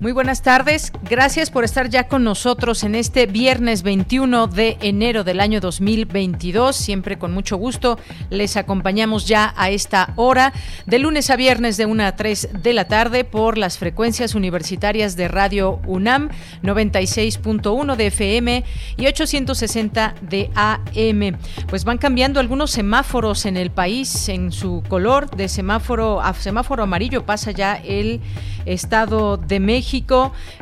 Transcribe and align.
Muy 0.00 0.12
buenas 0.12 0.40
tardes. 0.40 0.92
Gracias 1.02 1.50
por 1.50 1.62
estar 1.62 1.90
ya 1.90 2.08
con 2.08 2.24
nosotros 2.24 2.84
en 2.84 2.94
este 2.94 3.26
viernes 3.26 3.82
21 3.82 4.46
de 4.46 4.78
enero 4.80 5.24
del 5.24 5.40
año 5.40 5.60
2022. 5.60 6.74
Siempre 6.74 7.18
con 7.18 7.34
mucho 7.34 7.58
gusto 7.58 7.98
les 8.30 8.56
acompañamos 8.56 9.28
ya 9.28 9.52
a 9.58 9.68
esta 9.68 10.14
hora, 10.16 10.54
de 10.86 11.00
lunes 11.00 11.28
a 11.28 11.36
viernes 11.36 11.76
de 11.76 11.84
1 11.84 12.02
a 12.02 12.16
3 12.16 12.48
de 12.62 12.72
la 12.72 12.88
tarde 12.88 13.24
por 13.24 13.58
las 13.58 13.76
frecuencias 13.76 14.34
universitarias 14.34 15.16
de 15.16 15.28
Radio 15.28 15.80
UNAM 15.86 16.30
96.1 16.62 17.94
de 17.94 18.06
FM 18.06 18.64
y 18.96 19.06
860 19.06 20.14
de 20.22 20.50
AM. 20.54 21.36
Pues 21.68 21.84
van 21.84 21.98
cambiando 21.98 22.40
algunos 22.40 22.70
semáforos 22.70 23.44
en 23.44 23.58
el 23.58 23.70
país 23.70 24.30
en 24.30 24.50
su 24.50 24.82
color 24.88 25.30
de 25.30 25.50
semáforo 25.50 26.22
a 26.22 26.32
semáforo 26.32 26.84
amarillo 26.84 27.26
pasa 27.26 27.50
ya 27.50 27.74
el 27.74 28.22
Estado 28.64 29.36
de 29.36 29.60
México. 29.60 29.89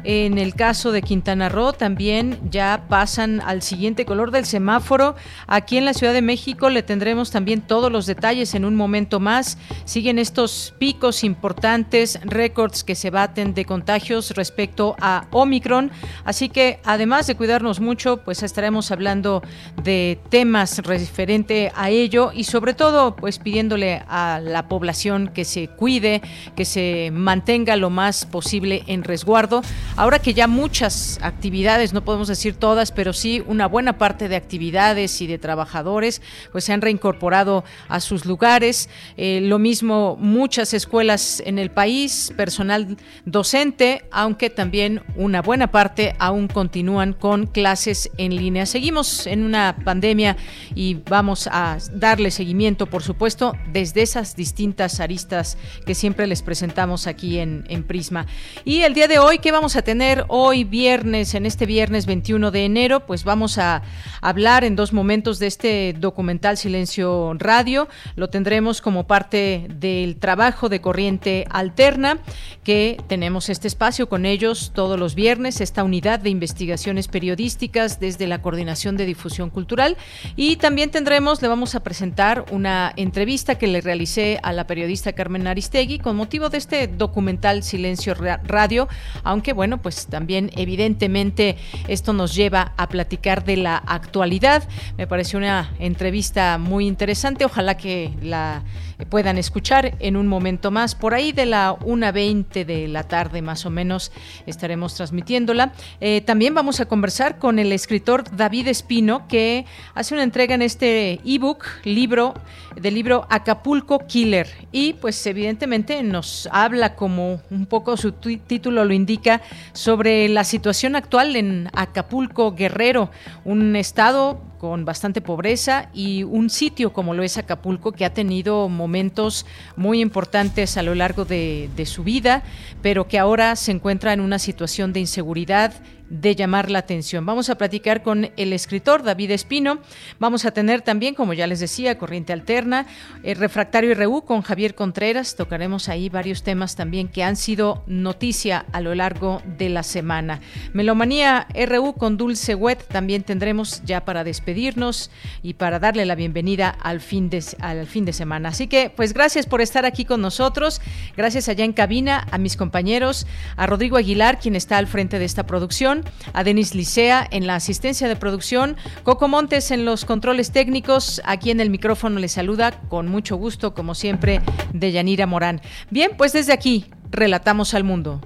En 0.04 0.38
el 0.38 0.54
caso 0.54 0.90
de 0.90 1.02
Quintana 1.02 1.50
Roo 1.50 1.74
también 1.74 2.38
ya 2.50 2.86
pasan 2.88 3.42
al 3.42 3.60
siguiente 3.60 4.06
color 4.06 4.30
del 4.30 4.46
semáforo. 4.46 5.16
Aquí 5.46 5.76
en 5.76 5.84
la 5.84 5.92
Ciudad 5.92 6.14
de 6.14 6.22
México 6.22 6.70
le 6.70 6.82
tendremos 6.82 7.30
también 7.30 7.60
todos 7.60 7.92
los 7.92 8.06
detalles 8.06 8.54
en 8.54 8.64
un 8.64 8.74
momento 8.74 9.20
más. 9.20 9.58
Siguen 9.84 10.18
estos 10.18 10.74
picos 10.78 11.24
importantes, 11.24 12.18
récords 12.24 12.84
que 12.84 12.94
se 12.94 13.10
baten 13.10 13.52
de 13.52 13.66
contagios 13.66 14.30
respecto 14.30 14.96
a 14.98 15.26
Omicron. 15.30 15.90
Así 16.24 16.48
que 16.48 16.80
además 16.84 17.26
de 17.26 17.34
cuidarnos 17.34 17.80
mucho, 17.80 18.24
pues 18.24 18.42
estaremos 18.42 18.90
hablando 18.90 19.42
de 19.82 20.18
temas 20.30 20.78
referente 20.78 21.70
a 21.76 21.90
ello 21.90 22.30
y 22.32 22.44
sobre 22.44 22.72
todo 22.72 23.14
pues 23.14 23.38
pidiéndole 23.38 24.02
a 24.08 24.40
la 24.42 24.68
población 24.68 25.28
que 25.34 25.44
se 25.44 25.68
cuide, 25.68 26.22
que 26.56 26.64
se 26.64 27.10
mantenga 27.12 27.76
lo 27.76 27.90
más 27.90 28.24
posible 28.24 28.84
en 28.86 29.04
resguardo. 29.18 29.62
Ahora 29.96 30.20
que 30.20 30.32
ya 30.32 30.46
muchas 30.46 31.18
actividades, 31.22 31.92
no 31.92 32.04
podemos 32.04 32.28
decir 32.28 32.54
todas, 32.54 32.92
pero 32.92 33.12
sí 33.12 33.42
una 33.46 33.66
buena 33.66 33.98
parte 33.98 34.28
de 34.28 34.36
actividades 34.36 35.20
y 35.20 35.26
de 35.26 35.38
trabajadores, 35.38 36.22
pues 36.52 36.64
se 36.64 36.72
han 36.72 36.80
reincorporado 36.80 37.64
a 37.88 37.98
sus 37.98 38.24
lugares. 38.24 38.88
Eh, 39.16 39.40
lo 39.42 39.58
mismo 39.58 40.16
muchas 40.20 40.72
escuelas 40.72 41.42
en 41.44 41.58
el 41.58 41.72
país, 41.72 42.32
personal 42.36 42.96
docente, 43.24 44.04
aunque 44.12 44.50
también 44.50 45.02
una 45.16 45.42
buena 45.42 45.72
parte 45.72 46.14
aún 46.20 46.46
continúan 46.46 47.12
con 47.12 47.46
clases 47.46 48.10
en 48.18 48.36
línea. 48.36 48.66
Seguimos 48.66 49.26
en 49.26 49.42
una 49.42 49.74
pandemia 49.84 50.36
y 50.76 50.94
vamos 51.10 51.48
a 51.50 51.78
darle 51.92 52.30
seguimiento, 52.30 52.86
por 52.86 53.02
supuesto, 53.02 53.54
desde 53.72 54.02
esas 54.02 54.36
distintas 54.36 55.00
aristas 55.00 55.58
que 55.84 55.96
siempre 55.96 56.28
les 56.28 56.42
presentamos 56.42 57.08
aquí 57.08 57.38
en, 57.40 57.64
en 57.68 57.82
Prisma. 57.82 58.26
Y 58.64 58.82
el 58.82 58.94
día 58.94 59.07
de 59.08 59.18
hoy, 59.18 59.38
¿qué 59.38 59.52
vamos 59.52 59.74
a 59.74 59.82
tener 59.82 60.26
hoy 60.28 60.64
viernes, 60.64 61.34
en 61.34 61.46
este 61.46 61.64
viernes 61.64 62.04
21 62.04 62.50
de 62.50 62.66
enero? 62.66 63.06
Pues 63.06 63.24
vamos 63.24 63.56
a 63.56 63.82
hablar 64.20 64.64
en 64.64 64.76
dos 64.76 64.92
momentos 64.92 65.38
de 65.38 65.46
este 65.46 65.94
documental 65.98 66.58
Silencio 66.58 67.32
Radio. 67.38 67.88
Lo 68.16 68.28
tendremos 68.28 68.82
como 68.82 69.06
parte 69.06 69.66
del 69.70 70.16
trabajo 70.16 70.68
de 70.68 70.82
Corriente 70.82 71.46
Alterna, 71.48 72.18
que 72.64 73.00
tenemos 73.08 73.48
este 73.48 73.66
espacio 73.66 74.10
con 74.10 74.26
ellos 74.26 74.72
todos 74.74 74.98
los 74.98 75.14
viernes, 75.14 75.62
esta 75.62 75.84
unidad 75.84 76.20
de 76.20 76.28
investigaciones 76.28 77.08
periodísticas 77.08 78.00
desde 78.00 78.26
la 78.26 78.42
Coordinación 78.42 78.98
de 78.98 79.06
Difusión 79.06 79.48
Cultural. 79.48 79.96
Y 80.36 80.56
también 80.56 80.90
tendremos, 80.90 81.40
le 81.40 81.48
vamos 81.48 81.74
a 81.74 81.80
presentar 81.80 82.44
una 82.50 82.92
entrevista 82.96 83.54
que 83.54 83.68
le 83.68 83.80
realicé 83.80 84.38
a 84.42 84.52
la 84.52 84.66
periodista 84.66 85.14
Carmen 85.14 85.46
Aristegui 85.46 85.98
con 85.98 86.14
motivo 86.14 86.50
de 86.50 86.58
este 86.58 86.88
documental 86.88 87.62
Silencio 87.62 88.12
Radio, 88.14 88.86
aunque 89.24 89.52
bueno, 89.52 89.78
pues 89.78 90.06
también 90.06 90.50
evidentemente 90.56 91.56
esto 91.88 92.12
nos 92.12 92.34
lleva 92.34 92.72
a 92.76 92.88
platicar 92.88 93.44
de 93.44 93.56
la 93.56 93.76
actualidad. 93.76 94.68
Me 94.96 95.06
pareció 95.06 95.38
una 95.38 95.70
entrevista 95.78 96.58
muy 96.58 96.86
interesante, 96.86 97.44
ojalá 97.44 97.76
que 97.76 98.12
la 98.22 98.62
puedan 99.06 99.38
escuchar 99.38 99.96
en 100.00 100.16
un 100.16 100.26
momento 100.26 100.70
más. 100.70 100.94
Por 100.94 101.14
ahí 101.14 101.32
de 101.32 101.46
la 101.46 101.76
1.20 101.80 102.64
de 102.64 102.88
la 102.88 103.04
tarde 103.04 103.42
más 103.42 103.66
o 103.66 103.70
menos 103.70 104.12
estaremos 104.46 104.94
transmitiéndola. 104.94 105.72
Eh, 106.00 106.20
también 106.22 106.54
vamos 106.54 106.80
a 106.80 106.86
conversar 106.86 107.38
con 107.38 107.58
el 107.58 107.72
escritor 107.72 108.24
David 108.36 108.68
Espino, 108.68 109.28
que 109.28 109.66
hace 109.94 110.14
una 110.14 110.22
entrega 110.22 110.54
en 110.54 110.62
este 110.62 111.20
ebook, 111.24 111.64
libro, 111.84 112.34
del 112.76 112.94
libro 112.94 113.26
Acapulco 113.30 114.06
Killer. 114.06 114.48
Y 114.72 114.94
pues 114.94 115.24
evidentemente 115.26 116.02
nos 116.02 116.48
habla 116.52 116.94
como 116.94 117.40
un 117.50 117.66
poco 117.66 117.96
su 117.96 118.12
título 118.12 118.84
lo 118.84 118.92
indica 118.92 119.42
sobre 119.72 120.28
la 120.28 120.44
situación 120.44 120.96
actual 120.96 121.36
en 121.36 121.68
Acapulco 121.72 122.54
Guerrero, 122.54 123.10
un 123.44 123.76
estado 123.76 124.40
con 124.58 124.84
bastante 124.84 125.20
pobreza 125.20 125.88
y 125.94 126.24
un 126.24 126.50
sitio 126.50 126.92
como 126.92 127.14
lo 127.14 127.22
es 127.22 127.38
Acapulco 127.38 127.92
que 127.92 128.04
ha 128.04 128.12
tenido 128.12 128.68
momentos 128.68 129.46
muy 129.76 130.00
importantes 130.00 130.76
a 130.76 130.82
lo 130.82 130.94
largo 130.94 131.24
de, 131.24 131.70
su 131.86 132.04
vida, 132.04 132.42
pero 132.82 133.08
que 133.08 133.18
ahora 133.18 133.56
se 133.56 133.72
encuentra 133.72 134.12
en 134.12 134.20
una 134.20 134.38
situación 134.38 134.92
de 134.92 135.00
inseguridad 135.00 135.72
de 136.10 136.34
llamar 136.34 136.70
la 136.70 136.80
atención. 136.80 137.26
Vamos 137.26 137.50
a 137.50 137.56
platicar 137.56 138.02
con 138.02 138.30
el 138.36 138.52
escritor 138.52 139.02
David 139.02 139.30
Espino. 139.30 139.78
Vamos 140.18 140.44
a 140.44 140.52
tener 140.52 140.82
también, 140.82 141.14
como 141.14 141.34
ya 141.34 141.46
les 141.46 141.60
decía, 141.60 141.98
Corriente 141.98 142.32
Alterna, 142.32 142.86
el 143.22 143.36
Refractario 143.36 143.94
RU 143.94 144.24
con 144.24 144.42
Javier 144.42 144.74
Contreras. 144.74 145.36
Tocaremos 145.36 145.88
ahí 145.88 146.08
varios 146.08 146.42
temas 146.42 146.76
también 146.76 147.08
que 147.08 147.22
han 147.22 147.36
sido 147.36 147.82
noticia 147.86 148.64
a 148.72 148.80
lo 148.80 148.94
largo 148.94 149.42
de 149.58 149.68
la 149.68 149.82
semana. 149.82 150.40
Melomanía 150.72 151.46
RU 151.54 151.94
con 151.94 152.16
Dulce 152.16 152.54
Wet 152.54 152.86
también 152.88 153.22
tendremos 153.22 153.82
ya 153.84 154.04
para 154.04 154.24
despedirnos 154.24 155.10
y 155.42 155.54
para 155.54 155.78
darle 155.78 156.06
la 156.06 156.14
bienvenida 156.14 156.70
al 156.70 157.00
fin 157.00 157.28
de, 157.30 157.44
al 157.60 157.86
fin 157.86 158.04
de 158.04 158.12
semana. 158.12 158.50
Así 158.50 158.66
que, 158.66 158.90
pues 158.94 159.12
gracias 159.12 159.46
por 159.46 159.60
estar 159.60 159.84
aquí 159.84 160.04
con 160.04 160.20
nosotros. 160.20 160.80
Gracias 161.16 161.48
allá 161.48 161.64
en 161.64 161.72
cabina 161.72 162.26
a 162.30 162.38
mis 162.38 162.56
compañeros, 162.56 163.26
a 163.56 163.66
Rodrigo 163.66 163.96
Aguilar, 163.96 164.38
quien 164.38 164.56
está 164.56 164.78
al 164.78 164.86
frente 164.86 165.18
de 165.18 165.24
esta 165.24 165.46
producción 165.46 165.97
a 166.32 166.44
Denis 166.44 166.74
Licea 166.74 167.26
en 167.30 167.46
la 167.46 167.54
asistencia 167.54 168.08
de 168.08 168.16
producción, 168.16 168.76
Coco 169.02 169.28
Montes 169.28 169.70
en 169.70 169.84
los 169.84 170.04
controles 170.04 170.52
técnicos, 170.52 171.20
aquí 171.24 171.50
en 171.50 171.60
el 171.60 171.70
micrófono 171.70 172.18
le 172.18 172.28
saluda 172.28 172.80
con 172.88 173.08
mucho 173.08 173.36
gusto, 173.36 173.74
como 173.74 173.94
siempre, 173.94 174.40
de 174.72 174.92
Yanira 174.92 175.26
Morán. 175.26 175.60
Bien, 175.90 176.12
pues 176.16 176.32
desde 176.32 176.52
aquí, 176.52 176.86
relatamos 177.10 177.74
al 177.74 177.84
mundo. 177.84 178.20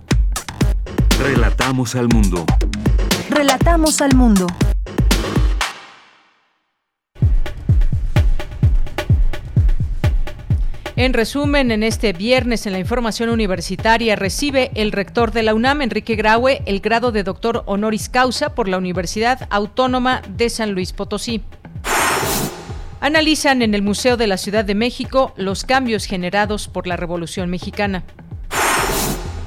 Relatamos 1.21 1.94
al 1.94 2.09
mundo. 2.09 2.44
Relatamos 3.31 4.01
al 4.01 4.15
mundo. 4.15 4.47
En 11.03 11.15
resumen, 11.15 11.72
en 11.72 11.83
este 11.83 12.13
viernes 12.13 12.65
en 12.65 12.75
la 12.75 12.78
información 12.78 13.28
universitaria 13.28 14.15
recibe 14.15 14.71
el 14.77 14.93
rector 14.93 15.33
de 15.33 15.43
la 15.43 15.53
UNAM, 15.53 15.83
Enrique 15.83 16.15
Graue, 16.15 16.63
el 16.65 16.78
grado 16.78 17.10
de 17.10 17.25
doctor 17.25 17.65
honoris 17.66 18.09
causa 18.09 18.54
por 18.54 18.69
la 18.69 18.78
Universidad 18.78 19.49
Autónoma 19.51 20.22
de 20.28 20.49
San 20.49 20.71
Luis 20.75 20.93
Potosí. 20.93 21.43
Analizan 23.01 23.63
en 23.63 23.75
el 23.75 23.83
Museo 23.83 24.16
de 24.16 24.28
la 24.28 24.37
Ciudad 24.37 24.65
de 24.65 24.77
México 24.77 25.34
los 25.37 25.65
cambios 25.65 26.04
generados 26.04 26.69
por 26.69 26.87
la 26.87 26.97
Revolución 26.97 27.51
Mexicana. 27.51 28.05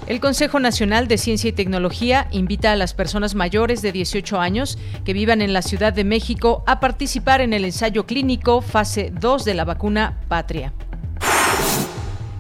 El 0.08 0.19
Consejo 0.19 0.60
Nacional 0.60 1.08
de 1.08 1.18
Ciencia 1.18 1.51
y 1.51 1.54
Tecnología 1.54 2.28
invita 2.31 2.74
a 2.74 2.75
las 2.75 2.94
personas 2.94 3.34
mayores 3.34 3.81
de 3.81 3.94
18 3.94 4.42
años 4.42 4.78
que 5.06 5.13
vivan 5.13 5.42
en 5.42 5.54
la 5.54 5.62
Ciudad 5.62 5.94
de 5.94 6.04
México 6.04 6.66
a 6.68 6.81
participar 6.81 7.40
en 7.40 7.54
el 7.54 7.63
ensayo 7.63 8.06
clínico 8.06 8.60
fase 8.60 9.13
2 9.18 9.46
de 9.46 9.54
la 9.54 9.63
vacuna 9.63 10.19
Patria. 10.28 10.74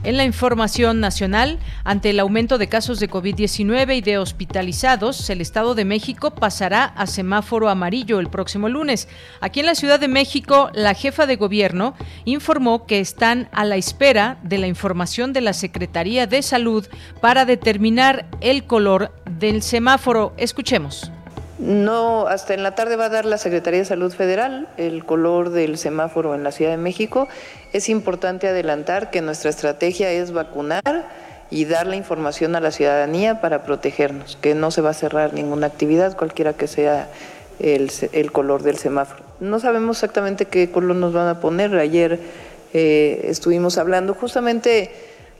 En 0.05 0.17
la 0.17 0.23
información 0.23 0.99
nacional, 0.99 1.57
ante 1.83 2.11
el 2.11 2.19
aumento 2.19 2.59
de 2.59 2.69
casos 2.69 2.99
de 2.99 3.09
COVID-19 3.09 3.97
y 3.97 4.01
de 4.01 4.19
hospitalizados, 4.19 5.27
el 5.31 5.41
Estado 5.41 5.73
de 5.73 5.83
México 5.83 6.35
pasará 6.35 6.85
a 6.85 7.07
semáforo 7.07 7.69
amarillo 7.69 8.19
el 8.19 8.29
próximo 8.29 8.69
lunes. 8.69 9.07
Aquí 9.41 9.61
en 9.61 9.65
la 9.65 9.73
Ciudad 9.73 9.99
de 9.99 10.07
México, 10.07 10.69
la 10.75 10.93
jefa 10.93 11.25
de 11.25 11.37
gobierno 11.37 11.95
informó 12.23 12.85
que 12.85 12.99
están 12.99 13.49
a 13.51 13.65
la 13.65 13.77
espera 13.77 14.37
de 14.43 14.59
la 14.59 14.67
información 14.67 15.33
de 15.33 15.41
la 15.41 15.53
Secretaría 15.53 16.27
de 16.27 16.43
Salud 16.43 16.85
para 17.19 17.45
determinar 17.45 18.27
el 18.41 18.65
color 18.65 19.11
del 19.25 19.63
semáforo. 19.63 20.35
Escuchemos. 20.37 21.11
No, 21.57 22.27
hasta 22.27 22.53
en 22.53 22.63
la 22.63 22.75
tarde 22.75 22.97
va 22.97 23.05
a 23.05 23.09
dar 23.09 23.25
la 23.25 23.37
Secretaría 23.37 23.79
de 23.79 23.85
Salud 23.85 24.11
Federal 24.11 24.67
el 24.75 25.05
color 25.05 25.51
del 25.51 25.77
semáforo 25.77 26.35
en 26.35 26.43
la 26.43 26.51
Ciudad 26.51 26.71
de 26.71 26.77
México. 26.77 27.29
Es 27.71 27.87
importante 27.87 28.47
adelantar 28.47 29.09
que 29.09 29.21
nuestra 29.21 29.49
estrategia 29.51 30.11
es 30.11 30.33
vacunar 30.33 31.07
y 31.49 31.65
dar 31.65 31.87
la 31.87 31.95
información 31.95 32.55
a 32.55 32.59
la 32.59 32.71
ciudadanía 32.71 33.39
para 33.39 33.63
protegernos, 33.63 34.37
que 34.41 34.53
no 34.53 34.71
se 34.71 34.81
va 34.81 34.89
a 34.89 34.93
cerrar 34.93 35.33
ninguna 35.33 35.67
actividad, 35.67 36.17
cualquiera 36.17 36.53
que 36.53 36.67
sea 36.67 37.07
el, 37.59 38.31
color 38.33 38.63
del 38.63 38.77
semáforo. 38.77 39.23
No 39.39 39.59
sabemos 39.59 39.97
exactamente 39.97 40.45
qué 40.45 40.71
color 40.71 40.97
nos 40.97 41.13
van 41.13 41.29
a 41.29 41.39
poner. 41.39 41.73
Ayer 41.75 42.19
eh, 42.73 43.21
estuvimos 43.29 43.77
hablando 43.77 44.13
justamente, 44.13 44.91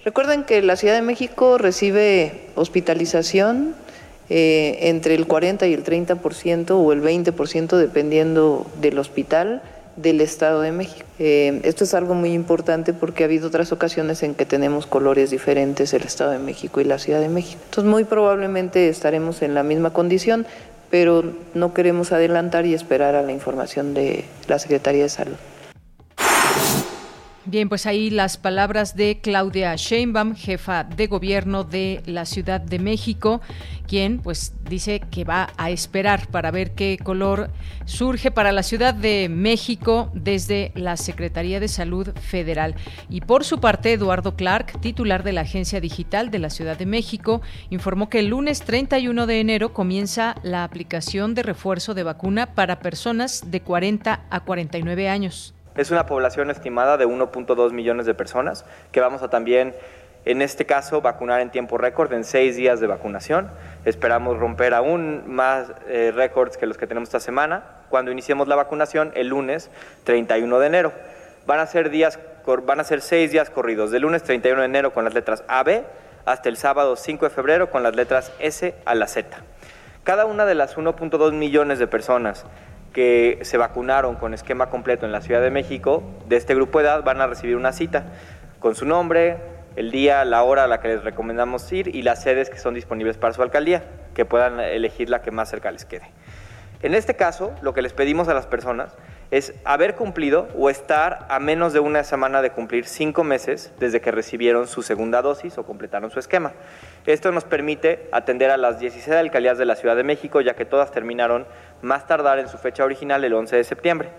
recuerden 0.06 0.46
que 0.46 0.62
la 0.62 0.78
Ciudad 0.78 0.94
de 0.94 1.02
México 1.02 1.58
recibe 1.58 2.48
hospitalización 2.56 3.76
eh, 4.30 4.78
entre 4.82 5.16
el 5.16 5.28
40 5.28 5.68
y 5.68 5.74
el 5.74 5.84
30% 5.84 6.72
o 6.72 6.92
el 6.92 7.02
20% 7.02 7.78
dependiendo 7.78 8.66
del 8.82 8.98
hospital 8.98 9.62
del 9.96 10.20
Estado 10.20 10.62
de 10.62 10.72
México. 10.72 11.06
Eh, 11.20 11.62
esto 11.64 11.84
es 11.84 11.94
algo 11.94 12.16
muy 12.16 12.34
importante 12.34 12.94
porque 12.94 13.24
ha 13.24 13.28
habido 13.28 13.48
otras 13.48 13.72
ocasiones 13.72 14.24
en 14.24 14.36
que 14.36 14.46
tenemos 14.46 14.88
colores 14.88 15.30
diferentes 15.30 15.94
el 15.94 16.04
Estado 16.04 16.32
de 16.32 16.40
México 16.40 16.82
y 16.82 16.84
la 16.84 17.00
Ciudad 17.00 17.22
de 17.22 17.30
México. 17.30 17.62
Entonces 17.66 17.90
muy 17.90 18.04
probablemente 18.04 18.90
estaremos 18.90 19.42
en 19.42 19.54
la 19.54 19.64
misma 19.64 19.92
condición, 19.92 20.46
pero 20.90 21.24
no 21.54 21.74
queremos 21.74 22.12
adelantar 22.12 22.66
y 22.66 22.74
esperar 22.74 23.16
a 23.16 23.22
la 23.22 23.32
información 23.32 23.94
de 23.94 24.26
la 24.48 24.60
Secretaría 24.60 25.04
de 25.04 25.10
Salud. 25.10 25.38
Bien, 27.48 27.70
pues 27.70 27.86
ahí 27.86 28.10
las 28.10 28.38
palabras 28.38 28.96
de 28.96 29.20
Claudia 29.22 29.76
Sheinbaum, 29.76 30.34
jefa 30.34 30.84
de 30.84 31.06
gobierno 31.06 31.64
de 31.64 32.02
la 32.08 32.26
Ciudad 32.26 32.60
de 32.60 32.80
México, 32.80 33.40
quien 33.88 34.18
pues 34.18 34.56
dice 34.68 35.00
que 35.12 35.26
va 35.26 35.54
a 35.56 35.70
esperar 35.70 36.28
para 36.30 36.50
ver 36.50 36.72
qué 36.72 36.98
color 36.98 37.52
surge 37.86 38.32
para 38.32 38.52
la 38.52 38.64
Ciudad 38.64 38.96
de 38.96 39.30
México 39.30 40.10
desde 40.16 40.72
la 40.74 40.98
Secretaría 40.98 41.60
de 41.60 41.68
Salud 41.68 42.10
Federal. 42.20 42.74
Y 43.12 43.22
por 43.22 43.44
su 43.44 43.60
parte, 43.60 43.94
Eduardo 43.94 44.36
Clark, 44.36 44.82
titular 44.82 45.22
de 45.22 45.34
la 45.34 45.42
Agencia 45.42 45.80
Digital 45.80 46.32
de 46.32 46.40
la 46.40 46.50
Ciudad 46.50 46.80
de 46.80 46.88
México, 46.88 47.44
informó 47.70 48.10
que 48.10 48.18
el 48.18 48.30
lunes 48.30 48.64
31 48.64 49.28
de 49.28 49.40
enero 49.40 49.72
comienza 49.72 50.36
la 50.42 50.64
aplicación 50.64 51.36
de 51.36 51.44
refuerzo 51.44 51.94
de 51.94 52.02
vacuna 52.02 52.56
para 52.56 52.80
personas 52.80 53.52
de 53.52 53.62
40 53.62 54.26
a 54.32 54.40
49 54.40 55.10
años. 55.10 55.55
Es 55.76 55.92
una 55.92 56.06
población 56.06 56.50
estimada 56.50 56.96
de 56.96 57.06
1.2 57.06 57.72
millones 57.74 58.06
de 58.06 58.14
personas 58.14 58.64
que 58.94 59.02
vamos 59.02 59.22
a 59.24 59.30
también, 59.30 59.76
en 60.24 60.42
este 60.42 60.66
caso, 60.66 61.02
vacunar 61.02 61.42
en 61.42 61.50
tiempo 61.50 61.78
récord, 61.78 62.14
en 62.14 62.24
seis 62.24 62.56
días 62.56 62.80
de 62.80 62.88
vacunación. 62.88 63.52
Esperamos 63.84 64.38
romper 64.38 64.74
aún 64.74 65.24
más 65.28 65.74
eh, 65.88 66.14
récords 66.16 66.56
que 66.56 66.66
los 66.66 66.78
que 66.78 66.88
tenemos 66.88 67.10
esta 67.10 67.20
semana 67.20 67.64
cuando 67.90 68.10
iniciemos 68.12 68.48
la 68.48 68.56
vacunación 68.56 69.12
el 69.16 69.28
lunes 69.28 69.70
31 70.06 70.60
de 70.60 70.68
enero. 70.68 70.94
Van 71.46 71.60
a 71.60 71.66
ser, 71.66 71.90
días, 71.90 72.20
van 72.64 72.80
a 72.80 72.86
ser 72.86 73.02
seis 73.02 73.32
días 73.32 73.50
corridos, 73.50 73.92
del 73.92 74.04
lunes 74.04 74.24
31 74.24 74.62
de 74.62 74.66
enero 74.68 74.94
con 74.94 75.04
las 75.04 75.14
letras 75.14 75.44
AB 75.50 75.84
hasta 76.26 76.48
el 76.48 76.56
sábado 76.56 76.96
5 76.96 77.26
de 77.26 77.30
febrero 77.30 77.70
con 77.70 77.84
las 77.84 77.98
letras 77.98 78.32
S 78.40 78.76
a 78.86 78.96
la 78.96 79.08
Z. 79.08 79.38
Cada 80.06 80.26
una 80.26 80.46
de 80.46 80.56
las 80.56 80.78
1.2 80.78 81.34
millones 81.34 81.80
de 81.80 81.88
personas 81.88 82.46
que 82.96 83.40
se 83.42 83.58
vacunaron 83.58 84.16
con 84.16 84.34
esquema 84.34 84.70
completo 84.70 85.06
en 85.06 85.12
la 85.12 85.20
Ciudad 85.20 85.42
de 85.42 85.52
México, 85.52 86.02
de 86.30 86.38
este 86.38 86.56
grupo 86.56 86.80
de 86.80 86.86
edad, 86.86 87.04
van 87.04 87.20
a 87.20 87.28
recibir 87.28 87.58
una 87.58 87.74
cita 87.74 88.06
con 88.62 88.74
su 88.74 88.86
nombre, 88.86 89.36
el 89.76 89.92
día, 89.92 90.24
la 90.24 90.44
hora 90.44 90.64
a 90.64 90.68
la 90.68 90.80
que 90.80 90.88
les 90.88 91.04
recomendamos 91.04 91.70
ir 91.74 91.94
y 91.94 92.04
las 92.04 92.24
sedes 92.24 92.50
que 92.50 92.58
son 92.58 92.74
disponibles 92.74 93.18
para 93.18 93.34
su 93.34 93.42
alcaldía, 93.42 93.84
que 94.14 94.24
puedan 94.24 94.62
elegir 94.62 95.10
la 95.10 95.22
que 95.22 95.32
más 95.32 95.50
cerca 95.50 95.72
les 95.72 95.84
quede. 95.84 96.10
En 96.84 96.94
este 96.94 97.18
caso, 97.18 97.52
lo 97.62 97.74
que 97.74 97.82
les 97.82 97.92
pedimos 97.92 98.30
a 98.30 98.34
las 98.34 98.48
personas 98.48 98.96
es 99.36 99.54
haber 99.66 99.96
cumplido 99.96 100.48
o 100.58 100.70
estar 100.70 101.26
a 101.28 101.42
menos 101.42 101.74
de 101.74 101.82
una 101.82 102.06
semana 102.06 102.42
de 102.42 102.52
cumplir 102.52 102.86
cinco 102.86 103.26
meses 103.26 103.74
desde 103.82 104.00
que 104.00 104.10
recibieron 104.10 104.66
su 104.66 104.82
segunda 104.82 105.22
dosis 105.22 105.58
o 105.58 105.66
completaron 105.66 106.10
su 106.10 106.20
esquema. 106.20 106.54
Esto 107.06 107.34
nos 107.34 107.44
permite 107.44 108.08
atender 108.14 108.50
a 108.50 108.56
las 108.56 108.80
16 108.80 109.14
alcaldías 109.14 109.58
de 109.58 109.66
la 109.66 109.76
Ciudad 109.76 109.98
de 109.98 110.06
México, 110.06 110.40
ya 110.40 110.54
que 110.54 110.64
todas 110.64 110.92
terminaron 110.92 111.46
más 111.82 112.08
tardar 112.08 112.40
en 112.40 112.48
su 112.48 112.58
fecha 112.58 112.86
original 112.86 113.26
el 113.26 113.34
11 113.34 113.58
de 113.58 113.64
septiembre. 113.66 114.10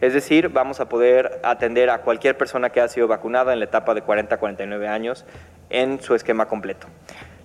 Es 0.00 0.12
decir, 0.12 0.48
vamos 0.48 0.80
a 0.80 0.88
poder 0.88 1.40
atender 1.44 1.88
a 1.88 1.98
cualquier 1.98 2.36
persona 2.36 2.70
que 2.70 2.80
haya 2.80 2.88
sido 2.88 3.06
vacunada 3.06 3.52
en 3.52 3.60
la 3.60 3.66
etapa 3.66 3.94
de 3.94 4.02
40 4.02 4.34
a 4.34 4.38
49 4.38 4.88
años 4.88 5.24
en 5.70 6.02
su 6.02 6.16
esquema 6.16 6.48
completo. 6.48 6.88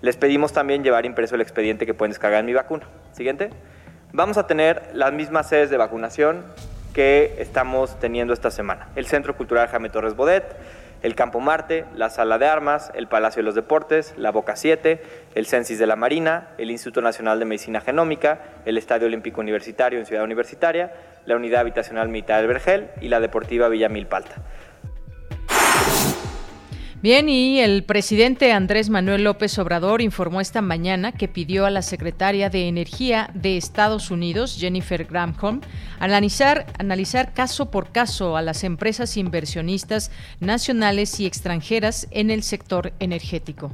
Les 0.02 0.18
pedimos 0.18 0.52
también 0.52 0.84
llevar 0.84 1.06
impreso 1.06 1.36
el 1.36 1.42
expediente 1.42 1.86
que 1.86 1.94
pueden 1.94 2.10
descargar 2.10 2.40
en 2.40 2.48
mi 2.48 2.54
vacuna. 2.54 2.88
Siguiente. 3.12 3.52
Vamos 4.14 4.40
a 4.40 4.48
tener 4.48 4.90
las 4.94 5.14
mismas 5.14 5.48
sedes 5.48 5.70
de 5.70 5.78
vacunación 5.78 6.44
que 6.94 7.36
estamos 7.40 8.00
teniendo 8.00 8.34
esta 8.34 8.52
semana. 8.52 8.90
El 8.96 9.06
Centro 9.06 9.36
Cultural 9.36 9.68
Jaime 9.68 9.90
Torres 9.90 10.16
Bodet, 10.16 10.56
el 11.02 11.16
Campo 11.16 11.40
Marte, 11.40 11.86
la 11.96 12.10
Sala 12.10 12.38
de 12.38 12.48
Armas, 12.48 12.92
el 12.94 13.08
Palacio 13.08 13.40
de 13.40 13.46
los 13.46 13.56
Deportes, 13.56 14.14
la 14.18 14.32
Boca 14.32 14.56
7, 14.56 15.02
el 15.36 15.46
Censis 15.46 15.80
de 15.80 15.88
la 15.88 15.96
Marina, 15.96 16.50
el 16.58 16.72
Instituto 16.72 17.02
Nacional 17.02 17.40
de 17.40 17.46
Medicina 17.46 17.80
Genómica, 17.80 18.40
el 18.66 18.78
Estadio 18.78 19.08
Olímpico 19.08 19.40
Universitario 19.40 20.00
en 20.00 20.06
Ciudad 20.06 20.24
Universitaria, 20.24 20.94
la 21.26 21.36
Unidad 21.36 21.62
Habitacional 21.62 22.10
Militar 22.10 22.40
del 22.40 22.48
Vergel 22.48 22.90
y 23.02 23.08
la 23.08 23.20
Deportiva 23.20 23.70
Villa 23.70 23.88
Milpalta. 23.88 24.36
Bien, 27.02 27.30
y 27.30 27.62
el 27.62 27.86
presidente 27.86 28.52
Andrés 28.52 28.90
Manuel 28.90 29.24
López 29.24 29.58
Obrador 29.58 30.02
informó 30.02 30.42
esta 30.42 30.62
mañana 30.62 31.14
que 31.14 31.30
pidió 31.30 31.66
a 31.66 31.70
la 31.70 31.82
secretaria 31.82 32.50
de 32.50 32.68
Energía 32.68 33.30
de 33.34 33.56
Estados 33.56 34.12
Unidos, 34.12 34.58
Jennifer 34.60 35.06
Granholm, 35.06 35.62
analizar, 35.98 36.66
analizar 36.78 37.34
caso 37.34 37.72
por 37.72 37.94
caso 37.94 38.36
a 38.36 38.42
las 38.42 38.66
empresas 38.66 39.16
inversionistas 39.16 40.12
nacionales 40.42 41.22
y 41.22 41.26
extranjeras 41.26 42.10
en 42.12 42.32
el 42.32 42.44
sector 42.44 42.92
energético. 43.00 43.72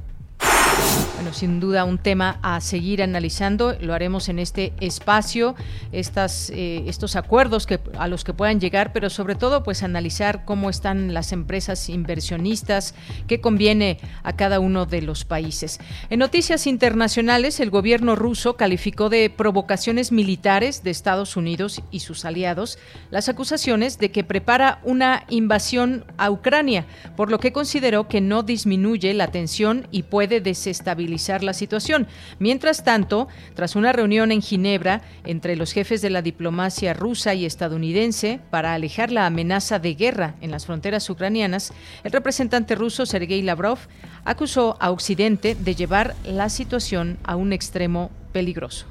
Bueno, 1.16 1.34
sin 1.34 1.60
duda 1.60 1.86
un 1.86 1.98
tema 1.98 2.40
a 2.44 2.62
seguir 2.62 3.02
analizando, 3.02 3.76
lo 3.80 3.94
haremos 3.94 4.30
en 4.30 4.38
este 4.38 4.74
espacio, 4.80 5.56
estas, 5.92 6.52
eh, 6.52 6.84
estos 6.88 7.16
acuerdos 7.16 7.66
que, 7.66 7.80
a 7.98 8.08
los 8.08 8.24
que 8.24 8.34
puedan 8.34 8.60
llegar, 8.60 8.94
pero 8.94 9.10
sobre 9.10 9.34
todo 9.36 9.64
pues 9.64 9.82
analizar 9.82 10.46
cómo 10.46 10.70
están 10.70 11.14
las 11.14 11.32
empresas 11.32 11.90
inversionistas, 11.90 12.94
qué 13.28 13.42
conviene 13.42 13.98
a 14.24 14.36
cada 14.36 14.60
uno 14.60 14.86
de 14.86 15.02
los 15.02 15.26
países. 15.26 15.80
En 16.12 16.20
noticias 16.20 16.68
internacionales, 16.68 17.60
el 17.60 17.72
gobierno 17.72 18.16
ruso 18.16 18.56
calificó 18.56 19.10
de 19.10 19.30
provocaciones 19.30 20.12
militares 20.12 20.84
de 20.84 20.92
Estados 20.92 21.38
Unidos 21.38 21.82
y 21.92 22.02
sus 22.02 22.26
aliados 22.26 22.78
las 23.10 23.30
acusaciones 23.30 23.98
de 23.98 24.12
que 24.12 24.24
prepara 24.24 24.80
una 24.84 25.24
invasión 25.30 26.06
a 26.18 26.30
Ucrania, 26.30 26.86
por 27.16 27.32
lo 27.32 27.40
que 27.40 27.52
consideró 27.52 28.08
que 28.08 28.22
no 28.22 28.44
disminuye 28.44 29.14
la 29.14 29.32
tensión 29.32 29.88
y 29.92 30.04
puede 30.04 30.42
desestabilizar 30.66 31.44
la 31.44 31.54
situación. 31.54 32.08
Mientras 32.40 32.84
tanto, 32.84 33.28
tras 33.54 33.76
una 33.76 33.94
reunión 33.94 34.32
en 34.32 34.42
Ginebra 34.42 35.02
entre 35.24 35.56
los 35.56 35.72
jefes 35.72 36.02
de 36.02 36.10
la 36.10 36.22
diplomacia 36.22 36.94
rusa 36.94 37.34
y 37.34 37.46
estadounidense 37.46 38.40
para 38.50 38.74
alejar 38.74 39.12
la 39.12 39.26
amenaza 39.26 39.80
de 39.80 39.94
guerra 39.94 40.36
en 40.42 40.52
las 40.52 40.66
fronteras 40.66 41.10
ucranianas, 41.10 41.72
el 42.04 42.12
representante 42.12 42.76
ruso 42.76 43.06
Sergei 43.06 43.42
Lavrov 43.42 43.78
acusó 44.24 44.78
a 44.80 44.92
Occidente 44.92 45.56
de 45.56 45.76
llevar 45.76 46.16
la 46.26 46.50
situación 46.50 47.18
a 47.24 47.36
un 47.36 47.54
extremo 47.54 48.10
peligroso. 48.32 48.88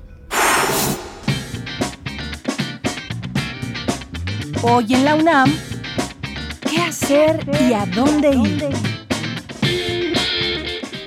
Hoy 4.63 4.95
en 4.95 5.05
la 5.05 5.15
UNAM, 5.17 5.53
¿qué 6.71 6.81
hacer 6.81 7.45
y 7.69 7.75
a 7.75 7.85
dónde 7.85 8.31
ir? 8.31 9.04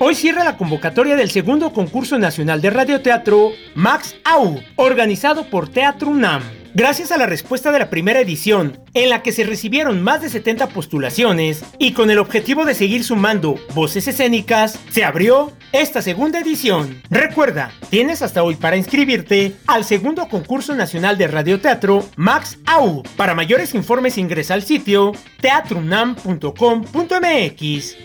Hoy 0.00 0.14
cierra 0.14 0.44
la 0.44 0.56
convocatoria 0.56 1.16
del 1.16 1.28
segundo 1.28 1.72
concurso 1.72 2.20
nacional 2.20 2.60
de 2.60 2.70
radioteatro 2.70 3.50
Max 3.74 4.14
Au, 4.24 4.60
organizado 4.76 5.50
por 5.50 5.68
Teatro 5.68 6.10
UNAM. 6.10 6.44
Gracias 6.72 7.10
a 7.10 7.18
la 7.18 7.26
respuesta 7.26 7.72
de 7.72 7.80
la 7.80 7.90
primera 7.90 8.20
edición, 8.20 8.78
en 8.94 9.10
la 9.10 9.24
que 9.24 9.32
se 9.32 9.42
recibieron 9.42 10.00
más 10.00 10.22
de 10.22 10.28
70 10.28 10.68
postulaciones, 10.68 11.64
y 11.80 11.94
con 11.94 12.12
el 12.12 12.18
objetivo 12.18 12.64
de 12.64 12.74
seguir 12.74 13.02
sumando 13.02 13.56
voces 13.74 14.06
escénicas, 14.06 14.78
se 14.88 15.04
abrió 15.04 15.50
esta 15.72 16.00
segunda 16.00 16.38
edición. 16.38 17.02
Recuerda, 17.10 17.72
tienes 17.90 18.22
hasta 18.22 18.44
hoy 18.44 18.54
para 18.54 18.76
inscribirte 18.76 19.56
al 19.66 19.84
segundo 19.84 20.28
concurso 20.28 20.76
nacional 20.76 21.18
de 21.18 21.26
radioteatro 21.26 22.08
Max 22.14 22.60
Au. 22.66 23.02
Para 23.16 23.34
mayores 23.34 23.74
informes 23.74 24.16
ingresa 24.16 24.54
al 24.54 24.62
sitio 24.62 25.10
teatrunam.com.mx. 25.40 27.96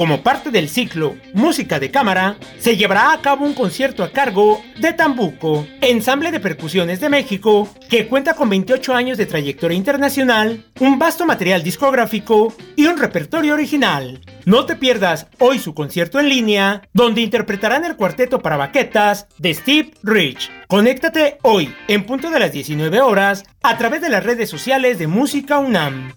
Como 0.00 0.22
parte 0.22 0.50
del 0.50 0.70
ciclo 0.70 1.16
Música 1.34 1.78
de 1.78 1.90
Cámara, 1.90 2.38
se 2.58 2.78
llevará 2.78 3.12
a 3.12 3.20
cabo 3.20 3.44
un 3.44 3.52
concierto 3.52 4.02
a 4.02 4.10
cargo 4.10 4.62
de 4.78 4.94
Tambuco, 4.94 5.66
ensamble 5.82 6.30
de 6.30 6.40
percusiones 6.40 7.00
de 7.00 7.10
México, 7.10 7.68
que 7.90 8.08
cuenta 8.08 8.32
con 8.32 8.48
28 8.48 8.94
años 8.94 9.18
de 9.18 9.26
trayectoria 9.26 9.76
internacional, 9.76 10.64
un 10.78 10.98
vasto 10.98 11.26
material 11.26 11.62
discográfico 11.62 12.54
y 12.76 12.86
un 12.86 12.96
repertorio 12.96 13.52
original. 13.52 14.22
No 14.46 14.64
te 14.64 14.74
pierdas 14.74 15.26
hoy 15.38 15.58
su 15.58 15.74
concierto 15.74 16.18
en 16.18 16.30
línea, 16.30 16.80
donde 16.94 17.20
interpretarán 17.20 17.84
el 17.84 17.96
cuarteto 17.96 18.40
para 18.40 18.56
baquetas 18.56 19.26
de 19.36 19.52
Steve 19.52 19.90
Rich. 20.02 20.50
Conéctate 20.66 21.36
hoy, 21.42 21.74
en 21.88 22.06
punto 22.06 22.30
de 22.30 22.40
las 22.40 22.52
19 22.52 23.02
horas, 23.02 23.44
a 23.62 23.76
través 23.76 24.00
de 24.00 24.08
las 24.08 24.24
redes 24.24 24.48
sociales 24.48 24.98
de 24.98 25.08
Música 25.08 25.58
UNAM. 25.58 26.14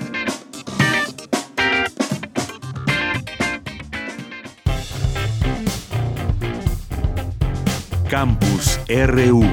Campus 8.10 8.80
RU 8.88 9.44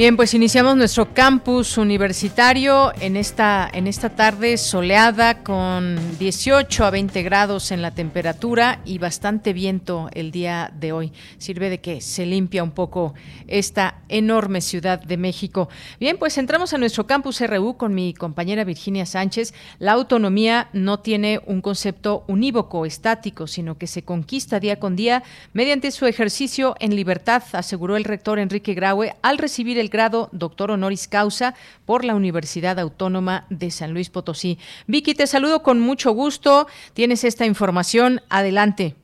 Bien, 0.00 0.16
pues 0.16 0.32
iniciamos 0.32 0.78
nuestro 0.78 1.12
campus 1.12 1.76
universitario 1.76 2.90
en 3.02 3.16
esta, 3.16 3.68
en 3.70 3.86
esta 3.86 4.08
tarde 4.08 4.56
soleada 4.56 5.42
con 5.42 5.98
18 6.18 6.86
a 6.86 6.90
20 6.90 7.22
grados 7.22 7.70
en 7.70 7.82
la 7.82 7.90
temperatura 7.90 8.80
y 8.86 8.96
bastante 8.96 9.52
viento 9.52 10.08
el 10.14 10.30
día 10.30 10.72
de 10.74 10.92
hoy. 10.92 11.12
Sirve 11.36 11.68
de 11.68 11.82
que 11.82 12.00
se 12.00 12.24
limpia 12.24 12.62
un 12.62 12.70
poco 12.70 13.12
esta 13.46 14.00
enorme 14.08 14.62
ciudad 14.62 15.02
de 15.02 15.18
México. 15.18 15.68
Bien, 15.98 16.16
pues 16.16 16.38
entramos 16.38 16.72
a 16.72 16.78
nuestro 16.78 17.06
campus 17.06 17.42
RU 17.42 17.76
con 17.76 17.92
mi 17.92 18.14
compañera 18.14 18.64
Virginia 18.64 19.04
Sánchez. 19.04 19.52
La 19.80 19.92
autonomía 19.92 20.70
no 20.72 21.00
tiene 21.00 21.42
un 21.44 21.60
concepto 21.60 22.24
unívoco, 22.26 22.86
estático, 22.86 23.46
sino 23.46 23.76
que 23.76 23.86
se 23.86 24.02
conquista 24.02 24.60
día 24.60 24.80
con 24.80 24.96
día 24.96 25.22
mediante 25.52 25.90
su 25.90 26.06
ejercicio 26.06 26.74
en 26.80 26.96
libertad, 26.96 27.42
aseguró 27.52 27.98
el 27.98 28.04
rector 28.04 28.38
Enrique 28.38 28.72
Graue 28.72 29.14
al 29.20 29.36
recibir 29.36 29.78
el 29.78 29.89
grado 29.90 30.28
doctor 30.32 30.70
honoris 30.70 31.08
causa 31.08 31.54
por 31.84 32.04
la 32.04 32.14
Universidad 32.14 32.78
Autónoma 32.78 33.44
de 33.50 33.70
San 33.70 33.92
Luis 33.92 34.08
Potosí. 34.08 34.58
Vicky, 34.86 35.14
te 35.14 35.26
saludo 35.26 35.62
con 35.62 35.80
mucho 35.80 36.12
gusto. 36.12 36.66
Tienes 36.94 37.24
esta 37.24 37.44
información. 37.44 38.20
Adelante. 38.30 38.94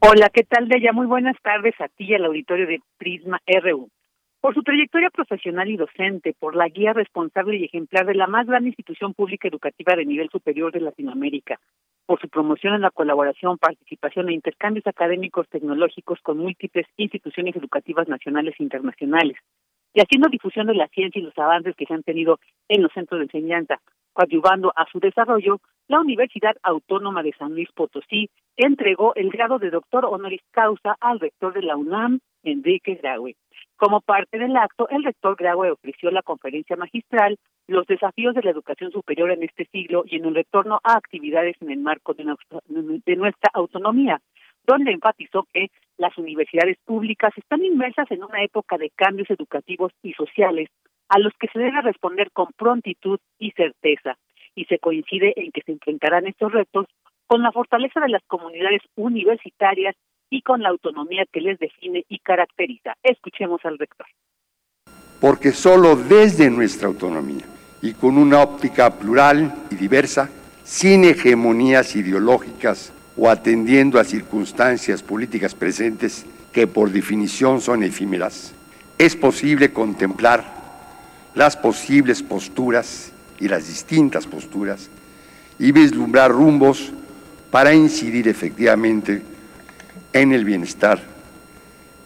Hola, 0.00 0.28
¿qué 0.30 0.42
tal, 0.42 0.68
Deya? 0.68 0.92
Muy 0.92 1.06
buenas 1.06 1.36
tardes 1.42 1.74
a 1.80 1.88
ti 1.88 2.04
y 2.04 2.14
al 2.14 2.24
auditorio 2.24 2.66
de 2.66 2.80
Prisma 2.98 3.40
RU. 3.46 3.88
Por 4.44 4.52
su 4.52 4.62
trayectoria 4.62 5.08
profesional 5.08 5.70
y 5.70 5.78
docente, 5.78 6.34
por 6.38 6.54
la 6.54 6.68
guía 6.68 6.92
responsable 6.92 7.56
y 7.56 7.64
ejemplar 7.64 8.04
de 8.04 8.14
la 8.14 8.26
más 8.26 8.46
grande 8.46 8.68
institución 8.68 9.14
pública 9.14 9.48
educativa 9.48 9.96
de 9.96 10.04
nivel 10.04 10.28
superior 10.28 10.70
de 10.70 10.82
Latinoamérica, 10.82 11.58
por 12.04 12.20
su 12.20 12.28
promoción 12.28 12.74
en 12.74 12.82
la 12.82 12.90
colaboración, 12.90 13.56
participación 13.56 14.28
e 14.28 14.34
intercambios 14.34 14.86
académicos 14.86 15.48
tecnológicos 15.48 16.20
con 16.20 16.36
múltiples 16.36 16.86
instituciones 16.98 17.56
educativas 17.56 18.06
nacionales 18.06 18.54
e 18.58 18.62
internacionales, 18.62 19.38
y 19.94 20.00
haciendo 20.00 20.28
difusión 20.28 20.66
de 20.66 20.74
la 20.74 20.88
ciencia 20.88 21.20
y 21.20 21.24
los 21.24 21.38
avances 21.38 21.74
que 21.76 21.86
se 21.86 21.94
han 21.94 22.02
tenido 22.02 22.40
en 22.68 22.82
los 22.82 22.92
centros 22.92 23.20
de 23.20 23.24
enseñanza, 23.24 23.80
coadyuvando 24.12 24.72
a 24.76 24.86
su 24.90 24.98
desarrollo, 24.98 25.60
la 25.88 26.00
Universidad 26.00 26.56
Autónoma 26.62 27.22
de 27.22 27.32
San 27.38 27.54
Luis 27.54 27.70
Potosí 27.72 28.28
entregó 28.56 29.14
el 29.14 29.30
grado 29.30 29.58
de 29.58 29.70
doctor 29.70 30.04
honoris 30.04 30.42
causa 30.50 30.96
al 31.00 31.20
rector 31.20 31.52
de 31.52 31.62
la 31.62 31.76
UNAM, 31.76 32.20
Enrique 32.42 32.94
Graue. 32.96 33.36
Como 33.76 34.00
parte 34.00 34.38
del 34.38 34.56
acto, 34.56 34.88
el 34.88 35.04
rector 35.04 35.36
Graue 35.36 35.70
ofreció 35.70 36.10
la 36.10 36.22
conferencia 36.22 36.76
magistral 36.76 37.38
Los 37.66 37.86
desafíos 37.86 38.34
de 38.34 38.42
la 38.42 38.50
educación 38.50 38.92
superior 38.92 39.30
en 39.30 39.42
este 39.42 39.64
siglo 39.66 40.04
y 40.06 40.16
en 40.16 40.26
un 40.26 40.34
retorno 40.34 40.80
a 40.84 40.96
actividades 40.96 41.56
en 41.60 41.70
el 41.70 41.78
marco 41.78 42.14
de 42.14 42.24
nuestra 42.24 43.50
autonomía, 43.54 44.20
donde 44.66 44.92
enfatizó 44.92 45.46
que 45.52 45.70
las 45.96 46.16
universidades 46.18 46.76
públicas 46.84 47.32
están 47.36 47.64
inmersas 47.64 48.10
en 48.10 48.24
una 48.24 48.42
época 48.42 48.78
de 48.78 48.90
cambios 48.90 49.30
educativos 49.30 49.92
y 50.02 50.12
sociales 50.14 50.68
a 51.08 51.18
los 51.18 51.32
que 51.38 51.48
se 51.52 51.58
debe 51.58 51.82
responder 51.82 52.30
con 52.32 52.48
prontitud 52.56 53.18
y 53.38 53.50
certeza, 53.52 54.16
y 54.54 54.64
se 54.64 54.78
coincide 54.78 55.34
en 55.36 55.52
que 55.52 55.62
se 55.62 55.72
enfrentarán 55.72 56.26
estos 56.26 56.52
retos 56.52 56.86
con 57.26 57.42
la 57.42 57.52
fortaleza 57.52 58.00
de 58.00 58.08
las 58.08 58.22
comunidades 58.26 58.82
universitarias 58.96 59.94
y 60.30 60.42
con 60.42 60.62
la 60.62 60.70
autonomía 60.70 61.24
que 61.30 61.40
les 61.40 61.58
define 61.58 62.04
y 62.08 62.18
caracteriza. 62.18 62.94
Escuchemos 63.02 63.60
al 63.64 63.78
rector. 63.78 64.06
Porque 65.20 65.52
solo 65.52 65.96
desde 65.96 66.50
nuestra 66.50 66.88
autonomía 66.88 67.44
y 67.82 67.94
con 67.94 68.16
una 68.16 68.42
óptica 68.42 68.98
plural 68.98 69.52
y 69.70 69.76
diversa, 69.76 70.30
sin 70.64 71.04
hegemonías 71.04 71.94
ideológicas 71.96 72.92
o 73.16 73.28
atendiendo 73.28 73.98
a 73.98 74.04
circunstancias 74.04 75.02
políticas 75.02 75.54
presentes 75.54 76.26
que 76.52 76.66
por 76.66 76.90
definición 76.90 77.60
son 77.60 77.82
efímeras, 77.82 78.54
es 78.98 79.16
posible 79.16 79.72
contemplar 79.72 80.44
las 81.34 81.56
posibles 81.56 82.22
posturas 82.22 83.12
y 83.40 83.48
las 83.48 83.66
distintas 83.66 84.26
posturas 84.26 84.90
y 85.58 85.72
vislumbrar 85.72 86.30
rumbos 86.30 86.92
para 87.50 87.74
incidir 87.74 88.28
efectivamente 88.28 89.22
en 90.12 90.32
el 90.32 90.44
bienestar 90.44 91.00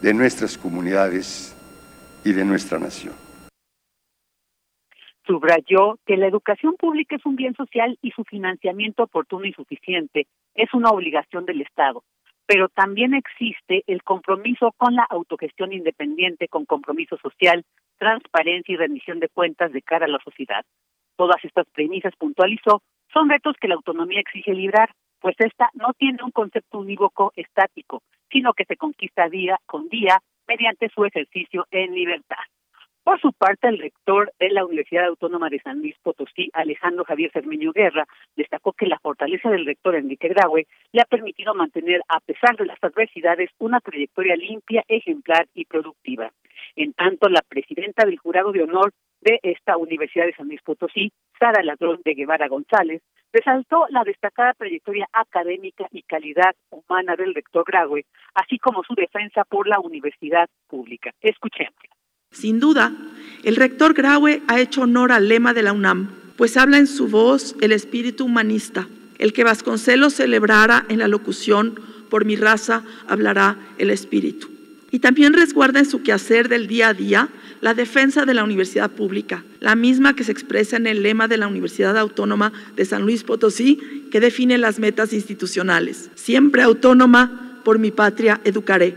de 0.00 0.15
nuestras 0.15 0.57
comunidades 0.57 1.55
y 2.25 2.33
de 2.33 2.45
nuestra 2.45 2.79
nación. 2.79 3.15
Subrayó 5.27 5.99
que 6.07 6.17
la 6.17 6.27
educación 6.27 6.77
pública 6.79 7.17
es 7.17 7.27
un 7.27 7.37
bien 7.37 7.55
social 7.55 7.99
y 8.00 8.12
su 8.12 8.25
financiamiento 8.25 9.03
oportuno 9.03 9.45
y 9.45 9.53
suficiente 9.53 10.27
es 10.59 10.75
una 10.75 10.91
obligación 10.91 11.47
del 11.47 11.62
Estado, 11.62 12.03
pero 12.45 12.69
también 12.69 13.15
existe 13.15 13.85
el 13.87 14.03
compromiso 14.03 14.73
con 14.77 14.95
la 14.95 15.07
autogestión 15.09 15.73
independiente, 15.73 16.49
con 16.49 16.67
compromiso 16.67 17.17
social, 17.19 17.65
transparencia 17.97 18.75
y 18.75 18.77
rendición 18.77 19.21
de 19.21 19.29
cuentas 19.29 19.73
de 19.73 19.83
cara 19.83 20.07
a 20.07 20.09
la 20.09 20.19
sociedad. 20.19 20.65
Todas 21.17 21.43
estas 21.45 21.67
premisas, 21.71 22.12
puntualizó, 22.19 22.83
son 23.12 23.31
retos 23.31 23.57
que 23.61 23.69
la 23.69 23.77
autonomía 23.77 24.21
exige 24.21 24.53
librar, 24.53 24.91
pues 25.21 25.37
esta 25.38 25.71
no 25.75 25.93
tiene 25.95 26.23
un 26.25 26.33
concepto 26.33 26.79
unívoco 26.79 27.33
estático, 27.37 28.03
sino 28.31 28.53
que 28.53 28.65
se 28.65 28.77
conquista 28.77 29.29
día 29.29 29.59
con 29.65 29.88
día 29.88 30.19
mediante 30.47 30.88
su 30.88 31.05
ejercicio 31.05 31.67
en 31.71 31.95
libertad. 31.95 32.45
Por 33.09 33.19
su 33.23 33.33
parte, 33.33 33.69
el 33.69 33.79
rector 33.79 34.35
de 34.38 34.50
la 34.50 34.67
Universidad 34.67 35.07
Autónoma 35.07 35.49
de 35.49 35.61
San 35.61 35.79
Luis 35.79 35.97
Potosí, 36.03 36.50
Alejandro 36.53 37.05
Javier 37.05 37.31
Cermeño 37.33 37.73
Guerra, 37.73 38.07
destacó 38.37 38.75
que 38.75 38.85
la 38.85 38.99
fortaleza 38.99 39.49
del 39.49 39.65
rector 39.65 39.95
Enrique 39.95 40.29
Graue 40.29 40.67
le 40.93 41.00
ha 41.00 41.07
permitido 41.07 41.55
mantener, 41.55 42.03
a 42.07 42.21
pesar 42.21 42.55
de 42.59 42.67
las 42.67 42.77
adversidades, 42.85 43.49
una 43.61 43.81
trayectoria 43.81 44.37
limpia, 44.37 44.85
ejemplar 44.88 45.47
y 45.55 45.65
productiva. 45.65 46.31
En 46.77 46.93
tanto, 46.93 47.31
la 47.31 47.41
presidenta 47.49 48.05
del 48.05 48.19
jurado 48.19 48.53
de 48.53 48.65
honor 48.65 48.93
de 49.23 49.41
esta 49.43 49.79
Universidad 49.79 50.27
de 50.27 50.35
San 50.35 50.49
Luis 50.49 50.61
Potosí, 50.61 51.11
Sara 51.38 51.62
Ladrón 51.62 52.03
de 52.05 52.12
Guevara 52.12 52.49
González, 52.49 53.00
resaltó 53.33 53.87
la 53.88 54.05
destacada 54.05 54.53
trayectoria 54.53 55.09
académica 55.15 55.88
y 55.93 56.03
calidad 56.03 56.55
humana 56.69 57.17
del 57.17 57.35
rector 57.35 57.65
Graue, 57.67 58.05
así 58.35 58.59
como 58.59 58.85
su 58.85 58.95
defensa 58.95 59.45
por 59.49 59.67
la 59.67 59.81
universidad 59.81 60.50
pública. 60.67 61.12
Escuchemos. 61.23 61.98
Sin 62.32 62.61
duda, 62.61 62.92
el 63.42 63.56
rector 63.56 63.94
Graue 63.94 64.42
ha 64.47 64.61
hecho 64.61 64.82
honor 64.82 65.12
al 65.12 65.28
lema 65.28 65.54
de 65.54 65.62
la 65.62 65.73
UNAM, 65.73 66.11
pues 66.37 66.56
habla 66.56 66.78
en 66.78 66.87
su 66.87 67.08
voz 67.08 67.56
el 67.61 67.73
espíritu 67.73 68.26
humanista, 68.26 68.87
El 69.18 69.32
que 69.32 69.42
Vasconcelos 69.42 70.14
celebrara 70.14 70.87
en 70.88 71.00
la 71.00 71.08
locución, 71.08 71.80
por 72.08 72.25
mi 72.25 72.37
raza 72.37 72.85
hablará 73.08 73.58
el 73.78 73.90
Espíritu. 73.90 74.49
Y 74.90 75.00
también 75.00 75.35
resguarda 75.35 75.80
en 75.80 75.90
su 75.90 76.02
quehacer 76.02 76.49
del 76.49 76.66
día 76.66 76.88
a 76.88 76.94
día 76.94 77.28
la 77.61 77.75
defensa 77.75 78.25
de 78.25 78.35
la 78.35 78.44
universidad 78.44 78.90
pública, 78.90 79.44
la 79.61 79.75
misma 79.75 80.14
que 80.14 80.25
se 80.25 80.32
expresa 80.32 80.76
en 80.76 80.87
el 80.87 81.02
lema 81.02 81.28
de 81.28 81.37
la 81.37 81.49
Universidad 81.49 81.99
Autónoma 81.99 82.52
de 82.76 82.85
San 82.85 83.02
Luis 83.02 83.25
Potosí, 83.25 84.06
que 84.11 84.20
define 84.20 84.56
las 84.56 84.78
metas 84.78 85.12
institucionales. 85.12 86.11
Siempre 86.14 86.62
autónoma, 86.62 87.61
por 87.64 87.78
mi 87.78 87.90
patria 87.90 88.40
educaré. 88.44 88.97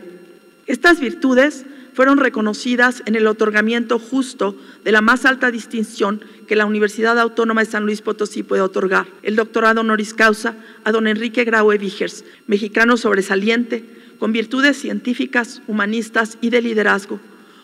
Estas 0.67 1.00
virtudes 1.00 1.65
fueron 1.93 2.17
reconocidas 2.17 3.03
en 3.05 3.15
el 3.15 3.27
otorgamiento 3.27 4.00
justo 4.00 4.55
de 4.83 4.91
la 4.91 5.01
más 5.01 5.25
alta 5.25 5.51
distinción 5.51 6.21
que 6.48 6.55
la 6.55 6.65
Universidad 6.65 7.19
Autónoma 7.19 7.63
de 7.63 7.71
San 7.71 7.86
Luis 7.86 8.01
Potosí 8.01 8.43
puede 8.43 8.62
otorgar, 8.62 9.07
el 9.24 9.36
doctorado 9.36 9.81
honoris 9.81 10.13
causa 10.13 10.55
a 10.83 10.91
don 10.91 11.07
Enrique 11.07 11.43
Graue 11.43 11.77
Vigers, 11.77 12.24
mexicano 12.48 12.98
sobresaliente, 12.98 13.86
con 14.19 14.31
virtudes 14.31 14.77
científicas, 14.77 15.62
humanistas 15.67 16.38
y 16.41 16.50
de 16.50 16.62
liderazgo, 16.62 17.19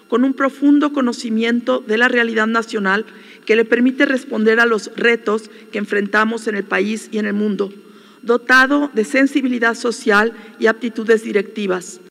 con 0.08 0.24
un 0.24 0.34
profundo 0.34 0.94
conocimiento 0.94 1.84
de 1.86 1.98
la 1.98 2.08
realidad 2.08 2.48
nacional 2.48 3.06
que 3.46 3.56
le 3.56 3.66
permite 3.66 4.06
responder 4.06 4.60
a 4.60 4.66
los 4.66 4.92
retos 4.96 5.50
que 5.72 5.78
enfrentamos 5.78 6.48
en 6.48 6.56
el 6.56 6.64
país 6.64 7.10
y 7.12 7.20
en 7.20 7.26
el 7.26 7.34
mundo, 7.34 7.72
dotado 8.22 8.90
de 8.94 9.06
sensibilidad 9.06 9.76
social 9.76 10.34
y 10.60 10.68
aptitudes 10.68 11.24
directivas. 11.24 12.02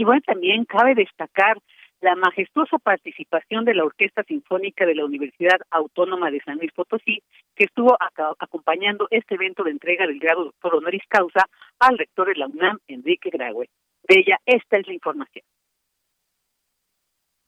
Y 0.00 0.04
bueno, 0.04 0.22
también 0.24 0.64
cabe 0.64 0.94
destacar 0.94 1.58
la 2.00 2.16
majestuosa 2.16 2.78
participación 2.78 3.66
de 3.66 3.74
la 3.74 3.84
Orquesta 3.84 4.22
Sinfónica 4.22 4.86
de 4.86 4.94
la 4.94 5.04
Universidad 5.04 5.60
Autónoma 5.70 6.30
de 6.30 6.40
San 6.40 6.56
Luis 6.56 6.72
Potosí, 6.72 7.22
que 7.54 7.64
estuvo 7.64 7.98
acompañando 8.38 9.08
este 9.10 9.34
evento 9.34 9.62
de 9.62 9.72
entrega 9.72 10.06
del 10.06 10.18
grado 10.18 10.44
doctor 10.44 10.76
honoris 10.76 11.02
causa 11.06 11.44
al 11.78 11.98
rector 11.98 12.28
de 12.28 12.36
la 12.36 12.46
UNAM, 12.46 12.78
Enrique 12.88 13.28
Graue. 13.28 13.68
Bella, 14.08 14.40
esta 14.46 14.78
es 14.78 14.86
la 14.86 14.94
información. 14.94 15.44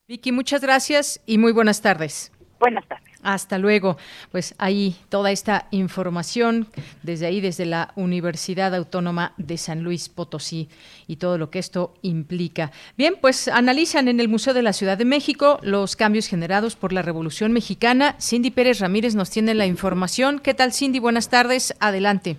Vicky, 0.06 0.30
muchas 0.30 0.60
gracias 0.60 1.22
y 1.26 1.38
muy 1.38 1.52
buenas 1.52 1.80
tardes. 1.80 2.32
Buenas 2.62 2.86
tardes. 2.86 3.08
Hasta 3.24 3.58
luego. 3.58 3.96
Pues 4.30 4.54
ahí 4.58 4.94
toda 5.08 5.32
esta 5.32 5.66
información 5.72 6.68
desde 7.02 7.26
ahí, 7.26 7.40
desde 7.40 7.66
la 7.66 7.90
Universidad 7.96 8.72
Autónoma 8.72 9.32
de 9.36 9.56
San 9.58 9.82
Luis 9.82 10.08
Potosí 10.08 10.68
y 11.08 11.16
todo 11.16 11.38
lo 11.38 11.50
que 11.50 11.58
esto 11.58 11.92
implica. 12.02 12.70
Bien, 12.96 13.16
pues 13.20 13.48
analizan 13.48 14.06
en 14.06 14.20
el 14.20 14.28
Museo 14.28 14.54
de 14.54 14.62
la 14.62 14.72
Ciudad 14.72 14.96
de 14.96 15.04
México 15.04 15.58
los 15.62 15.96
cambios 15.96 16.28
generados 16.28 16.76
por 16.76 16.92
la 16.92 17.02
Revolución 17.02 17.52
Mexicana. 17.52 18.14
Cindy 18.20 18.52
Pérez 18.52 18.78
Ramírez 18.78 19.16
nos 19.16 19.30
tiene 19.30 19.54
la 19.54 19.66
información. 19.66 20.38
¿Qué 20.38 20.54
tal, 20.54 20.72
Cindy? 20.72 21.00
Buenas 21.00 21.30
tardes. 21.30 21.74
Adelante. 21.80 22.36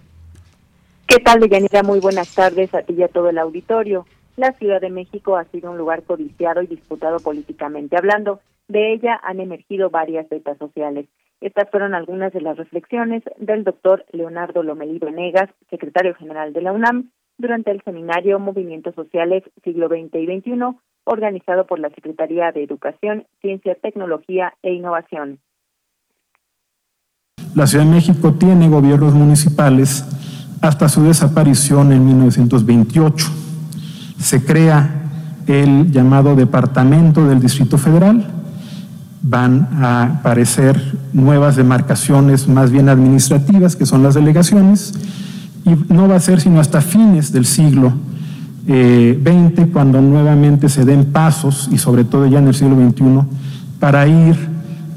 ¿Qué 1.05 1.19
tal, 1.19 1.41
Deyanira? 1.41 1.83
Muy 1.83 1.99
buenas 1.99 2.33
tardes 2.33 2.73
a 2.73 2.81
ti 2.81 2.93
y 2.97 3.03
a 3.03 3.09
todo 3.09 3.29
el 3.29 3.37
auditorio 3.39 4.05
la 4.35 4.51
Ciudad 4.53 4.81
de 4.81 4.89
México 4.89 5.35
ha 5.37 5.43
sido 5.45 5.71
un 5.71 5.77
lugar 5.77 6.03
codiciado 6.03 6.61
y 6.61 6.67
disputado 6.67 7.19
políticamente 7.19 7.97
hablando. 7.97 8.39
De 8.67 8.93
ella 8.93 9.19
han 9.23 9.39
emergido 9.39 9.89
varias 9.89 10.27
vetas 10.29 10.57
sociales. 10.57 11.07
Estas 11.41 11.69
fueron 11.69 11.93
algunas 11.93 12.31
de 12.31 12.41
las 12.41 12.57
reflexiones 12.57 13.23
del 13.37 13.63
doctor 13.63 14.05
Leonardo 14.11 14.63
Lomelí 14.63 14.99
Venegas, 14.99 15.49
secretario 15.69 16.15
general 16.15 16.53
de 16.53 16.61
la 16.61 16.71
UNAM, 16.71 17.11
durante 17.37 17.71
el 17.71 17.81
seminario 17.83 18.39
Movimientos 18.39 18.95
Sociales 18.95 19.43
Siglo 19.63 19.87
XX 19.87 20.15
y 20.15 20.39
XXI, 20.39 20.59
organizado 21.03 21.65
por 21.65 21.79
la 21.79 21.89
Secretaría 21.89 22.51
de 22.51 22.63
Educación, 22.63 23.25
Ciencia, 23.41 23.75
Tecnología 23.75 24.53
e 24.63 24.73
Innovación. 24.73 25.39
La 27.55 27.67
Ciudad 27.67 27.85
de 27.85 27.91
México 27.91 28.33
tiene 28.39 28.69
gobiernos 28.69 29.13
municipales 29.13 30.05
hasta 30.61 30.87
su 30.87 31.03
desaparición 31.03 31.91
en 31.91 32.05
1928 32.05 33.43
se 34.23 34.43
crea 34.43 35.01
el 35.47 35.91
llamado 35.91 36.35
Departamento 36.35 37.27
del 37.27 37.41
Distrito 37.41 37.77
Federal. 37.77 38.25
Van 39.23 39.69
a 39.81 40.03
aparecer 40.03 40.99
nuevas 41.13 41.55
demarcaciones 41.55 42.47
más 42.47 42.69
bien 42.69 42.89
administrativas, 42.89 43.75
que 43.75 43.85
son 43.85 44.03
las 44.03 44.13
delegaciones, 44.13 44.93
y 45.65 45.93
no 45.93 46.07
va 46.07 46.17
a 46.17 46.19
ser 46.19 46.39
sino 46.39 46.59
hasta 46.59 46.81
fines 46.81 47.31
del 47.31 47.45
siglo 47.45 47.93
XX, 48.65 48.67
eh, 48.67 49.69
cuando 49.71 50.01
nuevamente 50.01 50.69
se 50.69 50.85
den 50.85 51.05
pasos, 51.05 51.69
y 51.71 51.77
sobre 51.77 52.03
todo 52.03 52.27
ya 52.27 52.39
en 52.39 52.47
el 52.47 52.53
siglo 52.53 52.75
XXI, 52.75 53.21
para 53.79 54.07
ir 54.07 54.53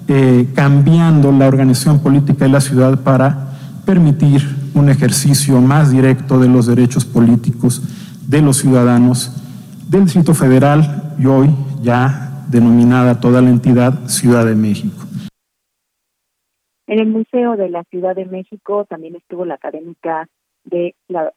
eh, 0.09 0.49
cambiando 0.55 1.33
la 1.33 1.49
organización 1.49 1.99
política 1.99 2.45
de 2.45 2.51
la 2.53 2.61
ciudad 2.61 3.01
para 3.01 3.49
permitir 3.85 4.57
un 4.75 4.89
ejercicio 4.89 5.61
más 5.61 5.91
directo 5.91 6.39
de 6.39 6.49
los 6.49 6.67
derechos 6.67 7.05
políticos 7.05 7.83
de 8.29 8.41
los 8.41 8.59
ciudadanos 8.59 9.33
del 9.89 10.05
Distrito 10.05 10.35
Federal 10.35 11.15
y 11.19 11.27
hoy 11.27 11.51
ya 11.83 12.26
denominada 12.49 13.21
toda 13.21 13.43
la 13.43 13.51
entidad 13.51 13.93
Ciudad 14.07 14.47
de 14.47 14.55
México. 14.55 14.97
En 16.87 17.01
el 17.01 17.09
Museo 17.09 17.57
de 17.57 17.69
la 17.69 17.83
Ciudad 17.85 18.15
de 18.15 18.27
México 18.27 18.85
también 18.85 19.17
estuvo 19.17 19.45
la 19.45 19.55
académica 19.55 20.29
de 20.65 20.95
la, 21.09 21.33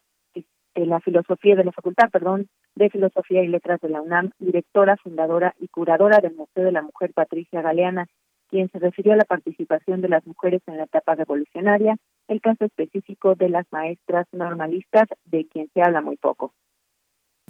filosofía 1.01 1.55
de 1.55 1.63
la 1.63 1.71
Facultad, 1.71 2.09
perdón, 2.11 2.47
de 2.75 2.89
Filosofía 2.89 3.43
y 3.43 3.47
Letras 3.47 3.81
de 3.81 3.89
la 3.89 4.01
UNAM, 4.01 4.31
directora, 4.37 4.95
fundadora 4.97 5.55
y 5.59 5.67
curadora 5.67 6.19
del 6.19 6.35
Museo 6.35 6.63
de 6.63 6.71
la 6.71 6.83
Mujer 6.83 7.13
Patricia 7.13 7.61
Galeana, 7.61 8.05
quien 8.49 8.69
se 8.69 8.79
refirió 8.79 9.13
a 9.13 9.17
la 9.17 9.25
participación 9.25 10.01
de 10.01 10.09
las 10.09 10.25
mujeres 10.25 10.61
en 10.67 10.77
la 10.77 10.83
etapa 10.83 11.15
revolucionaria, 11.15 11.97
el 12.27 12.41
caso 12.41 12.65
específico 12.65 13.35
de 13.35 13.49
las 13.49 13.65
maestras 13.71 14.27
normalistas, 14.31 15.07
de 15.25 15.47
quien 15.47 15.69
se 15.73 15.81
habla 15.81 16.01
muy 16.01 16.17
poco. 16.17 16.53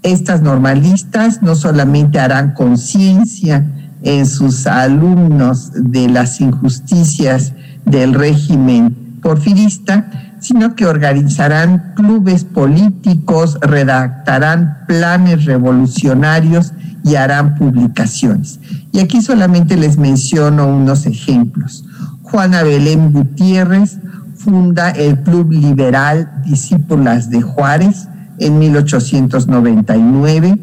Estas 0.03 0.41
normalistas 0.41 1.41
no 1.41 1.55
solamente 1.55 2.19
harán 2.19 2.53
conciencia 2.53 3.65
en 4.01 4.25
sus 4.25 4.65
alumnos 4.65 5.71
de 5.73 6.07
las 6.07 6.39
injusticias 6.39 7.53
del 7.85 8.13
régimen 8.13 8.95
porfirista, 9.21 10.09
sino 10.39 10.75
que 10.75 10.85
organizarán 10.85 11.93
clubes 11.95 12.45
políticos, 12.45 13.57
redactarán 13.62 14.77
planes 14.88 15.45
revolucionarios 15.45 16.73
y 17.03 17.15
harán 17.15 17.55
publicaciones. 17.55 18.59
Y 18.91 18.99
aquí 18.99 19.21
solamente 19.21 19.75
les 19.75 19.97
menciono 19.97 20.67
unos 20.67 21.05
ejemplos. 21.05 21.85
Juana 22.23 22.63
Belén 22.63 23.12
Gutiérrez 23.12 23.97
funda 24.35 24.91
el 24.91 25.19
Club 25.23 25.51
Liberal 25.51 26.31
Discípulas 26.45 27.29
de 27.29 27.41
Juárez, 27.41 28.07
en 28.39 28.60
1899. 28.60 30.58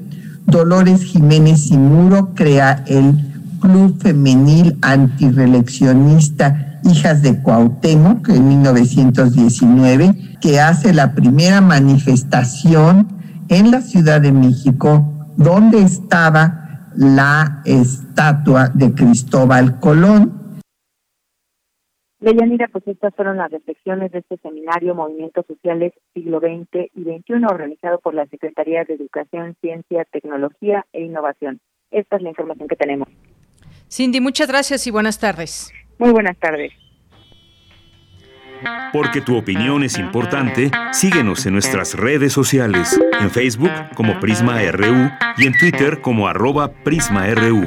Dolores 0.47 1.03
Jiménez 1.03 1.71
y 1.71 1.79
Muro 1.79 2.35
crea 2.35 2.85
el 2.87 3.15
Club 3.61 4.01
Femenil 4.01 4.77
Antireleccionista 4.83 6.79
Hijas 6.85 7.23
de 7.23 7.41
Cuauhtémoc 7.43 8.29
en 8.29 8.49
1919, 8.49 10.39
que 10.41 10.61
hace 10.61 10.95
la 10.95 11.15
primera 11.15 11.61
manifestación 11.61 13.09
en 13.49 13.71
la 13.71 13.81
Ciudad 13.81 14.21
de 14.21 14.33
México, 14.33 15.33
donde 15.37 15.83
estaba 15.83 16.91
la 16.95 17.61
estatua 17.65 18.71
de 18.73 18.95
Cristóbal 18.95 19.81
Colón 19.81 20.46
Deyanira, 22.27 22.67
pues 22.67 22.85
estas 22.89 23.15
fueron 23.15 23.37
las 23.37 23.53
reflexiones 23.53 24.11
de 24.11 24.19
este 24.19 24.37
seminario 24.39 24.97
Movimientos 24.97 25.47
Sociales 25.47 25.93
Siglo 26.13 26.41
XX 26.41 26.91
y 26.93 27.03
XXI 27.03 27.45
organizado 27.49 28.01
por 28.01 28.15
la 28.15 28.27
Secretaría 28.27 28.83
de 28.83 28.95
Educación, 28.95 29.55
Ciencia, 29.61 30.05
Tecnología 30.11 30.85
e 30.93 31.05
Innovación. 31.05 31.61
Esta 31.93 32.17
es 32.17 32.23
la 32.23 32.31
información 32.31 32.67
que 32.67 32.75
tenemos. 32.75 33.09
Cindy, 33.89 34.21
muchas 34.21 34.49
gracias 34.49 34.89
y 34.89 34.91
buenas 34.91 35.21
tardes. 35.21 35.73
Muy 36.01 36.11
buenas 36.11 36.37
tardes. 36.39 36.73
Porque 38.93 39.21
tu 39.21 39.37
opinión 39.37 39.85
es 39.85 39.97
importante, 39.97 40.73
síguenos 40.91 41.47
en 41.47 41.53
nuestras 41.53 41.95
redes 41.95 42.33
sociales, 42.33 43.01
en 43.21 43.31
Facebook 43.31 43.71
como 43.95 44.19
Prisma 44.19 44.61
RU 44.73 45.11
y 45.37 45.47
en 45.47 45.57
Twitter 45.57 46.01
como 46.01 46.27
arroba 46.27 46.73
PrismaRU. 46.83 47.67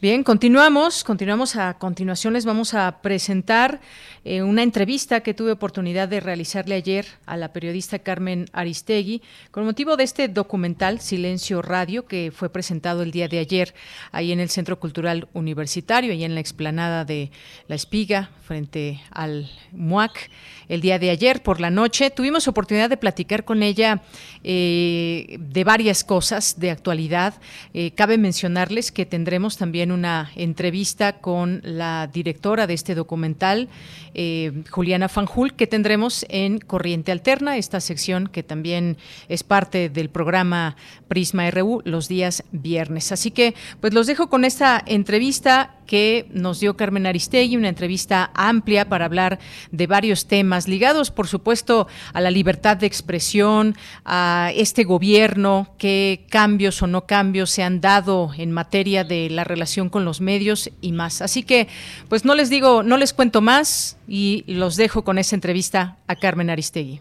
Bien, 0.00 0.24
continuamos, 0.24 1.04
continuamos 1.04 1.56
a 1.56 1.74
continuación. 1.74 2.32
Les 2.32 2.46
vamos 2.46 2.72
a 2.72 3.02
presentar 3.02 3.82
eh, 4.24 4.42
una 4.42 4.62
entrevista 4.62 5.20
que 5.20 5.34
tuve 5.34 5.52
oportunidad 5.52 6.08
de 6.08 6.20
realizarle 6.20 6.74
ayer 6.74 7.04
a 7.26 7.36
la 7.36 7.52
periodista 7.52 7.98
Carmen 7.98 8.46
Aristegui 8.54 9.20
con 9.50 9.66
motivo 9.66 9.98
de 9.98 10.04
este 10.04 10.28
documental 10.28 11.00
Silencio 11.00 11.60
Radio 11.60 12.06
que 12.06 12.32
fue 12.34 12.48
presentado 12.48 13.02
el 13.02 13.10
día 13.10 13.28
de 13.28 13.40
ayer 13.40 13.74
ahí 14.10 14.32
en 14.32 14.40
el 14.40 14.48
Centro 14.48 14.80
Cultural 14.80 15.28
Universitario, 15.34 16.14
y 16.14 16.24
en 16.24 16.34
la 16.34 16.40
explanada 16.40 17.04
de 17.04 17.30
La 17.68 17.74
Espiga 17.74 18.30
frente 18.42 19.02
al 19.10 19.50
MUAC 19.70 20.30
el 20.70 20.80
día 20.80 20.98
de 20.98 21.10
ayer 21.10 21.42
por 21.42 21.60
la 21.60 21.68
noche. 21.68 22.10
Tuvimos 22.10 22.48
oportunidad 22.48 22.88
de 22.88 22.96
platicar 22.96 23.44
con 23.44 23.62
ella 23.62 24.02
eh, 24.44 25.36
de 25.38 25.64
varias 25.64 26.04
cosas 26.04 26.58
de 26.60 26.70
actualidad. 26.70 27.34
Eh, 27.74 27.90
cabe 27.90 28.16
mencionarles 28.18 28.92
que 28.92 29.04
tendremos 29.04 29.58
también 29.58 29.90
una 29.90 30.30
entrevista 30.36 31.18
con 31.18 31.60
la 31.64 32.06
directora 32.06 32.68
de 32.68 32.74
este 32.74 32.94
documental, 32.94 33.68
eh, 34.14 34.62
Juliana 34.70 35.08
Fanjul, 35.08 35.54
que 35.54 35.66
tendremos 35.66 36.24
en 36.28 36.60
Corriente 36.60 37.10
Alterna, 37.10 37.56
esta 37.56 37.80
sección 37.80 38.28
que 38.28 38.44
también 38.44 38.96
es 39.28 39.42
parte 39.42 39.88
del 39.88 40.08
programa 40.08 40.76
Prisma 41.08 41.50
RU 41.50 41.82
los 41.84 42.06
días 42.06 42.44
viernes. 42.52 43.10
Así 43.10 43.32
que, 43.32 43.54
pues 43.80 43.92
los 43.92 44.06
dejo 44.06 44.30
con 44.30 44.44
esta 44.44 44.80
entrevista 44.86 45.74
que 45.90 46.28
nos 46.30 46.60
dio 46.60 46.76
Carmen 46.76 47.04
Aristegui, 47.04 47.56
una 47.56 47.68
entrevista 47.68 48.30
amplia 48.34 48.88
para 48.88 49.06
hablar 49.06 49.40
de 49.72 49.88
varios 49.88 50.28
temas 50.28 50.68
ligados, 50.68 51.10
por 51.10 51.26
supuesto, 51.26 51.88
a 52.12 52.20
la 52.20 52.30
libertad 52.30 52.76
de 52.76 52.86
expresión, 52.86 53.74
a 54.04 54.52
este 54.54 54.84
gobierno, 54.84 55.74
qué 55.78 56.26
cambios 56.30 56.80
o 56.80 56.86
no 56.86 57.06
cambios 57.06 57.50
se 57.50 57.64
han 57.64 57.80
dado 57.80 58.30
en 58.38 58.52
materia 58.52 59.02
de 59.02 59.30
la 59.30 59.42
relación 59.42 59.88
con 59.88 60.04
los 60.04 60.20
medios 60.20 60.70
y 60.80 60.92
más. 60.92 61.22
Así 61.22 61.42
que, 61.42 61.66
pues 62.08 62.24
no 62.24 62.36
les 62.36 62.50
digo, 62.50 62.84
no 62.84 62.96
les 62.96 63.12
cuento 63.12 63.40
más 63.40 63.98
y 64.06 64.44
los 64.46 64.76
dejo 64.76 65.02
con 65.02 65.18
esa 65.18 65.34
entrevista 65.34 65.96
a 66.06 66.14
Carmen 66.14 66.50
Aristegui. 66.50 67.00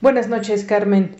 Buenas 0.00 0.28
noches, 0.28 0.64
Carmen. 0.64 1.14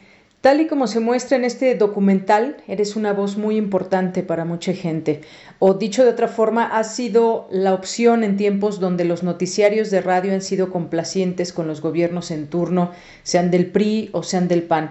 Tal 0.45 0.61
y 0.61 0.67
como 0.67 0.87
se 0.89 1.01
muestra 1.01 1.39
en 1.39 1.45
este 1.45 1.75
documental, 1.75 2.59
eres 2.69 2.97
una 2.97 3.15
voz 3.15 3.39
muy 3.39 3.57
importante 3.57 4.23
para 4.23 4.45
mucha 4.45 4.75
gente. 4.75 5.23
O 5.59 5.73
dicho 5.73 6.05
de 6.05 6.11
otra 6.11 6.29
forma, 6.29 6.67
has 6.67 6.95
sido 6.95 7.49
la 7.51 7.73
opción 7.73 8.23
en 8.23 8.37
tiempos 8.37 8.79
donde 8.79 9.07
los 9.07 9.23
noticiarios 9.23 9.91
de 9.91 10.03
radio 10.03 10.35
han 10.35 10.43
sido 10.43 10.71
complacientes 10.71 11.55
con 11.55 11.67
los 11.67 11.81
gobiernos 11.81 12.31
en 12.31 12.49
turno, 12.49 12.91
sean 13.23 13.51
del 13.51 13.69
PRI 13.69 14.11
o 14.13 14.23
sean 14.23 14.47
del 14.47 14.65
PAN. 14.65 14.91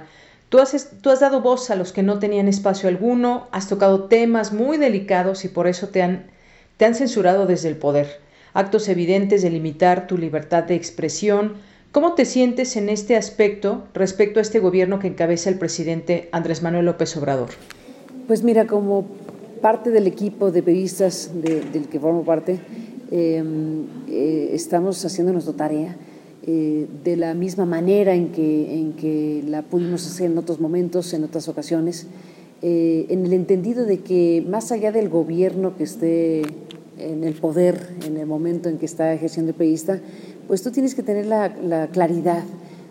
Tú 0.49 0.57
has, 0.57 1.19
dado 1.19 1.41
voz 1.41 1.69
a 1.69 1.75
los 1.75 1.93
que 1.93 2.01
no 2.01 2.17
tenían 2.17 2.47
espacio 2.47 2.89
alguno, 2.89 3.47
has 3.51 3.69
tocado 3.69 4.05
temas 4.05 4.53
muy 4.53 4.77
delicados 4.77 5.45
y 5.45 5.49
por 5.49 5.67
eso 5.67 5.89
te 5.89 6.01
han 6.01 6.25
censurado 6.79 7.45
desde 7.45 7.69
el 7.69 7.77
poder. 7.77 8.21
Actos 8.55 8.89
evidentes 8.89 9.43
de 9.43 9.51
limitar 9.51 10.07
tu 10.07 10.17
libertad 10.17 10.63
de 10.63 10.73
expresión, 10.73 11.57
¿Cómo 11.93 12.15
te 12.15 12.25
sientes 12.25 12.75
en 12.75 12.89
este 12.89 13.15
aspecto 13.15 13.83
respecto 13.93 14.39
a 14.39 14.41
este 14.41 14.57
gobierno 14.57 14.97
que 14.97 15.05
encabeza 15.05 15.51
el 15.51 15.59
presidente 15.59 16.27
Andrés 16.31 16.63
Manuel 16.63 16.87
López 16.87 17.15
Obrador? 17.17 17.49
Pues 18.25 18.41
mira, 18.41 18.65
como 18.65 19.05
parte 19.61 19.91
del 19.91 20.07
equipo 20.07 20.49
de 20.49 20.63
periodistas 20.63 21.29
del 21.35 21.87
que 21.87 21.99
formo 21.99 22.23
parte, 22.23 22.59
em, 23.11 23.83
eh, 24.09 24.49
estamos 24.53 25.05
haciendo 25.05 25.33
nuestra 25.33 25.53
tarea 25.53 25.95
eh, 26.47 26.87
de 27.03 27.15
la 27.15 27.35
misma 27.35 27.67
manera 27.67 28.15
en 28.15 28.29
que, 28.29 28.73
en 28.73 28.93
que 28.93 29.43
la 29.47 29.61
pudimos 29.61 30.07
hacer 30.07 30.31
en 30.31 30.37
otros 30.39 30.59
momentos, 30.59 31.13
en 31.13 31.23
otras 31.23 31.47
ocasiones, 31.47 32.07
eh, 32.63 33.05
en 33.09 33.23
el 33.23 33.33
entendido 33.33 33.85
de 33.85 33.99
que 33.99 34.43
más 34.49 34.71
allá 34.71 34.91
del 34.91 35.09
gobierno 35.09 35.77
que 35.77 35.83
esté 35.83 36.41
en 36.97 37.23
el 37.23 37.33
poder 37.33 37.89
en 38.05 38.17
el 38.17 38.25
momento 38.25 38.69
en 38.69 38.77
que 38.77 38.85
está 38.85 39.13
ejerciendo 39.13 39.51
el 39.51 39.55
periodista, 39.55 39.99
pues 40.47 40.61
tú 40.61 40.71
tienes 40.71 40.95
que 40.95 41.03
tener 41.03 41.25
la, 41.25 41.87
claridad 41.91 42.43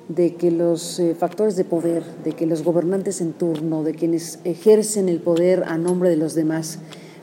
de 0.09 0.35
que 0.35 0.51
los 0.51 0.99
eh, 0.99 1.15
factores 1.15 1.57
de 1.57 1.65
poder, 1.65 2.03
de 2.25 2.33
que 2.33 2.47
los 2.47 2.63
gobernantes 2.63 3.21
en 3.21 3.33
turno, 3.33 3.83
de 3.83 3.95
quienes 3.95 4.41
ejercen 4.45 5.09
el 5.09 5.21
poder 5.21 5.65
a 5.67 5.79
nombre 5.79 6.11
de 6.11 6.17
los 6.17 6.35
demás, 6.35 6.79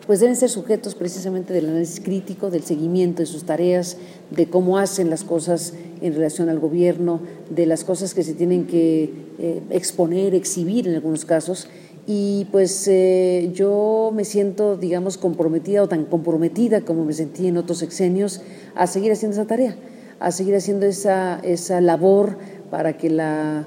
pues 0.08 0.22
deben 0.22 0.36
ser 0.36 0.50
sujetos 0.50 0.96
precisamente 0.96 1.54
del 1.54 1.70
análisis 1.70 2.00
crítico, 2.00 2.50
del 2.50 2.64
seguimiento 2.64 3.22
de 3.22 3.28
sus 3.28 3.44
tareas, 3.44 3.98
de 4.32 4.48
cómo 4.48 4.80
hacen 4.80 5.10
las 5.10 5.24
cosas 5.24 5.74
en 6.02 6.14
relación 6.16 6.50
al 6.50 6.58
gobierno, 6.58 7.22
de 7.52 7.68
las 7.68 7.84
cosas 7.84 8.16
que 8.16 8.24
se 8.24 8.34
tienen 8.34 8.66
que 8.66 9.12
eh, 9.38 9.62
exponer, 9.70 10.34
exhibir 10.34 10.88
en 10.88 10.96
algunos 10.96 11.26
casos. 11.26 11.68
Y 12.08 12.48
pues 12.52 12.88
eh, 12.88 13.52
yo 13.54 14.12
me 14.16 14.26
siento, 14.26 14.78
digamos, 14.78 15.20
comprometida 15.20 15.84
o 15.84 15.88
tan 15.88 16.06
comprometida 16.06 16.82
como 16.82 17.06
me 17.06 17.14
sentí 17.14 17.46
en 17.46 17.58
otros 17.58 17.78
sexenios 17.78 18.42
a 18.74 18.88
seguir 18.88 19.12
haciendo 19.12 19.36
esa 19.36 19.46
tarea 19.46 19.76
a 20.20 20.32
seguir 20.32 20.56
haciendo 20.56 20.86
esa, 20.86 21.40
esa 21.44 21.82
labor 21.82 22.38
para 22.70 22.98
que 22.98 23.10
la 23.10 23.66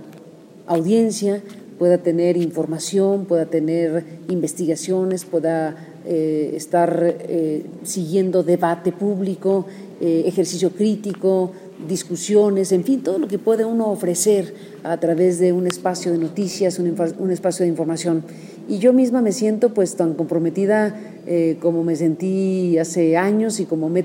audiencia 0.66 1.42
pueda 1.78 1.98
tener 1.98 2.36
información, 2.36 3.24
pueda 3.24 3.46
tener 3.46 4.04
investigaciones, 4.28 5.24
pueda 5.24 5.74
eh, 6.04 6.52
estar 6.56 7.16
eh, 7.28 7.64
siguiendo 7.82 8.42
debate 8.42 8.92
público, 8.92 9.66
eh, 10.00 10.24
ejercicio 10.26 10.70
crítico, 10.70 11.52
discusiones, 11.88 12.72
en 12.72 12.84
fin, 12.84 13.02
todo 13.02 13.18
lo 13.18 13.28
que 13.28 13.38
puede 13.38 13.64
uno 13.64 13.90
ofrecer 13.90 14.54
a 14.84 14.98
través 14.98 15.38
de 15.38 15.52
un 15.52 15.66
espacio 15.66 16.12
de 16.12 16.18
noticias, 16.18 16.78
un, 16.78 17.30
espacio 17.30 17.64
de 17.64 17.68
información. 17.68 18.22
Y 18.68 18.78
yo 18.78 18.92
misma 18.92 19.22
me 19.22 19.32
siento 19.32 19.74
pues 19.74 19.96
tan 19.96 20.14
comprometida 20.14 20.94
como 21.60 21.82
me 21.82 21.96
sentí 21.96 22.78
hace 22.78 23.16
años 23.16 23.58
y 23.58 23.64
como 23.64 23.88
me 23.88 24.04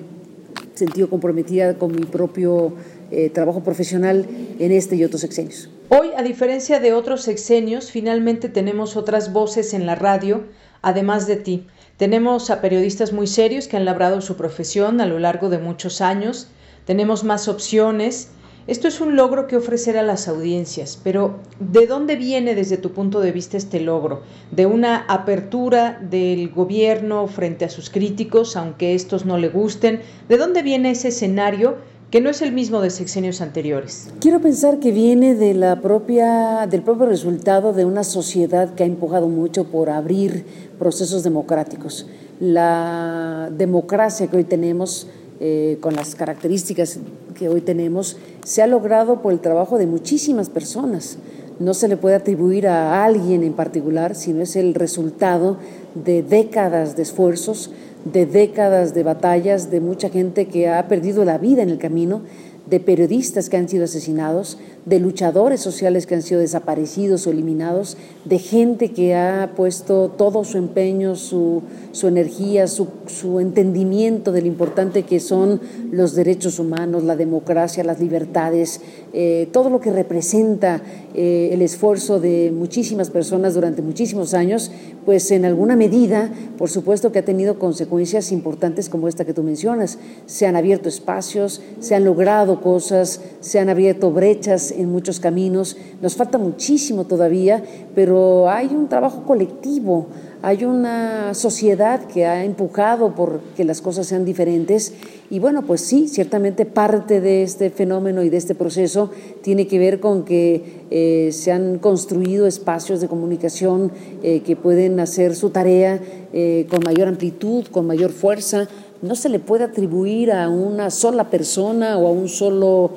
sentido 0.77 1.09
comprometida 1.09 1.77
con 1.77 1.95
mi 1.95 2.05
propio 2.05 2.73
eh, 3.11 3.29
trabajo 3.29 3.63
profesional 3.63 4.25
en 4.59 4.71
este 4.71 4.95
y 4.95 5.03
otros 5.03 5.21
sexenios. 5.21 5.69
Hoy, 5.89 6.09
a 6.17 6.23
diferencia 6.23 6.79
de 6.79 6.93
otros 6.93 7.21
sexenios, 7.21 7.91
finalmente 7.91 8.49
tenemos 8.49 8.97
otras 8.97 9.33
voces 9.33 9.73
en 9.73 9.85
la 9.85 9.95
radio, 9.95 10.43
además 10.81 11.27
de 11.27 11.37
ti. 11.37 11.67
Tenemos 11.97 12.49
a 12.49 12.61
periodistas 12.61 13.13
muy 13.13 13.27
serios 13.27 13.67
que 13.67 13.77
han 13.77 13.85
labrado 13.85 14.21
su 14.21 14.35
profesión 14.35 15.01
a 15.01 15.05
lo 15.05 15.19
largo 15.19 15.49
de 15.49 15.57
muchos 15.57 16.01
años, 16.01 16.49
tenemos 16.85 17.25
más 17.25 17.49
opciones 17.49 18.29
esto 18.67 18.89
es 18.89 18.99
un 18.99 19.15
logro 19.15 19.47
que 19.47 19.55
ofrecer 19.55 19.97
a 19.97 20.03
las 20.03 20.27
audiencias, 20.27 20.99
pero 21.01 21.35
¿de 21.59 21.87
dónde 21.87 22.17
viene 22.17 22.53
desde 22.53 22.75
tu 22.75 22.91
punto 22.91 23.21
de 23.21 23.31
vista 23.31 23.55
este 23.55 23.79
logro? 23.79 24.23
¿De 24.51 24.65
una 24.65 25.05
apertura 25.07 25.99
del 26.01 26.49
gobierno 26.49 27.27
frente 27.27 27.63
a 27.63 27.69
sus 27.69 27.89
críticos, 27.89 28.57
aunque 28.57 28.93
estos 28.93 29.25
no 29.25 29.37
le 29.37 29.47
gusten? 29.47 30.01
¿De 30.27 30.37
dónde 30.37 30.63
viene 30.63 30.91
ese 30.91 31.07
escenario 31.07 31.75
que 32.11 32.19
no 32.19 32.29
es 32.29 32.41
el 32.41 32.51
mismo 32.51 32.81
de 32.81 32.89
sexenios 32.89 33.39
anteriores? 33.39 34.09
Quiero 34.19 34.41
pensar 34.41 34.79
que 34.79 34.91
viene 34.91 35.35
de 35.35 35.53
la 35.53 35.79
propia, 35.79 36.67
del 36.67 36.81
propio 36.81 37.05
resultado 37.05 37.71
de 37.71 37.85
una 37.85 38.03
sociedad 38.03 38.75
que 38.75 38.83
ha 38.83 38.85
empujado 38.85 39.29
mucho 39.29 39.63
por 39.65 39.89
abrir 39.89 40.45
procesos 40.77 41.23
democráticos. 41.23 42.05
La 42.41 43.49
democracia 43.51 44.27
que 44.27 44.37
hoy 44.37 44.43
tenemos, 44.43 45.07
eh, 45.39 45.77
con 45.81 45.95
las 45.95 46.15
características 46.15 46.99
que 47.35 47.49
hoy 47.49 47.61
tenemos 47.61 48.17
se 48.43 48.61
ha 48.61 48.67
logrado 48.67 49.21
por 49.21 49.33
el 49.33 49.39
trabajo 49.39 49.77
de 49.77 49.85
muchísimas 49.85 50.49
personas. 50.49 51.17
No 51.59 51.73
se 51.73 51.87
le 51.87 51.97
puede 51.97 52.15
atribuir 52.15 52.67
a 52.67 53.03
alguien 53.03 53.43
en 53.43 53.53
particular, 53.53 54.15
sino 54.15 54.41
es 54.41 54.55
el 54.55 54.73
resultado 54.73 55.57
de 55.95 56.23
décadas 56.23 56.95
de 56.95 57.03
esfuerzos, 57.03 57.71
de 58.05 58.25
décadas 58.25 58.93
de 58.93 59.03
batallas, 59.03 59.69
de 59.69 59.79
mucha 59.79 60.09
gente 60.09 60.47
que 60.47 60.69
ha 60.69 60.87
perdido 60.87 61.25
la 61.25 61.37
vida 61.37 61.63
en 61.63 61.69
el 61.69 61.77
camino, 61.77 62.21
de 62.69 62.79
periodistas 62.79 63.49
que 63.49 63.57
han 63.57 63.69
sido 63.69 63.85
asesinados, 63.85 64.57
de 64.87 65.01
luchadores 65.01 65.59
sociales 65.59 66.07
que 66.07 66.15
han 66.15 66.21
sido 66.21 66.39
desaparecidos 66.39 67.27
o 67.27 67.31
eliminados, 67.31 67.97
de 68.23 68.39
gente 68.39 68.93
que 68.93 69.15
ha 69.15 69.51
puesto 69.53 70.09
todo 70.17 70.45
su 70.45 70.57
empeño, 70.57 71.17
su, 71.17 71.61
su 71.91 72.07
energía, 72.07 72.67
su, 72.67 72.87
su, 73.07 73.41
entendimiento 73.41 74.31
de 74.31 74.41
lo 74.41 74.47
importante 74.47 75.03
que 75.03 75.19
son 75.19 75.59
los 75.91 76.15
derechos 76.15 76.57
humanos, 76.57 77.03
la 77.03 77.17
democracia, 77.17 77.83
las 77.83 77.99
libertades, 77.99 78.79
eh, 79.11 79.49
todo 79.51 79.69
lo 79.69 79.81
que 79.81 79.91
representa 79.91 80.81
eh, 81.13 81.49
el 81.51 81.61
esfuerzo 81.61 82.21
de 82.21 82.53
muchísimas 82.55 83.09
personas 83.09 83.55
durante 83.55 83.81
muchísimos 83.81 84.33
años, 84.33 84.71
pues 85.05 85.31
en 85.31 85.43
alguna 85.43 85.75
medida, 85.75 86.31
por 86.57 86.69
supuesto 86.69 87.11
que 87.11 87.19
ha 87.19 87.25
tenido 87.25 87.59
consecuencias 87.59 88.31
importantes 88.31 88.87
como 88.87 89.07
esta 89.07 89.25
que 89.25 89.33
tú 89.33 89.43
mencionas. 89.43 89.97
Se 90.27 90.45
han 90.45 90.55
abierto 90.55 90.87
espacios, 90.87 91.61
se 91.79 91.95
han 91.95 92.05
logrado 92.05 92.61
cosas, 92.61 93.21
se 93.41 93.59
han 93.59 93.69
abierto 93.69 94.11
brechas 94.11 94.71
en 94.77 94.91
muchos 94.91 95.19
caminos. 95.19 95.77
Nos 96.01 96.15
falta 96.15 96.37
muchísimo 96.37 97.05
todavía, 97.05 97.63
pero 97.95 98.49
hay 98.49 98.67
un 98.67 98.87
trabajo 98.87 99.23
colectivo 99.23 100.07
hay 100.43 100.65
una 100.65 101.33
sociedad 101.33 102.05
que 102.05 102.27
ha 102.27 102.45
empujado 102.45 103.15
por 103.15 103.41
que 103.55 103.63
las 103.63 103.81
cosas 103.81 104.05
sean 104.05 104.23
diferentes 104.23 104.93
y 105.31 105.39
bueno, 105.39 105.63
pues 105.63 105.81
sí, 105.81 106.07
ciertamente 106.07 106.65
parte 106.65 107.21
de 107.21 107.41
este 107.41 107.71
fenómeno 107.71 108.23
y 108.23 108.29
de 108.29 108.37
este 108.37 108.53
proceso 108.53 109.09
tiene 109.41 109.65
que 109.65 109.79
ver 109.79 109.99
con 109.99 110.23
que 110.23 110.83
eh, 110.91 111.31
se 111.33 111.51
han 111.51 111.79
construido 111.79 112.45
espacios 112.45 113.01
de 113.01 113.07
comunicación 113.07 113.91
eh, 114.21 114.41
que 114.41 114.55
pueden 114.55 114.99
hacer 114.99 115.35
su 115.35 115.49
tarea 115.49 115.99
eh, 116.33 116.67
con 116.69 116.81
mayor 116.85 117.07
amplitud, 117.07 117.65
con 117.65 117.87
mayor 117.87 118.11
fuerza. 118.11 118.69
No 119.01 119.15
se 119.15 119.29
le 119.29 119.39
puede 119.39 119.63
atribuir 119.63 120.31
a 120.31 120.49
una 120.49 120.91
sola 120.91 121.29
persona 121.31 121.97
o 121.97 122.07
a 122.07 122.11
un 122.11 122.29
solo 122.29 122.91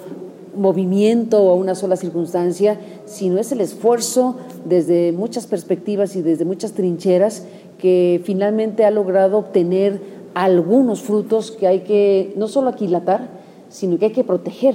movimiento 0.54 1.42
o 1.42 1.50
a 1.50 1.54
una 1.54 1.74
sola 1.74 1.96
circunstancia, 1.96 2.78
sino 3.06 3.38
es 3.38 3.52
el 3.52 3.60
esfuerzo 3.60 4.36
desde 4.64 5.12
muchas 5.12 5.46
perspectivas 5.46 6.16
y 6.16 6.22
desde 6.22 6.44
muchas 6.44 6.72
trincheras 6.72 7.46
que 7.78 8.20
finalmente 8.24 8.84
ha 8.84 8.90
logrado 8.90 9.38
obtener 9.38 10.00
algunos 10.34 11.02
frutos 11.02 11.50
que 11.50 11.66
hay 11.66 11.80
que 11.80 12.32
no 12.36 12.48
solo 12.48 12.70
aquilatar, 12.70 13.28
sino 13.68 13.98
que 13.98 14.06
hay 14.06 14.12
que 14.12 14.24
proteger 14.24 14.74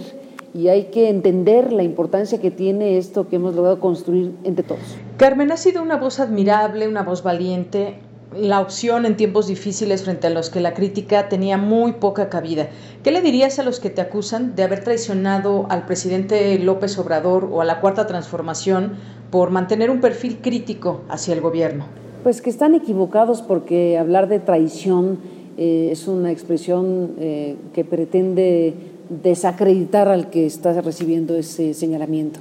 y 0.53 0.69
hay 0.69 0.85
que 0.85 1.09
entender 1.09 1.73
la 1.73 1.83
importancia 1.83 2.39
que 2.39 2.49
tiene 2.49 2.97
esto 2.97 3.27
que 3.27 3.35
hemos 3.35 3.55
logrado 3.55 3.79
construir 3.79 4.33
entre 4.43 4.63
todos. 4.63 4.97
Carmen 5.17 5.51
ha 5.51 5.57
sido 5.57 5.83
una 5.83 5.97
voz 5.97 6.19
admirable, 6.19 6.87
una 6.87 7.03
voz 7.03 7.23
valiente, 7.23 7.95
la 8.37 8.61
opción 8.61 9.05
en 9.05 9.17
tiempos 9.17 9.47
difíciles 9.47 10.03
frente 10.03 10.27
a 10.27 10.29
los 10.29 10.49
que 10.49 10.59
la 10.59 10.73
crítica 10.73 11.29
tenía 11.29 11.57
muy 11.57 11.93
poca 11.93 12.29
cabida. 12.29 12.69
¿Qué 13.03 13.11
le 13.11 13.21
dirías 13.21 13.59
a 13.59 13.63
los 13.63 13.79
que 13.79 13.89
te 13.89 14.01
acusan 14.01 14.55
de 14.55 14.63
haber 14.63 14.83
traicionado 14.83 15.65
al 15.69 15.85
presidente 15.85 16.57
López 16.59 16.97
Obrador 16.97 17.49
o 17.51 17.61
a 17.61 17.65
la 17.65 17.79
Cuarta 17.81 18.07
Transformación 18.07 18.93
por 19.31 19.51
mantener 19.51 19.89
un 19.89 20.01
perfil 20.01 20.39
crítico 20.41 21.01
hacia 21.09 21.33
el 21.33 21.41
gobierno? 21.41 21.85
Pues 22.23 22.41
que 22.41 22.49
están 22.49 22.75
equivocados 22.75 23.41
porque 23.41 23.97
hablar 23.97 24.27
de 24.27 24.39
traición 24.39 25.19
eh, 25.57 25.89
es 25.91 26.07
una 26.07 26.31
expresión 26.31 27.13
eh, 27.19 27.55
que 27.73 27.85
pretende 27.85 28.73
desacreditar 29.09 30.07
al 30.07 30.29
que 30.29 30.45
está 30.45 30.81
recibiendo 30.81 31.35
ese 31.35 31.73
señalamiento. 31.73 32.39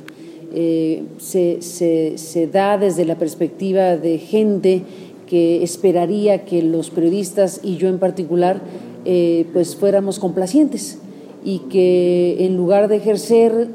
Eh, 0.57 1.02
se, 1.18 1.61
se, 1.61 2.46
da 2.46 2.78
desde 2.78 3.04
la 3.04 3.18
perspectiva 3.18 3.96
de 3.96 4.18
gente 4.18 4.83
que 5.26 5.62
esperaría 5.62 6.44
que 6.44 6.62
los 6.62 6.90
periodistas 6.90 7.60
y 7.62 7.76
yo 7.76 7.88
en 7.88 7.98
particular 7.98 8.60
pues 9.52 9.76
fuéramos 9.76 10.18
complacientes 10.18 10.98
y 11.44 11.58
que 11.70 12.46
en 12.46 12.56
lugar 12.56 12.88
de 12.88 12.96
ejercer 12.96 13.68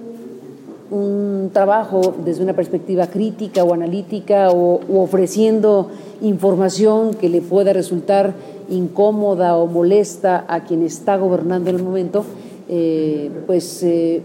un 0.90 1.52
trabajo 1.54 2.16
desde 2.26 2.44
una 2.44 2.56
perspectiva 2.56 3.06
crítica 3.08 3.64
o 3.64 3.76
analítica 3.76 4.50
o 4.50 4.80
ofreciendo 5.00 5.90
información 6.22 7.14
que 7.14 7.30
le 7.30 7.42
pueda 7.42 7.74
resultar 7.74 8.34
incómoda 8.70 9.58
o 9.58 9.68
molesta 9.68 10.46
a 10.48 10.64
quien 10.64 10.84
está 10.84 11.18
gobernando 11.18 11.70
en 11.70 11.78
el 11.78 11.84
momento, 11.84 12.24
eh, 12.70 13.30
pues 13.48 13.84
eh, 13.84 14.22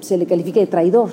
se 0.00 0.16
le 0.16 0.26
califica 0.26 0.60
de 0.60 0.66
traidor. 0.66 1.10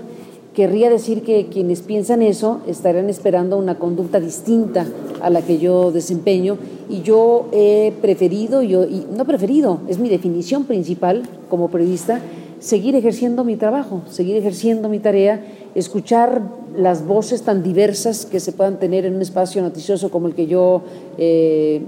Querría 0.55 0.89
decir 0.89 1.23
que 1.23 1.47
quienes 1.47 1.81
piensan 1.81 2.21
eso 2.21 2.61
estarían 2.65 3.09
esperando 3.09 3.57
una 3.57 3.77
conducta 3.77 4.21
distinta 4.21 4.85
a 5.21 5.29
la 5.29 5.41
que 5.41 5.57
yo 5.57 5.91
desempeño 5.91 6.57
y 6.89 7.01
yo 7.01 7.47
he 7.51 7.91
preferido, 8.01 8.61
yo, 8.61 8.85
y 8.85 9.05
no 9.13 9.25
preferido, 9.25 9.79
es 9.89 9.99
mi 9.99 10.07
definición 10.07 10.63
principal 10.63 11.23
como 11.49 11.69
periodista, 11.69 12.21
seguir 12.59 12.95
ejerciendo 12.95 13.43
mi 13.43 13.57
trabajo, 13.57 14.03
seguir 14.09 14.37
ejerciendo 14.37 14.87
mi 14.87 14.99
tarea, 14.99 15.45
escuchar 15.75 16.41
las 16.77 17.05
voces 17.05 17.41
tan 17.41 17.61
diversas 17.61 18.25
que 18.25 18.39
se 18.39 18.53
puedan 18.53 18.79
tener 18.79 19.05
en 19.05 19.15
un 19.15 19.21
espacio 19.21 19.61
noticioso 19.61 20.09
como 20.09 20.27
el 20.27 20.35
que 20.35 20.47
yo, 20.47 20.83
eh, 21.17 21.81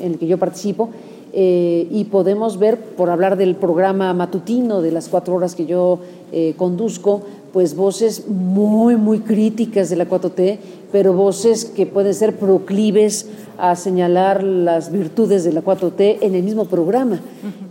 en 0.00 0.12
el 0.12 0.18
que 0.18 0.26
yo 0.26 0.38
participo. 0.38 0.88
Eh, 1.32 1.86
y 1.90 2.04
podemos 2.04 2.58
ver, 2.58 2.78
por 2.78 3.10
hablar 3.10 3.36
del 3.36 3.54
programa 3.54 4.12
matutino 4.14 4.80
de 4.80 4.90
las 4.92 5.08
cuatro 5.08 5.34
horas 5.34 5.54
que 5.54 5.66
yo 5.66 5.98
eh, 6.32 6.54
conduzco, 6.56 7.22
pues 7.52 7.74
voces 7.74 8.28
muy, 8.28 8.96
muy 8.96 9.20
críticas 9.20 9.90
de 9.90 9.96
la 9.96 10.08
4T, 10.08 10.58
pero 10.92 11.12
voces 11.12 11.64
que 11.64 11.86
pueden 11.86 12.14
ser 12.14 12.36
proclives 12.36 13.26
a 13.58 13.74
señalar 13.76 14.42
las 14.42 14.92
virtudes 14.92 15.44
de 15.44 15.52
la 15.52 15.62
4T 15.62 16.18
en 16.22 16.34
el 16.34 16.42
mismo 16.42 16.66
programa. 16.66 17.20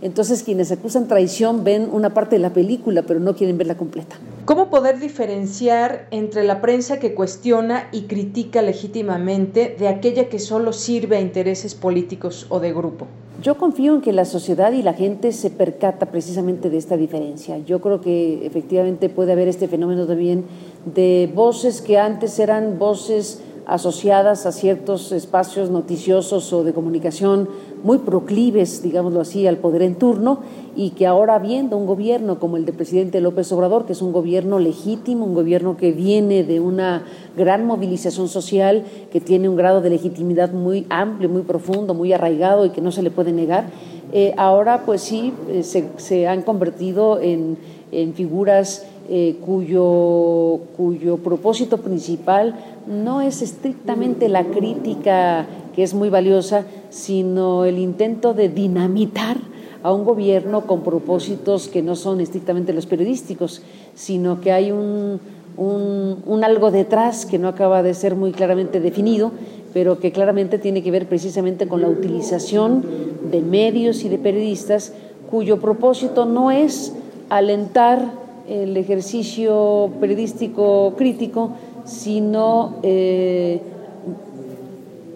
Entonces, 0.02 0.42
quienes 0.42 0.70
acusan 0.70 1.08
traición 1.08 1.64
ven 1.64 1.88
una 1.90 2.14
parte 2.14 2.36
de 2.36 2.40
la 2.40 2.52
película, 2.52 3.02
pero 3.02 3.20
no 3.20 3.34
quieren 3.34 3.58
verla 3.58 3.76
completa. 3.76 4.16
¿Cómo 4.44 4.70
poder 4.70 5.00
diferenciar 5.00 6.06
entre 6.10 6.44
la 6.44 6.60
prensa 6.60 6.98
que 6.98 7.14
cuestiona 7.14 7.88
y 7.92 8.02
critica 8.02 8.62
legítimamente 8.62 9.74
de 9.78 9.88
aquella 9.88 10.28
que 10.28 10.38
solo 10.38 10.72
sirve 10.72 11.16
a 11.16 11.20
intereses 11.20 11.74
políticos 11.74 12.46
o 12.50 12.60
de 12.60 12.72
grupo? 12.72 13.06
Yo 13.40 13.56
confío 13.56 13.94
en 13.94 14.00
que 14.00 14.12
la 14.12 14.24
sociedad 14.24 14.72
y 14.72 14.82
la 14.82 14.94
gente 14.94 15.30
se 15.30 15.50
percata 15.50 16.06
precisamente 16.06 16.70
de 16.70 16.76
esta 16.76 16.96
diferencia. 16.96 17.58
Yo 17.58 17.80
creo 17.80 18.00
que 18.00 18.44
efectivamente 18.44 19.08
puede 19.08 19.30
haber 19.30 19.46
este 19.46 19.68
fenómeno 19.68 20.06
también 20.08 20.44
de 20.84 21.30
voces 21.32 21.80
que 21.80 21.98
antes 21.98 22.40
eran 22.40 22.80
voces 22.80 23.40
asociadas 23.64 24.44
a 24.44 24.50
ciertos 24.50 25.12
espacios 25.12 25.70
noticiosos 25.70 26.52
o 26.52 26.64
de 26.64 26.72
comunicación 26.72 27.48
muy 27.82 27.98
proclives, 27.98 28.82
digámoslo 28.82 29.20
así, 29.20 29.46
al 29.46 29.56
poder 29.56 29.82
en 29.82 29.94
turno 29.96 30.40
y 30.76 30.90
que 30.90 31.06
ahora 31.06 31.38
viendo 31.38 31.76
un 31.76 31.86
gobierno 31.86 32.38
como 32.38 32.56
el 32.56 32.64
del 32.64 32.74
presidente 32.74 33.20
López 33.20 33.50
Obrador, 33.52 33.86
que 33.86 33.92
es 33.92 34.02
un 34.02 34.12
gobierno 34.12 34.58
legítimo, 34.58 35.24
un 35.24 35.34
gobierno 35.34 35.76
que 35.76 35.92
viene 35.92 36.44
de 36.44 36.60
una 36.60 37.04
gran 37.36 37.66
movilización 37.66 38.28
social, 38.28 38.84
que 39.12 39.20
tiene 39.20 39.48
un 39.48 39.56
grado 39.56 39.80
de 39.80 39.90
legitimidad 39.90 40.52
muy 40.52 40.86
amplio, 40.90 41.28
muy 41.28 41.42
profundo, 41.42 41.94
muy 41.94 42.12
arraigado 42.12 42.64
y 42.64 42.70
que 42.70 42.80
no 42.80 42.92
se 42.92 43.02
le 43.02 43.10
puede 43.10 43.32
negar, 43.32 43.66
eh, 44.12 44.34
ahora 44.36 44.84
pues 44.86 45.02
sí 45.02 45.32
eh, 45.48 45.62
se, 45.62 46.26
han 46.26 46.42
convertido 46.42 47.20
en, 47.20 47.58
en 47.92 48.14
figuras 48.14 48.86
eh, 49.10 49.36
cuyo, 49.44 50.60
cuyo 50.76 51.16
propósito 51.16 51.78
principal 51.78 52.54
no 52.86 53.22
es 53.22 53.40
estrictamente 53.40 54.28
la 54.28 54.44
crítica, 54.44 55.46
que 55.74 55.82
es 55.82 55.94
muy 55.94 56.10
valiosa, 56.10 56.64
sino 56.90 57.64
el 57.64 57.78
intento 57.78 58.34
de 58.34 58.48
dinamitar 58.48 59.36
a 59.82 59.92
un 59.92 60.04
gobierno 60.04 60.66
con 60.66 60.82
propósitos 60.82 61.68
que 61.68 61.82
no 61.82 61.94
son 61.94 62.20
estrictamente 62.20 62.72
los 62.72 62.86
periodísticos, 62.86 63.62
sino 63.94 64.40
que 64.40 64.52
hay 64.52 64.72
un, 64.72 65.20
un, 65.56 66.44
algo 66.44 66.70
detrás 66.70 67.26
que 67.26 67.38
no 67.38 67.48
acaba 67.48 67.82
de 67.82 67.94
ser 67.94 68.14
muy 68.14 68.32
claramente 68.32 68.80
definido, 68.80 69.32
pero 69.72 69.98
que 69.98 70.12
claramente 70.12 70.58
tiene 70.58 70.82
que 70.82 70.90
ver 70.90 71.06
precisamente 71.08 71.68
con 71.68 71.80
la 71.82 71.88
utilización 71.88 72.84
de 73.30 73.40
medios 73.40 74.04
y 74.04 74.08
de 74.08 74.18
periodistas 74.18 74.92
cuyo 75.30 75.60
propósito 75.60 76.24
no 76.24 76.50
es 76.50 76.92
alentar 77.28 78.00
el 78.48 78.76
ejercicio 78.76 79.90
periodístico 80.00 80.94
crítico, 80.96 81.50
sino 81.84 82.76
eh, 82.82 83.60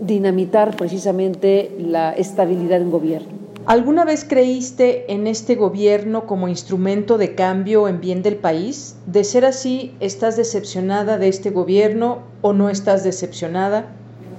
dinamitar 0.03 0.77
precisamente 0.77 1.75
la 1.79 2.13
estabilidad 2.13 2.81
en 2.81 2.91
gobierno. 2.91 3.33
¿Alguna 3.65 4.05
vez 4.05 4.25
creíste 4.25 5.13
en 5.13 5.29
este 5.29 5.55
gobierno 5.55 6.27
como 6.27 6.49
instrumento 6.49 7.17
de 7.17 7.37
cambio 7.37 7.87
en 7.87 8.01
bien 8.01 8.23
del 8.23 8.35
país? 8.35 8.97
De 9.07 9.23
ser 9.23 9.45
así, 9.45 9.95
¿estás 10.01 10.37
decepcionada 10.37 11.17
de 11.17 11.29
este 11.29 11.51
gobierno 11.51 12.19
o 12.41 12.53
no 12.53 12.69
estás 12.69 13.05
decepcionada? 13.05 13.87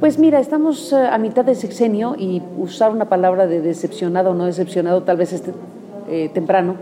Pues 0.02 0.20
mira, 0.20 0.42
estamos 0.42 0.92
eh, 0.92 0.98
a 0.98 1.18
mitad 1.18 1.46
de 1.46 1.56
sexenio 1.56 2.16
y 2.20 2.42
usar 2.58 2.92
una 2.92 3.08
palabra 3.08 3.48
de 3.48 3.62
decepcionado 3.62 4.32
o 4.32 4.34
no 4.34 4.46
decepcionado 4.46 5.04
tal 5.04 5.16
vez 5.16 5.32
esté 5.32 5.54
eh, 6.10 6.30
temprano, 6.34 6.76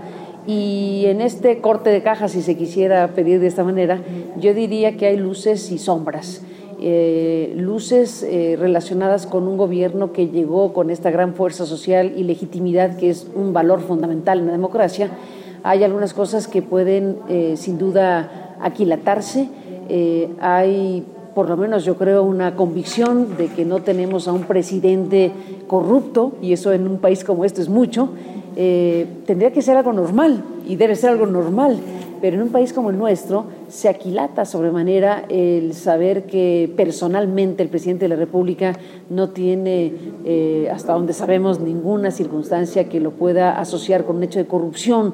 y 0.47 1.03
en 1.05 1.21
este 1.21 1.61
corte 1.61 1.91
de 1.91 2.01
caja, 2.01 2.27
si 2.27 2.41
se 2.41 2.57
quisiera 2.57 3.07
pedir 3.09 3.39
de 3.39 3.47
esta 3.47 3.63
manera, 3.63 4.01
yo 4.37 4.55
diría 4.55 4.97
que 4.97 5.05
hay 5.05 5.17
luces 5.17 5.71
y 5.71 5.77
sombras. 5.77 6.41
Eh, 6.83 7.53
luces 7.57 8.23
eh, 8.23 8.55
relacionadas 8.59 9.27
con 9.27 9.47
un 9.47 9.55
gobierno 9.55 10.13
que 10.13 10.29
llegó 10.29 10.73
con 10.73 10.89
esta 10.89 11.11
gran 11.11 11.35
fuerza 11.35 11.67
social 11.67 12.13
y 12.17 12.23
legitimidad 12.23 12.97
que 12.97 13.11
es 13.11 13.27
un 13.35 13.53
valor 13.53 13.81
fundamental 13.81 14.39
en 14.39 14.47
la 14.47 14.51
democracia. 14.51 15.11
Hay 15.61 15.83
algunas 15.83 16.15
cosas 16.15 16.47
que 16.47 16.63
pueden 16.63 17.17
eh, 17.29 17.53
sin 17.55 17.77
duda 17.77 18.57
aquilatarse. 18.59 19.47
hay 20.39 21.05
por 21.35 21.49
lo 21.49 21.55
menos 21.55 21.85
yo 21.85 21.97
creo 21.97 22.23
una 22.23 22.55
convicción 22.55 23.37
de 23.37 23.47
que 23.47 23.63
no 23.63 23.83
tenemos 23.83 24.27
a 24.27 24.33
un 24.33 24.43
presidente 24.43 25.31
corrupto, 25.67 26.33
y 26.41 26.51
eso 26.53 26.73
en 26.73 26.87
un 26.87 26.97
país 26.97 27.23
como 27.23 27.45
este 27.45 27.61
es 27.61 27.69
mucho, 27.69 28.09
eh, 28.55 29.05
tendría 29.25 29.51
que 29.51 29.61
ser 29.61 29.77
algo 29.77 29.93
normal 29.93 30.43
y 30.67 30.75
debe 30.75 30.95
ser 30.95 31.11
algo 31.11 31.25
normal, 31.25 31.77
pero 32.21 32.35
en 32.35 32.43
un 32.43 32.49
país 32.49 32.73
como 32.73 32.89
el 32.89 32.97
nuestro 32.97 33.45
se 33.67 33.89
aquilata 33.89 34.45
sobremanera 34.45 35.25
el 35.29 35.73
saber 35.73 36.25
que 36.25 36.71
personalmente 36.75 37.63
el 37.63 37.69
presidente 37.69 38.05
de 38.05 38.09
la 38.09 38.15
República 38.15 38.77
no 39.09 39.29
tiene, 39.29 39.93
eh, 40.25 40.69
hasta 40.71 40.93
donde 40.93 41.13
sabemos, 41.13 41.59
ninguna 41.59 42.11
circunstancia 42.11 42.89
que 42.89 42.99
lo 42.99 43.11
pueda 43.11 43.59
asociar 43.59 44.05
con 44.05 44.17
un 44.17 44.23
hecho 44.23 44.39
de 44.39 44.45
corrupción 44.45 45.13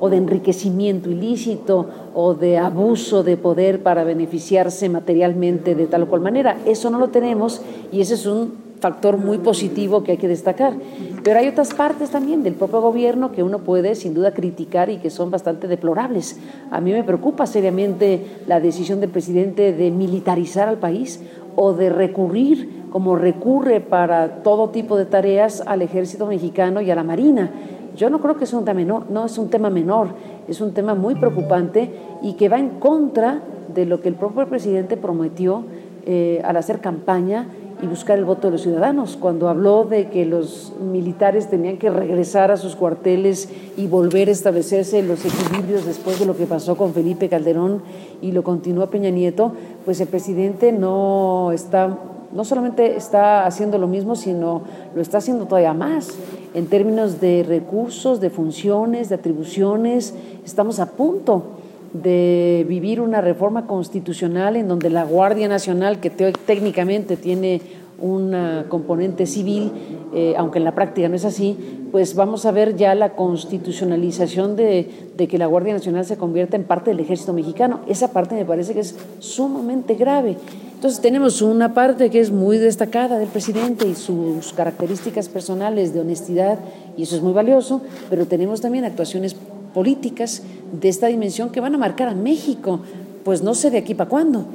o 0.00 0.08
de 0.10 0.16
enriquecimiento 0.16 1.10
ilícito 1.10 1.86
o 2.14 2.34
de 2.34 2.58
abuso 2.58 3.22
de 3.22 3.36
poder 3.36 3.82
para 3.82 4.04
beneficiarse 4.04 4.88
materialmente 4.88 5.74
de 5.74 5.86
tal 5.86 6.04
o 6.04 6.08
cual 6.08 6.20
manera. 6.20 6.58
Eso 6.66 6.90
no 6.90 6.98
lo 6.98 7.08
tenemos 7.08 7.60
y 7.92 8.00
ese 8.00 8.14
es 8.14 8.26
un 8.26 8.67
factor 8.80 9.16
muy 9.16 9.38
positivo 9.38 10.02
que 10.02 10.12
hay 10.12 10.18
que 10.18 10.28
destacar. 10.28 10.74
Pero 11.22 11.38
hay 11.38 11.48
otras 11.48 11.74
partes 11.74 12.10
también 12.10 12.42
del 12.42 12.54
propio 12.54 12.80
gobierno 12.80 13.32
que 13.32 13.42
uno 13.42 13.58
puede 13.58 13.94
sin 13.94 14.14
duda 14.14 14.32
criticar 14.32 14.90
y 14.90 14.98
que 14.98 15.10
son 15.10 15.30
bastante 15.30 15.68
deplorables. 15.68 16.38
A 16.70 16.80
mí 16.80 16.92
me 16.92 17.04
preocupa 17.04 17.46
seriamente 17.46 18.24
la 18.46 18.60
decisión 18.60 19.00
del 19.00 19.10
presidente 19.10 19.72
de 19.72 19.90
militarizar 19.90 20.68
al 20.68 20.78
país 20.78 21.20
o 21.56 21.72
de 21.72 21.90
recurrir, 21.90 22.84
como 22.90 23.16
recurre 23.16 23.80
para 23.80 24.42
todo 24.42 24.70
tipo 24.70 24.96
de 24.96 25.06
tareas, 25.06 25.62
al 25.66 25.82
ejército 25.82 26.26
mexicano 26.26 26.80
y 26.80 26.90
a 26.90 26.94
la 26.94 27.02
marina. 27.02 27.50
Yo 27.96 28.10
no 28.10 28.20
creo 28.20 28.36
que 28.36 28.44
es 28.44 28.52
un 28.52 28.64
tema 28.64 28.78
menor, 28.78 29.10
no 29.10 29.26
es 29.26 29.38
un 29.38 29.50
tema 29.50 29.70
menor, 29.70 30.08
es 30.46 30.60
un 30.60 30.72
tema 30.72 30.94
muy 30.94 31.16
preocupante 31.16 31.90
y 32.22 32.34
que 32.34 32.48
va 32.48 32.58
en 32.58 32.78
contra 32.78 33.42
de 33.74 33.86
lo 33.86 34.00
que 34.00 34.08
el 34.08 34.14
propio 34.14 34.46
presidente 34.48 34.96
prometió 34.96 35.64
eh, 36.06 36.40
al 36.44 36.56
hacer 36.56 36.80
campaña 36.80 37.48
y 37.80 37.86
buscar 37.86 38.18
el 38.18 38.24
voto 38.24 38.48
de 38.48 38.52
los 38.52 38.62
ciudadanos. 38.62 39.16
Cuando 39.16 39.48
habló 39.48 39.84
de 39.84 40.08
que 40.08 40.24
los 40.24 40.72
militares 40.80 41.48
tenían 41.48 41.78
que 41.78 41.90
regresar 41.90 42.50
a 42.50 42.56
sus 42.56 42.76
cuarteles 42.76 43.48
y 43.76 43.86
volver 43.86 44.28
a 44.28 44.32
establecerse 44.32 45.02
los 45.02 45.24
equilibrios 45.24 45.86
después 45.86 46.18
de 46.18 46.26
lo 46.26 46.36
que 46.36 46.46
pasó 46.46 46.76
con 46.76 46.92
Felipe 46.92 47.28
Calderón 47.28 47.82
y 48.20 48.32
lo 48.32 48.42
continúa 48.42 48.90
Peña 48.90 49.10
Nieto, 49.10 49.52
pues 49.84 50.00
el 50.00 50.08
presidente 50.08 50.72
no 50.72 51.52
está 51.52 51.98
no 52.32 52.44
solamente 52.44 52.96
está 52.96 53.46
haciendo 53.46 53.78
lo 53.78 53.86
mismo, 53.86 54.14
sino 54.14 54.62
lo 54.94 55.00
está 55.00 55.18
haciendo 55.18 55.46
todavía 55.46 55.72
más 55.72 56.10
en 56.54 56.66
términos 56.66 57.20
de 57.20 57.42
recursos, 57.42 58.20
de 58.20 58.30
funciones, 58.30 59.08
de 59.08 59.14
atribuciones. 59.14 60.14
Estamos 60.44 60.78
a 60.78 60.90
punto 60.90 61.57
de 61.92 62.66
vivir 62.68 63.00
una 63.00 63.20
reforma 63.20 63.66
constitucional 63.66 64.56
en 64.56 64.68
donde 64.68 64.90
la 64.90 65.04
Guardia 65.04 65.48
Nacional, 65.48 66.00
que 66.00 66.10
técnicamente 66.10 67.16
tiene 67.16 67.60
un 68.00 68.64
componente 68.68 69.26
civil, 69.26 69.72
eh, 70.14 70.34
aunque 70.36 70.58
en 70.58 70.64
la 70.64 70.74
práctica 70.74 71.08
no 71.08 71.16
es 71.16 71.24
así, 71.24 71.56
pues 71.90 72.14
vamos 72.14 72.46
a 72.46 72.52
ver 72.52 72.76
ya 72.76 72.94
la 72.94 73.10
constitucionalización 73.10 74.54
de, 74.54 75.10
de, 75.16 75.26
que 75.26 75.36
la 75.36 75.46
Guardia 75.46 75.72
Nacional 75.72 76.04
se 76.04 76.16
convierta 76.16 76.56
en 76.56 76.64
parte 76.64 76.90
del 76.90 77.00
ejército 77.00 77.32
mexicano. 77.32 77.80
Esa 77.88 78.12
parte 78.12 78.36
me 78.36 78.44
parece 78.44 78.72
que 78.74 78.80
es 78.80 78.94
sumamente 79.18 79.94
grave. 79.94 80.36
Entonces 80.74 81.00
tenemos 81.00 81.42
una 81.42 81.74
parte 81.74 82.08
que 82.08 82.20
es 82.20 82.30
muy 82.30 82.56
destacada 82.56 83.18
del 83.18 83.28
presidente 83.28 83.88
y 83.88 83.96
sus 83.96 84.52
características 84.52 85.28
personales 85.28 85.92
de 85.92 86.00
honestidad, 86.00 86.60
y 86.96 87.02
eso 87.02 87.16
es 87.16 87.22
muy 87.22 87.32
valioso, 87.32 87.80
pero 88.08 88.26
tenemos 88.26 88.60
también 88.60 88.84
actuaciones 88.84 89.34
políticas 89.74 90.42
de 90.72 90.88
esta 90.88 91.06
dimensión 91.06 91.50
que 91.50 91.60
van 91.60 91.74
a 91.74 91.78
marcar 91.78 92.08
a 92.08 92.14
México, 92.14 92.80
pues 93.24 93.42
no 93.42 93.54
sé 93.54 93.70
de 93.70 93.78
aquí 93.78 93.94
para 93.94 94.10
cuándo. 94.10 94.46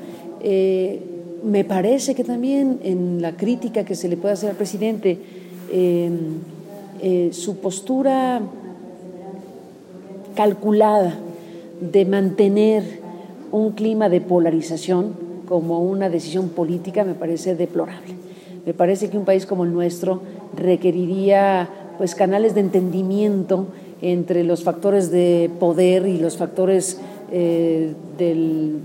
Eh, 0.41 1.02
me 1.43 1.63
parece 1.63 2.15
que 2.15 2.23
también 2.23 2.80
en 2.84 3.21
la 3.21 3.34
crítica 3.34 3.84
que 3.84 3.95
se 3.95 4.08
le 4.08 4.17
puede 4.17 4.34
hacer 4.34 4.49
al 4.52 4.56
presidente, 4.56 5.17
em, 5.71 6.39
eh, 7.02 7.30
su 7.34 7.58
postura 7.58 8.41
calculada 10.36 11.17
de 11.82 12.06
mantener 12.06 13.02
un 13.52 13.71
clima 13.71 14.10
de 14.10 14.21
polarización 14.21 15.13
como 15.47 15.82
una 15.82 16.10
decisión 16.10 16.49
política 16.49 17.04
me 17.04 17.13
parece 17.13 17.56
deplorable. 17.56 18.15
Me 18.65 18.73
parece 18.73 19.10
que 19.10 19.17
un 19.17 19.26
país 19.26 19.45
como 19.45 19.65
el 19.65 19.73
nuestro 19.73 20.21
requeriría 20.56 21.69
pues 21.97 22.15
canales 22.15 22.56
de 22.56 22.62
entendimiento 22.62 23.67
entre 24.04 24.44
los 24.44 24.63
factores 24.63 25.12
de 25.12 25.50
poder 25.60 26.06
y 26.08 26.18
los 26.18 26.36
factores 26.38 27.00
eh, 27.32 27.94
del 28.18 28.80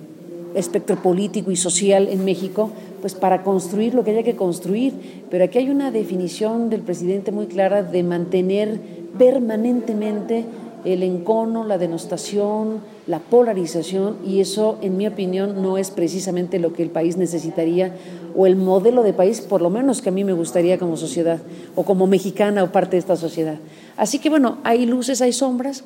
espectro 0.55 0.97
político 1.03 1.51
y 1.51 1.57
social 1.57 2.09
en 2.09 2.25
México, 2.25 2.71
pues 3.01 3.15
para 3.15 3.43
construir 3.43 3.95
lo 3.95 4.05
que 4.05 4.13
haya 4.13 4.23
que 4.23 4.37
construir. 4.37 4.95
Pero 5.29 5.45
aquí 5.45 5.59
hay 5.59 5.71
una 5.71 5.91
definición 5.91 6.71
del 6.71 6.83
presidente 6.83 7.33
muy 7.33 7.47
clara 7.47 7.83
de 7.83 8.03
mantener 8.05 8.79
permanentemente 9.19 10.45
el 10.93 11.03
encono, 11.03 11.65
la 11.65 11.79
denostación, 11.79 12.81
la 13.07 13.19
polarización, 13.19 14.17
y 14.25 14.41
eso, 14.41 14.79
en 14.81 14.97
mi 14.97 15.07
opinión, 15.07 15.63
no 15.63 15.79
es 15.79 15.91
precisamente 15.91 16.59
lo 16.59 16.73
que 16.73 16.83
el 16.83 16.91
país 16.91 17.17
necesitaría, 17.17 17.95
o 18.37 18.47
el 18.47 18.57
modelo 18.57 19.03
de 19.03 19.13
país, 19.13 19.41
por 19.41 19.63
lo 19.63 19.71
menos 19.71 20.03
que 20.03 20.09
a 20.09 20.13
mí 20.13 20.25
me 20.25 20.33
gustaría 20.33 20.79
como 20.79 20.97
sociedad, 20.97 21.41
o 21.75 21.85
como 21.85 22.07
mexicana 22.07 22.63
o 22.63 22.73
parte 22.73 22.93
de 22.93 23.01
esta 23.01 23.17
sociedad. 23.17 23.59
Así 23.97 24.19
que 24.19 24.31
bueno, 24.31 24.59
hay 24.65 24.87
luces, 24.87 25.21
hay 25.21 25.33
sombras. 25.33 25.85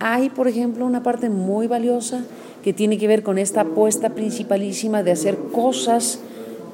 Hay, 0.00 0.28
por 0.28 0.48
ejemplo, 0.48 0.84
una 0.86 1.02
parte 1.02 1.30
muy 1.30 1.66
valiosa 1.66 2.24
que 2.64 2.72
tiene 2.72 2.98
que 2.98 3.06
ver 3.06 3.22
con 3.22 3.38
esta 3.38 3.60
apuesta 3.60 4.10
principalísima 4.10 5.02
de 5.02 5.12
hacer 5.12 5.36
cosas 5.52 6.18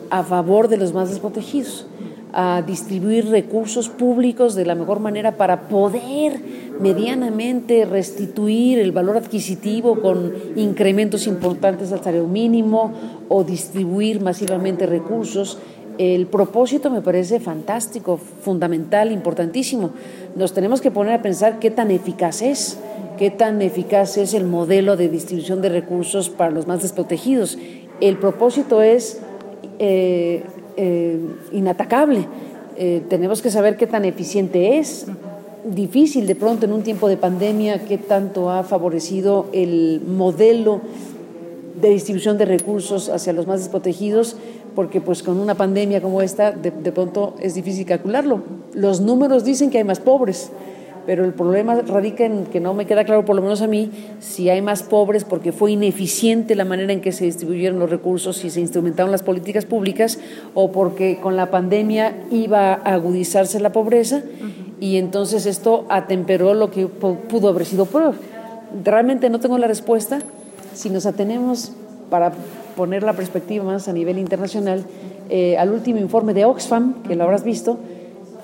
a 0.09 0.25
favor 0.25 0.69
de 0.69 0.77
los 0.77 0.93
más 0.93 1.11
desprotegidos, 1.11 1.87
a 2.33 2.63
distribuir 2.63 3.29
recursos 3.29 3.89
públicos 3.89 4.55
de 4.55 4.65
la 4.65 4.75
mejor 4.75 5.01
manera 5.01 5.37
para 5.37 5.69
poder 5.69 6.41
medianamente 6.81 7.85
restituir 7.85 8.79
el 8.79 8.93
valor 8.93 9.17
adquisitivo 9.17 10.01
con 10.01 10.33
incrementos 10.57 11.27
importantes 11.27 11.93
al 11.93 11.99
salario 11.99 12.27
mínimo 12.27 12.93
o 13.29 13.45
distribuir 13.45 14.21
masivamente 14.21 14.87
recursos. 14.87 15.59
El 15.99 16.27
propósito 16.27 16.91
me 16.91 17.03
parece 17.03 17.41
fantástico, 17.41 18.17
fundamental, 18.17 19.13
importantísimo. 19.13 19.91
Nos 20.35 20.55
tenemos 20.55 20.81
que 20.81 20.91
poner 20.91 21.15
a 21.15 21.23
pensar 21.23 21.59
qué 21.59 21.71
tan 21.71 21.91
eficaz 21.91 22.41
es 22.41 22.79
qué 23.21 23.31
tan 23.31 23.61
eficaz 23.61 24.17
es 24.17 24.33
el 24.33 24.47
modelo 24.47 24.97
de 24.97 25.11
distribución 25.11 25.61
de 25.61 25.69
recursos 25.69 26.31
para 26.31 26.51
los 26.51 26.67
más 26.67 26.81
desprotegidos. 26.81 27.59
El 28.01 28.17
propósito 28.17 28.81
es 28.81 29.21
eh, 29.79 30.43
eh, 30.77 31.19
inatacable. 31.53 32.27
Eh, 32.77 33.03
tenemos 33.09 33.43
que 33.43 33.51
saber 33.51 33.77
qué 33.77 33.87
tan 33.87 34.05
eficiente 34.05 34.79
es. 34.79 35.07
Difícil 35.65 36.27
de 36.27 36.35
pronto 36.35 36.65
en 36.65 36.73
un 36.73 36.83
tiempo 36.83 37.09
de 37.09 37.17
pandemia, 37.17 37.85
qué 37.85 37.99
tanto 37.99 38.51
ha 38.51 38.63
favorecido 38.63 39.47
el 39.53 40.01
modelo 40.07 40.81
de 41.81 41.91
distribución 41.91 42.39
de 42.39 42.47
recursos 42.47 43.11
hacia 43.11 43.33
los 43.33 43.47
más 43.47 43.61
desprotegidos, 43.61 44.37
porque 44.75 45.01
pues 45.01 45.23
con 45.23 45.39
una 45.39 45.55
pandemia 45.55 46.01
como 46.01 46.23
esta 46.23 46.53
de 46.53 46.93
pronto 46.93 47.35
es 47.41 47.55
difícil 47.55 47.85
calcularlo. 47.85 48.43
Los 48.73 49.01
números 49.01 49.45
dicen 49.45 49.69
que 49.71 49.79
hay 49.79 49.85
más 49.85 50.01
pobres 50.01 50.51
pero 51.11 51.25
el 51.25 51.33
problema 51.33 51.75
radica 51.75 52.25
en 52.25 52.47
que 52.47 52.61
no 52.61 52.73
me 52.73 52.87
queda 52.87 53.03
claro, 53.03 53.25
por 53.25 53.35
lo 53.35 53.43
menos 53.43 53.63
a 53.63 53.67
mí, 53.67 53.91
si 54.21 54.49
hay 54.49 54.63
más 54.63 54.85
pobres 54.85 55.25
porque 55.25 55.51
fue 55.51 55.73
ineficiente 55.73 56.55
la 56.55 56.65
manera 56.65 56.93
en 56.93 57.01
que 57.01 57.11
se 57.11 57.25
distribuyeron 57.25 57.81
los 57.81 57.91
recursos 57.91 58.45
y 58.45 58.51
se 58.51 58.61
instrumentaron 58.61 59.11
las 59.11 59.25
políticas 59.25 59.67
públicas 59.67 60.21
o 60.55 60.71
porque 60.71 61.19
con 61.21 61.35
la 61.35 61.51
pandemia 61.51 62.15
iba 62.31 62.75
a 62.75 62.95
agudizarse 62.95 63.59
la 63.59 63.73
pobreza 63.73 64.23
y 64.79 64.99
entonces 64.99 65.47
esto 65.47 65.85
atemperó 65.89 66.55
lo 66.55 66.71
que 66.71 66.87
pudo 66.87 67.49
haber 67.49 67.67
sido 67.67 67.87
peor. 67.87 68.15
Realmente 68.85 69.31
no 69.31 69.41
tengo 69.41 69.59
la 69.59 69.67
respuesta. 69.67 70.21
Si 70.75 70.91
nos 70.91 71.07
atenemos 71.07 71.73
para 72.09 72.31
poner 72.77 73.03
la 73.03 73.15
perspectiva 73.15 73.65
más 73.65 73.89
a 73.89 73.93
nivel 73.93 74.17
internacional, 74.17 74.85
eh, 75.29 75.59
al 75.59 75.73
último 75.73 75.99
informe 75.99 76.35
de 76.35 76.45
Oxfam, 76.45 77.03
que 77.03 77.17
lo 77.17 77.25
habrás 77.25 77.43
visto, 77.43 77.81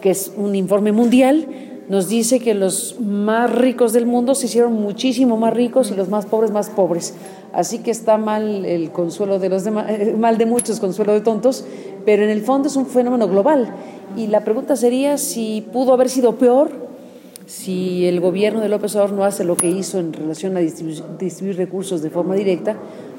que 0.00 0.10
es 0.10 0.32
un 0.36 0.56
informe 0.56 0.90
mundial, 0.90 1.46
nos 1.88 2.08
dice 2.08 2.40
que 2.40 2.54
los 2.54 3.00
más 3.00 3.54
ricos 3.54 3.92
del 3.92 4.06
mundo 4.06 4.34
se 4.34 4.46
hicieron 4.46 4.72
muchísimo 4.72 5.36
más 5.36 5.54
ricos 5.54 5.90
y 5.90 5.94
los 5.94 6.08
más 6.08 6.26
pobres 6.26 6.50
más 6.50 6.70
pobres. 6.70 7.14
Así 7.52 7.78
que 7.78 7.90
está 7.90 8.18
mal 8.18 8.64
el 8.64 8.90
consuelo 8.90 9.38
de 9.38 9.48
los 9.48 9.64
demás, 9.64 9.86
eh, 9.88 10.14
mal 10.18 10.36
de 10.36 10.46
muchos, 10.46 10.80
consuelo 10.80 11.12
de 11.12 11.20
tontos, 11.20 11.64
pero 12.04 12.24
en 12.24 12.30
el 12.30 12.42
fondo 12.42 12.68
es 12.68 12.76
un 12.76 12.86
fenómeno 12.86 13.28
global. 13.28 13.72
Y 14.16 14.26
la 14.26 14.44
pregunta 14.44 14.76
sería 14.76 15.16
si 15.18 15.64
pudo 15.72 15.92
haber 15.92 16.08
sido 16.08 16.36
peor 16.36 16.86
si 17.46 18.06
el 18.06 18.20
gobierno 18.20 18.60
de 18.60 18.68
López 18.68 18.96
Obrador 18.96 19.12
no 19.12 19.24
hace 19.24 19.44
lo 19.44 19.56
que 19.56 19.70
hizo 19.70 20.00
en 20.00 20.12
relación 20.12 20.56
a 20.56 20.60
distribuir 20.60 21.56
recursos 21.56 22.02
de 22.02 22.10
forma 22.10 22.34
directa 22.34 22.76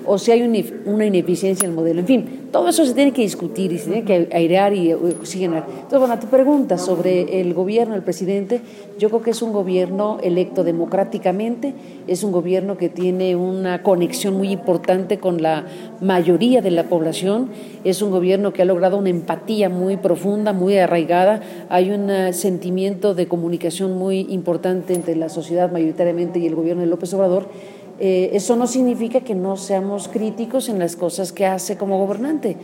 o 0.08 0.18
si 0.18 0.32
hay 0.32 0.42
una 0.86 1.06
ineficiencia 1.06 1.66
en 1.66 1.72
el 1.72 1.76
modelo. 1.76 2.00
En 2.00 2.08
fin, 2.08 2.48
todo 2.52 2.70
eso 2.70 2.86
se 2.86 2.94
tiene 2.94 3.12
que 3.12 3.22
discutir 3.22 3.74
y 3.74 3.78
se 3.78 3.92
tiene 3.92 4.06
que 4.06 4.30
airear 4.34 4.74
y 4.74 4.94
oxigenar. 4.94 5.66
Entonces, 5.68 6.00
bueno, 6.00 6.18
tu 6.18 6.28
pregunta 6.28 6.78
sobre 6.78 7.42
el 7.42 7.54
gobierno, 7.54 7.94
el 7.94 8.04
presidente, 8.04 8.62
yo 8.98 9.10
creo 9.10 9.22
que 9.22 9.32
es 9.32 9.42
un 9.42 9.52
gobierno 9.52 10.18
electo 10.24 10.64
democráticamente, 10.64 11.74
es 12.08 12.24
un 12.24 12.32
gobierno 12.32 12.78
que 12.78 12.90
tiene 12.90 13.36
una 13.36 13.84
conexión 13.84 14.36
muy 14.36 14.52
importante 14.52 15.20
con 15.20 15.42
la 15.42 15.66
mayoría 16.02 16.62
de 16.62 16.72
la 16.72 16.86
población, 16.86 17.50
es 17.84 18.02
un 18.02 18.10
gobierno 18.10 18.54
que 18.54 18.62
ha 18.62 18.66
logrado 18.66 18.98
una 18.98 19.10
empatía 19.10 19.70
muy 19.70 19.98
profunda, 19.98 20.54
muy 20.54 20.78
arraigada, 20.78 21.42
hay 21.70 21.92
un 21.92 22.34
sentimiento 22.34 23.14
de 23.14 23.28
comunicación 23.28 23.98
muy 23.98 24.22
importante 24.30 24.94
entre 24.94 25.16
la 25.16 25.30
sociedad 25.30 25.72
mayoritariamente 25.72 26.40
y 26.40 26.46
el 26.48 26.56
gobierno 26.56 26.82
de 26.82 26.88
López 26.88 27.14
Obrador 27.14 27.50
eh, 28.00 28.32
eso 28.34 28.56
no 28.56 28.68
significa 28.68 29.22
que 29.22 29.36
no 29.36 29.58
seamos 29.58 30.08
críticos 30.08 30.70
en 30.70 30.80
las 30.80 30.96
cosas 30.96 31.32
que 31.32 31.46
hace 31.46 31.78
como 31.78 31.98
gobernante. 31.98 32.58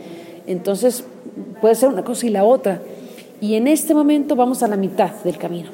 Entonces, 0.46 1.04
puede 1.60 1.74
ser 1.74 1.88
una 1.88 2.04
cosa 2.04 2.26
y 2.26 2.30
la 2.30 2.44
otra. 2.44 2.80
Y 3.40 3.54
en 3.54 3.66
este 3.66 3.94
momento 3.94 4.36
vamos 4.36 4.62
a 4.62 4.68
la 4.68 4.76
mitad 4.76 5.10
del 5.24 5.38
camino. 5.38 5.70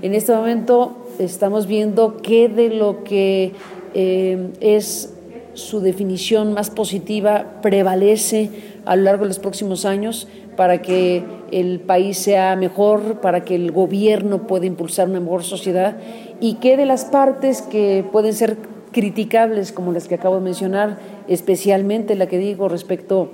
En 0.00 0.14
este 0.14 0.34
momento 0.34 0.96
estamos 1.18 1.66
viendo 1.66 2.16
qué 2.22 2.48
de 2.48 2.70
lo 2.70 3.04
que 3.04 3.52
eh, 3.94 4.50
es 4.60 5.12
su 5.54 5.80
definición 5.80 6.54
más 6.54 6.70
positiva 6.70 7.58
prevalece 7.60 8.50
a 8.86 8.96
lo 8.96 9.02
largo 9.02 9.24
de 9.24 9.28
los 9.28 9.38
próximos 9.38 9.84
años 9.84 10.26
para 10.56 10.80
que 10.80 11.22
el 11.50 11.80
país 11.80 12.18
sea 12.18 12.56
mejor, 12.56 13.20
para 13.20 13.44
que 13.44 13.54
el 13.54 13.70
gobierno 13.70 14.46
pueda 14.46 14.66
impulsar 14.66 15.08
una 15.08 15.20
mejor 15.20 15.44
sociedad 15.44 15.98
y 16.40 16.54
qué 16.54 16.76
de 16.76 16.86
las 16.86 17.04
partes 17.04 17.62
que 17.62 18.04
pueden 18.10 18.32
ser 18.32 18.56
criticables 18.92 19.72
como 19.72 19.92
las 19.92 20.06
que 20.06 20.14
acabo 20.14 20.36
de 20.36 20.42
mencionar, 20.42 20.98
especialmente 21.28 22.14
la 22.14 22.26
que 22.26 22.38
digo 22.38 22.68
respecto 22.68 23.30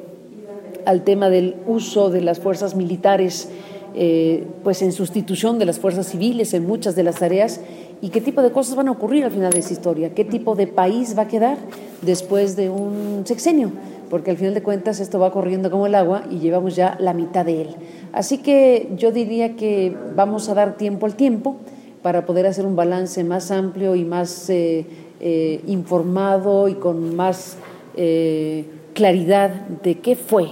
al 0.87 1.05
tema 1.05 1.29
del 1.29 1.57
uso 1.67 2.11
de 2.11 2.23
las 2.23 2.41
fuerzas 2.41 2.75
militares, 2.75 3.51
eh, 3.95 4.47
pues 4.63 4.81
en 4.83 4.93
sustitución 4.93 5.59
de 5.59 5.67
las 5.67 5.79
fuerzas 5.79 6.07
civiles 6.07 6.55
en 6.55 6.67
muchas 6.67 6.97
de 6.97 7.03
las 7.03 7.17
tareas, 7.17 7.61
y 8.01 8.11
qué 8.11 8.21
tipo 8.21 8.43
de 8.43 8.53
cosas 8.53 8.77
van 8.77 8.89
a 8.89 8.93
ocurrir 8.93 9.25
al 9.25 9.33
final 9.33 9.53
de 9.53 9.59
esa 9.59 9.73
historia, 9.73 10.15
qué 10.15 10.25
tipo 10.25 10.55
de 10.55 10.67
país 10.67 11.19
va 11.19 11.23
a 11.23 11.29
quedar 11.29 11.59
después 12.03 12.55
de 12.55 12.71
un 12.71 13.23
sexenio, 13.25 13.73
porque 14.09 14.31
al 14.31 14.37
final 14.37 14.55
de 14.55 14.63
cuentas 14.63 15.01
esto 15.01 15.19
va 15.19 15.33
corriendo 15.33 15.71
como 15.71 15.87
el 15.87 15.95
agua 15.95 16.23
y 16.31 16.39
llevamos 16.39 16.77
ya 16.77 16.97
la 17.01 17.13
mitad 17.13 17.45
de 17.45 17.63
él. 17.63 17.69
Así 18.13 18.39
que 18.39 18.93
yo 18.97 19.11
diría 19.11 19.57
que 19.57 19.95
vamos 20.15 20.49
a 20.49 20.55
dar 20.55 20.77
tiempo 20.77 21.07
al 21.07 21.17
tiempo 21.17 21.57
para 22.01 22.25
poder 22.25 22.47
hacer 22.47 22.65
un 22.65 22.77
balance 22.77 23.25
más 23.25 23.51
amplio 23.51 23.97
y 23.97 24.05
más... 24.05 24.49
Eh, 24.49 24.87
eh, 25.21 25.63
informado 25.67 26.69
y 26.69 26.75
con 26.75 27.17
más 27.17 27.57
eh, 27.97 28.65
claridad 28.95 29.51
de 29.51 29.99
qué 29.99 30.17
fue 30.17 30.51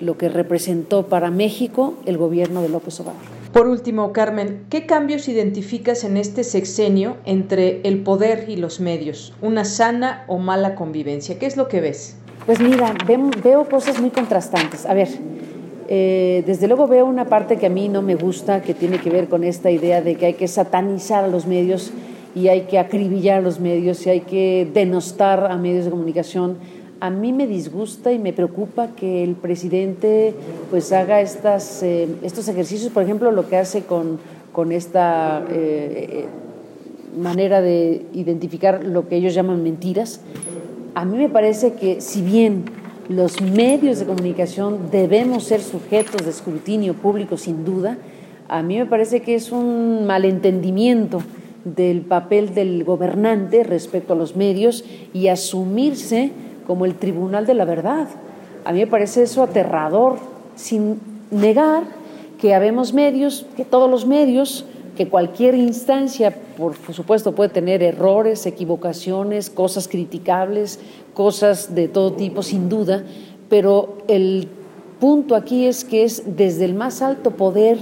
lo 0.00 0.18
que 0.18 0.28
representó 0.28 1.06
para 1.06 1.30
México 1.30 1.94
el 2.04 2.18
gobierno 2.18 2.62
de 2.62 2.68
López 2.68 3.00
Obrador. 3.00 3.22
Por 3.52 3.68
último, 3.68 4.12
Carmen, 4.12 4.64
¿qué 4.68 4.84
cambios 4.84 5.28
identificas 5.28 6.02
en 6.02 6.16
este 6.16 6.42
sexenio 6.42 7.16
entre 7.24 7.80
el 7.84 8.02
poder 8.02 8.46
y 8.48 8.56
los 8.56 8.80
medios? 8.80 9.32
¿Una 9.40 9.64
sana 9.64 10.24
o 10.26 10.38
mala 10.38 10.74
convivencia? 10.74 11.38
¿Qué 11.38 11.46
es 11.46 11.56
lo 11.56 11.68
que 11.68 11.80
ves? 11.80 12.16
Pues 12.46 12.60
mira, 12.60 12.94
veo 13.06 13.68
cosas 13.68 14.00
muy 14.00 14.10
contrastantes. 14.10 14.84
A 14.86 14.92
ver, 14.92 15.08
eh, 15.88 16.42
desde 16.46 16.66
luego 16.66 16.88
veo 16.88 17.06
una 17.06 17.26
parte 17.26 17.56
que 17.56 17.66
a 17.66 17.70
mí 17.70 17.88
no 17.88 18.02
me 18.02 18.16
gusta, 18.16 18.62
que 18.62 18.74
tiene 18.74 18.98
que 18.98 19.10
ver 19.10 19.28
con 19.28 19.44
esta 19.44 19.70
idea 19.70 20.02
de 20.02 20.16
que 20.16 20.26
hay 20.26 20.34
que 20.34 20.48
satanizar 20.48 21.24
a 21.24 21.28
los 21.28 21.46
medios 21.46 21.92
y 22.34 22.48
hay 22.48 22.62
que 22.62 22.78
acribillar 22.78 23.38
a 23.38 23.40
los 23.42 23.60
medios 23.60 24.06
y 24.06 24.10
hay 24.10 24.20
que 24.20 24.68
denostar 24.72 25.50
a 25.50 25.56
medios 25.56 25.84
de 25.84 25.90
comunicación 25.90 26.56
a 27.04 27.10
mí 27.10 27.34
me 27.34 27.46
disgusta 27.46 28.12
y 28.12 28.18
me 28.18 28.32
preocupa 28.32 28.88
que 28.96 29.22
el 29.22 29.34
presidente 29.34 30.34
pues 30.70 30.90
haga 30.90 31.20
estas, 31.20 31.82
eh, 31.82 32.08
estos 32.22 32.48
ejercicios, 32.48 32.90
por 32.90 33.02
ejemplo, 33.02 33.30
lo 33.30 33.46
que 33.46 33.58
hace 33.58 33.82
con, 33.82 34.18
con 34.52 34.72
esta 34.72 35.44
eh, 35.50 36.24
manera 37.14 37.60
de 37.60 38.06
identificar 38.14 38.82
lo 38.82 39.06
que 39.06 39.16
ellos 39.16 39.34
llaman 39.34 39.62
mentiras. 39.62 40.22
A 40.94 41.04
mí 41.04 41.18
me 41.18 41.28
parece 41.28 41.74
que 41.74 42.00
si 42.00 42.22
bien 42.22 42.64
los 43.10 43.38
medios 43.42 43.98
de 43.98 44.06
comunicación 44.06 44.90
debemos 44.90 45.44
ser 45.44 45.60
sujetos 45.60 46.24
de 46.24 46.30
escrutinio 46.30 46.94
público 46.94 47.36
sin 47.36 47.66
duda, 47.66 47.98
a 48.48 48.62
mí 48.62 48.78
me 48.78 48.86
parece 48.86 49.20
que 49.20 49.34
es 49.34 49.52
un 49.52 50.06
malentendimiento 50.06 51.20
del 51.64 52.02
papel 52.02 52.54
del 52.54 52.84
gobernante 52.84 53.64
respecto 53.64 54.12
a 54.12 54.16
los 54.16 54.36
medios 54.36 54.84
y 55.12 55.28
asumirse 55.28 56.32
como 56.66 56.84
el 56.84 56.94
Tribunal 56.94 57.46
de 57.46 57.54
la 57.54 57.64
Verdad. 57.64 58.08
A 58.64 58.72
mí 58.72 58.80
me 58.80 58.86
parece 58.86 59.22
eso 59.22 59.42
aterrador, 59.42 60.16
sin 60.56 61.00
negar 61.30 61.84
que 62.40 62.54
habemos 62.54 62.92
medios, 62.92 63.46
que 63.56 63.64
todos 63.64 63.90
los 63.90 64.06
medios, 64.06 64.66
que 64.96 65.08
cualquier 65.08 65.54
instancia, 65.54 66.34
por 66.56 66.74
supuesto, 66.92 67.34
puede 67.34 67.50
tener 67.50 67.82
errores, 67.82 68.46
equivocaciones, 68.46 69.50
cosas 69.50 69.88
criticables, 69.88 70.78
cosas 71.14 71.74
de 71.74 71.88
todo 71.88 72.12
tipo, 72.12 72.42
sin 72.42 72.68
duda, 72.68 73.04
pero 73.48 73.98
el 74.08 74.48
punto 75.00 75.36
aquí 75.36 75.66
es 75.66 75.84
que 75.84 76.04
es 76.04 76.36
desde 76.36 76.64
el 76.64 76.74
más 76.74 77.02
alto 77.02 77.32
poder 77.32 77.78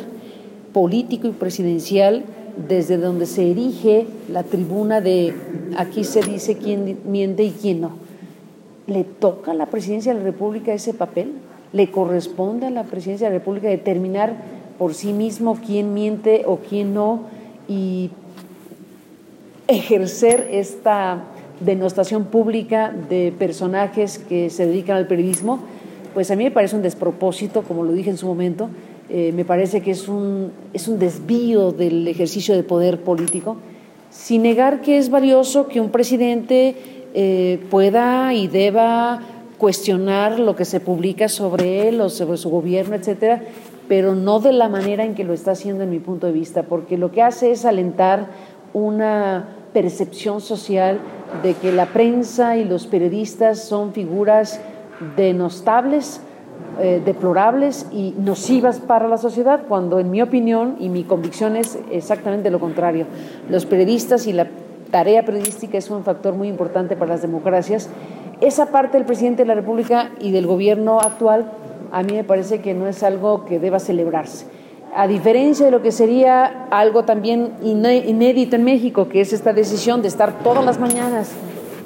político 0.73 1.29
y 1.29 1.33
presidencial, 1.33 2.25
desde 2.57 2.97
donde 2.97 3.27
se 3.27 3.51
erige 3.51 4.07
la 4.31 4.43
tribuna 4.43 5.01
de 5.01 5.35
aquí 5.77 6.05
se 6.05 6.23
dice 6.23 6.57
quién 6.57 6.99
miente 7.07 7.45
y 7.45 7.51
quién 7.51 7.81
no. 7.81 7.93
¿Le 8.87 9.05
toca 9.05 9.53
a 9.53 9.55
la 9.55 9.67
presidencia 9.67 10.13
de 10.13 10.19
la 10.19 10.25
República 10.25 10.73
ese 10.73 10.95
papel? 10.95 11.33
¿Le 11.73 11.91
corresponde 11.91 12.67
a 12.67 12.71
la 12.71 12.85
presidencia 12.85 13.29
de 13.29 13.35
la 13.35 13.39
República 13.39 13.69
determinar 13.69 14.35
por 14.79 14.95
sí 14.95 15.13
mismo 15.13 15.59
quién 15.65 15.95
miente 15.95 16.43
o 16.47 16.59
quién 16.59 16.95
no 16.95 17.23
y 17.69 18.11
ejercer 19.69 20.49
esta 20.51 21.25
denostación 21.61 22.25
pública 22.25 22.93
de 23.09 23.33
personajes 23.39 24.19
que 24.19 24.51
se 24.51 24.67
dedican 24.67 24.97
al 24.97 25.07
periodismo? 25.07 25.61
Pues 26.15 26.31
a 26.31 26.37
mí 26.37 26.45
me 26.45 26.51
parece 26.51 26.77
un 26.77 26.83
despropósito, 26.83 27.63
como 27.63 27.85
lo 27.85 27.93
dije 27.93 28.11
en 28.11 28.19
su 28.19 28.27
momento, 28.27 28.69
eh, 29.09 29.33
me 29.35 29.45
parece 29.45 29.81
que 29.81 29.91
es 29.91 30.09
un, 30.09 30.53
es 30.73 30.89
un 30.89 30.99
desvío 30.99 31.73
del 31.73 32.07
ejercicio 32.09 32.55
de 32.55 32.63
poder 32.63 33.01
político, 33.01 33.57
sin 34.11 34.43
negar 34.43 34.81
que 34.81 34.99
es 34.99 35.11
valioso 35.11 35.69
que 35.69 35.81
un 35.81 35.91
presidente 35.91 36.77
eh, 37.15 37.61
pueda 37.71 38.33
y 38.35 38.49
deba 38.49 39.21
cuestionar 39.59 40.39
lo 40.39 40.57
que 40.57 40.65
se 40.65 40.81
publica 40.81 41.29
sobre 41.29 41.89
él 41.89 42.01
o 42.01 42.09
sobre 42.09 42.37
su 42.37 42.51
gobierno, 42.51 42.95
etcétera, 42.95 43.43
pero 43.89 44.15
no 44.15 44.41
de 44.41 44.53
la 44.53 44.69
manera 44.69 45.05
en 45.05 45.15
que 45.15 45.25
lo 45.25 45.33
está 45.33 45.53
haciendo 45.53 45.85
en 45.85 45.91
mi 45.91 45.99
punto 45.99 46.27
de 46.27 46.33
vista, 46.33 46.63
porque 46.65 46.97
lo 46.97 47.13
que 47.13 47.23
hace 47.23 47.53
es 47.53 47.65
alentar 47.65 48.29
una 48.73 49.57
percepción 49.73 50.41
social 50.41 50.99
de 51.43 51.55
que 51.55 51.73
la 51.73 51.87
prensa 51.87 52.57
y 52.57 52.65
los 52.65 52.87
periodistas 52.87 53.65
son 53.65 53.93
figuras 53.93 54.61
denostables, 55.17 56.21
eh, 56.81 57.03
deplorables 57.05 57.87
y 57.93 58.15
nocivas 58.19 58.81
para 58.81 59.09
la 59.09 59.19
sociedad, 59.19 59.63
cuando 59.69 60.01
en 60.01 60.11
mi 60.11 60.23
opinión 60.23 60.77
y 60.79 60.89
mi 60.89 61.05
convicción 61.05 61.57
es 61.57 61.79
exactamente 61.91 62.51
lo 62.51 62.61
contrario. 62.61 63.07
Los 63.49 63.67
periodistas 63.67 64.27
y 64.27 64.33
la 64.33 64.49
tarea 64.91 65.25
periodística 65.25 65.79
es 65.79 65.91
un 65.91 66.05
factor 66.05 66.35
muy 66.35 66.49
importante 66.49 66.97
para 66.97 67.13
las 67.13 67.23
democracias. 67.23 67.89
Esa 68.41 68.67
parte 68.67 68.97
del 68.97 69.07
presidente 69.07 69.43
de 69.43 69.49
la 69.49 69.55
República 69.55 70.11
y 70.21 70.33
del 70.33 70.47
gobierno 70.47 70.99
actual 71.01 71.51
a 71.93 72.03
mí 72.03 72.15
me 72.15 72.25
parece 72.25 72.61
que 72.61 72.75
no 72.75 72.89
es 72.89 73.03
algo 73.03 73.45
que 73.45 73.59
deba 73.59 73.79
celebrarse. 73.79 74.47
A 74.95 75.07
diferencia 75.07 75.67
de 75.67 75.73
lo 75.73 75.83
que 75.83 75.93
sería 75.93 76.67
algo 76.71 77.05
también 77.05 77.53
inédito 77.63 78.57
en 78.57 78.65
México, 78.65 79.09
que 79.09 79.21
es 79.21 79.33
esta 79.33 79.53
decisión 79.53 80.03
de 80.03 80.09
estar 80.09 80.43
todas 80.43 80.65
las 80.65 80.79
mañanas 80.79 81.33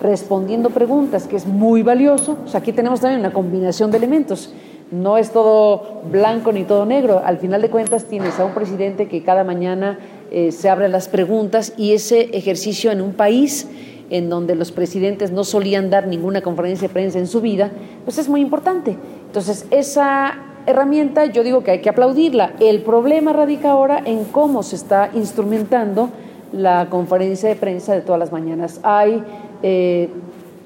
respondiendo 0.00 0.70
preguntas, 0.70 1.26
que 1.26 1.36
es 1.36 1.46
muy 1.46 1.82
valioso. 1.82 2.38
Sea, 2.46 2.60
aquí 2.60 2.72
tenemos 2.72 3.00
también 3.00 3.20
una 3.20 3.32
combinación 3.32 3.90
de 3.90 3.98
elementos. 3.98 4.52
No 4.90 5.18
es 5.18 5.32
todo 5.32 6.02
blanco 6.10 6.52
ni 6.52 6.64
todo 6.64 6.86
negro. 6.86 7.20
Al 7.24 7.38
final 7.38 7.60
de 7.60 7.70
cuentas 7.70 8.04
tienes 8.04 8.38
a 8.38 8.44
un 8.44 8.52
presidente 8.52 9.08
que 9.08 9.22
cada 9.24 9.42
mañana 9.42 9.98
eh, 10.30 10.52
se 10.52 10.68
abren 10.68 10.92
las 10.92 11.08
preguntas 11.08 11.72
y 11.76 11.92
ese 11.92 12.36
ejercicio 12.36 12.92
en 12.92 13.00
un 13.00 13.12
país 13.12 13.68
en 14.10 14.28
donde 14.28 14.54
los 14.54 14.70
presidentes 14.70 15.32
no 15.32 15.44
solían 15.44 15.90
dar 15.90 16.06
ninguna 16.06 16.40
conferencia 16.40 16.86
de 16.88 16.94
prensa 16.94 17.18
en 17.18 17.26
su 17.26 17.40
vida, 17.40 17.70
pues 18.04 18.18
es 18.18 18.28
muy 18.28 18.40
importante. 18.40 18.96
Entonces, 19.26 19.66
esa 19.70 20.38
herramienta 20.66 21.26
yo 21.26 21.42
digo 21.42 21.62
que 21.62 21.72
hay 21.72 21.80
que 21.80 21.88
aplaudirla. 21.88 22.52
El 22.60 22.82
problema 22.82 23.32
radica 23.32 23.70
ahora 23.70 24.00
en 24.04 24.24
cómo 24.24 24.62
se 24.62 24.76
está 24.76 25.10
instrumentando 25.14 26.10
la 26.52 26.88
conferencia 26.90 27.48
de 27.48 27.56
prensa 27.56 27.94
de 27.94 28.00
todas 28.00 28.18
las 28.18 28.32
mañanas. 28.32 28.80
Hay 28.82 29.22
eh, 29.62 30.08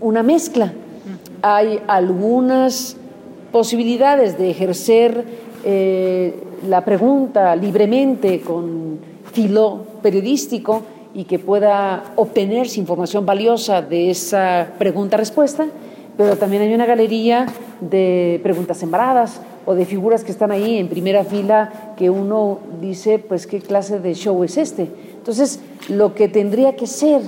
una 0.01 0.23
mezcla, 0.23 0.73
hay 1.43 1.81
algunas 1.87 2.97
posibilidades 3.53 4.39
de 4.39 4.51
ejercer 4.51 5.25
eh, 5.65 6.35
la 6.69 6.85
pregunta 6.85 7.55
libremente 7.57 8.41
con 8.41 8.99
filo 9.33 9.85
periodístico 10.03 10.83
y 11.15 11.25
que 11.25 11.39
pueda 11.39 12.13
obtenerse 12.17 12.81
información 12.81 13.27
valiosa 13.27 13.83
de 13.83 14.11
esa 14.11 14.69
pregunta-respuesta, 14.79 15.67
pero 16.17 16.37
también 16.37 16.63
hay 16.63 16.75
una 16.75 16.87
galería 16.87 17.47
de 17.81 18.41
preguntas 18.43 18.79
sembradas 18.79 19.41
o 19.67 19.75
de 19.75 19.85
figuras 19.85 20.25
que 20.25 20.33
están 20.33 20.51
ahí 20.51 20.79
en 20.79 20.89
primera 20.89 21.25
fila 21.25 21.95
que 21.97 22.11
uno 22.11 22.59
dice, 22.81 23.19
pues, 23.19 23.47
¿qué 23.47 23.61
clase 23.61 24.01
de 24.01 24.15
show 24.15 24.43
es 24.45 24.57
este? 24.57 24.89
Entonces, 25.17 25.61
lo 25.89 26.15
que 26.15 26.29
tendría 26.29 26.77
que 26.77 26.87
ser 26.87 27.23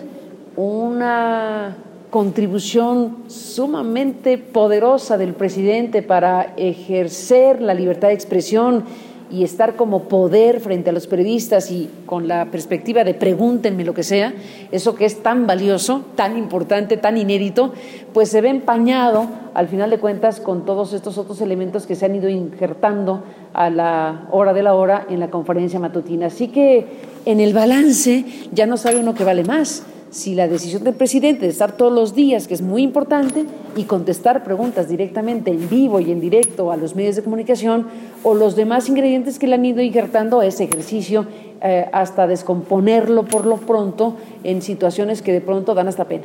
una 0.57 1.77
contribución 2.13 3.25
sumamente 3.29 4.37
poderosa 4.37 5.17
del 5.17 5.33
presidente 5.33 6.03
para 6.03 6.53
ejercer 6.59 7.63
la 7.63 7.73
libertad 7.73 8.09
de 8.09 8.15
expresión 8.15 8.85
y 9.31 9.45
estar 9.45 9.77
como 9.77 10.03
poder 10.03 10.61
frente 10.61 10.91
a 10.91 10.93
los 10.93 11.07
periodistas 11.07 11.71
y 11.71 11.89
con 12.05 12.29
la 12.29 12.51
perspectiva 12.51 13.03
de 13.03 13.15
pregúntenme 13.15 13.83
lo 13.83 13.95
que 13.95 14.03
sea, 14.03 14.35
eso 14.73 14.95
que 14.95 15.07
es 15.07 15.23
tan 15.23 15.47
valioso, 15.47 16.05
tan 16.15 16.37
importante, 16.37 16.99
tan 16.99 17.17
inédito, 17.17 17.73
pues 18.13 18.29
se 18.29 18.43
ve 18.43 18.51
empañado 18.51 19.27
al 19.55 19.69
final 19.69 19.89
de 19.89 19.99
cuentas 19.99 20.39
con 20.39 20.67
todos 20.67 20.93
estos 20.93 21.17
otros 21.17 21.41
elementos 21.41 21.87
que 21.87 21.95
se 21.95 22.05
han 22.05 22.15
ido 22.15 22.29
injertando 22.29 23.25
a 23.55 23.71
la 23.71 24.29
hora 24.31 24.53
de 24.53 24.63
la 24.63 24.75
hora 24.75 25.07
en 25.09 25.19
la 25.19 25.31
conferencia 25.31 25.81
matutina. 25.81 26.27
Así 26.27 26.49
que 26.49 26.89
en 27.25 27.41
el 27.41 27.55
balance 27.55 28.27
ya 28.53 28.67
no 28.67 28.77
sabe 28.77 28.99
uno 28.99 29.15
que 29.15 29.25
vale 29.25 29.45
más 29.45 29.87
si 30.13 30.35
la 30.35 30.47
decisión 30.47 30.85
del 30.85 30.95
presidente 30.95 31.47
de 31.47 31.51
estar 31.51 31.73
todos 31.73 31.93
los 31.93 32.15
días, 32.15 32.47
que 32.47 32.53
es 32.53 32.61
muy 32.61 32.83
importante, 32.83 33.47
y 33.75 33.85
contestar 33.85 34.45
preguntas 34.45 34.89
directamente 34.89 35.51
en 35.51 35.69
vivo 35.71 36.01
y 36.01 36.13
en 36.13 36.21
directo 36.21 36.71
a 36.71 36.77
los 36.77 36.95
medios 36.95 37.17
de 37.17 37.23
comunicación, 37.23 37.87
o 38.23 38.35
los 38.35 38.55
demás 38.55 38.89
ingredientes 38.91 39.39
que 39.39 39.47
le 39.47 39.55
han 39.55 39.65
ido 39.65 39.81
injertando 39.81 40.41
a 40.41 40.47
ese 40.47 40.65
ejercicio 40.65 41.27
eh, 41.63 41.89
hasta 41.93 42.27
descomponerlo 42.27 43.25
por 43.25 43.47
lo 43.47 43.57
pronto 43.57 44.17
en 44.45 44.61
situaciones 44.61 45.23
que 45.23 45.33
de 45.33 45.41
pronto 45.41 45.75
dan 45.75 45.89
hasta 45.89 46.05
pena. 46.05 46.25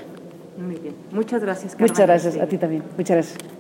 Muy 0.58 0.76
bien. 0.76 0.94
Muchas 1.12 1.42
gracias. 1.42 1.80
Muchas 1.80 2.06
gracias. 2.06 2.38
A 2.38 2.46
ti 2.46 2.58
también. 2.58 2.84
Muchas 2.98 3.16
gracias. 3.16 3.57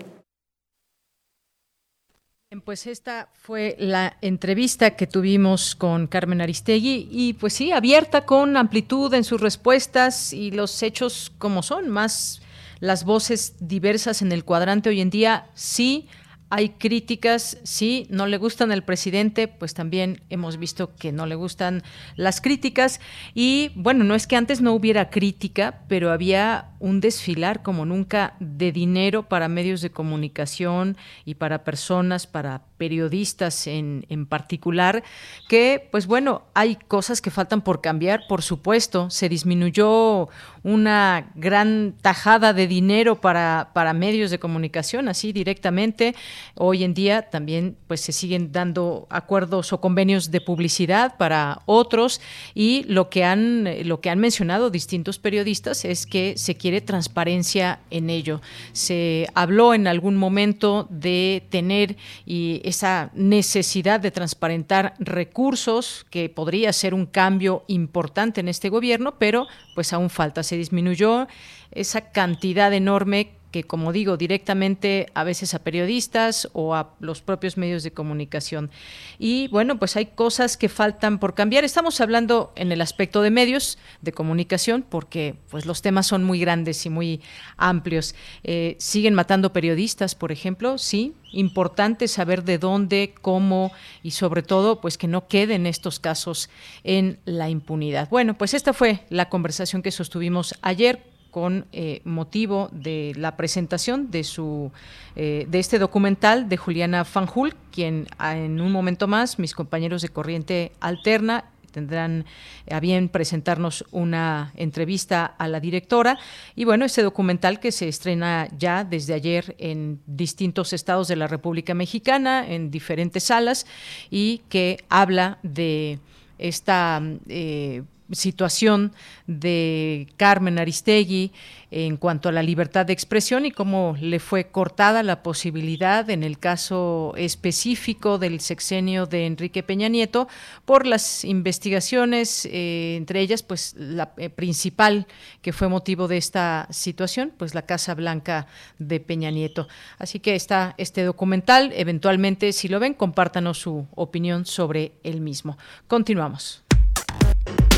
Pues 2.63 2.87
esta 2.87 3.29
fue 3.33 3.75
la 3.77 4.17
entrevista 4.21 4.91
que 4.91 5.05
tuvimos 5.05 5.75
con 5.75 6.07
Carmen 6.07 6.41
Aristegui 6.41 7.07
y 7.11 7.33
pues 7.33 7.53
sí, 7.53 7.71
abierta 7.71 8.25
con 8.25 8.57
amplitud 8.57 9.13
en 9.13 9.23
sus 9.23 9.41
respuestas 9.41 10.33
y 10.33 10.51
los 10.51 10.81
hechos 10.81 11.31
como 11.37 11.61
son, 11.61 11.89
más 11.89 12.41
las 12.79 13.03
voces 13.03 13.55
diversas 13.59 14.21
en 14.21 14.31
el 14.31 14.43
cuadrante 14.45 14.89
hoy 14.89 15.01
en 15.01 15.09
día, 15.09 15.47
sí 15.53 16.07
hay 16.49 16.69
críticas, 16.69 17.57
sí, 17.63 18.07
no 18.09 18.25
le 18.25 18.37
gustan 18.37 18.71
al 18.71 18.83
presidente, 18.83 19.49
pues 19.49 19.73
también 19.73 20.21
hemos 20.29 20.57
visto 20.57 20.95
que 20.95 21.11
no 21.11 21.25
le 21.25 21.35
gustan 21.35 21.83
las 22.15 22.39
críticas. 22.39 23.01
Y 23.33 23.71
bueno, 23.75 24.05
no 24.05 24.15
es 24.15 24.27
que 24.27 24.37
antes 24.37 24.61
no 24.61 24.71
hubiera 24.71 25.09
crítica, 25.09 25.83
pero 25.89 26.11
había 26.11 26.69
un 26.79 26.99
desfilar 26.99 27.63
como 27.63 27.85
nunca 27.85 28.35
de 28.39 28.71
dinero 28.71 29.23
para 29.23 29.47
medios 29.47 29.81
de 29.81 29.89
comunicación 29.89 30.97
y 31.25 31.35
para 31.35 31.63
personas, 31.63 32.27
para 32.27 32.63
periodistas 32.77 33.67
en, 33.67 34.05
en 34.09 34.25
particular, 34.25 35.03
que 35.47 35.87
pues 35.91 36.07
bueno, 36.07 36.43
hay 36.53 36.75
cosas 36.75 37.21
que 37.21 37.31
faltan 37.31 37.61
por 37.61 37.81
cambiar, 37.81 38.21
por 38.27 38.41
supuesto. 38.41 39.09
Se 39.09 39.29
disminuyó 39.29 40.29
una 40.63 41.31
gran 41.35 41.95
tajada 42.01 42.51
de 42.51 42.67
dinero 42.67 43.21
para, 43.21 43.71
para 43.73 43.93
medios 43.93 44.31
de 44.31 44.37
comunicación, 44.37 45.07
así 45.07 45.31
directamente. 45.31 46.13
Hoy 46.55 46.83
en 46.83 46.93
día 46.93 47.29
también 47.29 47.77
pues 47.87 48.01
se 48.01 48.11
siguen 48.11 48.51
dando 48.51 49.07
acuerdos 49.09 49.71
o 49.71 49.79
convenios 49.79 50.29
de 50.29 50.41
publicidad 50.41 51.15
para 51.17 51.61
otros 51.65 52.19
y 52.53 52.83
lo 52.89 53.09
que 53.09 53.23
han, 53.23 53.87
lo 53.87 54.01
que 54.01 54.09
han 54.09 54.19
mencionado 54.19 54.69
distintos 54.69 55.19
periodistas 55.19 55.85
es 55.85 56.05
que 56.05 56.37
se 56.37 56.55
quiere 56.55 56.66
transparencia 56.85 57.79
en 57.89 58.09
ello. 58.09 58.41
Se 58.73 59.27
habló 59.33 59.73
en 59.73 59.87
algún 59.87 60.15
momento 60.15 60.87
de 60.89 61.43
tener 61.49 61.97
y 62.25 62.61
esa 62.63 63.09
necesidad 63.13 63.99
de 63.99 64.11
transparentar 64.11 64.93
recursos, 64.99 66.05
que 66.09 66.29
podría 66.29 66.73
ser 66.73 66.93
un 66.93 67.05
cambio 67.05 67.63
importante 67.67 68.41
en 68.41 68.47
este 68.47 68.69
gobierno, 68.69 69.15
pero 69.17 69.47
pues 69.75 69.93
aún 69.93 70.09
falta. 70.09 70.43
Se 70.43 70.57
disminuyó 70.57 71.27
esa 71.71 72.11
cantidad 72.11 72.73
enorme 72.73 73.36
como 73.63 73.91
digo, 73.91 74.17
directamente 74.17 75.07
a 75.13 75.23
veces 75.23 75.53
a 75.53 75.59
periodistas 75.59 76.49
o 76.53 76.75
a 76.75 76.95
los 76.99 77.21
propios 77.21 77.57
medios 77.57 77.83
de 77.83 77.91
comunicación. 77.91 78.71
Y 79.19 79.47
bueno, 79.49 79.79
pues 79.79 79.95
hay 79.95 80.07
cosas 80.07 80.57
que 80.57 80.69
faltan 80.69 81.19
por 81.19 81.33
cambiar. 81.33 81.63
Estamos 81.63 82.01
hablando 82.01 82.51
en 82.55 82.71
el 82.71 82.81
aspecto 82.81 83.21
de 83.21 83.31
medios 83.31 83.77
de 84.01 84.11
comunicación 84.11 84.85
porque 84.87 85.35
pues 85.49 85.65
los 85.65 85.81
temas 85.81 86.07
son 86.07 86.23
muy 86.23 86.39
grandes 86.39 86.85
y 86.85 86.89
muy 86.89 87.21
amplios. 87.57 88.15
Eh, 88.43 88.75
siguen 88.79 89.13
matando 89.13 89.53
periodistas, 89.53 90.15
por 90.15 90.31
ejemplo, 90.31 90.77
sí. 90.77 91.13
Importante 91.33 92.07
saber 92.07 92.43
de 92.43 92.57
dónde, 92.57 93.13
cómo 93.21 93.71
y 94.01 94.11
sobre 94.11 94.43
todo 94.43 94.79
pues 94.79 94.97
que 94.97 95.07
no 95.07 95.27
queden 95.27 95.65
estos 95.65 95.99
casos 95.99 96.49
en 96.83 97.19
la 97.25 97.49
impunidad. 97.49 98.09
Bueno, 98.09 98.37
pues 98.37 98.53
esta 98.53 98.73
fue 98.73 99.01
la 99.09 99.29
conversación 99.29 99.81
que 99.81 99.91
sostuvimos 99.91 100.55
ayer 100.61 101.16
con 101.37 101.67
eh, 101.71 102.01
motivo 102.03 102.67
de 102.71 103.13
la 103.15 103.37
presentación 103.37 104.09
de 104.09 104.23
su 104.23 104.71
eh, 105.15 105.45
de 105.47 105.59
este 105.59 105.77
documental 105.77 106.49
de 106.49 106.57
Juliana 106.57 107.05
Fanjul, 107.05 107.53
quien 107.71 108.07
en 108.19 108.59
un 108.59 108.71
momento 108.71 109.07
más 109.07 109.37
mis 109.37 109.53
compañeros 109.53 110.01
de 110.01 110.09
Corriente 110.09 110.71
Alterna 110.79 111.51
tendrán 111.71 112.25
a 112.71 112.79
bien 112.79 113.07
presentarnos 113.07 113.85
una 113.91 114.51
entrevista 114.55 115.27
a 115.27 115.47
la 115.47 115.59
directora. 115.59 116.17
Y 116.55 116.65
bueno, 116.65 116.85
este 116.85 117.03
documental 117.03 117.59
que 117.59 117.71
se 117.71 117.87
estrena 117.87 118.47
ya 118.57 118.83
desde 118.83 119.13
ayer 119.13 119.55
en 119.59 119.99
distintos 120.07 120.73
estados 120.73 121.07
de 121.07 121.17
la 121.17 121.27
República 121.27 121.75
Mexicana, 121.75 122.47
en 122.47 122.71
diferentes 122.71 123.25
salas, 123.25 123.67
y 124.09 124.41
que 124.49 124.83
habla 124.89 125.37
de 125.43 125.99
esta 126.39 126.99
eh, 127.27 127.83
situación 128.11 128.93
de 129.25 130.07
Carmen 130.17 130.59
Aristegui 130.59 131.31
en 131.69 131.97
cuanto 131.97 132.29
a 132.29 132.31
la 132.31 132.43
libertad 132.43 132.85
de 132.85 132.93
expresión 132.93 133.45
y 133.45 133.51
cómo 133.51 133.97
le 133.99 134.19
fue 134.19 134.47
cortada 134.47 135.03
la 135.03 135.21
posibilidad 135.21 136.09
en 136.09 136.23
el 136.23 136.39
caso 136.39 137.13
específico 137.17 138.17
del 138.17 138.39
sexenio 138.39 139.05
de 139.05 139.25
Enrique 139.25 139.63
Peña 139.63 139.89
Nieto 139.89 140.29
por 140.63 140.87
las 140.87 141.25
investigaciones, 141.25 142.45
eh, 142.45 142.95
entre 142.95 143.19
ellas 143.19 143.43
pues 143.43 143.75
la 143.77 144.13
eh, 144.17 144.29
principal 144.29 145.07
que 145.41 145.51
fue 145.51 145.67
motivo 145.67 146.07
de 146.07 146.17
esta 146.17 146.67
situación, 146.71 147.33
pues 147.37 147.53
la 147.53 147.63
Casa 147.63 147.93
Blanca 147.95 148.47
de 148.79 149.01
Peña 149.01 149.31
Nieto. 149.31 149.67
Así 149.97 150.19
que 150.19 150.35
está 150.35 150.73
este 150.77 151.03
documental, 151.03 151.73
eventualmente 151.75 152.53
si 152.53 152.69
lo 152.69 152.79
ven, 152.79 152.93
compártanos 152.93 153.57
su 153.59 153.87
opinión 153.95 154.45
sobre 154.45 154.93
el 155.03 155.19
mismo. 155.19 155.57
Continuamos. 155.87 156.66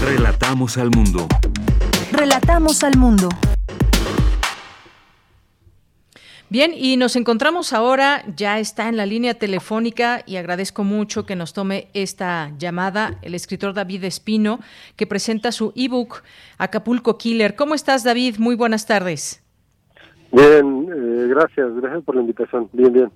Relatamos 0.03 0.77
al 0.77 0.89
mundo. 0.91 1.27
Relatamos 2.11 2.83
al 2.83 2.97
mundo. 2.97 3.29
Bien, 6.51 6.71
y 6.75 6.97
nos 6.97 7.15
encontramos 7.15 7.73
ahora, 7.73 8.23
ya 8.35 8.57
está 8.57 8.89
en 8.89 8.97
la 8.97 9.05
línea 9.05 9.35
telefónica 9.35 10.23
y 10.25 10.37
agradezco 10.37 10.83
mucho 10.83 11.27
que 11.27 11.35
nos 11.35 11.53
tome 11.53 11.89
esta 11.93 12.51
llamada 12.57 13.19
el 13.21 13.35
escritor 13.35 13.75
David 13.75 14.03
Espino, 14.05 14.59
que 14.95 15.05
presenta 15.05 15.51
su 15.51 15.73
ebook 15.75 16.23
Acapulco 16.57 17.19
Killer. 17.19 17.55
¿Cómo 17.55 17.75
estás, 17.75 18.03
David? 18.03 18.37
Muy 18.39 18.55
buenas 18.55 18.87
tardes. 18.87 19.43
Bien, 20.31 20.89
eh, 20.91 21.27
gracias, 21.27 21.71
gracias 21.75 22.03
por 22.03 22.15
la 22.15 22.21
invitación. 22.21 22.67
Bien, 22.73 22.93
bien. 22.93 23.11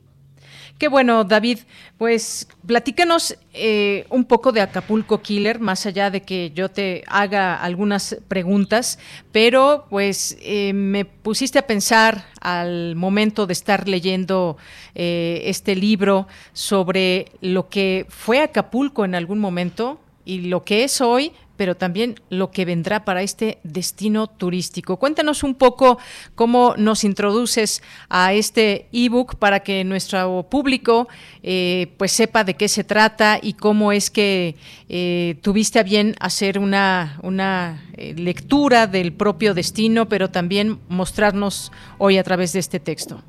Qué 0.78 0.88
bueno, 0.88 1.24
David. 1.24 1.60
Pues 1.98 2.48
platícanos 2.66 3.38
eh, 3.54 4.06
un 4.10 4.26
poco 4.26 4.52
de 4.52 4.62
Acapulco 4.62 5.22
Killer, 5.22 5.60
más 5.60 5.86
allá 5.86 6.10
de 6.10 6.24
que 6.24 6.52
yo 6.54 6.70
te 6.70 7.04
haga 7.08 7.56
algunas 7.56 8.18
preguntas, 8.28 9.00
pero 9.32 9.86
pues 9.90 10.38
eh, 10.42 10.74
me 10.74 11.06
pusiste 11.06 11.60
a 11.60 11.68
pensar 11.68 12.26
al 12.42 12.96
momento 12.96 13.46
de 13.46 13.54
estar 13.54 13.88
leyendo 13.88 14.58
eh, 14.96 15.44
este 15.46 15.76
libro 15.76 16.28
sobre 16.52 17.32
lo 17.40 17.70
que 17.70 18.06
fue 18.10 18.42
Acapulco 18.42 19.06
en 19.06 19.16
algún 19.16 19.40
momento 19.40 20.02
y 20.26 20.42
lo 20.42 20.64
que 20.64 20.84
es 20.84 21.00
hoy, 21.00 21.32
pero 21.64 21.76
también 21.76 22.16
lo 22.30 22.52
que 22.52 22.66
vendrá 22.66 23.06
para 23.06 23.22
este 23.22 23.60
destino 23.64 24.28
turístico. 24.28 24.98
Cuéntanos 24.98 25.44
un 25.44 25.56
poco 25.56 25.98
cómo 26.36 26.74
nos 26.78 27.06
introduces 27.06 27.82
a 28.10 28.34
este 28.34 28.88
ebook 28.92 29.38
para 29.38 29.62
que 29.62 29.86
nuestro 29.86 30.46
público 30.52 31.08
eh, 31.42 31.88
pues 31.98 32.12
sepa 32.12 32.44
de 32.44 32.56
qué 32.56 32.68
se 32.68 32.84
trata 32.84 33.40
y 33.42 33.54
cómo 33.54 33.94
es 33.94 34.12
que 34.12 34.56
eh, 34.90 35.36
tuviste 35.42 35.80
a 35.80 35.84
bien 35.84 36.16
hacer 36.20 36.60
una, 36.60 37.18
una 37.24 37.82
eh, 37.96 38.14
lectura 38.18 38.86
del 38.86 39.14
propio 39.14 39.54
destino, 39.54 40.10
pero 40.10 40.32
también 40.32 40.80
mostrarnos 40.90 41.72
hoy 41.98 42.18
a 42.18 42.24
través 42.24 42.52
de 42.52 42.60
este 42.60 42.82
texto. 42.82 43.22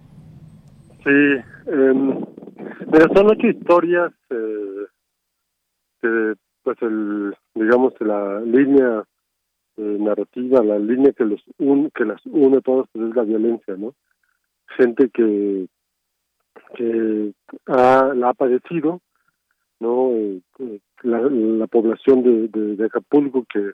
Sí, 1.04 1.36
em, 1.68 2.18
son 3.14 3.30
ocho 3.30 3.46
historias 3.46 4.12
pues 6.64 6.82
el 6.82 7.34
digamos 7.54 7.94
la 8.00 8.40
línea 8.40 9.04
eh, 9.76 9.96
narrativa 10.00 10.62
la 10.62 10.78
línea 10.78 11.12
que 11.12 11.24
los 11.24 11.42
un, 11.58 11.90
que 11.90 12.04
las 12.04 12.24
une 12.26 12.60
todos 12.60 12.88
pues 12.92 13.08
es 13.08 13.16
la 13.16 13.22
violencia 13.22 13.76
no 13.76 13.94
gente 14.76 15.08
que 15.10 15.68
que 16.74 17.32
ha, 17.66 18.12
la 18.14 18.30
ha 18.30 18.34
padecido 18.34 19.00
no 19.80 20.10
eh, 20.12 20.40
eh, 20.58 20.80
la, 21.02 21.20
la, 21.20 21.66
población 21.66 22.22
de, 22.22 22.48
de, 22.48 22.84
Acapulco 22.84 23.44
que 23.52 23.72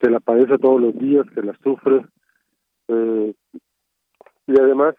que 0.00 0.10
la 0.10 0.20
padece 0.20 0.58
todos 0.58 0.80
los 0.80 0.98
días 0.98 1.26
que 1.34 1.42
la 1.42 1.56
sufre 1.62 2.04
y 4.48 4.60
además 4.60 4.94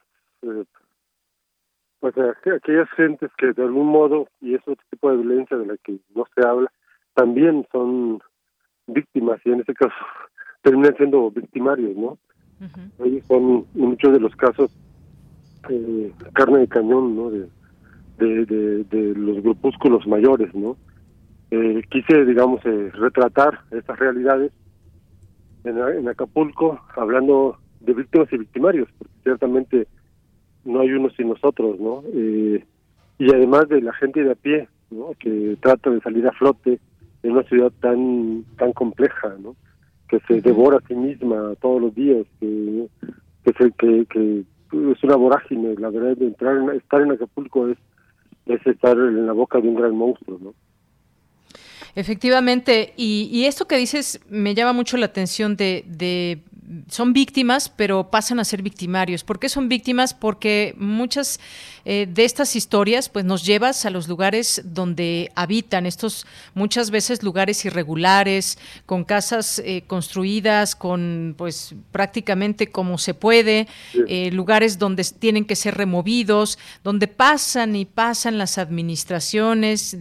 pues 2.00 2.18
aquellas 2.18 2.89
gentes 2.91 3.30
que 3.38 3.54
de 3.54 3.64
algún 3.64 3.88
modo 3.88 4.28
y 4.41 4.56
es 4.56 4.62
otro 4.62 4.84
tipo 4.89 5.12
de 5.12 5.18
violencia 5.18 5.58
de 5.58 5.66
la 5.66 5.78
que 5.78 6.00
no 6.16 6.26
se 6.34 6.48
habla 6.48 6.72
también 7.14 7.66
son 7.72 8.22
víctimas 8.88 9.39
y 9.45 9.51
en 9.51 9.61
este 9.61 9.74
caso 9.74 9.93
terminan 10.61 10.95
siendo 10.97 11.32
victimarios, 11.32 11.95
¿no? 11.95 12.18
Ellos 13.03 13.26
son 13.28 13.66
muchos 13.74 14.14
de 14.14 14.20
los 14.22 14.34
casos 14.38 14.72
eh, 15.70 16.14
carne 16.34 16.59
de 16.59 16.68
cañón, 16.68 17.16
¿no? 17.16 17.30
De, 17.30 17.47
de, 18.18 18.84
de, 18.86 19.16
los 19.16 19.41
grupúsculos 19.43 20.07
mayores, 20.07 20.53
¿no? 20.55 20.78
Eh, 21.51 21.82
quise, 21.89 22.26
digamos, 22.26 22.66
eh, 22.66 22.89
retratar 22.93 23.59
estas 23.72 23.99
realidades 23.99 24.51
en, 25.66 25.78
en 25.78 26.07
Acapulco, 26.07 26.80
hablando 26.95 27.57
de 27.82 27.93
víctimas 27.93 28.32
y 28.32 28.38
victimarios, 28.38 28.88
porque 28.97 29.14
ciertamente 29.24 29.88
no 30.66 30.80
hay 30.82 30.91
unos 30.93 31.14
sin 31.16 31.30
nosotros, 31.30 31.80
¿no? 31.80 32.03
Eh, 32.14 32.64
y 33.18 33.34
además 33.34 33.68
de 33.70 33.82
la 33.82 33.93
gente 33.93 34.24
de 34.24 34.32
a 34.32 34.36
pie, 34.36 34.68
¿no? 34.89 35.11
Que 35.20 35.57
trata 35.61 35.89
de 35.89 36.01
salir 36.01 36.28
a 36.28 36.32
flote, 36.32 36.80
en 37.24 37.32
una 37.32 37.43
ciudad 37.43 37.71
tan 37.82 38.45
tan 38.57 38.74
compleja, 38.74 39.36
¿no? 39.39 39.55
Que 40.07 40.19
se 40.28 40.41
devora 40.41 40.78
a 40.78 40.88
sí 40.88 40.95
misma 40.95 41.55
todos 41.61 41.82
los 41.82 41.95
días, 41.95 42.26
que 42.39 42.88
que, 43.43 43.71
que, 43.78 44.05
que 44.09 44.45
es 44.91 45.03
una 45.03 45.15
vorágine, 45.15 45.76
la 45.76 45.89
verdad 45.89 46.15
de 46.17 46.28
entrar 46.28 46.57
en, 46.57 46.69
estar 46.71 47.01
en 47.01 47.11
Acapulco 47.11 47.69
es 47.69 47.78
es 48.45 48.65
estar 48.67 48.97
en 48.97 49.26
la 49.26 49.34
boca 49.34 49.59
de 49.59 49.67
un 49.69 49.76
gran 49.76 49.95
monstruo, 49.95 50.38
¿no? 50.41 50.53
Efectivamente, 51.95 52.93
y, 52.97 53.30
y 53.32 53.45
esto 53.45 53.67
que 53.67 53.78
dices 53.78 54.19
me 54.30 54.55
llama 54.55 54.74
mucho 54.74 54.97
la 54.97 55.05
atención 55.05 55.55
de, 55.55 55.86
de 55.88 56.41
son 56.89 57.13
víctimas, 57.13 57.69
pero 57.69 58.09
pasan 58.09 58.39
a 58.39 58.45
ser 58.45 58.61
victimarios. 58.61 59.24
¿Por 59.24 59.39
qué 59.39 59.49
son 59.49 59.69
víctimas? 59.69 60.13
Porque 60.13 60.76
muchas 60.78 61.39
eh, 61.86 62.07
de 62.09 62.24
estas 62.24 62.55
historias 62.55 63.09
pues 63.09 63.26
nos 63.26 63.45
llevas 63.45 63.86
a 63.86 63.89
los 63.89 64.07
lugares 64.07 64.61
donde 64.63 65.32
habitan, 65.36 65.86
estos 65.86 66.26
muchas 66.53 66.91
veces 66.91 67.24
lugares 67.24 67.65
irregulares, 67.65 68.57
con 68.86 69.03
casas 69.03 69.59
eh, 69.59 69.84
construidas, 69.86 70.76
con 70.76 71.36
pues 71.38 71.76
prácticamente 71.91 72.67
como 72.71 72.97
se 72.97 73.13
puede, 73.13 73.67
eh, 74.07 74.32
lugares 74.32 74.80
donde 74.80 75.03
tienen 75.03 75.43
que 75.43 75.57
ser 75.57 75.76
removidos, 75.76 76.57
donde 76.86 77.09
pasan 77.09 77.76
y 77.76 77.86
pasan 77.86 78.38
las 78.38 78.57
administraciones 78.57 79.97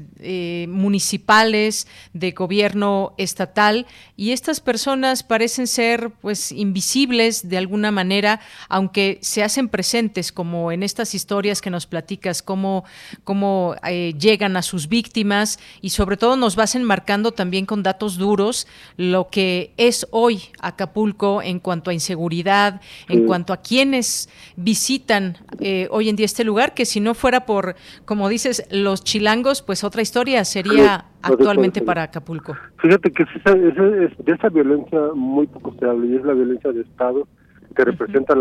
municipales, 0.68 1.86
de 2.12 2.30
gobierno 2.30 3.14
estatal, 3.18 3.86
y 4.16 4.30
estas 4.30 4.60
personas 4.60 5.22
parecen 5.24 5.66
ser 5.66 6.10
pues 6.20 6.52
invisibles 6.62 7.48
de 7.48 7.58
alguna 7.58 7.90
manera, 7.90 8.40
aunque 8.68 9.18
se 9.20 9.42
hacen 9.42 9.68
presentes 9.68 10.32
como 10.32 10.72
en 10.72 10.82
estas 10.82 11.14
historias 11.14 11.60
que 11.60 11.70
nos 11.70 11.86
platicas, 11.86 12.42
cómo, 12.42 12.84
cómo 13.24 13.76
eh, 13.86 14.14
llegan 14.18 14.56
a 14.56 14.62
sus 14.62 14.88
víctimas 14.88 15.58
y 15.80 15.90
sobre 15.90 16.16
todo 16.16 16.36
nos 16.36 16.56
vas 16.56 16.74
enmarcando 16.74 17.32
también 17.32 17.66
con 17.66 17.82
datos 17.82 18.16
duros 18.16 18.66
lo 18.96 19.28
que 19.28 19.74
es 19.76 20.06
hoy 20.10 20.42
Acapulco 20.60 21.42
en 21.42 21.58
cuanto 21.58 21.90
a 21.90 21.94
inseguridad, 21.94 22.80
en 23.08 23.26
cuanto 23.26 23.52
a 23.52 23.58
quienes 23.58 24.28
visitan 24.56 25.38
eh, 25.60 25.88
hoy 25.90 26.08
en 26.08 26.16
día 26.16 26.26
este 26.26 26.44
lugar, 26.44 26.74
que 26.74 26.86
si 26.86 27.00
no 27.00 27.14
fuera 27.14 27.44
por, 27.44 27.76
como 28.04 28.28
dices, 28.28 28.64
los 28.70 29.04
chilangos, 29.04 29.62
pues 29.62 29.84
otra 29.84 30.02
historia 30.02 30.44
sería 30.44 31.06
actualmente 31.22 31.82
para 31.82 32.04
Acapulco. 32.04 32.56
Fíjate 32.78 33.10
que 33.10 33.24
de 33.24 34.32
esa 34.32 34.48
violencia 34.48 35.00
muy 35.14 35.46
poco 35.46 35.74
se 35.78 35.86
habla 35.86 36.06
y 36.06 36.16
es 36.16 36.24
la 36.24 36.32
violencia 36.34 36.72
de 36.72 36.82
Estado 36.82 37.26
que 37.74 37.84
representa 37.84 38.34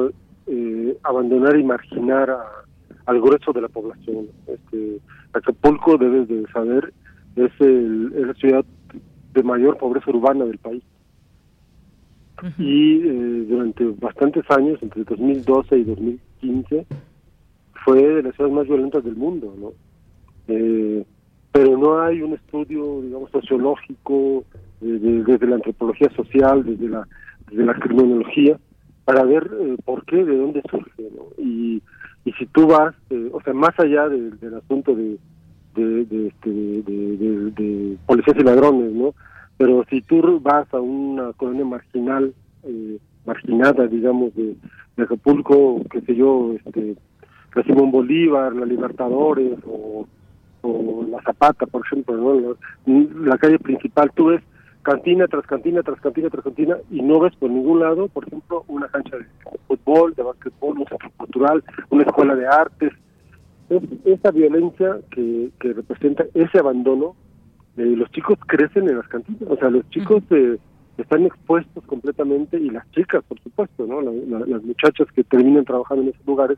eh, 0.48 0.98
abandonar 1.04 1.58
y 1.58 1.64
marginar 1.64 2.30
a, 2.30 2.44
al 3.06 3.22
grueso 3.22 3.54
de 3.54 3.62
la 3.62 3.70
población. 3.70 4.28
Este, 4.48 5.00
Acapulco, 5.34 5.98
debes 5.98 6.28
de 6.28 6.46
saber, 6.52 6.94
es, 7.36 7.52
el, 7.60 8.28
la 8.28 8.34
ciudad 8.34 8.66
de 9.34 9.44
mayor 9.44 9.78
pobreza 9.78 10.10
urbana 10.12 10.46
del 10.46 10.58
país. 10.58 10.84
Y 12.58 13.02
eh, 13.08 13.46
durante 13.48 13.86
bastantes 14.00 14.44
años, 14.50 14.80
entre 14.82 15.04
2012 15.04 15.78
y 15.78 15.84
2015, 15.84 16.88
fue 17.86 18.02
de 18.02 18.24
las 18.24 18.36
ciudades 18.36 18.56
más 18.56 18.68
violentas 18.68 19.04
del 19.04 19.16
mundo, 19.16 19.54
¿no? 19.60 19.74
Eh, 20.48 21.06
pero 21.52 21.78
no 21.78 22.02
hay 22.02 22.22
un 22.22 22.34
estudio, 22.34 23.02
digamos, 23.02 23.30
sociológico, 23.32 24.44
desde 24.80 25.48
la 25.48 25.56
antropología 25.56 26.10
social, 26.16 26.64
desde 26.64 26.90
la, 26.90 27.08
desde 27.50 27.66
la 27.66 27.74
criminología, 27.76 28.58
para 29.06 29.24
ver 29.24 29.50
eh, 29.60 29.78
por 29.84 30.06
qué, 30.06 30.24
de 30.24 30.38
dónde 30.38 30.62
surge, 30.70 31.10
¿no? 31.16 31.26
Y 31.38 31.82
y 32.24 32.32
si 32.34 32.46
tú 32.46 32.68
vas, 32.68 32.94
eh, 33.10 33.30
o 33.34 33.42
sea, 33.42 33.52
más 33.54 33.72
allá 33.80 34.08
del 34.08 34.54
asunto 34.56 34.94
de 34.96 35.18
de, 35.76 36.06
de, 36.06 36.28
este, 36.28 36.50
de, 36.50 37.98
policías 38.06 38.38
y 38.38 38.44
ladrones, 38.44 38.92
¿no? 38.92 39.14
Pero 39.58 39.86
si 39.90 40.02
tú 40.02 40.40
vas 40.42 40.72
a 40.74 40.80
una 40.80 41.34
colonia 41.34 41.66
marginal, 41.66 42.34
eh, 42.64 42.98
marginada, 43.26 43.88
digamos, 43.88 44.36
de, 44.36 44.56
Acapulco, 44.98 45.82
qué 45.90 46.02
sé 46.02 46.16
yo, 46.16 46.54
este, 46.54 46.96
Simón 47.66 47.92
Bolívar, 47.92 48.54
la 48.56 48.66
Libertadores 48.66 49.58
o, 49.66 50.06
o 50.62 51.06
la 51.10 51.22
Zapata, 51.24 51.66
por 51.66 51.86
ejemplo, 51.86 52.16
¿no? 52.16 52.56
la 53.26 53.38
calle 53.38 53.60
principal, 53.60 54.12
tú 54.16 54.28
ves 54.28 54.42
cantina 54.84 55.28
tras 55.28 55.46
cantina 55.46 55.84
tras 55.84 56.00
cantina 56.02 56.30
tras 56.30 56.44
cantina 56.44 56.78
y 56.90 57.02
no 57.02 57.20
ves 57.20 57.36
por 57.36 57.50
ningún 57.50 57.80
lado, 57.80 58.08
por 58.08 58.28
ejemplo, 58.28 58.64
una 58.68 58.88
cancha 58.88 59.18
de 59.18 59.26
fútbol, 59.68 60.14
de 60.16 60.24
básquetbol, 60.24 60.80
un 60.80 60.88
centro 60.88 61.12
cultural, 61.18 61.64
una 61.90 62.04
escuela 62.04 62.36
de 62.36 62.48
artes. 62.48 62.92
Es, 63.70 63.82
esa 64.06 64.32
violencia 64.32 64.98
que, 65.12 65.50
que 65.60 65.74
representa 65.74 66.26
ese 66.34 66.60
abandono, 66.60 67.16
eh, 67.78 67.94
los 67.96 68.12
chicos 68.12 68.38
crecen 68.48 68.90
en 68.90 68.98
las 68.98 69.08
cantinas, 69.08 69.44
o 69.48 69.56
sea, 69.56 69.70
los 69.70 69.90
chicos 69.92 70.24
eh, 70.32 70.58
están 70.98 71.26
expuestos 71.26 71.84
completamente 71.86 72.60
y 72.60 72.70
las 72.70 72.90
chicas, 72.92 73.24
por 73.24 73.40
supuesto, 73.40 73.86
¿no? 73.88 74.02
las 74.02 74.64
muchachas 74.64 75.08
que 75.16 75.24
terminan 75.24 75.64
trabajando 75.64 76.04
en 76.04 76.10
esos 76.10 76.26
lugares, 76.26 76.58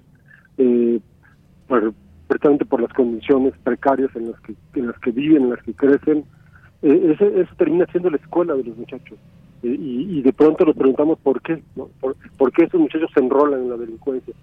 eh, 0.58 1.00
por, 1.68 1.94
precisamente 2.34 2.66
por 2.66 2.82
las 2.82 2.92
condiciones 2.94 3.54
precarias 3.64 4.10
en 4.16 4.32
las 4.32 4.40
que 4.42 4.56
en 4.74 4.88
las 4.88 4.98
que 5.00 5.12
viven, 5.12 5.44
en 5.44 5.50
las 5.52 5.62
que 5.62 5.74
crecen, 5.74 6.26
eh, 6.82 7.16
eso, 7.16 7.56
termina 7.58 7.86
siendo 7.92 8.10
la 8.10 8.18
escuela 8.18 8.56
de 8.56 8.64
los 8.64 8.76
muchachos. 8.76 9.20
Eh, 9.62 9.78
y, 9.80 10.22
de 10.22 10.34
pronto 10.34 10.66
nos 10.66 10.76
preguntamos 10.76 11.20
por 11.20 11.42
qué, 11.42 11.62
¿no? 11.76 11.90
Por, 12.02 12.52
qué 12.52 12.64
esos 12.64 12.82
muchachos 12.82 13.12
se 13.14 13.20
enrolan 13.20 13.62
en 13.62 13.70
la 13.70 13.78
delincuencia. 13.78 14.34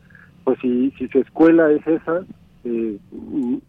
Pues 0.45 0.59
si, 0.61 0.93
si 0.93 1.09
su 1.09 1.19
escuela 1.19 1.71
es 1.73 1.85
esa, 1.87 2.25
eh, 2.65 2.97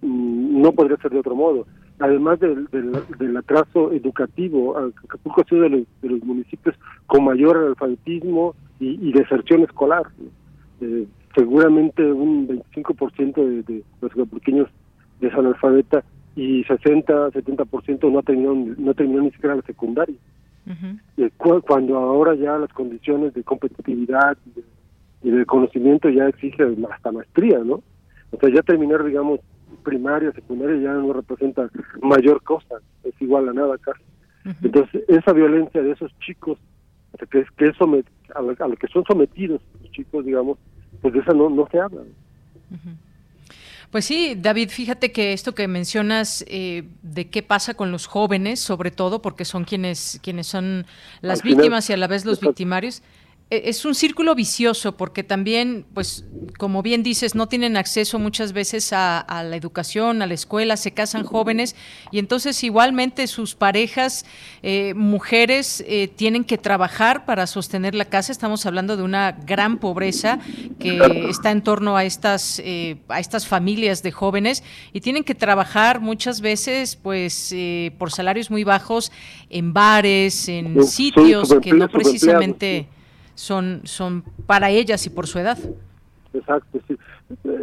no 0.01 0.71
podría 0.73 0.97
ser 0.97 1.11
de 1.11 1.19
otro 1.19 1.35
modo. 1.35 1.65
Además 1.99 2.39
del, 2.39 2.67
del, 2.67 3.37
atraso 3.37 3.91
educativo, 3.91 4.77
Acapulco 4.77 5.41
ha 5.41 5.45
sido 5.45 5.61
de 5.63 5.69
los, 5.69 5.81
de 6.01 6.09
los 6.09 6.23
municipios 6.23 6.75
con 7.07 7.25
mayor 7.25 7.57
analfabetismo 7.57 8.55
y, 8.79 9.11
deserción 9.11 9.63
escolar. 9.63 10.03
Seguramente 11.35 12.03
un 12.11 12.47
25% 12.47 13.33
de, 13.35 13.63
de 13.63 13.83
los 14.01 14.11
acapulqueños 14.11 14.69
es 15.21 15.33
analfabeta 15.33 16.03
y 16.35 16.63
60, 16.63 17.31
70% 17.31 18.11
no 18.11 18.19
ha 18.19 18.23
terminado 18.23 18.55
no 18.55 18.93
terminó 18.93 19.21
ni 19.21 19.31
siquiera 19.31 19.55
la 19.55 19.61
secundaria. 19.63 20.15
cuando 21.65 21.97
ahora 21.97 22.35
ya 22.35 22.57
las 22.57 22.71
condiciones 22.73 23.33
de 23.33 23.43
competitividad 23.43 24.37
y 25.23 25.29
de, 25.29 25.45
conocimiento 25.45 26.09
ya 26.09 26.27
exigen 26.27 26.85
hasta 26.91 27.11
maestría, 27.11 27.59
¿no? 27.59 27.83
O 28.31 28.39
sea, 28.39 28.49
ya 28.53 28.61
terminar, 28.61 29.03
digamos, 29.03 29.39
primaria, 29.83 30.31
secundaria 30.31 30.77
ya 30.81 30.93
no 30.93 31.13
representa 31.13 31.69
mayor 32.01 32.41
cosa, 32.43 32.75
es 33.03 33.13
igual 33.21 33.49
a 33.49 33.53
nada 33.53 33.75
acá. 33.75 33.93
Entonces, 34.63 35.03
esa 35.07 35.33
violencia 35.33 35.81
de 35.81 35.91
esos 35.91 36.11
chicos, 36.19 36.57
que 37.29 37.39
es 37.39 37.51
que 37.51 37.67
eso 37.67 37.85
a, 38.33 38.41
lo, 38.41 38.75
que 38.75 38.87
son 38.87 39.03
sometidos 39.05 39.61
los 39.81 39.91
chicos, 39.91 40.25
digamos, 40.25 40.57
pues 41.01 41.13
de 41.13 41.19
esa 41.19 41.33
no, 41.33 41.49
no 41.49 41.67
se 41.71 41.79
habla. 41.79 42.01
Pues 43.91 44.05
sí, 44.05 44.35
David, 44.37 44.69
fíjate 44.69 45.11
que 45.11 45.33
esto 45.33 45.53
que 45.53 45.67
mencionas 45.67 46.45
eh, 46.47 46.83
de 47.01 47.29
qué 47.29 47.43
pasa 47.43 47.73
con 47.73 47.91
los 47.91 48.07
jóvenes, 48.07 48.61
sobre 48.61 48.89
todo 48.89 49.21
porque 49.21 49.43
son 49.43 49.65
quienes, 49.65 50.19
quienes 50.23 50.47
son 50.47 50.85
las 51.21 51.43
víctimas 51.43 51.89
y 51.89 51.93
a 51.93 51.97
la 51.97 52.07
vez 52.07 52.23
los 52.23 52.39
victimarios, 52.39 53.03
es 53.51 53.83
un 53.83 53.95
círculo 53.95 54.33
vicioso 54.33 54.95
porque 54.95 55.23
también, 55.23 55.85
pues, 55.93 56.23
como 56.57 56.81
bien 56.81 57.03
dices, 57.03 57.35
no 57.35 57.47
tienen 57.47 57.75
acceso 57.75 58.17
muchas 58.17 58.53
veces 58.53 58.93
a, 58.93 59.25
la 59.27 59.55
educación, 59.57 60.21
a 60.21 60.27
la 60.27 60.33
escuela, 60.33 60.77
se 60.77 60.91
casan 60.91 61.25
jóvenes 61.25 61.75
y 62.11 62.19
entonces 62.19 62.63
igualmente 62.63 63.27
sus 63.27 63.53
parejas, 63.53 64.25
eh, 64.63 64.93
mujeres, 64.95 65.83
eh, 65.85 66.07
tienen 66.07 66.45
que 66.45 66.57
trabajar 66.57 67.25
para 67.25 67.45
sostener 67.45 67.93
la 67.93 68.05
casa. 68.05 68.31
Estamos 68.31 68.65
hablando 68.65 68.95
de 68.95 69.03
una 69.03 69.33
gran 69.33 69.79
pobreza 69.79 70.39
que 70.79 71.27
está 71.29 71.51
en 71.51 71.61
torno 71.61 71.97
a 71.97 72.05
estas, 72.05 72.61
eh, 72.63 73.01
a 73.09 73.19
estas 73.19 73.45
familias 73.45 74.01
de 74.01 74.13
jóvenes 74.13 74.63
y 74.93 75.01
tienen 75.01 75.25
que 75.25 75.35
trabajar 75.35 75.99
muchas 75.99 76.39
veces, 76.39 76.95
pues, 76.95 77.53
por 77.97 78.11
salarios 78.11 78.49
muy 78.49 78.63
bajos 78.63 79.11
en 79.49 79.73
bares, 79.73 80.47
en 80.47 80.87
sitios 80.87 81.53
que 81.61 81.73
no 81.73 81.89
precisamente 81.89 82.87
son, 83.41 83.81
son 83.85 84.23
para 84.45 84.69
ellas 84.69 85.05
y 85.07 85.09
por 85.09 85.25
su 85.25 85.39
edad. 85.39 85.57
Exacto, 86.33 86.79
sí. 86.87 86.95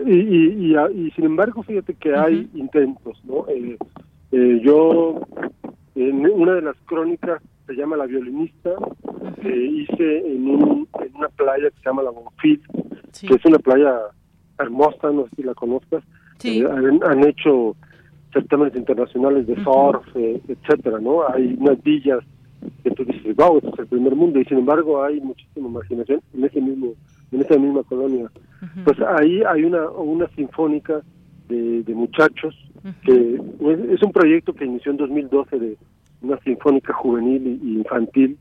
Y, 0.06 0.74
y, 0.74 1.10
sin 1.12 1.24
embargo, 1.24 1.62
fíjate 1.62 1.94
que 1.94 2.14
hay 2.14 2.50
intentos, 2.54 3.22
¿no? 3.24 3.46
Eh, 3.48 3.78
eh, 4.32 4.60
yo, 4.62 5.20
en 5.94 6.26
una 6.26 6.54
de 6.54 6.62
las 6.62 6.76
crónicas, 6.84 7.40
se 7.66 7.74
llama 7.74 7.96
La 7.96 8.06
Violinista, 8.06 8.70
que 9.40 9.54
hice 9.54 10.18
en, 10.18 10.48
un, 10.48 10.88
en 11.00 11.14
una 11.14 11.28
playa 11.28 11.70
que 11.70 11.76
se 11.76 11.84
llama 11.84 12.02
La 12.02 12.10
Bonfil, 12.10 12.60
que 13.20 13.34
es 13.34 13.44
una 13.44 13.58
playa 13.58 14.00
hermosa, 14.58 15.12
no 15.12 15.28
sé 15.28 15.36
si 15.36 15.42
la 15.44 15.54
conozcas. 15.54 16.02
Eh, 16.42 16.66
han, 17.04 17.24
hecho 17.24 17.76
certámenes 18.32 18.74
internacionales 18.74 19.46
de 19.46 19.62
surf, 19.62 20.04
etcétera, 20.16 20.98
¿no? 20.98 21.28
Hay 21.28 21.56
unas 21.58 21.80
villas 21.82 22.24
que 22.82 22.90
tú 22.90 23.04
dices, 23.04 23.36
wow, 23.36 23.58
esto 23.58 23.72
es 23.74 23.78
el 23.80 23.86
primer 23.86 24.14
mundo, 24.14 24.40
y 24.40 24.44
sin 24.44 24.58
embargo 24.58 25.02
hay 25.02 25.20
muchísima 25.20 25.68
marginación 25.68 26.20
en 26.34 26.44
ese 26.44 26.60
mismo, 26.60 26.94
en 27.32 27.40
esa 27.40 27.58
misma 27.58 27.82
colonia. 27.84 28.30
Pues 28.84 28.98
ahí 29.00 29.42
hay 29.42 29.64
una, 29.64 29.88
una 29.90 30.28
sinfónica 30.28 31.00
de, 31.48 31.82
de 31.82 31.94
muchachos, 31.94 32.54
que 33.04 33.40
es, 33.92 34.02
un 34.02 34.12
proyecto 34.12 34.54
que 34.54 34.64
inició 34.64 34.92
en 34.92 34.98
2012 34.98 35.58
de 35.58 35.76
una 36.22 36.38
sinfónica 36.40 36.92
juvenil 36.94 37.60
y 37.62 37.78
infantil 37.78 38.38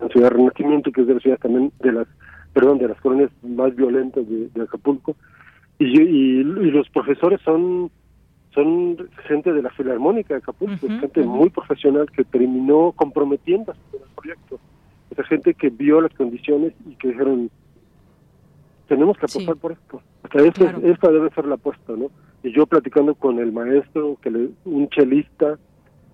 en 0.00 0.08
Ciudad 0.10 0.30
Renacimiento, 0.30 0.90
que 0.90 1.02
es 1.02 1.06
de 1.06 1.14
las 1.14 1.22
ciudades 1.22 1.42
también 1.42 1.72
de 1.80 1.92
las, 1.92 2.08
perdón, 2.52 2.78
de 2.78 2.88
las 2.88 3.00
colonias 3.00 3.30
más 3.42 3.74
violentas 3.74 4.24
de, 4.28 4.62
Acapulco, 4.62 5.16
y, 5.78 6.00
y 6.00 6.42
los 6.44 6.88
profesores 6.90 7.40
son 7.44 7.90
son 8.58 9.08
gente 9.28 9.52
de 9.52 9.62
la 9.62 9.70
Filarmónica 9.70 10.34
de 10.34 10.38
Acapulco, 10.38 10.88
gente 10.88 11.22
muy 11.22 11.48
profesional 11.48 12.10
que 12.10 12.24
terminó 12.24 12.92
comprometiéndose 12.92 13.78
con 13.92 14.02
el 14.02 14.08
proyecto. 14.16 14.58
O 15.10 15.14
sea, 15.14 15.24
gente 15.24 15.54
que 15.54 15.70
vio 15.70 16.00
las 16.00 16.12
condiciones 16.14 16.72
y 16.84 16.96
que 16.96 17.08
dijeron, 17.08 17.50
tenemos 18.88 19.16
que 19.16 19.26
apostar 19.26 19.56
por 19.56 19.72
esto. 19.72 20.02
O 20.24 20.28
sea, 20.28 20.44
esta 20.44 21.12
debe 21.12 21.30
ser 21.30 21.46
la 21.46 21.54
apuesta, 21.54 21.92
¿no? 21.92 22.10
Y 22.42 22.52
yo 22.52 22.66
platicando 22.66 23.14
con 23.14 23.38
el 23.38 23.52
maestro, 23.52 24.18
que 24.20 24.30
le, 24.30 24.48
un 24.64 24.88
chelista, 24.88 25.56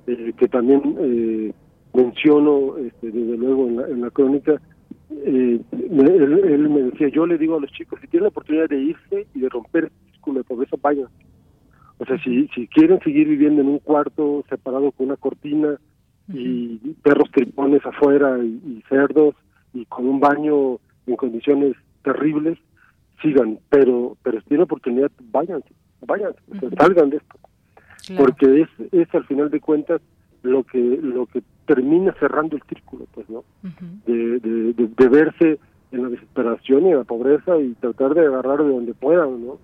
eh, 0.07 0.33
que 0.37 0.49
también 0.49 0.97
eh, 1.01 1.53
menciono, 1.95 2.77
este, 2.77 3.11
desde 3.11 3.39
luego, 3.39 3.69
en 3.69 3.77
la, 3.77 3.89
en 3.89 4.01
la 4.03 4.11
crónica, 4.11 4.61
eh, 5.11 5.61
él, 5.73 6.69
me 6.69 6.83
decía, 6.83 7.09
yo 7.09 7.27
le 7.27 7.39
digo 7.39 7.57
a 7.57 7.61
los 7.61 7.73
chicos, 7.73 7.99
si 8.01 8.07
tienen 8.09 8.25
la 8.25 8.29
oportunidad 8.29 8.69
de 8.69 8.81
irse 8.81 9.27
y 9.35 9.41
de 9.41 9.49
romper 9.49 9.85
el 9.85 10.13
círculo 10.13 10.39
de 10.41 10.45
pobreza, 10.45 10.77
vayan. 10.83 11.09
O 11.99 12.05
sea, 12.05 12.19
si, 12.23 12.49
si 12.49 12.67
quieren 12.69 13.01
seguir 13.01 13.29
viviendo 13.29 13.63
en 13.63 13.69
un 13.69 13.79
cuarto 13.79 14.45
separado 14.49 14.91
con 14.93 15.07
una 15.07 15.17
cortina 15.17 15.79
y 16.29 16.77
perros 17.03 17.31
tripones 17.33 17.85
afuera 17.85 18.39
y, 18.43 18.83
cerdos 18.89 19.35
y 19.73 19.85
con 19.87 20.07
un 20.07 20.21
baño 20.21 20.79
en 21.07 21.17
condiciones 21.17 21.77
terribles, 22.03 22.59
sigan, 23.23 23.59
pero 23.69 24.17
pero 24.23 24.41
si 24.41 24.49
tienen 24.49 24.65
oportunidad, 24.65 25.11
vayan, 25.31 25.63
vayan, 26.07 26.33
salgan 26.79 27.11
de 27.11 27.19
esto. 27.19 27.39
Porque 28.17 28.63
es, 28.63 28.69
es 28.93 29.15
al 29.15 29.25
final 29.27 29.51
de 29.51 29.61
cuentas 29.61 30.01
lo 30.43 30.63
que 30.65 30.79
lo 30.79 31.27
que 31.27 31.43
termina 31.67 32.15
cerrando 32.19 32.57
el 32.57 32.63
círculo, 32.65 33.07
pues, 33.13 33.29
¿no? 33.31 33.45
de, 34.07 34.41
de, 34.41 35.09
verse 35.09 35.59
en 35.93 36.03
la 36.03 36.09
desesperación 36.09 36.87
y 36.87 36.91
en 36.91 36.99
la 36.99 37.05
pobreza 37.05 37.59
y 37.59 37.73
tratar 37.75 38.15
de 38.15 38.27
agarrar 38.27 38.63
de 38.63 38.69
donde 38.69 38.95
puedan, 38.95 39.47
¿no? 39.47 39.59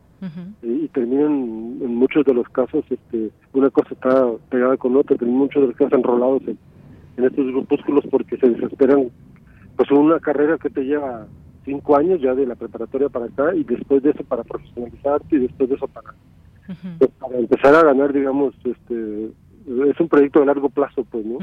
Y, 0.62 0.88
terminan 0.88 1.78
en 1.80 1.94
muchos 1.94 2.24
de 2.24 2.34
los 2.34 2.48
casos, 2.48 2.84
este, 2.90 3.30
una 3.52 3.70
cosa 3.70 3.94
está 3.94 4.26
pegada 4.50 4.76
con 4.76 4.96
otra, 4.96 5.16
pero 5.16 5.30
muchos 5.30 5.62
de 5.62 5.68
los 5.68 5.76
casos 5.76 5.94
enrolados 5.94 6.42
en, 6.46 6.58
estos 7.24 7.46
grupúsculos 7.48 8.04
porque 8.10 8.38
se 8.38 8.48
desesperan, 8.48 9.10
pues 9.76 9.90
una 9.90 10.18
carrera 10.20 10.56
que 10.56 10.70
te 10.70 10.82
lleva 10.82 11.26
cinco 11.66 11.96
años 11.96 12.18
ya 12.22 12.34
de 12.34 12.46
la 12.46 12.54
preparatoria 12.54 13.10
para 13.10 13.26
acá 13.26 13.54
y 13.54 13.62
después 13.62 14.02
de 14.02 14.10
eso 14.10 14.24
para 14.24 14.42
profesionalizarte 14.42 15.36
y 15.36 15.40
después 15.40 15.68
de 15.68 15.76
eso 15.76 15.86
para, 15.86 16.14
pues, 16.98 17.10
para 17.18 17.38
empezar 17.38 17.74
a 17.74 17.84
ganar, 17.84 18.12
digamos, 18.14 18.54
este 18.64 19.26
es 19.66 20.00
un 20.00 20.08
proyecto 20.08 20.40
de 20.40 20.46
largo 20.46 20.70
plazo, 20.70 21.04
pues, 21.04 21.26
¿no? 21.26 21.38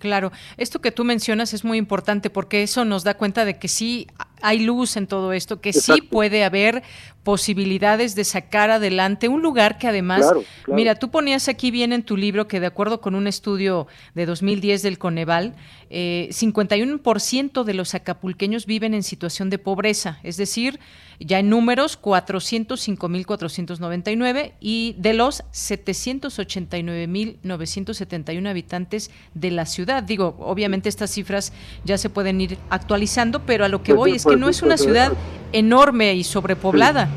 Claro, 0.00 0.32
esto 0.56 0.80
que 0.80 0.90
tú 0.90 1.04
mencionas 1.04 1.54
es 1.54 1.64
muy 1.64 1.78
importante 1.78 2.28
porque 2.28 2.64
eso 2.64 2.84
nos 2.84 3.04
da 3.04 3.14
cuenta 3.14 3.44
de 3.44 3.60
que 3.60 3.68
sí 3.68 4.08
hay 4.42 4.60
luz 4.60 4.96
en 4.96 5.06
todo 5.06 5.32
esto, 5.32 5.60
que 5.60 5.72
sí 5.72 6.02
puede 6.02 6.44
haber 6.44 6.82
posibilidades 7.22 8.14
de 8.14 8.24
sacar 8.24 8.70
adelante 8.70 9.28
un 9.28 9.42
lugar 9.42 9.78
que 9.78 9.86
además, 9.86 10.26
mira, 10.66 10.96
tú 10.96 11.10
ponías 11.10 11.48
aquí 11.48 11.70
bien 11.70 11.92
en 11.92 12.02
tu 12.02 12.16
libro 12.16 12.48
que 12.48 12.58
de 12.58 12.66
acuerdo 12.66 13.00
con 13.00 13.14
un 13.14 13.28
estudio 13.28 13.86
de 14.14 14.26
2010 14.26 14.82
del 14.82 14.98
Coneval, 14.98 15.54
eh, 15.88 16.28
51% 16.32 17.64
de 17.64 17.74
los 17.74 17.94
acapulqueños 17.94 18.66
viven 18.66 18.94
en 18.94 19.02
situación 19.02 19.50
de 19.50 19.58
pobreza, 19.58 20.18
es 20.22 20.36
decir, 20.36 20.78
ya 21.20 21.38
en 21.38 21.50
números 21.50 22.00
405.499 22.00 24.52
y 24.60 24.94
de 24.98 25.14
los 25.14 25.44
789.971 25.52 28.48
habitantes 28.48 29.10
de 29.34 29.50
la 29.50 29.66
ciudad. 29.66 30.02
Digo, 30.02 30.36
obviamente 30.40 30.88
estas 30.88 31.10
cifras 31.10 31.52
ya 31.84 31.98
se 31.98 32.08
pueden 32.10 32.40
ir 32.40 32.58
actualizando, 32.70 33.44
pero 33.46 33.64
a 33.64 33.68
lo 33.68 33.82
que 33.82 33.94
pues 33.94 33.98
voy 33.98 34.12
es 34.16 34.24
que 34.24 34.31
no 34.36 34.48
es 34.48 34.62
una 34.62 34.76
ciudad 34.76 35.12
enorme 35.52 36.14
y 36.14 36.24
sobrepoblada. 36.24 37.08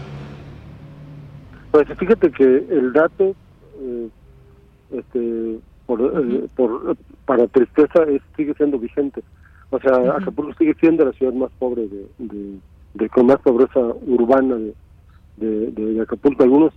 Pues 1.71 1.87
fíjate 1.97 2.31
que 2.31 2.43
el 2.43 2.93
dato, 2.93 3.35
eh, 3.81 4.07
este, 4.91 5.59
por, 5.85 6.01
eh, 6.01 6.47
por, 6.55 6.95
para 7.25 7.47
tristeza, 7.47 8.03
es, 8.03 8.21
sigue 8.37 8.53
siendo 8.53 8.79
vigente. 8.79 9.21
O 9.71 9.79
sea, 9.79 9.93
Acapulco 10.15 10.53
sigue 10.57 10.73
siendo 10.79 11.05
la 11.05 11.11
ciudad 11.13 11.33
más 11.33 11.51
pobre 11.59 11.87
de, 11.87 12.59
de, 12.93 13.09
con 13.09 13.25
más 13.25 13.39
pobreza 13.39 13.79
urbana 14.07 14.55
de, 15.37 15.71
de, 15.71 16.01
Acapulco. 16.01 16.43
Algunos 16.43 16.73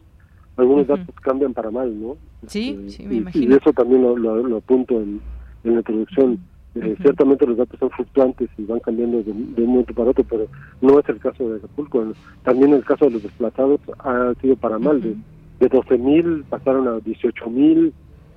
algunos 0.57 0.89
datos 0.89 1.15
cambian 1.23 1.55
para 1.55 1.71
mal, 1.71 2.01
¿no? 2.01 2.17
Sí, 2.49 2.71
este, 2.71 2.91
sí, 2.91 3.07
me 3.07 3.15
imagino. 3.17 3.55
Y 3.55 3.57
eso 3.57 3.73
también 3.73 4.03
lo, 4.03 4.17
lo, 4.17 4.57
apunto 4.57 4.95
en, 4.97 5.21
en 5.63 5.73
la 5.73 5.79
introducción. 5.79 6.41
Eh, 6.75 6.97
ciertamente 7.01 7.47
los 7.47 7.57
datos 7.57 7.79
son 7.81 7.91
fluctuantes 7.91 8.49
y 8.57 8.65
van 8.65 8.81
cambiando 8.81 9.23
de, 9.23 9.33
un 9.33 9.67
momento 9.67 9.95
para 9.95 10.11
otro, 10.11 10.25
pero 10.25 10.47
no 10.81 11.01
es 11.01 11.09
el 11.09 11.19
caso 11.19 11.49
de 11.49 11.57
Acapulco. 11.57 12.13
También 12.45 12.73
el 12.73 12.85
caso 12.85 13.07
de 13.07 13.13
los 13.13 13.23
desplazados 13.23 13.81
ha 13.99 14.33
sido 14.41 14.57
para 14.57 14.79
mal. 14.79 15.01
De, 15.01 15.17
de 15.61 15.69
12 15.69 15.99
mil 15.99 16.45
pasaron 16.49 16.87
a 16.87 17.01
18 17.01 17.51
mil. 17.51 17.93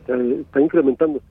está 0.07 0.61
incrementando. 0.61 1.21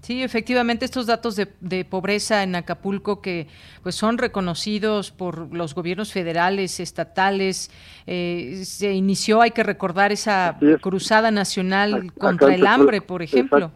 Sí, 0.00 0.20
efectivamente, 0.24 0.84
estos 0.84 1.06
datos 1.06 1.36
de, 1.36 1.84
pobreza 1.84 2.42
en 2.42 2.56
Acapulco 2.56 3.22
que 3.22 3.46
pues 3.84 3.94
son 3.94 4.18
reconocidos 4.18 5.12
por 5.12 5.54
los 5.54 5.76
gobiernos 5.76 6.12
federales, 6.12 6.80
estatales, 6.80 7.70
eh, 8.06 8.62
se 8.64 8.92
inició, 8.92 9.42
hay 9.42 9.52
que 9.52 9.62
recordar 9.62 10.10
esa 10.10 10.58
cruzada 10.80 11.30
nacional 11.30 12.12
contra 12.14 12.52
el 12.52 12.66
hambre, 12.66 13.00
por 13.00 13.22
ejemplo 13.22 13.70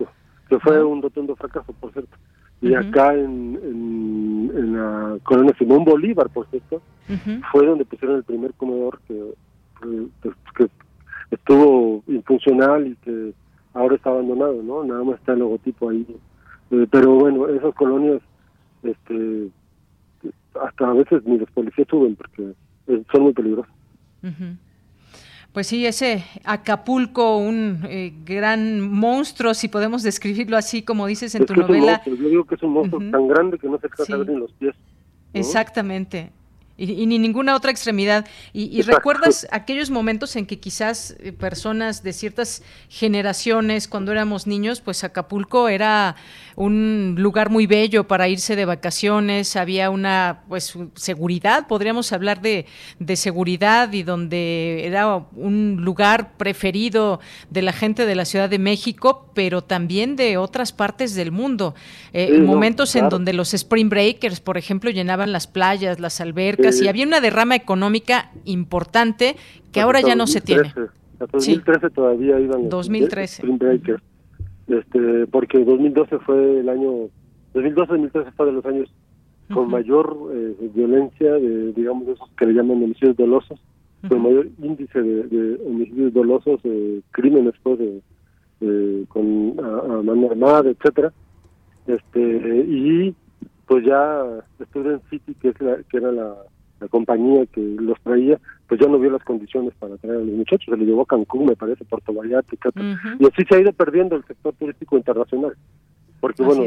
que 0.48 0.58
fue 0.58 0.82
un 0.82 1.02
rotundo 1.02 1.36
fracaso, 1.36 1.72
por 1.74 1.92
cierto. 1.92 2.16
Y 2.60 2.74
acá 2.74 3.14
en, 3.14 3.58
en, 3.62 4.72
la 4.72 5.18
colonia 5.22 5.54
Simón 5.58 5.84
Bolívar, 5.84 6.28
por 6.30 6.46
cierto, 6.48 6.82
fue 7.52 7.66
donde 7.66 7.84
pusieron 7.84 8.16
el 8.16 8.24
primer 8.24 8.52
comedor 8.54 8.98
que, 9.06 9.32
que, 10.56 10.68
estuvo 11.30 12.02
infuncional 12.08 12.86
y 12.88 12.96
que 12.96 13.32
ahora 13.74 13.94
está 13.94 14.10
abandonado, 14.10 14.62
¿no? 14.62 14.82
Nada 14.82 15.04
más 15.04 15.16
está 15.16 15.34
el 15.34 15.40
logotipo 15.40 15.90
ahí. 15.90 16.06
Eh, 16.70 16.86
pero 16.90 17.14
bueno, 17.14 17.48
esas 17.48 17.74
colonias, 17.74 18.20
este, 18.82 19.48
hasta 20.60 20.90
a 20.90 20.94
veces 20.94 21.22
ni 21.24 21.38
los 21.38 21.50
policías 21.50 21.86
suben 21.88 22.16
porque 22.16 22.54
son 23.12 23.22
muy 23.22 23.32
peligrosas. 23.32 23.72
Pues 25.52 25.66
sí, 25.66 25.86
ese 25.86 26.24
Acapulco, 26.44 27.38
un 27.38 27.80
eh, 27.88 28.12
gran 28.24 28.80
monstruo, 28.80 29.54
si 29.54 29.68
podemos 29.68 30.02
describirlo 30.02 30.56
así, 30.56 30.82
como 30.82 31.06
dices 31.06 31.34
en 31.34 31.46
tu 31.46 31.54
novela. 31.54 32.02
yo 32.04 32.14
digo 32.14 32.44
que 32.44 32.54
es 32.54 32.62
un 32.62 32.72
monstruo 32.72 33.00
tan 33.10 33.26
grande 33.28 33.58
que 33.58 33.68
no 33.68 33.78
se 33.78 33.86
alcanza 33.86 34.24
sí. 34.24 34.32
los 34.36 34.52
pies. 34.52 34.74
Exactamente 35.32 36.32
y, 36.78 37.06
ni 37.06 37.18
ninguna 37.18 37.56
otra 37.56 37.70
extremidad. 37.70 38.26
Y, 38.52 38.82
recuerdas 38.82 39.46
aquellos 39.50 39.90
momentos 39.90 40.36
en 40.36 40.46
que 40.46 40.60
quizás 40.60 41.16
eh, 41.18 41.32
personas 41.32 42.02
de 42.02 42.12
ciertas 42.12 42.62
generaciones, 42.88 43.88
cuando 43.88 44.12
éramos 44.12 44.46
niños, 44.46 44.80
pues 44.80 45.02
Acapulco 45.02 45.68
era 45.68 46.14
un 46.54 47.16
lugar 47.18 47.50
muy 47.50 47.66
bello 47.66 48.06
para 48.06 48.28
irse 48.28 48.56
de 48.56 48.64
vacaciones, 48.64 49.56
había 49.56 49.90
una 49.90 50.42
pues 50.48 50.76
seguridad, 50.94 51.66
podríamos 51.66 52.12
hablar 52.12 52.40
de, 52.40 52.66
de 52.98 53.16
seguridad 53.16 53.92
y 53.92 54.02
donde 54.02 54.86
era 54.86 55.16
un 55.16 55.78
lugar 55.80 56.36
preferido 56.36 57.20
de 57.50 57.62
la 57.62 57.72
gente 57.72 58.06
de 58.06 58.14
la 58.14 58.24
Ciudad 58.24 58.48
de 58.48 58.58
México, 58.58 59.30
pero 59.34 59.62
también 59.62 60.16
de 60.16 60.36
otras 60.36 60.72
partes 60.72 61.14
del 61.14 61.32
mundo. 61.32 61.74
Eh, 62.12 62.38
momentos 62.38 62.94
en 62.96 63.08
donde 63.08 63.32
los 63.32 63.54
Spring 63.54 63.88
Breakers, 63.88 64.40
por 64.40 64.58
ejemplo, 64.58 64.90
llenaban 64.90 65.32
las 65.32 65.46
playas, 65.46 66.00
las 66.00 66.20
albercas, 66.20 66.67
y 66.82 66.88
había 66.88 67.06
una 67.06 67.20
derrama 67.20 67.56
económica 67.56 68.30
importante 68.44 69.36
que 69.72 69.80
ahora 69.80 70.00
ya 70.00 70.14
no 70.14 70.26
se 70.26 70.40
tiene. 70.40 70.68
Hasta 70.68 71.26
2013 71.32 71.90
todavía 71.90 72.38
iban 72.38 72.68
2013. 72.68 73.42
este, 74.68 75.26
porque 75.26 75.64
2012 75.64 76.18
fue 76.20 76.60
el 76.60 76.68
año, 76.68 77.08
2012-2013 77.54 78.32
fue 78.36 78.46
de 78.46 78.52
los 78.52 78.64
años 78.66 78.88
con 79.52 79.70
mayor 79.70 80.16
eh, 80.32 80.70
violencia, 80.74 81.32
de, 81.32 81.72
digamos, 81.72 82.06
esos 82.08 82.28
que 82.36 82.46
le 82.46 82.52
llaman 82.52 82.82
homicidios 82.82 83.16
dolosos, 83.16 83.58
con 84.06 84.22
mayor 84.22 84.48
índice 84.62 85.02
de, 85.02 85.58
homicidios 85.66 86.12
dolosos, 86.12 86.60
eh, 86.64 87.00
crímenes 87.10 87.54
pues, 87.62 87.78
de, 87.78 89.04
con 89.08 89.54
a, 89.58 90.02
mano 90.02 90.30
armada, 90.30 90.70
etcétera. 90.70 91.12
Este 91.86 92.64
y 92.68 93.14
pues 93.66 93.84
ya 93.84 94.22
Student 94.70 95.02
City 95.08 95.34
que 95.40 95.48
es 95.48 95.60
la, 95.60 95.78
que 95.88 95.96
era 95.96 96.12
la 96.12 96.34
la 96.80 96.88
compañía 96.88 97.46
que 97.46 97.60
los 97.60 98.00
traía, 98.00 98.38
pues 98.68 98.80
ya 98.80 98.86
no 98.86 98.98
vio 98.98 99.10
las 99.10 99.24
condiciones 99.24 99.74
para 99.78 99.96
traer 99.96 100.16
a 100.16 100.20
los 100.20 100.34
muchachos, 100.34 100.66
se 100.68 100.76
le 100.76 100.86
llevó 100.86 101.02
a 101.02 101.06
Cancún, 101.06 101.46
me 101.46 101.56
parece, 101.56 101.84
Puerto 101.84 102.12
Vallarta, 102.12 102.54
Y 103.18 103.24
así 103.24 103.42
se 103.48 103.56
ha 103.56 103.60
ido 103.60 103.72
perdiendo 103.72 104.16
el 104.16 104.24
sector 104.24 104.54
turístico 104.54 104.96
internacional. 104.96 105.54
Porque 106.20 106.42
bueno, 106.42 106.64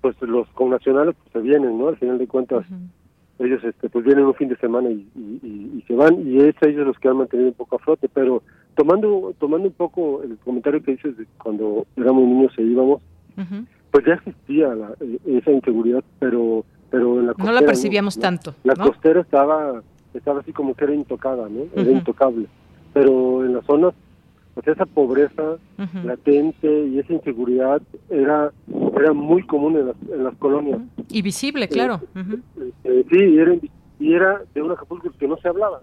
pues 0.00 0.20
los 0.22 0.48
connacionales 0.50 1.14
pues, 1.22 1.32
se 1.32 1.40
vienen, 1.40 1.78
¿no? 1.78 1.88
Al 1.88 1.96
final 1.96 2.18
de 2.18 2.26
cuentas, 2.26 2.64
ellos 3.38 3.62
este 3.64 3.88
pues 3.88 4.04
vienen 4.04 4.26
un 4.26 4.34
fin 4.34 4.48
de 4.48 4.56
semana 4.56 4.90
y, 4.90 5.06
y, 5.14 5.84
se 5.86 5.94
van, 5.94 6.26
y 6.26 6.38
es 6.40 6.54
ellos 6.62 6.86
los 6.86 6.98
que 6.98 7.08
han 7.08 7.16
mantenido 7.16 7.48
un 7.48 7.54
poco 7.54 7.76
a 7.76 7.78
flote, 7.78 8.08
pero 8.08 8.42
tomando 8.76 9.34
tomando 9.38 9.68
un 9.68 9.74
poco 9.74 10.22
el 10.22 10.36
comentario 10.38 10.82
que 10.82 10.92
dices 10.92 11.16
de 11.16 11.26
cuando 11.42 11.86
éramos 11.96 12.24
niños 12.24 12.52
e 12.56 12.62
íbamos, 12.62 13.02
pues 13.90 14.06
ya 14.06 14.14
existía 14.14 14.74
la, 14.74 14.94
eh, 15.00 15.18
esa 15.26 15.50
inseguridad, 15.50 16.04
pero 16.18 16.64
pero 16.92 17.18
en 17.18 17.26
la 17.26 17.34
no 17.36 17.52
la 17.52 17.62
percibíamos 17.62 18.18
tanto. 18.18 18.54
La 18.62 18.76
costera 18.76 19.20
estaba 19.20 19.82
estaba 20.14 20.40
así 20.40 20.52
como 20.52 20.74
que 20.74 20.84
era 20.84 20.94
intocada, 20.94 21.48
¿no? 21.48 21.62
Era 21.74 21.90
intocable. 21.90 22.46
Pero 22.92 23.44
en 23.44 23.54
las 23.54 23.64
zonas 23.64 23.94
sea, 24.60 24.74
esa 24.74 24.86
pobreza 24.86 25.56
latente 26.04 26.86
y 26.86 26.98
esa 26.98 27.14
inseguridad 27.14 27.80
era 28.10 28.52
era 28.96 29.12
muy 29.12 29.42
común 29.44 29.76
en 29.76 29.86
las, 29.86 29.96
en 30.12 30.24
las 30.24 30.34
colonias. 30.36 30.80
Y 31.08 31.22
visible, 31.22 31.66
claro. 31.68 32.00
Eh, 32.84 33.04
sí, 33.10 33.18
y 33.18 33.38
era, 33.38 33.56
y 33.98 34.12
era 34.12 34.42
de 34.54 34.62
un 34.62 34.70
Acapulco 34.72 35.10
que 35.18 35.26
no 35.26 35.36
se 35.38 35.48
hablaba. 35.48 35.80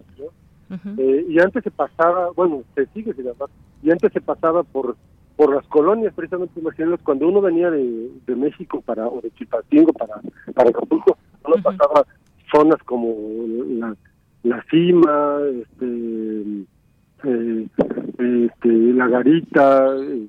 Eh, 0.98 1.26
y 1.28 1.40
antes 1.40 1.64
se 1.64 1.72
pasaba, 1.72 2.30
bueno, 2.36 2.62
se 2.76 2.86
sigue 2.94 3.14
sin 3.16 3.28
hablar, 3.28 3.50
y 3.82 3.90
antes 3.90 4.14
se 4.14 4.22
pasaba 4.22 4.62
por 4.62 4.96
por 5.40 5.56
las 5.56 5.66
colonias, 5.68 6.14
precisamente, 6.14 6.60
imagínense, 6.60 7.02
cuando 7.02 7.30
uno 7.30 7.40
venía 7.40 7.72
de, 7.72 8.12
de 8.28 8.36
México 8.36 8.82
para 8.82 9.08
o 9.08 9.22
de 9.22 9.32
Chilpancingo 9.32 9.94
para, 9.94 10.16
para 10.54 10.70
Acapulco, 10.70 11.18
uno 11.46 11.64
pasaba 11.64 12.06
zonas 12.52 12.84
como 12.84 13.16
la, 13.70 13.96
la 14.44 14.62
cima, 14.70 15.40
este, 15.62 16.66
eh, 17.24 17.68
este, 18.18 18.68
la 18.68 19.08
garita, 19.08 19.96
eh, 19.96 20.28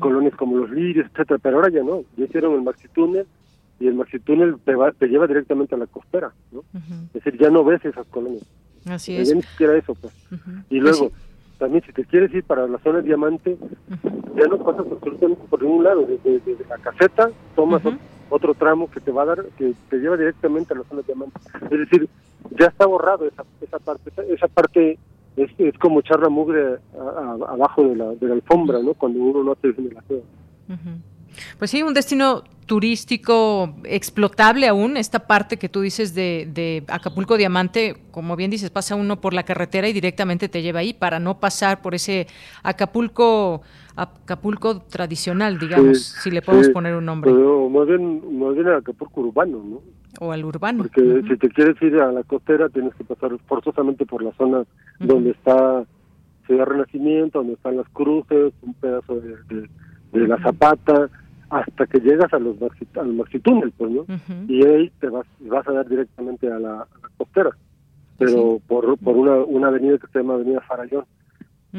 colonias 0.00 0.34
como 0.34 0.56
los 0.56 0.70
lirios, 0.72 1.06
etcétera, 1.12 1.38
pero 1.40 1.58
ahora 1.58 1.70
ya 1.70 1.84
no, 1.84 2.02
ya 2.16 2.24
hicieron 2.24 2.54
el 2.54 2.62
maxi 2.62 2.88
túnel 2.88 3.28
y 3.78 3.86
el 3.86 3.94
maxi 3.94 4.18
túnel 4.18 4.56
te, 4.64 4.74
va, 4.74 4.90
te 4.90 5.06
lleva 5.06 5.28
directamente 5.28 5.76
a 5.76 5.78
la 5.78 5.86
costera, 5.86 6.32
¿no? 6.50 6.64
Es 6.74 7.12
decir, 7.12 7.38
ya 7.38 7.50
no 7.50 7.62
ves 7.62 7.84
esas 7.84 8.04
colonias. 8.08 8.42
Así 8.86 9.14
es. 9.14 9.28
Ya 9.28 9.36
ni 9.36 9.42
siquiera 9.42 9.76
eso, 9.76 9.94
pues. 9.94 10.12
Y 10.70 10.80
luego, 10.80 11.12
también 11.60 11.84
si 11.84 11.92
te 11.92 12.04
quieres 12.06 12.32
ir 12.34 12.42
para 12.42 12.66
la 12.66 12.78
zona 12.78 12.98
de 12.98 13.04
diamante, 13.04 13.56
ya 14.34 14.46
no 14.48 14.58
pasas 14.64 14.86
absolutamente 14.90 15.42
por 15.48 15.62
ningún 15.62 15.84
lado, 15.84 16.06
desde, 16.06 16.56
la 16.68 16.78
caseta 16.78 17.30
tomas 17.54 17.82
otro 18.30 18.54
tramo 18.54 18.90
que 18.90 19.00
te 19.00 19.12
va 19.12 19.22
a 19.22 19.26
dar, 19.26 19.44
que 19.58 19.74
te 19.90 19.98
lleva 19.98 20.16
directamente 20.16 20.72
a 20.72 20.78
la 20.78 20.84
zona 20.84 21.02
de 21.02 21.06
diamante. 21.06 21.38
Es 21.70 21.78
decir, 21.78 22.08
ya 22.58 22.66
está 22.66 22.86
borrado 22.86 23.26
esa, 23.26 23.44
esa 23.60 23.78
parte, 23.78 24.10
esa, 24.32 24.48
parte 24.48 24.98
es, 25.36 25.50
es 25.58 25.78
como 25.78 26.00
echar 26.00 26.20
la 26.20 26.30
mugre 26.30 26.78
abajo 27.46 27.84
de 27.84 27.96
la, 27.96 28.06
de 28.14 28.26
la 28.26 28.34
alfombra, 28.34 28.80
¿no? 28.80 28.94
Cuando 28.94 29.20
uno 29.20 29.44
no 29.44 29.52
hace 29.52 29.68
la 29.68 30.02
Uh 30.70 31.19
Pues 31.58 31.70
sí, 31.70 31.82
un 31.82 31.94
destino 31.94 32.44
turístico 32.66 33.74
explotable 33.82 34.68
aún, 34.68 34.96
esta 34.96 35.26
parte 35.26 35.56
que 35.56 35.68
tú 35.68 35.80
dices 35.80 36.14
de, 36.14 36.48
de, 36.52 36.84
Acapulco 36.86 37.36
Diamante, 37.36 37.96
como 38.12 38.36
bien 38.36 38.50
dices, 38.50 38.70
pasa 38.70 38.94
uno 38.94 39.20
por 39.20 39.34
la 39.34 39.42
carretera 39.42 39.88
y 39.88 39.92
directamente 39.92 40.48
te 40.48 40.62
lleva 40.62 40.78
ahí 40.78 40.94
para 40.94 41.18
no 41.18 41.40
pasar 41.40 41.82
por 41.82 41.96
ese 41.96 42.28
Acapulco 42.62 43.62
Acapulco 43.96 44.82
tradicional, 44.82 45.58
digamos, 45.58 45.98
si 46.22 46.30
le 46.30 46.42
podemos 46.42 46.68
poner 46.68 46.94
un 46.94 47.04
nombre. 47.04 47.32
Pero 47.32 47.68
más 47.68 47.86
bien, 47.86 48.38
más 48.38 48.54
bien 48.54 48.68
Acapulco 48.68 49.20
urbano, 49.20 49.62
¿no? 49.62 49.80
O 50.20 50.32
al 50.32 50.44
urbano. 50.44 50.84
Porque 50.84 51.22
si 51.28 51.36
te 51.36 51.48
quieres 51.48 51.80
ir 51.82 51.96
a 51.96 52.12
la 52.12 52.22
costera 52.22 52.68
tienes 52.68 52.94
que 52.94 53.04
pasar 53.04 53.32
forzosamente 53.46 54.06
por 54.06 54.22
la 54.22 54.32
zona 54.34 54.64
donde 55.00 55.30
está 55.32 55.84
Ciudad 56.46 56.66
Renacimiento, 56.66 57.40
donde 57.40 57.54
están 57.54 57.76
las 57.76 57.88
cruces, 57.90 58.52
un 58.62 58.74
pedazo 58.74 59.16
de, 59.16 59.36
de, 59.48 59.68
la 60.12 60.38
Zapata, 60.42 61.08
hasta 61.50 61.86
que 61.86 61.98
llegas 61.98 62.32
a 62.32 62.38
los 62.38 62.56
al 62.96 63.14
maxitúnel, 63.14 63.72
pues, 63.72 63.90
¿no? 63.90 64.06
Y 64.48 64.64
ahí 64.64 64.90
te 65.00 65.08
vas, 65.08 65.26
vas 65.40 65.66
a 65.66 65.72
dar 65.72 65.88
directamente 65.88 66.50
a 66.50 66.58
la, 66.58 66.86
costera, 67.16 67.50
pero 68.18 68.60
por, 68.66 68.96
por 68.98 69.16
una, 69.16 69.36
una 69.36 69.68
avenida 69.68 69.98
que 69.98 70.06
se 70.12 70.20
llama 70.20 70.34
Avenida 70.34 70.60
Farallón. 70.60 71.04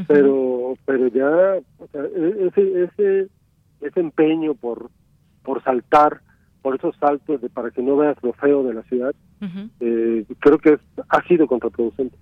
Pero 0.07 0.75
pero 0.85 1.07
ya 1.07 1.57
e, 1.93 2.47
ese, 2.47 2.83
ese, 2.83 3.27
ese 3.81 3.99
empeño 3.99 4.53
por, 4.53 4.89
por 5.43 5.61
saltar, 5.63 6.21
por 6.61 6.75
esos 6.75 6.95
saltos 6.97 7.41
de 7.41 7.49
para 7.49 7.71
que 7.71 7.81
no 7.81 7.97
veas 7.97 8.15
lo 8.23 8.31
feo 8.33 8.63
de 8.63 8.73
la 8.73 8.83
ciudad, 8.83 9.13
eh, 9.79 10.25
creo 10.39 10.57
que 10.59 10.79
ha 11.09 11.27
sido 11.27 11.47
contraproducente. 11.47 12.15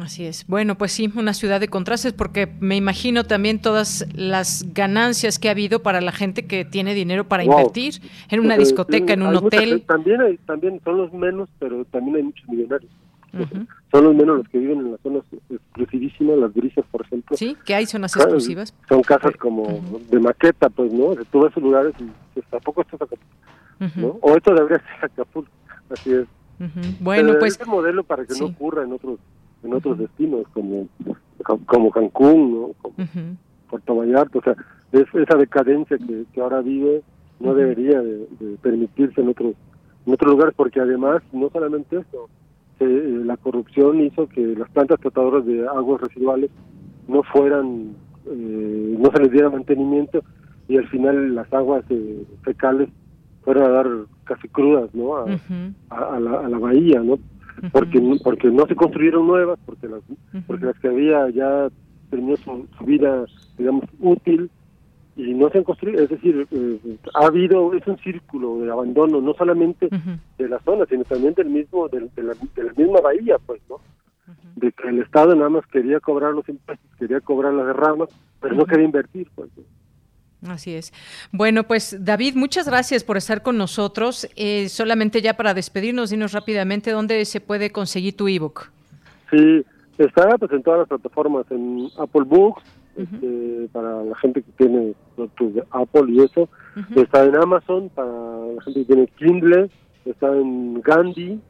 Así 0.00 0.24
es. 0.24 0.46
Bueno, 0.48 0.76
pues 0.76 0.92
sí, 0.92 1.10
una 1.14 1.34
ciudad 1.34 1.60
de 1.60 1.68
contrastes, 1.68 2.12
porque 2.12 2.48
me 2.60 2.76
imagino 2.76 3.24
también 3.24 3.60
todas 3.60 4.06
las 4.14 4.66
ganancias 4.74 5.38
que 5.38 5.48
ha 5.48 5.52
habido 5.52 5.82
para 5.82 6.00
la 6.00 6.12
gente 6.12 6.46
que 6.46 6.64
tiene 6.64 6.94
dinero 6.94 7.24
para 7.24 7.44
invertir 7.44 8.00
en 8.30 8.40
una 8.40 8.56
pues, 8.56 8.68
discoteca, 8.68 9.12
en 9.12 9.22
un 9.22 9.36
hotel. 9.36 9.82
también 9.86 10.20
hay, 10.20 10.36
también 10.38 10.80
son 10.84 10.98
los 10.98 11.12
menos, 11.12 11.48
pero 11.58 11.84
también 11.86 12.16
hay 12.16 12.22
muchos 12.24 12.48
millonarios. 12.48 12.90
Son 13.90 14.04
los 14.04 14.14
menos 14.14 14.38
los 14.38 14.48
que 14.48 14.58
viven 14.58 14.78
en 14.78 14.92
las 14.92 15.00
zonas 15.00 15.24
exclusivísimas, 15.50 16.38
las 16.38 16.54
grises, 16.54 16.84
por 16.90 17.02
ejemplo. 17.02 17.36
Sí, 17.36 17.56
que 17.64 17.74
hay 17.74 17.86
zonas 17.86 18.14
exclusivas. 18.16 18.72
Son 18.88 19.02
casas 19.02 19.36
como 19.36 19.82
de 20.08 20.20
maqueta, 20.20 20.70
pues, 20.70 20.92
¿no? 20.92 21.16
Tú 21.32 21.40
ves 21.40 21.50
esos 21.50 21.62
lugares 21.62 21.92
y 21.98 22.04
pues, 22.32 22.46
tampoco 22.48 22.82
estás 22.82 23.02
Acapulco, 23.02 23.26
¿no? 23.96 24.18
O 24.20 24.36
esto 24.36 24.54
debería 24.54 24.78
ser 24.78 25.04
Acapulco, 25.04 25.50
así 25.90 26.12
es. 26.12 26.26
Bueno, 27.00 27.34
pues... 27.40 27.58
Es 27.60 27.66
modelo 27.66 28.04
para 28.04 28.24
que 28.24 28.34
no 28.38 28.46
ocurra 28.46 28.84
en 28.84 28.92
otros 28.92 29.18
en 29.64 29.74
otros 29.74 29.98
destinos 29.98 30.46
como 30.52 30.88
como 31.66 31.90
Cancún, 31.90 32.52
¿no? 32.52 32.70
Como 32.80 32.94
Puerto 33.68 33.96
Vallarta, 33.96 34.38
o 34.38 34.42
sea, 34.42 34.54
es, 34.92 35.06
esa 35.14 35.36
decadencia 35.36 35.98
que, 35.98 36.24
que 36.32 36.40
ahora 36.40 36.60
vive 36.60 37.02
no 37.40 37.54
debería 37.54 38.00
de, 38.00 38.26
permitirse 38.62 39.20
en 39.20 39.28
otros 39.28 39.54
en 40.06 40.12
otros 40.12 40.32
lugares 40.32 40.54
porque 40.56 40.80
además 40.80 41.22
no 41.32 41.50
solamente 41.50 41.96
eso 41.96 42.28
eh, 42.80 43.22
la 43.24 43.36
corrupción 43.36 44.00
hizo 44.00 44.28
que 44.28 44.54
las 44.56 44.70
plantas 44.70 45.00
tratadoras 45.00 45.44
de 45.46 45.66
aguas 45.66 46.00
residuales 46.00 46.50
no 47.08 47.22
fueran 47.22 47.94
eh, 48.26 48.96
no 48.98 49.10
se 49.10 49.22
les 49.22 49.32
diera 49.32 49.50
mantenimiento 49.50 50.22
y 50.68 50.76
al 50.76 50.88
final 50.88 51.34
las 51.34 51.52
aguas 51.52 51.84
eh, 51.90 52.24
fecales 52.42 52.88
fueron 53.42 53.64
a 53.64 53.68
dar 53.68 53.86
casi 54.24 54.48
crudas 54.48 54.94
no 54.94 55.16
a, 55.16 55.24
a, 55.90 56.20
la, 56.20 56.40
a 56.40 56.48
la 56.48 56.58
bahía 56.58 57.00
no 57.00 57.18
porque 57.72 58.00
porque 58.22 58.50
no 58.50 58.66
se 58.66 58.76
construyeron 58.76 59.26
nuevas 59.26 59.58
porque 59.64 59.88
las 59.88 60.00
porque 60.46 60.66
las 60.66 60.78
que 60.78 60.88
había 60.88 61.28
ya 61.30 61.68
tenían 62.10 62.36
su, 62.38 62.84
vida 62.84 63.24
digamos 63.58 63.84
útil 64.00 64.50
y 65.16 65.32
no 65.32 65.48
se 65.50 65.58
han 65.58 65.64
construido. 65.64 66.02
Es 66.02 66.10
decir 66.10 66.46
eh, 66.50 66.96
ha 67.14 67.26
habido 67.26 67.74
es 67.74 67.86
un 67.86 67.98
círculo 67.98 68.58
de 68.58 68.70
abandono 68.70 69.20
no 69.20 69.34
solamente 69.34 69.88
de 70.38 70.48
la 70.48 70.58
zona 70.60 70.86
sino 70.86 71.04
también 71.04 71.34
del 71.34 71.50
mismo 71.50 71.88
de, 71.88 72.00
la, 72.00 72.34
de 72.56 72.64
la 72.64 72.72
misma 72.76 73.00
bahía 73.00 73.36
pues 73.44 73.60
no 73.68 73.80
de 74.56 74.72
que 74.72 74.88
el 74.88 75.00
estado 75.00 75.34
nada 75.34 75.50
más 75.50 75.66
quería 75.66 76.00
cobrar 76.00 76.32
los 76.32 76.48
impuestos 76.48 76.90
quería 76.98 77.20
cobrar 77.20 77.52
las 77.52 77.66
derramas 77.66 78.08
pero 78.40 78.54
no 78.54 78.64
quería 78.64 78.86
invertir 78.86 79.28
pues 79.34 79.50
Así 80.48 80.74
es. 80.74 80.92
Bueno, 81.32 81.64
pues 81.64 81.96
David, 82.04 82.34
muchas 82.34 82.66
gracias 82.66 83.02
por 83.02 83.16
estar 83.16 83.42
con 83.42 83.56
nosotros. 83.56 84.28
Eh, 84.36 84.68
solamente 84.68 85.22
ya 85.22 85.34
para 85.34 85.54
despedirnos, 85.54 86.10
dinos 86.10 86.32
rápidamente 86.32 86.90
dónde 86.90 87.24
se 87.24 87.40
puede 87.40 87.70
conseguir 87.70 88.16
tu 88.16 88.28
ebook. 88.28 88.70
Sí, 89.30 89.64
está 89.98 90.36
pues 90.38 90.52
en 90.52 90.62
todas 90.62 90.80
las 90.80 90.88
plataformas, 90.88 91.46
en 91.50 91.88
Apple 91.98 92.24
Books, 92.26 92.62
este, 92.96 93.68
para 93.72 94.04
la 94.04 94.16
gente 94.16 94.42
que 94.42 94.52
tiene 94.52 94.94
Apple 95.70 96.04
y 96.08 96.20
eso, 96.20 96.48
está 96.94 97.24
en 97.24 97.36
Amazon 97.36 97.88
para 97.88 98.08
la 98.08 98.62
gente 98.62 98.80
que 98.80 98.86
tiene 98.86 99.06
Kindle, 99.18 99.70
está 100.04 100.28
en 100.28 100.80
Gandhi, 100.80 101.40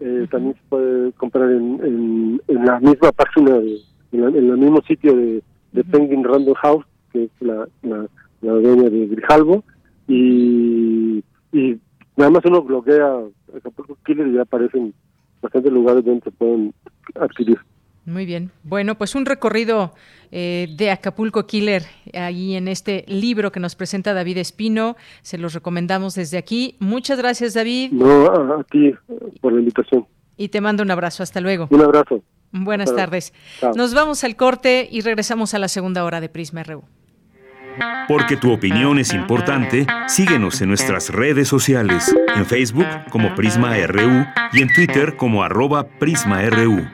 eh, 0.00 0.26
también 0.30 0.54
se 0.54 0.60
puede 0.68 1.12
comprar 1.12 1.50
en, 1.50 2.40
en, 2.48 2.64
la 2.64 2.80
misma 2.80 3.12
página, 3.12 3.58
de, 3.58 3.78
en, 4.12 4.34
el 4.34 4.58
mismo 4.58 4.80
sitio 4.82 5.14
de, 5.14 5.42
Penguin 5.90 6.24
Random 6.24 6.54
House, 6.54 6.84
que 7.12 7.24
es 7.24 7.30
la 7.40 7.66
la 7.82 8.06
dueña 8.42 8.90
de 8.90 9.06
Grijalvo, 9.06 9.64
y, 10.08 11.22
y 11.52 11.78
nada 12.16 12.30
más 12.30 12.44
uno 12.44 12.62
bloquea 12.62 13.20
Acapulco 13.56 13.96
Killer 14.04 14.26
y 14.26 14.34
ya 14.34 14.42
aparecen 14.42 14.94
bastantes 15.40 15.72
lugares 15.72 16.04
donde 16.04 16.22
se 16.22 16.30
pueden 16.30 16.74
adquirir. 17.14 17.58
Muy 18.04 18.26
bien. 18.26 18.50
Bueno, 18.64 18.96
pues 18.96 19.14
un 19.14 19.26
recorrido 19.26 19.94
eh, 20.32 20.74
de 20.76 20.90
Acapulco 20.90 21.46
Killer 21.46 21.84
ahí 22.14 22.56
en 22.56 22.66
este 22.66 23.04
libro 23.06 23.52
que 23.52 23.60
nos 23.60 23.76
presenta 23.76 24.12
David 24.12 24.38
Espino. 24.38 24.96
Se 25.22 25.38
los 25.38 25.54
recomendamos 25.54 26.16
desde 26.16 26.36
aquí. 26.36 26.76
Muchas 26.80 27.18
gracias, 27.18 27.54
David. 27.54 27.92
No, 27.92 28.26
a, 28.26 28.64
ti 28.64 28.92
por 29.40 29.52
la 29.52 29.60
invitación. 29.60 30.06
Y 30.36 30.48
te 30.48 30.60
mando 30.60 30.82
un 30.82 30.90
abrazo. 30.90 31.22
Hasta 31.22 31.40
luego. 31.40 31.68
Un 31.70 31.82
abrazo. 31.82 32.22
Buenas 32.50 32.94
tardes. 32.94 33.32
Nos 33.76 33.94
vamos 33.94 34.24
al 34.24 34.36
corte 34.36 34.88
y 34.90 35.00
regresamos 35.00 35.54
a 35.54 35.58
la 35.58 35.68
segunda 35.68 36.04
hora 36.04 36.20
de 36.20 36.28
Prisma 36.28 36.64
RU. 36.64 36.82
Porque 38.08 38.36
tu 38.36 38.52
opinión 38.52 38.98
es 38.98 39.12
importante, 39.12 39.86
síguenos 40.06 40.60
en 40.60 40.68
nuestras 40.68 41.10
redes 41.10 41.48
sociales, 41.48 42.14
en 42.34 42.46
Facebook 42.46 42.86
como 43.10 43.34
Prisma 43.34 43.76
RU 43.86 44.26
y 44.52 44.62
en 44.62 44.72
Twitter 44.72 45.16
como 45.16 45.42
arroba 45.42 45.86
PrismaRU. 45.86 46.86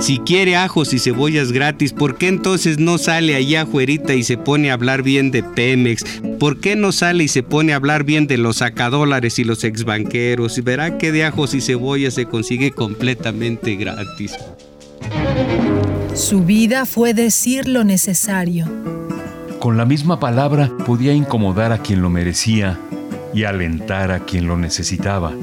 Si 0.00 0.18
quiere 0.18 0.56
ajos 0.56 0.92
y 0.92 0.98
cebollas 0.98 1.52
gratis, 1.52 1.92
¿por 1.92 2.16
qué 2.16 2.28
entonces 2.28 2.78
no 2.78 2.98
sale 2.98 3.34
allá 3.34 3.62
afuerita 3.62 4.14
y 4.14 4.22
se 4.22 4.36
pone 4.36 4.70
a 4.70 4.74
hablar 4.74 5.02
bien 5.02 5.30
de 5.30 5.42
Pemex? 5.42 6.04
¿Por 6.38 6.60
qué 6.60 6.76
no 6.76 6.92
sale 6.92 7.24
y 7.24 7.28
se 7.28 7.42
pone 7.42 7.72
a 7.72 7.76
hablar 7.76 8.04
bien 8.04 8.26
de 8.26 8.36
los 8.36 8.58
sacadólares 8.58 9.38
y 9.38 9.44
los 9.44 9.64
exbanqueros? 9.64 10.62
Verá 10.62 10.98
que 10.98 11.12
de 11.12 11.24
ajos 11.24 11.54
y 11.54 11.60
cebollas 11.60 12.14
se 12.14 12.26
consigue 12.26 12.70
completamente 12.70 13.74
gratis. 13.74 14.36
Su 16.16 16.44
vida 16.44 16.86
fue 16.86 17.12
decir 17.12 17.68
lo 17.68 17.84
necesario. 17.84 18.64
Con 19.58 19.76
la 19.76 19.84
misma 19.84 20.18
palabra 20.18 20.70
podía 20.86 21.12
incomodar 21.12 21.72
a 21.72 21.78
quien 21.78 22.00
lo 22.00 22.08
merecía 22.08 22.78
y 23.34 23.44
alentar 23.44 24.10
a 24.10 24.20
quien 24.20 24.46
lo 24.46 24.56
necesitaba. 24.56 25.34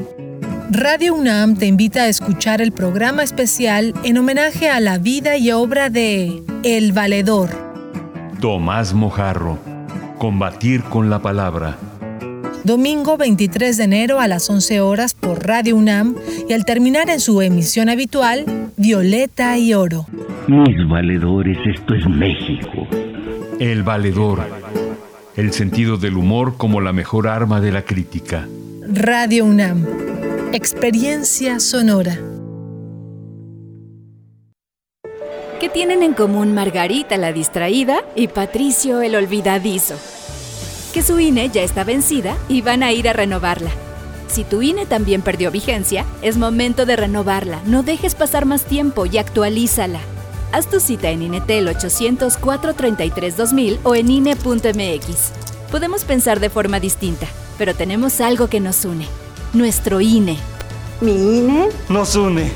Radio 0.71 1.13
UNAM 1.13 1.57
te 1.57 1.67
invita 1.67 2.01
a 2.01 2.07
escuchar 2.07 2.59
el 2.59 2.71
programa 2.71 3.21
especial 3.21 3.93
en 4.03 4.17
homenaje 4.17 4.67
a 4.67 4.79
la 4.79 4.97
vida 4.97 5.37
y 5.37 5.51
obra 5.51 5.91
de 5.91 6.41
El 6.63 6.91
Valedor. 6.91 7.51
Tomás 8.41 8.95
Mojarro. 8.95 9.59
Combatir 10.17 10.81
con 10.85 11.11
la 11.11 11.21
palabra. 11.21 11.77
Domingo 12.63 13.15
23 13.15 13.77
de 13.77 13.83
enero 13.83 14.19
a 14.19 14.27
las 14.27 14.49
11 14.49 14.81
horas 14.81 15.13
por 15.13 15.45
Radio 15.45 15.75
UNAM 15.75 16.15
y 16.49 16.53
al 16.53 16.65
terminar 16.65 17.11
en 17.11 17.19
su 17.19 17.43
emisión 17.43 17.89
habitual, 17.89 18.71
Violeta 18.75 19.55
y 19.59 19.75
Oro. 19.75 20.07
Mis 20.47 20.87
valedores, 20.87 21.57
esto 21.65 21.95
es 21.95 22.07
México. 22.07 22.87
El 23.59 23.83
valedor. 23.83 24.41
El 25.35 25.53
sentido 25.53 25.97
del 25.97 26.17
humor 26.17 26.57
como 26.57 26.81
la 26.81 26.93
mejor 26.93 27.27
arma 27.27 27.61
de 27.61 27.71
la 27.71 27.83
crítica. 27.83 28.47
Radio 28.87 29.45
UNAM. 29.45 29.85
Experiencia 30.51 31.59
sonora. 31.59 32.17
¿Qué 35.59 35.69
tienen 35.69 36.03
en 36.03 36.13
común 36.13 36.53
Margarita 36.53 37.17
la 37.17 37.31
distraída 37.31 37.99
y 38.15 38.27
Patricio 38.27 39.01
el 39.01 39.15
olvidadizo? 39.15 39.95
que 40.93 41.01
su 41.01 41.19
INE 41.19 41.49
ya 41.49 41.63
está 41.63 41.83
vencida 41.83 42.37
y 42.47 42.61
van 42.61 42.83
a 42.83 42.91
ir 42.91 43.09
a 43.09 43.13
renovarla. 43.13 43.71
Si 44.27 44.43
tu 44.43 44.61
INE 44.61 44.85
también 44.85 45.21
perdió 45.21 45.51
vigencia, 45.51 46.05
es 46.21 46.37
momento 46.37 46.85
de 46.85 46.95
renovarla. 46.95 47.61
No 47.65 47.83
dejes 47.83 48.15
pasar 48.15 48.45
más 48.45 48.63
tiempo 48.63 49.05
y 49.07 49.17
actualízala. 49.17 49.99
Haz 50.53 50.67
tu 50.67 50.79
cita 50.79 51.09
en 51.09 51.21
INETEL 51.23 51.67
800-433-2000 51.67 53.79
o 53.81 53.95
en 53.95 54.11
INE.mx. 54.11 55.31
Podemos 55.71 56.05
pensar 56.05 56.39
de 56.39 56.51
forma 56.51 56.79
distinta, 56.79 57.25
pero 57.57 57.73
tenemos 57.73 58.21
algo 58.21 58.47
que 58.47 58.59
nos 58.59 58.85
une. 58.85 59.07
Nuestro 59.53 59.99
INE. 59.99 60.37
¿Mi 61.01 61.39
INE? 61.39 61.69
Nos 61.89 62.15
une. 62.15 62.51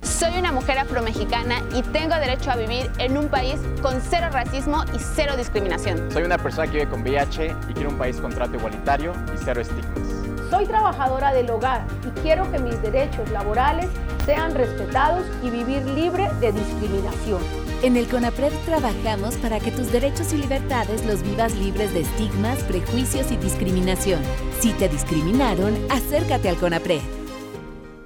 Soy 0.00 0.38
una 0.38 0.52
mujer 0.52 0.78
afromexicana 0.78 1.62
y 1.76 1.82
tengo 1.82 2.14
derecho 2.14 2.50
a 2.50 2.56
vivir 2.56 2.90
en 2.98 3.18
un 3.18 3.28
país 3.28 3.56
con 3.82 4.00
cero 4.08 4.28
racismo 4.32 4.86
y 4.94 4.98
cero 5.16 5.34
discriminación. 5.36 6.10
Soy 6.10 6.22
una 6.22 6.38
persona 6.38 6.66
que 6.66 6.78
vive 6.78 6.88
con 6.88 7.02
VIH 7.02 7.54
y 7.68 7.74
quiero 7.74 7.90
un 7.90 7.98
país 7.98 8.16
con 8.16 8.32
trato 8.32 8.56
igualitario 8.56 9.12
y 9.34 9.38
cero 9.44 9.60
estigmas. 9.60 10.05
Soy 10.50 10.64
trabajadora 10.66 11.32
del 11.32 11.50
hogar 11.50 11.86
y 12.06 12.20
quiero 12.20 12.50
que 12.52 12.58
mis 12.58 12.80
derechos 12.80 13.28
laborales 13.30 13.86
sean 14.24 14.54
respetados 14.54 15.24
y 15.42 15.50
vivir 15.50 15.84
libre 15.86 16.28
de 16.40 16.52
discriminación. 16.52 17.40
En 17.82 17.96
el 17.96 18.06
CONAPRED 18.06 18.52
trabajamos 18.64 19.34
para 19.36 19.60
que 19.60 19.70
tus 19.70 19.90
derechos 19.92 20.32
y 20.32 20.38
libertades 20.38 21.04
los 21.04 21.22
vivas 21.22 21.54
libres 21.56 21.92
de 21.92 22.00
estigmas, 22.00 22.58
prejuicios 22.64 23.30
y 23.32 23.36
discriminación. 23.36 24.20
Si 24.60 24.72
te 24.72 24.88
discriminaron, 24.88 25.76
acércate 25.90 26.48
al 26.48 26.56
CONAPRED. 26.56 27.00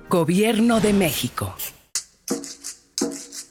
Gobierno 0.09 0.81
de 0.81 0.93
México. 0.93 1.55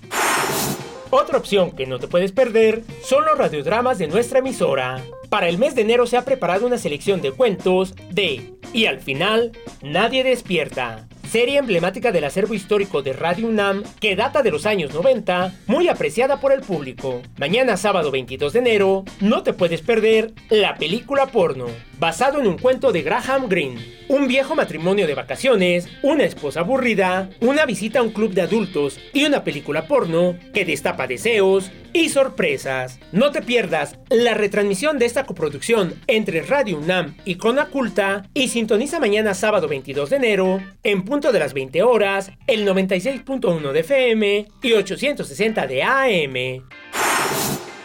Otra 1.09 1.39
opción 1.39 1.71
que 1.73 1.87
no 1.87 1.99
te 1.99 2.09
puedes 2.09 2.33
perder 2.33 2.85
son 3.03 3.25
los 3.25 3.39
radiodramas 3.39 3.97
de 3.99 4.07
nuestra 4.07 4.41
emisora. 4.41 5.03
Para 5.31 5.49
el 5.49 5.57
mes 5.59 5.75
de 5.75 5.81
enero 5.83 6.07
se 6.07 6.19
ha 6.19 6.25
preparado 6.25 6.67
una 6.67 6.79
selección 6.79 7.23
de 7.23 7.33
cuentos 7.33 7.95
de 8.11 8.53
Y 8.73 8.85
al 8.85 9.01
final, 9.01 9.51
nadie 9.83 10.23
despierta 10.23 11.09
serie 11.31 11.59
emblemática 11.59 12.11
del 12.11 12.25
acervo 12.25 12.55
histórico 12.55 13.03
de 13.03 13.13
Radio 13.13 13.47
UNAM 13.47 13.85
que 14.01 14.17
data 14.17 14.43
de 14.43 14.51
los 14.51 14.67
años 14.67 14.93
90, 14.93 15.53
muy 15.69 15.89
apreciada 15.89 16.41
por 16.41 16.51
el 16.51 16.61
público. 16.61 17.23
Mañana 17.39 17.77
sábado 17.77 18.11
22 18.11 18.53
de 18.53 18.59
enero, 18.59 19.05
no 19.21 19.45
te 19.45 19.53
puedes 19.53 19.81
perder 19.81 20.33
la 20.49 20.75
película 20.75 21.27
porno, 21.27 21.67
basado 22.01 22.41
en 22.41 22.47
un 22.47 22.57
cuento 22.57 22.93
de 22.93 23.03
Graham 23.03 23.49
Greene. 23.49 24.01
Un 24.09 24.27
viejo 24.27 24.57
matrimonio 24.57 25.07
de 25.07 25.15
vacaciones, 25.15 25.87
una 26.03 26.25
esposa 26.25 26.61
aburrida, 26.61 27.29
una 27.41 27.67
visita 27.67 27.99
a 27.99 28.03
un 28.03 28.11
club 28.11 28.33
de 28.33 28.41
adultos 28.41 28.99
y 29.13 29.25
una 29.25 29.45
película 29.45 29.87
porno 29.87 30.37
que 30.55 30.65
destapa 30.65 31.07
deseos 31.07 31.71
y 31.93 32.09
sorpresas. 32.09 32.99
No 33.13 33.31
te 33.31 33.43
pierdas 33.43 33.99
la 34.09 34.33
retransmisión 34.33 34.99
de 34.99 35.05
esta 35.05 35.25
coproducción 35.25 35.95
entre 36.07 36.41
Radio 36.43 36.79
UNAM 36.79 37.17
y 37.27 37.35
Conaculta 37.35 38.27
y 38.33 38.49
sintoniza 38.49 38.99
mañana 38.99 39.35
sábado 39.35 39.69
22 39.69 40.09
de 40.11 40.17
enero 40.17 40.61
en 40.83 41.05
punto 41.05 41.33
de 41.33 41.39
las 41.39 41.53
20 41.53 41.83
horas, 41.83 42.33
el 42.47 42.67
96.1 42.67 43.73
de 43.73 43.81
FM 43.81 44.49
y 44.63 44.73
860 44.73 45.67
de 45.67 45.83
AM. 45.83 47.10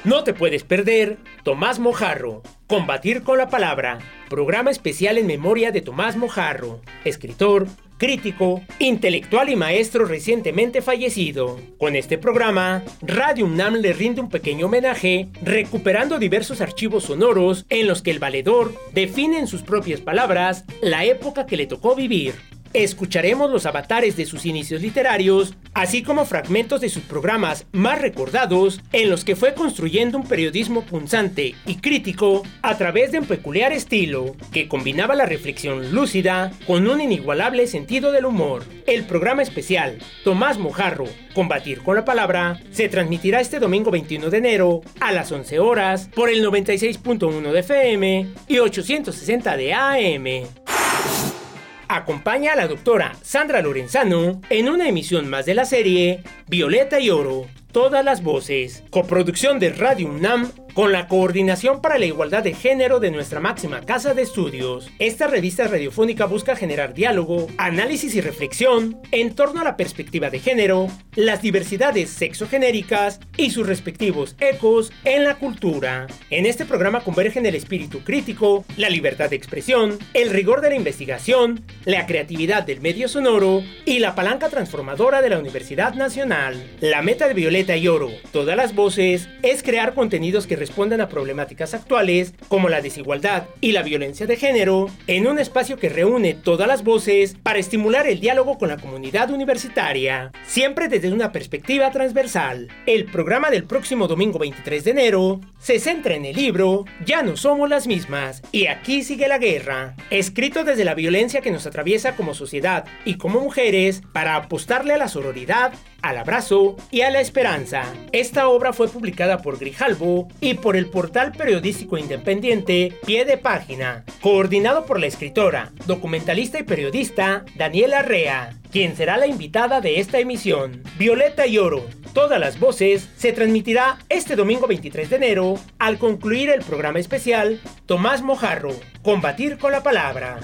No 0.06 0.24
te 0.24 0.36
puedes 0.36 0.64
perder 0.64 1.18
Tomás 1.44 1.80
Mojarro, 1.80 2.44
Combatir 2.68 3.24
con 3.24 3.40
la 3.40 3.50
Palabra, 3.50 3.98
programa 4.30 4.70
especial 4.70 5.18
en 5.18 5.26
memoria 5.26 5.72
de 5.72 5.82
Tomás 5.82 6.16
Mojarro, 6.16 6.80
escritor, 7.06 7.66
crítico, 7.98 8.62
intelectual 8.78 9.50
y 9.50 9.56
maestro 9.56 10.06
recientemente 10.06 10.84
fallecido. 10.84 11.60
Con 11.80 11.96
este 11.96 12.20
programa, 12.20 12.84
Radio 13.02 13.46
UNAM 13.46 13.78
le 13.78 13.94
rinde 13.94 14.22
un 14.22 14.30
pequeño 14.30 14.68
homenaje, 14.68 15.30
recuperando 15.42 16.20
diversos 16.20 16.62
archivos 16.62 17.06
sonoros 17.06 17.66
en 17.70 17.88
los 17.88 18.04
que 18.04 18.12
el 18.12 18.20
valedor 18.20 18.76
define 18.94 19.40
en 19.40 19.48
sus 19.48 19.64
propias 19.64 20.02
palabras 20.02 20.66
la 20.84 21.04
época 21.04 21.48
que 21.48 21.58
le 21.58 21.66
tocó 21.66 21.96
vivir 21.96 22.36
escucharemos 22.84 23.50
los 23.50 23.66
avatares 23.66 24.18
de 24.18 24.26
sus 24.26 24.46
inicios 24.46 24.82
literarios, 24.82 25.56
así 25.74 26.04
como 26.04 26.26
fragmentos 26.26 26.82
de 26.82 26.90
sus 26.90 27.04
programas 27.04 27.66
más 27.72 28.02
recordados 28.02 28.82
en 28.92 29.10
los 29.10 29.24
que 29.24 29.36
fue 29.36 29.54
construyendo 29.54 30.18
un 30.18 30.28
periodismo 30.28 30.82
punzante 30.82 31.56
y 31.66 31.76
crítico 31.76 32.44
a 32.62 32.78
través 32.78 33.12
de 33.12 33.20
un 33.20 33.26
peculiar 33.26 33.72
estilo 33.72 34.36
que 34.52 34.68
combinaba 34.68 35.16
la 35.16 35.26
reflexión 35.26 35.94
lúcida 35.94 36.52
con 36.68 36.88
un 36.88 37.02
inigualable 37.02 37.68
sentido 37.68 38.12
del 38.12 38.26
humor. 38.26 38.64
El 38.88 39.06
programa 39.06 39.42
especial 39.42 40.00
Tomás 40.24 40.58
Mojarro, 40.58 41.06
Combatir 41.34 41.82
con 41.82 41.96
la 41.96 42.06
Palabra, 42.06 42.60
se 42.72 42.90
transmitirá 42.90 43.42
este 43.42 43.60
domingo 43.60 43.92
21 43.92 44.30
de 44.30 44.38
enero 44.38 44.82
a 45.00 45.12
las 45.12 45.32
11 45.32 45.60
horas 45.60 46.10
por 46.14 46.30
el 46.30 46.44
96.1 46.44 47.52
de 47.52 47.60
FM 47.60 48.28
y 48.48 48.60
860 48.60 49.58
de 49.58 49.74
AM. 49.74 51.45
Acompaña 51.88 52.54
a 52.54 52.56
la 52.56 52.68
doctora 52.68 53.16
Sandra 53.22 53.62
Lorenzano 53.62 54.42
en 54.50 54.70
una 54.70 54.88
emisión 54.88 55.30
más 55.30 55.46
de 55.46 55.54
la 55.54 55.66
serie 55.66 56.24
Violeta 56.48 57.00
y 57.00 57.10
Oro, 57.10 57.46
todas 57.72 58.04
las 58.04 58.24
voces, 58.24 58.84
coproducción 58.90 59.60
de 59.60 59.70
Radio 59.70 60.08
UNAM 60.08 60.52
con 60.76 60.92
la 60.92 61.08
Coordinación 61.08 61.82
para 61.82 61.98
la 61.98 62.06
Igualdad 62.06 62.44
de 62.44 62.54
Género 62.54 63.00
de 63.00 63.10
nuestra 63.10 63.40
máxima 63.40 63.82
casa 63.82 64.14
de 64.14 64.22
estudios. 64.22 64.92
Esta 65.00 65.28
revista 65.28 65.68
radiofónica 65.68 66.26
busca 66.26 66.58
generar 66.58 66.94
diálogo, 66.94 67.48
análisis 67.58 68.14
y 68.14 68.22
reflexión 68.22 69.00
en 69.12 69.34
torno 69.34 69.62
a 69.62 69.64
la 69.64 69.78
perspectiva 69.78 70.30
de 70.30 70.40
género, 70.40 70.88
las 71.16 71.42
diversidades 71.42 72.10
sexogenéricas 72.10 73.22
y 73.38 73.52
sus 73.52 73.66
respectivos 73.66 74.36
ecos 74.42 74.92
en 75.06 75.24
la 75.24 75.36
cultura. 75.36 76.08
En 76.30 76.46
este 76.46 76.66
programa 76.66 77.00
convergen 77.00 77.46
el 77.46 77.56
espíritu 77.56 78.04
crítico, 78.04 78.66
la 78.76 78.90
libertad 78.90 79.30
de 79.30 79.38
expresión, 79.38 79.98
el 80.14 80.30
rigor 80.30 80.60
de 80.60 80.72
la 80.72 80.76
investigación, 80.76 81.64
la 81.86 82.06
creatividad 82.06 82.64
del 82.64 82.82
medio 82.82 83.08
sonoro 83.08 83.64
y 83.86 84.00
la 84.00 84.14
palanca 84.14 84.50
transformadora 84.50 85.22
de 85.22 85.30
la 85.30 85.40
Universidad 85.40 85.94
Nacional. 85.94 86.62
La 86.82 87.02
meta 87.02 87.30
de 87.30 87.34
Violeta 87.34 87.78
y 87.78 87.88
Oro, 87.88 88.10
todas 88.34 88.58
las 88.58 88.76
voces, 88.76 89.30
es 89.42 89.64
crear 89.64 89.94
contenidos 89.94 90.48
que 90.48 90.65
respondan 90.66 91.00
a 91.00 91.10
problemáticas 91.10 91.76
actuales 91.76 92.34
como 92.48 92.70
la 92.70 92.82
desigualdad 92.82 93.46
y 93.62 93.72
la 93.72 93.84
violencia 93.84 94.26
de 94.26 94.36
género 94.36 94.88
en 95.06 95.28
un 95.28 95.38
espacio 95.38 95.78
que 95.78 95.90
reúne 95.90 96.34
todas 96.34 96.68
las 96.68 96.84
voces 96.84 97.36
para 97.44 97.60
estimular 97.60 98.08
el 98.08 98.20
diálogo 98.20 98.58
con 98.58 98.70
la 98.70 98.78
comunidad 98.78 99.30
universitaria, 99.30 100.32
siempre 100.48 100.88
desde 100.88 101.14
una 101.14 101.32
perspectiva 101.32 101.92
transversal. 101.92 102.70
El 102.88 103.06
programa 103.06 103.52
del 103.52 103.66
próximo 103.66 104.08
domingo 104.08 104.40
23 104.40 104.84
de 104.84 104.92
enero 104.92 105.40
se 105.60 105.78
centra 105.80 106.16
en 106.16 106.26
el 106.26 106.36
libro 106.36 106.86
Ya 107.06 107.22
no 107.22 107.38
somos 107.38 107.70
las 107.70 107.86
mismas 107.86 108.42
y 108.52 108.66
aquí 108.66 109.04
sigue 109.04 109.28
la 109.28 109.38
guerra, 109.38 109.96
escrito 110.10 110.64
desde 110.64 110.84
la 110.84 110.96
violencia 110.96 111.42
que 111.42 111.52
nos 111.52 111.68
atraviesa 111.68 112.16
como 112.16 112.34
sociedad 112.34 112.86
y 113.06 113.18
como 113.18 113.40
mujeres 113.40 114.02
para 114.14 114.36
apostarle 114.36 114.96
a 114.96 114.98
la 114.98 115.10
sororidad, 115.10 115.74
al 116.06 116.20
abrazo 116.20 116.78
y 116.92 117.02
a 117.02 117.10
la 117.10 117.20
esperanza. 117.20 117.84
Esta 118.12 118.48
obra 118.48 118.74
fue 118.74 118.88
publicada 118.88 119.40
por 119.40 119.58
Grijalbo 119.58 120.28
y 120.40 120.54
por 120.54 120.76
el 120.76 120.86
portal 120.86 121.32
periodístico 121.32 121.98
independiente 121.98 122.94
Pie 123.08 123.26
de 123.26 123.38
Página, 123.38 124.04
coordinado 124.22 124.86
por 124.86 125.00
la 125.00 125.08
escritora, 125.08 125.72
documentalista 125.88 126.60
y 126.60 126.64
periodista 126.64 127.44
Daniela 127.56 128.04
Rea, 128.04 128.54
quien 128.72 128.96
será 128.96 129.18
la 129.18 129.26
invitada 129.26 129.82
de 129.82 130.00
esta 130.00 130.20
emisión. 130.20 130.84
Violeta 131.00 131.48
y 131.48 131.58
Oro, 131.58 131.84
todas 132.14 132.40
las 132.40 132.60
voces, 132.60 133.10
se 133.18 133.32
transmitirá 133.32 133.98
este 134.08 134.36
domingo 134.36 134.68
23 134.68 135.10
de 135.10 135.16
enero 135.16 135.56
al 135.80 135.98
concluir 135.98 136.52
el 136.52 136.62
programa 136.62 137.00
especial 137.00 137.60
Tomás 137.88 138.22
Mojarro, 138.22 138.76
Combatir 139.02 139.58
con 139.58 139.72
la 139.72 139.82
Palabra. 139.82 140.40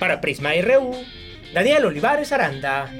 Para 0.00 0.20
Prisma 0.20 0.50
RU, 0.60 0.90
Daniel 1.54 1.84
Olivares 1.84 2.32
Aranda. 2.32 2.90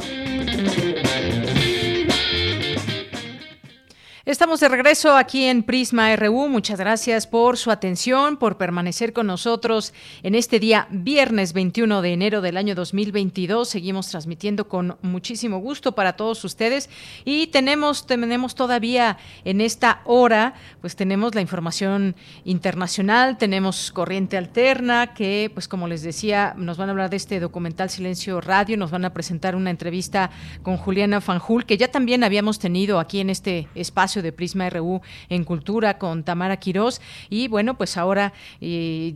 Estamos 4.26 4.60
de 4.60 4.70
regreso 4.70 5.18
aquí 5.18 5.44
en 5.44 5.62
Prisma 5.62 6.16
RU. 6.16 6.48
Muchas 6.48 6.78
gracias 6.78 7.26
por 7.26 7.58
su 7.58 7.70
atención, 7.70 8.38
por 8.38 8.56
permanecer 8.56 9.12
con 9.12 9.26
nosotros 9.26 9.92
en 10.22 10.34
este 10.34 10.58
día 10.58 10.88
viernes 10.90 11.52
21 11.52 12.00
de 12.00 12.14
enero 12.14 12.40
del 12.40 12.56
año 12.56 12.74
2022. 12.74 13.68
Seguimos 13.68 14.08
transmitiendo 14.08 14.66
con 14.66 14.96
muchísimo 15.02 15.58
gusto 15.58 15.94
para 15.94 16.14
todos 16.14 16.42
ustedes 16.42 16.88
y 17.26 17.48
tenemos 17.48 18.06
tenemos 18.06 18.54
todavía 18.54 19.18
en 19.44 19.60
esta 19.60 20.00
hora, 20.06 20.54
pues 20.80 20.96
tenemos 20.96 21.34
la 21.34 21.42
información 21.42 22.16
internacional, 22.46 23.36
tenemos 23.36 23.92
Corriente 23.92 24.38
Alterna 24.38 25.12
que 25.12 25.50
pues 25.52 25.68
como 25.68 25.86
les 25.86 26.00
decía, 26.00 26.54
nos 26.56 26.78
van 26.78 26.88
a 26.88 26.92
hablar 26.92 27.10
de 27.10 27.16
este 27.16 27.40
documental 27.40 27.90
Silencio 27.90 28.40
Radio, 28.40 28.78
nos 28.78 28.90
van 28.90 29.04
a 29.04 29.12
presentar 29.12 29.54
una 29.54 29.68
entrevista 29.68 30.30
con 30.62 30.78
Juliana 30.78 31.20
Fanjul 31.20 31.66
que 31.66 31.76
ya 31.76 31.88
también 31.88 32.24
habíamos 32.24 32.58
tenido 32.58 32.98
aquí 32.98 33.20
en 33.20 33.28
este 33.28 33.68
espacio 33.74 34.13
de 34.22 34.32
Prisma 34.32 34.68
RU 34.70 35.00
en 35.28 35.44
Cultura 35.44 35.98
con 35.98 36.24
Tamara 36.24 36.58
Quirós. 36.58 37.00
Y 37.30 37.48
bueno, 37.48 37.76
pues 37.76 37.96
ahora 37.96 38.32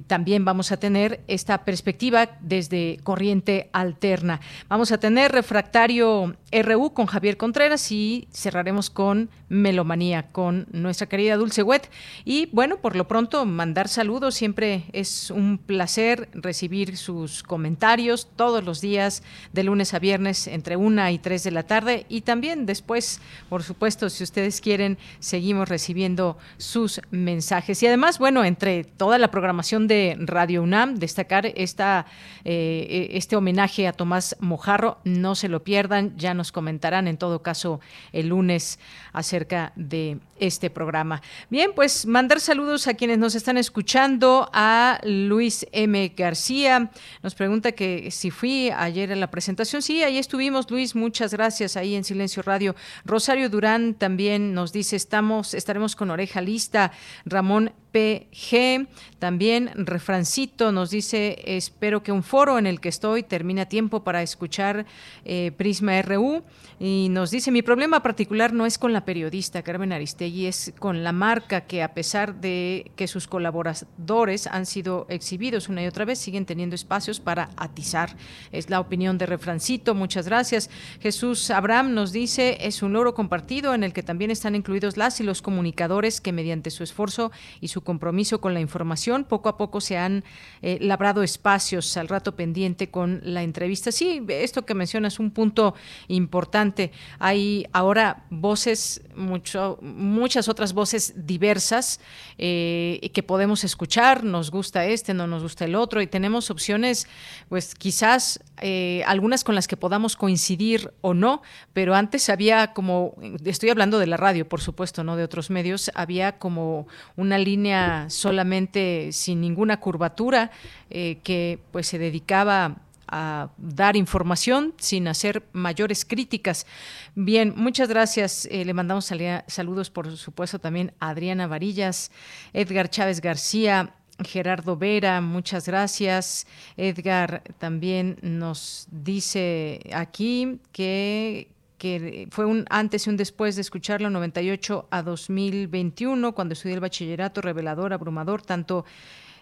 también 0.07 0.45
vamos 0.45 0.73
a 0.73 0.77
tener 0.79 1.21
esta 1.29 1.65
perspectiva 1.65 2.31
desde 2.41 2.99
Corriente 3.03 3.71
Alterna. 3.73 4.41
Vamos 4.69 4.93
a 4.93 4.99
tener 4.99 5.33
Refractario 5.33 6.37
RU 6.53 6.93
con 6.93 7.07
Javier 7.07 7.37
Contreras 7.37 7.91
y 7.93 8.29
cerraremos 8.33 8.91
con 8.91 9.31
Melomanía 9.49 10.25
con 10.25 10.67
nuestra 10.73 11.09
querida 11.09 11.37
Dulce 11.37 11.63
Wet. 11.63 11.91
Y 12.25 12.47
bueno, 12.53 12.79
por 12.79 12.97
lo 12.97 13.09
pronto 13.09 13.45
mandar 13.45 13.89
saludos. 13.89 14.35
Siempre 14.35 14.85
es 14.93 15.31
un 15.31 15.59
placer 15.59 16.29
recibir 16.33 16.97
sus 16.97 17.43
comentarios 17.43 18.29
todos 18.37 18.65
los 18.65 18.81
días 18.81 19.23
de 19.53 19.65
lunes 19.65 19.95
a 19.95 19.99
viernes 19.99 20.47
entre 20.47 20.77
una 20.77 21.11
y 21.13 21.19
tres 21.19 21.45
de 21.45 21.51
la 21.51 21.63
tarde 21.63 22.07
y 22.09 22.23
también 22.23 22.67
después, 22.67 23.21
por 23.49 23.63
supuesto, 23.63 24.09
si 24.11 24.25
ustedes 24.25 24.61
quieren 24.61 24.88
seguimos 25.19 25.69
recibiendo 25.69 26.39
sus 26.57 27.01
mensajes. 27.11 27.83
Y 27.83 27.87
además, 27.87 28.19
bueno, 28.19 28.45
entre 28.45 28.85
toda 28.85 29.19
la 29.19 29.31
programación 29.31 29.89
de 29.89 30.17
Radio 30.21 30.63
UNAM, 30.63 30.95
destacar 30.95 31.47
esta, 31.47 32.07
eh, 32.45 33.09
este 33.13 33.37
homenaje 33.37 33.87
a 33.89 33.93
Tomás 33.93 34.37
Mojarro, 34.41 34.99
no 35.05 35.35
se 35.35 35.49
lo 35.49 35.65
pierdan, 35.65 36.17
ya 36.17 36.33
nos 36.33 36.53
comentarán 36.53 37.09
en 37.09 37.19
todo 37.19 37.43
caso 37.43 37.81
el 38.13 38.29
lunes 38.29 38.79
acerca 39.13 39.73
de 39.77 40.19
este 40.39 40.71
programa. 40.71 41.21
Bien, 41.51 41.73
pues 41.75 42.07
mandar 42.07 42.41
saludos 42.41 42.87
a 42.87 42.95
quienes 42.95 43.19
nos 43.19 43.35
están 43.35 43.59
escuchando, 43.59 44.49
a 44.53 45.01
Luis 45.03 45.67
M. 45.73 46.13
García, 46.17 46.91
nos 47.23 47.35
pregunta 47.35 47.73
que 47.73 48.11
si 48.11 48.31
fui 48.31 48.71
ayer 48.71 49.13
a 49.13 49.17
la 49.17 49.31
presentación, 49.31 49.83
sí, 49.83 50.03
ahí 50.03 50.19
estuvimos, 50.19 50.71
Luis, 50.71 50.95
muchas 50.95 51.33
gracias 51.33 51.77
ahí 51.77 51.95
en 51.95 52.05
Silencio 52.05 52.43
Radio. 52.43 52.77
Rosario 53.05 53.51
Durán 53.51 53.95
también 53.95 54.55
nos 54.55 54.73
dice, 54.73 54.78
estamos, 54.79 55.55
estaremos 55.55 55.97
con 55.97 56.11
oreja 56.11 56.41
lista. 56.41 56.93
Ramón 57.25 57.73
PG, 57.93 58.87
también 59.19 59.71
Refrancito 59.75 60.73
nos 60.73 60.91
dice, 60.91 61.43
espero 61.45 62.03
que 62.03 62.13
un 62.13 62.23
foro 62.23 62.59
en 62.59 62.67
el 62.67 62.81
que 62.81 62.89
estoy 62.89 63.23
termine 63.23 63.63
a 63.63 63.69
tiempo 63.69 64.05
para 64.05 64.23
escuchar 64.23 64.87
eh, 65.25 65.53
Prisma 65.57 66.01
RU. 66.03 66.43
Y 66.81 67.09
nos 67.11 67.33
dice, 67.33 67.51
mi 67.51 67.63
problema 67.63 68.03
particular 68.05 68.53
no 68.53 68.65
es 68.65 68.79
con 68.79 68.93
la 68.93 69.05
periodista 69.05 69.63
Carmen 69.63 69.93
Aristegui, 69.93 70.47
es 70.47 70.73
con 70.79 71.03
la 71.03 71.11
marca 71.11 71.63
que 71.63 71.83
a 71.83 71.93
pesar 71.93 72.41
de 72.41 72.93
que 72.95 73.09
sus 73.09 73.27
colaboradores 73.27 74.47
han 74.47 74.65
sido 74.65 75.07
exhibidos 75.09 75.69
una 75.69 75.83
y 75.83 75.89
otra 75.89 76.05
vez, 76.05 76.21
siguen 76.21 76.47
teniendo 76.47 76.77
espacios 76.77 77.19
para 77.19 77.51
atizar. 77.57 78.17
Es 78.53 78.71
la 78.71 78.79
opinión 78.79 79.19
de 79.19 79.27
Refrancito, 79.27 79.97
muchas 79.97 80.27
gracias. 80.27 80.71
Jesús 81.01 81.51
Abraham 81.51 81.95
nos 81.95 82.13
dice, 82.13 82.59
es 82.61 82.83
un 82.83 82.93
logro 82.93 83.15
compartido 83.15 83.75
en 83.75 83.83
el 83.83 83.93
que 83.93 84.05
también 84.05 84.31
están 84.31 84.55
incluidos 84.55 84.97
las 84.97 85.21
y 85.21 85.25
los 85.25 85.43
comunicadores 85.43 86.21
que 86.21 86.33
mediante 86.33 86.71
su 86.71 86.85
esfuerzo 86.85 87.33
y 87.61 87.69
su 87.69 87.78
compromiso 87.83 88.41
con 88.41 88.55
la 88.55 88.61
información, 88.61 89.25
poco 89.25 89.49
a 89.49 89.57
poco 89.57 89.81
se 89.81 89.97
han 89.97 90.25
eh, 90.63 90.79
labrado 90.81 91.23
espacios 91.23 91.97
al 91.97 92.09
rato 92.09 92.37
pendiente 92.37 92.91
con 92.91 93.21
la 93.23 93.43
entrevista. 93.43 93.93
Sí, 93.93 94.23
esto 94.29 94.65
que 94.65 94.75
mencionas 94.75 95.15
es 95.15 95.19
un 95.21 95.31
punto 95.31 95.75
importante. 96.09 96.93
Hay 97.19 97.67
ahora 97.73 98.25
voces, 98.31 99.03
mucho, 99.19 99.79
muchas 99.83 100.49
otras 100.49 100.73
voces 100.73 101.13
diversas 101.17 102.01
eh, 102.39 103.11
que 103.13 103.23
podemos 103.23 103.65
escuchar, 103.65 104.25
nos 104.25 104.51
gusta 104.51 104.87
este, 104.87 105.13
no 105.13 105.27
nos 105.27 105.43
gusta 105.43 105.65
el 105.65 105.75
otro, 105.75 106.01
y 106.01 106.07
tenemos 106.07 106.51
opciones, 106.51 107.07
pues 107.49 107.75
quizás 107.75 108.41
eh, 108.61 109.03
algunas 109.07 109.45
con 109.45 109.55
las 109.55 109.69
que 109.69 109.77
podamos 109.77 110.17
coincidir 110.17 110.93
o 111.01 111.15
no, 111.15 111.43
pero 111.73 111.95
antes 111.95 112.29
había 112.29 112.73
como, 112.73 113.15
estoy 113.45 113.71
hablando 113.71 113.99
de 113.99 114.07
la 114.07 114.17
radio, 114.17 114.49
por 114.49 114.61
supuesto, 114.61 115.05
no 115.05 115.17
de 115.17 115.25
otros 115.25 115.51
medios, 115.51 115.91
había 115.95 116.39
como 116.39 116.87
una 117.17 117.39
línea 117.39 118.07
solamente 118.09 119.11
sin 119.13 119.41
ninguna 119.41 119.81
curvatura 119.81 120.51
eh, 120.91 121.19
que 121.23 121.59
pues 121.73 121.87
se 121.87 121.99
dedicaba 121.99 122.77
a 123.11 123.51
dar 123.57 123.97
información 123.97 124.75
sin 124.79 125.09
hacer 125.09 125.43
mayores 125.53 126.05
críticas. 126.05 126.67
Bien, 127.15 127.53
muchas 127.57 127.89
gracias. 127.89 128.47
Eh, 128.51 128.65
le 128.65 128.75
mandamos 128.75 129.11
saludos, 129.47 129.91
por 129.91 130.17
supuesto, 130.17 130.59
también 130.59 130.93
a 131.01 131.11
Adriana 131.11 131.47
Varillas, 131.47 132.11
Edgar 132.53 132.91
Chávez 132.91 133.21
García, 133.21 133.95
Gerardo 134.25 134.77
Vera, 134.77 135.21
muchas 135.21 135.67
gracias. 135.67 136.47
Edgar 136.77 137.43
también 137.59 138.19
nos 138.23 138.89
dice 138.91 139.81
aquí 139.93 140.61
que 140.73 141.49
que 141.79 142.27
fue 142.33 142.45
un 142.45 142.65
antes 142.71 143.07
y 143.07 143.11
un 143.11 143.17
después 143.17 143.55
de 143.55 143.63
escucharlo 143.63 144.11
98 144.11 144.89
a 144.91 145.03
2021 145.03 146.35
cuando 146.35 146.55
estudié 146.55 146.75
el 146.75 146.81
bachillerato 146.81 147.41
revelador 147.41 147.93
abrumador 147.93 148.43
tanto 148.43 148.85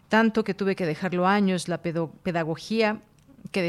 tanto 0.08 0.44
que 0.44 0.52
tuve 0.52 0.76
que 0.76 0.84
dejarlo 0.84 1.26
años 1.26 1.66
la 1.66 1.80
pedagogía 1.80 3.00
que 3.48 3.62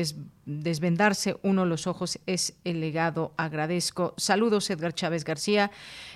desvendarse 0.48 1.36
uno 1.44 1.66
los 1.66 1.88
ojos 1.88 2.20
es 2.26 2.54
el 2.64 2.80
legado. 2.80 3.34
Agradezco. 3.36 4.14
Saludos, 4.18 4.70
Edgar 4.70 4.94
Chávez 4.94 5.26
García. 5.26 5.72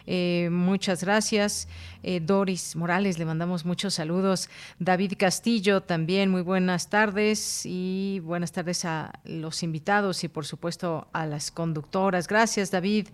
Eh, 0.08 0.48
muchas 0.52 1.04
gracias. 1.04 1.68
Eh, 2.02 2.22
Doris 2.22 2.76
Morales, 2.76 3.20
le 3.20 3.26
mandamos 3.26 3.66
muchos 3.66 3.94
saludos. 3.94 4.50
David 4.80 5.14
Castillo, 5.18 5.82
también 5.82 6.32
muy 6.32 6.42
buenas 6.42 6.90
tardes 6.90 7.66
y 7.66 8.22
buenas 8.24 8.54
tardes 8.54 8.86
a 8.86 9.12
los 9.26 9.64
invitados 9.64 10.24
y 10.24 10.30
por 10.30 10.46
supuesto 10.46 11.10
a 11.12 11.26
las 11.26 11.52
conductoras. 11.52 12.28
Gracias, 12.28 12.72
David. 12.72 13.10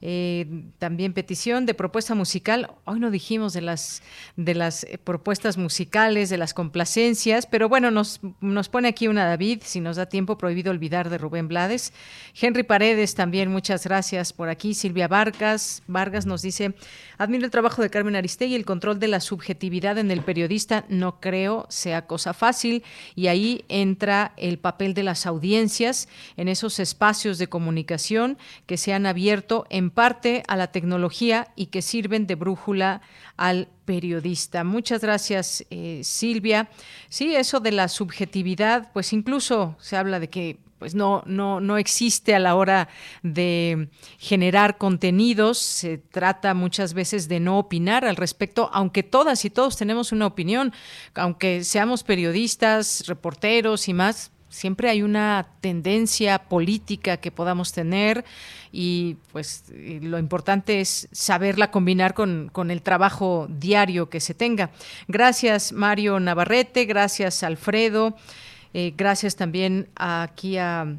Eh, 0.00 0.64
también 0.78 1.12
petición 1.12 1.66
de 1.66 1.74
propuesta 1.74 2.14
musical. 2.14 2.72
Hoy 2.86 2.98
no 2.98 3.10
dijimos 3.10 3.52
de 3.52 3.60
las 3.60 4.02
de 4.36 4.54
las 4.54 4.86
propuestas 5.04 5.58
musicales, 5.58 6.30
de 6.30 6.38
las 6.38 6.54
complacencias, 6.54 7.46
pero 7.46 7.68
bueno, 7.68 7.90
nos, 7.90 8.20
nos 8.40 8.68
pone 8.68 8.88
aquí 8.88 9.06
una 9.06 9.26
David, 9.26 9.60
si 9.64 9.80
nos 9.80 9.96
da 9.96 10.06
tiempo, 10.06 10.38
prohibido 10.38 10.61
olvidar 10.70 11.10
de 11.10 11.18
Rubén 11.18 11.48
Blades. 11.48 11.92
Henry 12.40 12.62
Paredes 12.62 13.14
también, 13.14 13.50
muchas 13.50 13.84
gracias 13.84 14.32
por 14.32 14.48
aquí. 14.48 14.74
Silvia 14.74 15.08
Vargas, 15.08 15.82
Vargas 15.86 16.26
nos 16.26 16.42
dice, 16.42 16.74
admiro 17.18 17.44
el 17.44 17.50
trabajo 17.50 17.82
de 17.82 17.90
Carmen 17.90 18.16
Aristegui, 18.16 18.54
el 18.54 18.64
control 18.64 18.98
de 18.98 19.08
la 19.08 19.20
subjetividad 19.20 19.98
en 19.98 20.10
el 20.10 20.22
periodista 20.22 20.84
no 20.88 21.20
creo 21.20 21.66
sea 21.68 22.06
cosa 22.06 22.34
fácil 22.34 22.84
y 23.14 23.26
ahí 23.26 23.64
entra 23.68 24.32
el 24.36 24.58
papel 24.58 24.94
de 24.94 25.02
las 25.02 25.26
audiencias 25.26 26.08
en 26.36 26.48
esos 26.48 26.78
espacios 26.78 27.38
de 27.38 27.48
comunicación 27.48 28.38
que 28.66 28.76
se 28.76 28.92
han 28.92 29.06
abierto 29.06 29.66
en 29.70 29.90
parte 29.90 30.42
a 30.48 30.56
la 30.56 30.68
tecnología 30.68 31.48
y 31.56 31.66
que 31.66 31.82
sirven 31.82 32.26
de 32.26 32.34
brújula 32.34 33.02
al 33.36 33.68
periodista. 33.84 34.64
Muchas 34.64 35.02
gracias, 35.02 35.64
eh, 35.70 36.00
Silvia. 36.04 36.68
Sí, 37.08 37.34
eso 37.34 37.60
de 37.60 37.72
la 37.72 37.88
subjetividad, 37.88 38.92
pues 38.92 39.12
incluso 39.12 39.76
se 39.80 39.96
habla 39.96 40.20
de 40.20 40.28
que 40.28 40.58
pues 40.82 40.96
no, 40.96 41.22
no, 41.26 41.60
no 41.60 41.78
existe 41.78 42.34
a 42.34 42.40
la 42.40 42.56
hora 42.56 42.88
de 43.22 43.88
generar 44.18 44.78
contenidos. 44.78 45.58
Se 45.58 45.98
trata 45.98 46.54
muchas 46.54 46.92
veces 46.92 47.28
de 47.28 47.38
no 47.38 47.60
opinar 47.60 48.04
al 48.04 48.16
respecto, 48.16 48.68
aunque 48.72 49.04
todas 49.04 49.44
y 49.44 49.50
todos 49.50 49.76
tenemos 49.76 50.10
una 50.10 50.26
opinión, 50.26 50.72
aunque 51.14 51.62
seamos 51.62 52.02
periodistas, 52.02 53.06
reporteros 53.06 53.86
y 53.86 53.94
más, 53.94 54.31
siempre 54.52 54.90
hay 54.90 55.02
una 55.02 55.48
tendencia 55.60 56.38
política 56.38 57.16
que 57.16 57.32
podamos 57.32 57.72
tener 57.72 58.24
y 58.70 59.16
pues 59.32 59.64
lo 59.74 60.18
importante 60.18 60.80
es 60.80 61.08
saberla 61.10 61.70
combinar 61.70 62.14
con, 62.14 62.50
con, 62.52 62.70
el 62.70 62.82
trabajo 62.82 63.48
diario 63.50 64.08
que 64.10 64.20
se 64.20 64.34
tenga. 64.34 64.70
Gracias 65.08 65.72
Mario 65.72 66.20
Navarrete, 66.20 66.84
gracias 66.84 67.42
Alfredo. 67.42 68.14
Eh, 68.74 68.94
gracias 68.96 69.36
también 69.36 69.88
aquí 69.96 70.58
a 70.58 70.96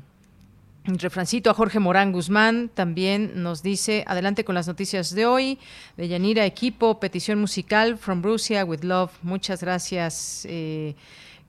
Refrancito, 0.86 1.50
a 1.50 1.54
Jorge 1.54 1.80
Morán 1.80 2.12
Guzmán 2.12 2.70
también 2.74 3.42
nos 3.42 3.64
dice, 3.64 4.04
adelante 4.06 4.44
con 4.44 4.54
las 4.54 4.68
noticias 4.68 5.16
de 5.16 5.26
hoy, 5.26 5.58
de 5.96 6.10
Yanira 6.10 6.46
Equipo, 6.46 7.00
petición 7.00 7.40
musical 7.40 7.98
From 7.98 8.22
Russia 8.22 8.66
with 8.66 8.84
Love. 8.84 9.12
Muchas 9.22 9.62
gracias. 9.62 10.46
Eh, 10.50 10.96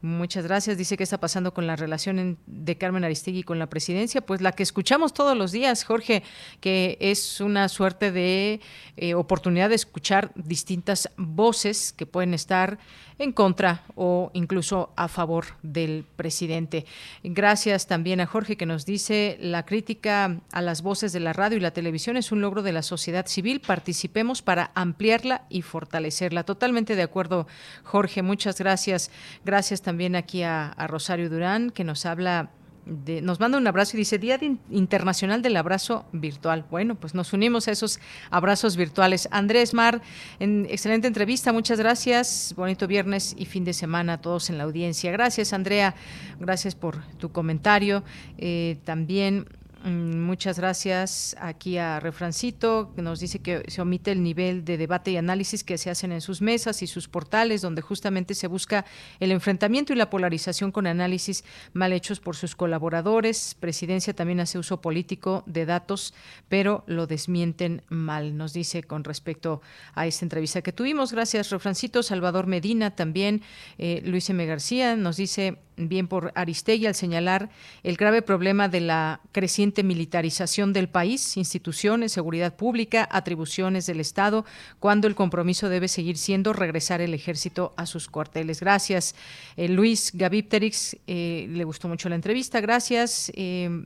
Muchas 0.05 0.45
gracias. 0.45 0.77
Dice 0.77 0.99
que 0.99 1.03
está 1.03 1.19
pasando 1.19 1.55
con 1.55 1.67
la 1.67 1.77
relación 1.77 2.37
de 2.45 2.77
Carmen 2.77 3.05
Aristegui 3.05 3.43
con 3.43 3.59
la 3.59 3.71
presidencia. 3.71 4.21
Pues 4.21 4.43
la 4.43 4.53
que 4.53 4.63
escuchamos 4.63 5.15
todos 5.15 5.35
los 5.35 5.51
días, 5.51 5.83
Jorge, 5.83 6.23
que 6.61 6.99
es 7.01 7.41
una 7.41 7.71
suerte 7.71 8.13
de 8.13 8.61
eh, 8.99 9.15
oportunidad 9.15 9.71
de 9.71 9.77
escuchar 9.77 10.31
distintas 10.35 11.09
voces 11.17 11.95
que 11.95 12.05
pueden 12.05 12.35
estar 12.35 12.79
en 13.19 13.33
contra 13.33 13.85
o 13.95 14.31
incluso 14.35 14.93
a 14.97 15.09
favor 15.09 15.47
del 15.63 16.05
presidente. 16.17 16.85
Gracias 17.23 17.87
también 17.87 18.21
a 18.21 18.27
Jorge 18.27 18.57
que 18.57 18.67
nos 18.67 18.85
dice 18.85 19.39
la 19.41 19.65
crítica 19.65 20.41
a 20.53 20.61
las 20.61 20.83
voces 20.83 21.15
de 21.15 21.21
la 21.21 21.33
radio 21.33 21.57
y 21.57 21.61
la 21.61 21.71
televisión 21.71 22.19
es 22.19 22.31
un 22.31 22.43
logro 22.43 22.63
de 22.63 22.73
la 22.73 22.83
sociedad 22.83 23.27
civil. 23.27 23.61
Participemos 23.61 24.43
para 24.43 24.71
ampliarla 24.75 25.47
y 25.49 25.63
fortalecerla. 25.63 26.43
Totalmente 26.43 26.95
de 26.95 27.03
acuerdo, 27.03 27.47
Jorge. 27.85 28.21
Muchas 28.21 28.59
gracias. 28.59 29.11
Gracias 29.45 29.81
también 29.81 29.94
aquí 30.16 30.43
a, 30.43 30.75
Rosario 30.89 31.31
Durán 31.31 31.71
que 31.71 31.85
nos 31.85 32.07
habla 32.07 32.51
nos 32.87 33.41
manda 33.41 33.57
un 33.57 33.66
abrazo 33.66 33.97
y 33.97 34.01
dice 34.01 34.19
Día 34.19 34.39
Internacional 34.71 35.41
del 35.41 35.57
Abrazo 35.57 36.05
Virtual. 36.12 36.66
Bueno, 36.71 36.97
pues 36.97 37.15
nos 37.15 37.33
unimos 37.33 37.66
a 37.66 37.71
esos 37.71 37.99
abrazos 38.31 38.77
virtuales. 38.77 39.27
Andrés 39.31 39.73
Mar, 39.73 40.03
en 40.39 40.66
excelente 40.69 41.09
entrevista, 41.09 41.51
muchas 41.55 41.79
gracias. 41.79 42.53
Bonito 42.59 42.87
viernes 42.87 43.35
y 43.39 43.47
fin 43.47 43.65
de 43.65 43.73
semana 43.73 44.15
a 44.15 44.21
todos 44.21 44.51
en 44.51 44.59
la 44.59 44.65
audiencia. 44.65 45.11
Gracias, 45.12 45.55
Andrea. 45.55 45.95
Gracias 46.39 46.75
por 46.75 47.03
tu 47.16 47.33
comentario. 47.33 48.05
Eh, 48.37 48.77
también 48.85 49.47
muchas 49.85 50.59
gracias 50.59 51.36
aquí 51.39 51.77
a 51.77 52.01
Refrancito, 52.01 52.93
que 52.97 53.02
nos 53.02 53.20
dice 53.20 53.40
que 53.40 53.65
se 53.69 53.82
omite 53.82 54.12
el 54.12 54.23
nivel 54.23 54.65
de 54.65 54.78
debate 54.78 55.11
y 55.11 55.16
análisis 55.16 55.62
que 55.62 55.77
se 55.77 55.90
hacen 55.90 56.11
en 56.12 56.23
sus 56.23 56.40
mesas 56.40 56.82
y 56.82 56.86
sus 56.86 57.06
portales, 57.06 57.61
donde 57.61 57.82
justamente 57.82 58.35
se 58.35 58.47
busca 58.47 58.86
el 59.20 59.31
enfrentamiento 59.31 59.93
y 59.93 59.97
la 59.97 60.09
polarización 60.09 60.73
con 60.73 60.86
análisis 60.86 61.44
mal 61.74 61.93
hechos 61.93 62.20
por 62.20 62.35
sus 62.35 62.56
colaboradores. 62.56 63.56
Presidencia 63.61 64.15
también 64.15 64.40
hace 64.40 64.59
uso 64.59 64.81
político 64.81 65.43
de 65.47 65.66
datos, 65.66 66.15
pero 66.48 66.85
lo 66.86 67.06
desmienten 67.06 67.82
mal, 67.89 68.36
nos 68.36 68.55
dice 68.55 68.82
con 68.82 69.05
respecto 69.05 69.61
a 69.94 70.06
esta 70.06 70.24
entrevista 70.24 70.62
que 70.62 70.73
tuvimos. 70.73 71.12
Gracias, 71.12 71.51
Refrancito. 71.51 72.02
Salvador 72.02 72.47
Medina 72.47 72.97
también, 72.97 73.43
eh, 73.78 74.01
Luis 74.05 74.31
M. 74.31 74.47
García 74.47 74.97
nos 74.97 75.16
dice 75.16 75.59
bien 75.77 76.09
por 76.09 76.32
Aristegui 76.35 76.86
al 76.86 76.94
señalar 76.94 77.51
el 77.82 77.97
grave 77.97 78.23
problema 78.23 78.69
de 78.69 78.81
la 78.81 79.20
creciente 79.32 79.74
militarización 79.83 80.73
del 80.73 80.89
país, 80.89 81.37
instituciones, 81.37 82.13
seguridad 82.13 82.55
pública, 82.55 83.09
atribuciones 83.11 83.87
del 83.87 84.01
Estado, 84.01 84.45
cuando 84.79 85.09
el 85.09 85.15
compromiso 85.15 85.69
debe 85.69 85.89
seguir 85.89 86.17
siendo 86.19 86.53
regresar 86.53 87.01
el 87.01 87.15
ejército 87.15 87.75
a 87.77 87.87
sus 87.87 88.09
cuarteles. 88.09 88.61
Gracias. 88.61 89.15
Eh, 89.57 89.69
Luis 89.69 90.13
Gavipterix, 90.15 90.97
eh, 91.07 91.47
le 91.51 91.65
gustó 91.65 91.89
mucho 91.89 92.09
la 92.09 92.15
entrevista. 92.15 92.61
Gracias. 92.61 93.33
Eh, 93.35 93.85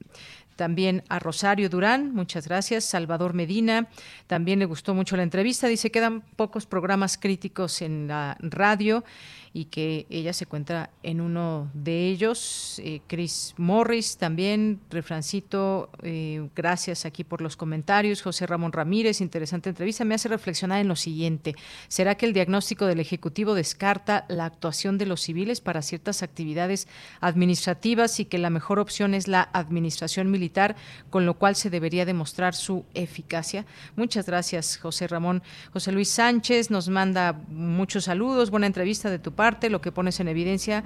también 0.59 1.05
a 1.09 1.21
Rosario 1.21 1.71
Durán, 1.71 2.13
muchas 2.13 2.49
gracias. 2.49 2.83
Salvador 2.83 3.33
Medina, 3.33 3.87
también 4.27 4.59
le 4.59 4.65
gustó 4.65 4.93
mucho 4.93 5.17
la 5.17 5.23
entrevista. 5.23 5.69
Dice, 5.69 5.93
quedan 5.93 6.21
pocos 6.35 6.67
programas 6.67 7.17
críticos 7.17 7.81
en 7.81 8.09
la 8.09 8.37
radio 8.41 9.05
y 9.53 9.67
que 9.67 10.07
ella 10.11 10.33
se 10.33 10.45
encuentra 10.45 10.91
en 11.03 11.21
uno 11.21 11.71
de 11.75 12.09
ellos. 12.09 12.81
Eh, 12.85 13.01
Chris 13.07 13.55
Morris 13.57 14.17
también, 14.17 14.81
refrancito, 14.91 15.91
eh, 16.03 16.49
gracias 16.55 17.05
aquí 17.05 17.25
por 17.25 17.41
los 17.41 17.57
comentarios. 17.57 18.23
José 18.23 18.47
Ramón 18.47 18.73
Ramírez, 18.73 19.21
interesante 19.21 19.71
entrevista, 19.71 20.05
me 20.05 20.15
hace 20.15 20.29
reflexionar 20.29 20.81
en 20.81 20.89
lo 20.89 20.97
siguiente. 20.97 21.55
¿Será 21.89 22.17
que 22.17 22.27
el 22.27 22.33
diagnóstico 22.33 22.87
del 22.87 23.01
Ejecutivo 23.01 23.55
descarta 23.55 24.25
la 24.29 24.45
actuación 24.45 24.99
de 24.99 25.07
los 25.07 25.21
civiles 25.21 25.61
para 25.61 25.83
ciertas 25.83 26.23
actividades 26.23 26.89
administrativas 27.21 28.21
y 28.21 28.25
que 28.25 28.39
la 28.39 28.51
mejor 28.51 28.79
opción 28.79 29.15
es 29.15 29.29
la 29.29 29.49
administración 29.53 30.31
militar, 30.31 30.77
con 31.11 31.27
lo 31.27 31.35
cual 31.35 31.57
se 31.57 31.71
debería 31.71 32.05
demostrar 32.05 32.55
su 32.55 32.85
eficacia? 32.95 33.67
Muchas 33.97 34.27
gracias, 34.27 34.77
José 34.77 35.07
Ramón. 35.09 35.43
José 35.73 35.93
Luis 35.93 36.09
Sánchez 36.09 36.71
nos 36.71 36.89
manda 36.89 37.41
muchos 37.49 38.05
saludos, 38.05 38.51
buena 38.51 38.67
entrevista 38.67 39.11
de 39.11 39.19
tu 39.19 39.33
parte, 39.39 39.71
lo 39.71 39.81
que 39.81 39.93
pones 39.93 40.19
en 40.19 40.27
evidencia 40.27 40.83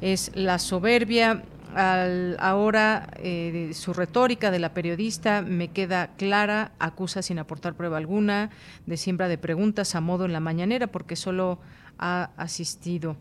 es 0.00 0.32
la 0.34 0.58
soberbia. 0.58 1.42
Al, 1.74 2.36
ahora 2.40 3.10
eh, 3.18 3.72
su 3.74 3.92
retórica 3.92 4.50
de 4.50 4.58
la 4.58 4.72
periodista 4.72 5.42
me 5.42 5.68
queda 5.68 6.08
clara, 6.16 6.72
acusa 6.78 7.20
sin 7.20 7.38
aportar 7.38 7.74
prueba 7.74 7.98
alguna 7.98 8.48
de 8.86 8.96
siembra 8.96 9.28
de 9.28 9.36
preguntas 9.36 9.94
a 9.94 10.00
modo 10.00 10.24
en 10.24 10.32
la 10.32 10.40
mañanera 10.40 10.86
porque 10.86 11.14
solo 11.14 11.60
ha 11.98 12.30
asistido 12.38 13.16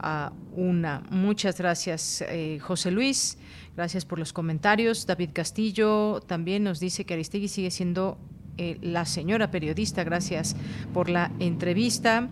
a 0.00 0.32
una. 0.56 1.04
Muchas 1.10 1.56
gracias, 1.56 2.24
eh, 2.28 2.58
José 2.60 2.90
Luis. 2.90 3.38
Gracias 3.76 4.04
por 4.04 4.18
los 4.18 4.32
comentarios. 4.32 5.06
David 5.06 5.30
Castillo 5.32 6.20
también 6.26 6.64
nos 6.64 6.80
dice 6.80 7.04
que 7.04 7.14
Aristegui 7.14 7.46
sigue 7.46 7.70
siendo 7.70 8.18
eh, 8.56 8.78
la 8.82 9.04
señora 9.04 9.50
periodista. 9.50 10.04
Gracias 10.04 10.54
por 10.92 11.08
la 11.08 11.32
entrevista. 11.40 12.28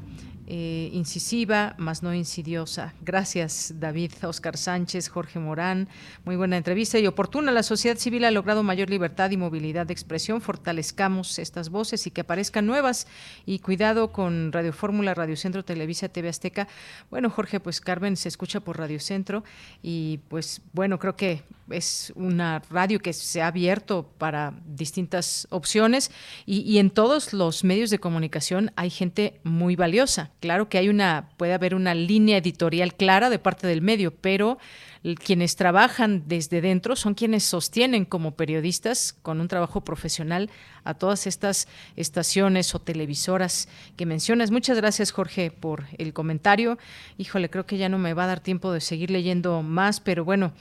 Eh, 0.49 0.91
incisiva, 0.93 1.77
más 1.79 2.03
no 2.03 2.13
insidiosa. 2.13 2.95
Gracias, 3.01 3.75
David, 3.79 4.13
Oscar 4.23 4.57
Sánchez, 4.57 5.09
Jorge 5.09 5.39
Morán. 5.39 5.89
Muy 6.25 6.35
buena 6.35 6.57
entrevista 6.57 6.99
y 6.99 7.07
oportuna. 7.07 7.53
La 7.53 7.63
sociedad 7.63 7.97
civil 7.97 8.25
ha 8.25 8.31
logrado 8.33 8.65
mayor 8.65 8.91
libertad 8.91 9.31
y 9.31 9.37
movilidad 9.37 9.87
de 9.87 9.93
expresión. 9.93 10.41
Fortalezcamos 10.41 11.39
estas 11.39 11.71
voces 11.71 12.09
y 12.09 12.11
que 12.11 12.23
aparezcan 12.23 12.67
nuevas. 12.67 13.07
Y 13.47 13.61
cuidado 13.61 14.11
con 14.11 14.51
Radio 14.51 14.73
Fórmula, 14.73 15.15
Radio 15.15 15.37
Centro, 15.37 15.65
Televisa, 15.65 16.09
TV 16.09 16.29
Azteca. 16.29 16.67
Bueno, 17.09 17.31
Jorge, 17.31 17.61
pues 17.61 17.81
Carmen 17.81 18.17
se 18.17 18.29
escucha 18.29 18.59
por 18.59 18.79
Radio 18.79 18.99
Centro 18.99 19.45
y 19.81 20.19
pues 20.29 20.61
bueno, 20.73 20.99
creo 20.99 21.15
que 21.15 21.45
es 21.71 22.13
una 22.17 22.61
radio 22.69 22.99
que 22.99 23.13
se 23.13 23.43
ha 23.43 23.47
abierto 23.47 24.11
para 24.19 24.55
distintas 24.67 25.47
opciones 25.51 26.11
y, 26.47 26.61
y 26.63 26.79
en 26.79 26.91
todos 26.91 27.33
los 27.33 27.63
medios 27.63 27.91
de 27.91 28.01
comunicación 28.01 28.73
hay 28.75 28.91
gente 28.91 29.41
muy 29.45 29.77
valiosa 29.77 30.32
Claro 30.43 30.69
que 30.69 30.77
hay 30.77 30.89
una, 30.89 31.29
puede 31.37 31.53
haber 31.53 31.73
una 31.73 31.95
línea 31.95 32.39
editorial 32.39 32.95
clara 32.95 33.31
de 33.31 33.39
parte 33.39 33.69
del 33.69 33.81
medio, 33.81 34.13
pero 34.13 34.59
quienes 35.25 35.55
trabajan 35.55 36.25
desde 36.27 36.61
dentro 36.61 36.97
son 36.97 37.15
quienes 37.15 37.45
sostienen 37.45 38.05
como 38.05 38.33
periodistas 38.33 39.13
con 39.23 39.41
un 39.41 39.47
trabajo 39.47 39.83
profesional 39.83 40.51
a 40.83 40.95
todas 40.95 41.29
estas 41.29 41.69
estaciones 41.95 42.75
o 42.75 42.81
televisoras 42.81 43.69
que 43.97 44.05
mencionas. 44.05 44.51
Muchas 44.51 44.77
gracias, 44.77 45.13
Jorge, 45.13 45.53
por 45.53 45.85
el 45.97 46.13
comentario. 46.13 46.77
Híjole, 47.19 47.49
creo 47.49 47.65
que 47.65 47.79
ya 47.79 47.89
no 47.89 47.99
me 47.99 48.13
va 48.13 48.25
a 48.25 48.27
dar 48.27 48.41
tiempo 48.41 48.73
de 48.73 48.81
seguir 48.81 49.13
leyendo 49.13 49.63
más, 49.63 50.01
pero 50.01 50.25
bueno, 50.25 50.55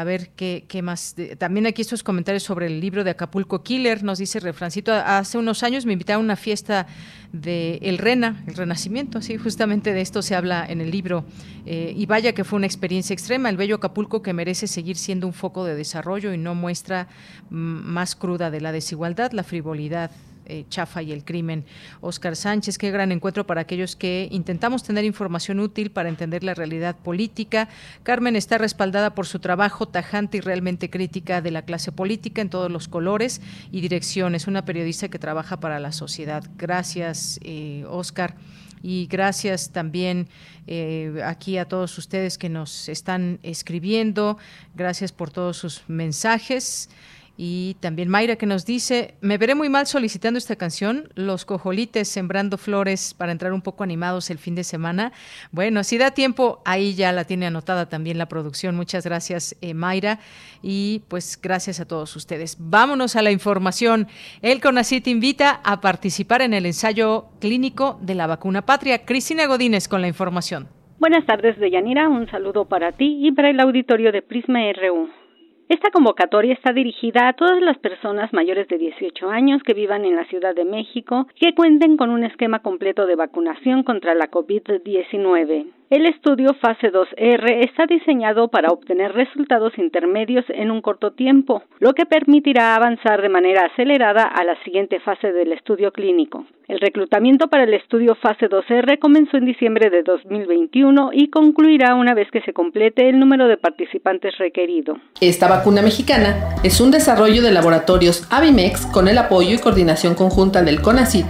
a 0.00 0.04
ver 0.04 0.30
qué, 0.36 0.64
qué 0.68 0.82
más. 0.82 1.14
También 1.38 1.66
aquí 1.66 1.82
estos 1.82 2.02
comentarios 2.02 2.42
sobre 2.42 2.66
el 2.66 2.80
libro 2.80 3.04
de 3.04 3.10
Acapulco 3.10 3.62
Killer, 3.62 4.02
nos 4.02 4.18
dice 4.18 4.40
Refrancito, 4.40 4.92
hace 4.92 5.38
unos 5.38 5.62
años 5.62 5.86
me 5.86 5.92
invitaron 5.92 6.22
a 6.22 6.24
una 6.24 6.36
fiesta 6.36 6.86
de 7.32 7.78
El 7.82 7.98
Rena, 7.98 8.44
el 8.46 8.54
Renacimiento, 8.54 9.20
sí, 9.22 9.36
justamente 9.36 9.92
de 9.92 10.00
esto 10.00 10.22
se 10.22 10.34
habla 10.34 10.66
en 10.68 10.80
el 10.80 10.90
libro. 10.90 11.24
Eh, 11.64 11.92
y 11.96 12.06
vaya 12.06 12.32
que 12.32 12.44
fue 12.44 12.56
una 12.56 12.66
experiencia 12.66 13.14
extrema, 13.14 13.48
el 13.48 13.56
bello 13.56 13.76
Acapulco 13.76 14.22
que 14.22 14.32
merece 14.32 14.66
seguir 14.66 14.96
siendo 14.96 15.26
un 15.26 15.32
foco 15.32 15.64
de 15.64 15.74
desarrollo 15.74 16.32
y 16.32 16.38
no 16.38 16.54
muestra 16.54 17.08
más 17.50 18.16
cruda 18.16 18.50
de 18.50 18.60
la 18.60 18.72
desigualdad, 18.72 19.32
la 19.32 19.42
frivolidad 19.44 20.10
eh, 20.46 20.64
chafa 20.68 21.02
y 21.02 21.12
el 21.12 21.24
crimen. 21.24 21.64
Oscar 22.00 22.36
Sánchez, 22.36 22.78
qué 22.78 22.90
gran 22.90 23.12
encuentro 23.12 23.46
para 23.46 23.62
aquellos 23.62 23.96
que 23.96 24.28
intentamos 24.30 24.82
tener 24.82 25.04
información 25.04 25.60
útil 25.60 25.90
para 25.90 26.08
entender 26.08 26.44
la 26.44 26.54
realidad 26.54 26.96
política. 26.96 27.68
Carmen 28.02 28.36
está 28.36 28.58
respaldada 28.58 29.14
por 29.14 29.26
su 29.26 29.38
trabajo 29.38 29.86
tajante 29.86 30.38
y 30.38 30.40
realmente 30.40 30.90
crítica 30.90 31.40
de 31.40 31.50
la 31.50 31.62
clase 31.62 31.92
política 31.92 32.42
en 32.42 32.50
todos 32.50 32.70
los 32.70 32.88
colores 32.88 33.40
y 33.70 33.80
direcciones. 33.80 34.46
Una 34.46 34.64
periodista 34.64 35.08
que 35.08 35.18
trabaja 35.18 35.60
para 35.60 35.80
la 35.80 35.92
sociedad. 35.92 36.44
Gracias, 36.56 37.40
eh, 37.42 37.84
Oscar. 37.88 38.34
Y 38.82 39.06
gracias 39.06 39.70
también 39.70 40.28
eh, 40.66 41.20
aquí 41.24 41.58
a 41.58 41.66
todos 41.66 41.98
ustedes 41.98 42.38
que 42.38 42.48
nos 42.48 42.88
están 42.88 43.40
escribiendo. 43.42 44.38
Gracias 44.74 45.12
por 45.12 45.30
todos 45.30 45.56
sus 45.56 45.82
mensajes. 45.88 46.88
Y 47.36 47.76
también 47.80 48.08
Mayra 48.08 48.36
que 48.36 48.46
nos 48.46 48.64
dice, 48.64 49.14
me 49.20 49.36
veré 49.36 49.54
muy 49.54 49.68
mal 49.68 49.86
solicitando 49.86 50.38
esta 50.38 50.56
canción, 50.56 51.10
Los 51.14 51.44
Cojolites 51.44 52.08
Sembrando 52.08 52.56
Flores, 52.56 53.12
para 53.12 53.32
entrar 53.32 53.52
un 53.52 53.60
poco 53.60 53.84
animados 53.84 54.30
el 54.30 54.38
fin 54.38 54.54
de 54.54 54.64
semana. 54.64 55.12
Bueno, 55.52 55.84
si 55.84 55.98
da 55.98 56.12
tiempo, 56.12 56.62
ahí 56.64 56.94
ya 56.94 57.12
la 57.12 57.24
tiene 57.24 57.46
anotada 57.46 57.88
también 57.88 58.16
la 58.16 58.26
producción. 58.26 58.74
Muchas 58.74 59.04
gracias, 59.04 59.56
eh, 59.60 59.74
Mayra. 59.74 60.18
Y 60.62 61.02
pues 61.08 61.38
gracias 61.40 61.78
a 61.80 61.86
todos 61.86 62.16
ustedes. 62.16 62.56
Vámonos 62.58 63.16
a 63.16 63.22
la 63.22 63.30
información. 63.30 64.08
El 64.40 64.60
CONACIT 64.60 65.06
invita 65.08 65.60
a 65.62 65.80
participar 65.80 66.40
en 66.40 66.54
el 66.54 66.64
ensayo 66.64 67.26
clínico 67.40 67.98
de 68.00 68.14
la 68.14 68.26
vacuna 68.26 68.62
patria. 68.62 69.04
Cristina 69.04 69.46
Godínez 69.46 69.88
con 69.88 70.00
la 70.00 70.08
información. 70.08 70.68
Buenas 70.98 71.26
tardes, 71.26 71.58
Deyanira. 71.58 72.08
Un 72.08 72.26
saludo 72.30 72.64
para 72.64 72.92
ti 72.92 73.18
y 73.26 73.32
para 73.32 73.50
el 73.50 73.60
auditorio 73.60 74.12
de 74.12 74.22
Prisma 74.22 74.60
RU. 74.72 75.25
Esta 75.68 75.90
convocatoria 75.90 76.52
está 76.52 76.72
dirigida 76.72 77.26
a 77.26 77.32
todas 77.32 77.60
las 77.60 77.76
personas 77.78 78.32
mayores 78.32 78.68
de 78.68 78.78
18 78.78 79.28
años 79.28 79.62
que 79.64 79.74
vivan 79.74 80.04
en 80.04 80.14
la 80.14 80.24
Ciudad 80.26 80.54
de 80.54 80.64
México 80.64 81.26
que 81.34 81.56
cuenten 81.56 81.96
con 81.96 82.10
un 82.10 82.22
esquema 82.22 82.60
completo 82.60 83.04
de 83.04 83.16
vacunación 83.16 83.82
contra 83.82 84.14
la 84.14 84.30
COVID-19. 84.30 85.66
El 85.88 86.04
estudio 86.04 86.52
fase 86.60 86.90
2R 86.90 87.64
está 87.64 87.86
diseñado 87.86 88.48
para 88.48 88.70
obtener 88.70 89.12
resultados 89.12 89.72
intermedios 89.78 90.44
en 90.48 90.72
un 90.72 90.82
corto 90.82 91.12
tiempo, 91.12 91.62
lo 91.78 91.92
que 91.92 92.06
permitirá 92.06 92.74
avanzar 92.74 93.22
de 93.22 93.28
manera 93.28 93.66
acelerada 93.66 94.24
a 94.24 94.42
la 94.42 94.60
siguiente 94.64 94.98
fase 94.98 95.30
del 95.30 95.52
estudio 95.52 95.92
clínico. 95.92 96.44
El 96.66 96.80
reclutamiento 96.80 97.46
para 97.46 97.62
el 97.62 97.74
estudio 97.74 98.16
fase 98.16 98.48
2R 98.48 98.98
comenzó 98.98 99.36
en 99.36 99.44
diciembre 99.44 99.88
de 99.88 100.02
2021 100.02 101.10
y 101.12 101.30
concluirá 101.30 101.94
una 101.94 102.14
vez 102.14 102.32
que 102.32 102.42
se 102.42 102.52
complete 102.52 103.08
el 103.08 103.20
número 103.20 103.46
de 103.46 103.56
participantes 103.56 104.36
requerido. 104.38 104.96
Esta 105.20 105.46
vacuna 105.46 105.82
mexicana 105.82 106.56
es 106.64 106.80
un 106.80 106.90
desarrollo 106.90 107.42
de 107.42 107.52
laboratorios 107.52 108.26
Avimex 108.32 108.86
con 108.86 109.06
el 109.06 109.18
apoyo 109.18 109.54
y 109.54 109.58
coordinación 109.58 110.16
conjunta 110.16 110.64
del 110.64 110.82
CONACIT 110.82 111.26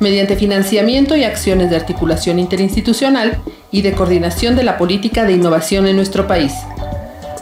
mediante 0.00 0.36
financiamiento 0.36 1.16
y 1.16 1.24
acciones 1.24 1.70
de 1.70 1.76
articulación 1.76 2.38
interinstitucional 2.38 3.38
y 3.70 3.82
de 3.82 3.92
coordinación 3.92 4.56
de 4.56 4.64
la 4.64 4.78
política 4.78 5.24
de 5.24 5.32
innovación 5.32 5.86
en 5.86 5.96
nuestro 5.96 6.26
país. 6.26 6.52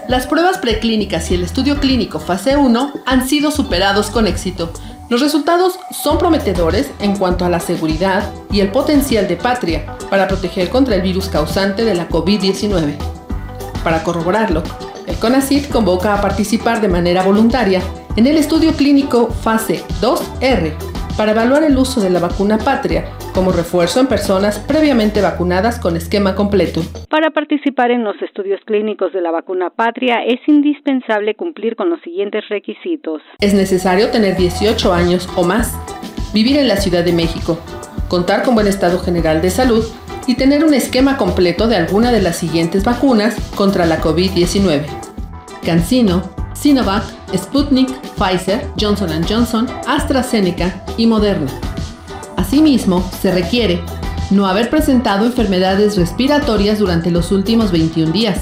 Las 0.09 0.27
pruebas 0.27 0.59
preclínicas 0.59 1.31
y 1.31 1.35
el 1.35 1.45
estudio 1.45 1.81
clínico 1.81 2.21
fase 2.21 2.57
1 2.57 2.93
han 3.07 3.29
sido 3.29 3.51
superados 3.51 4.11
con 4.11 4.27
éxito. 4.27 4.71
Los 5.09 5.21
resultados 5.21 5.79
son 5.91 6.19
prometedores 6.19 6.91
en 7.01 7.17
cuanto 7.17 7.45
a 7.45 7.49
la 7.49 7.61
seguridad 7.61 8.31
y 8.51 8.61
el 8.61 8.69
potencial 8.69 9.29
de 9.29 9.37
Patria 9.37 9.97
para 10.11 10.29
proteger 10.29 10.69
contra 10.69 10.95
el 10.95 11.03
virus 11.03 11.29
causante 11.29 11.85
de 11.85 11.95
la 11.95 12.09
COVID-19. 12.09 12.95
Para 13.83 14.03
corroborarlo, 14.03 14.63
el 15.07 15.17
CONACYT 15.17 15.69
convoca 15.69 16.15
a 16.15 16.21
participar 16.21 16.81
de 16.81 16.89
manera 16.89 17.23
voluntaria 17.23 17.83
en 18.17 18.27
el 18.27 18.39
estudio 18.39 18.73
clínico 18.73 19.29
fase 19.29 19.83
2R 20.01 20.94
para 21.16 21.32
evaluar 21.32 21.62
el 21.62 21.77
uso 21.77 22.01
de 22.01 22.11
la 22.11 22.20
vacuna 22.20 22.59
Patria 22.59 23.05
como 23.35 23.53
refuerzo 23.53 24.01
en 24.01 24.07
personas 24.07 24.59
previamente 24.59 25.20
vacunadas 25.20 25.78
con 25.78 25.97
esquema 25.97 26.35
completo. 26.35 26.82
Para 27.11 27.31
participar 27.31 27.91
en 27.91 28.05
los 28.05 28.20
estudios 28.23 28.61
clínicos 28.65 29.12
de 29.12 29.20
la 29.20 29.31
vacuna 29.31 29.70
Patria 29.70 30.24
es 30.24 30.41
indispensable 30.47 31.35
cumplir 31.35 31.77
con 31.77 31.91
los 31.91 32.01
siguientes 32.03 32.49
requisitos. 32.49 33.23
Es 33.41 33.55
necesario 33.55 34.11
tener 34.11 34.36
18 34.36 34.93
años 34.93 35.28
o 35.36 35.45
más, 35.45 35.77
vivir 36.32 36.59
en 36.59 36.69
la 36.69 36.77
Ciudad 36.77 37.05
de 37.05 37.12
México, 37.12 37.59
contar 38.09 38.43
con 38.43 38.55
buen 38.55 38.66
estado 38.66 38.99
general 38.99 39.43
de 39.43 39.51
salud 39.51 39.85
y 40.27 40.36
tener 40.36 40.65
un 40.65 40.74
esquema 40.74 41.16
completo 41.16 41.69
de 41.69 41.77
alguna 41.77 42.11
de 42.11 42.23
las 42.23 42.36
siguientes 42.36 42.85
vacunas 42.85 43.36
contra 43.57 43.86
la 43.86 44.01
COVID-19. 44.01 45.14
Cancino, 45.65 46.23
Sinovac, 46.55 47.05
Sputnik, 47.36 47.91
Pfizer, 48.16 48.69
Johnson⁇ 48.81 49.09
Johnson, 49.28 49.66
AstraZeneca 49.86 50.85
y 50.97 51.07
Moderna. 51.07 51.51
Asimismo, 52.36 53.03
se 53.20 53.32
requiere 53.32 53.82
no 54.31 54.47
haber 54.47 54.70
presentado 54.70 55.27
enfermedades 55.27 55.97
respiratorias 55.97 56.78
durante 56.78 57.11
los 57.11 57.32
últimos 57.32 57.73
21 57.73 58.12
días, 58.12 58.41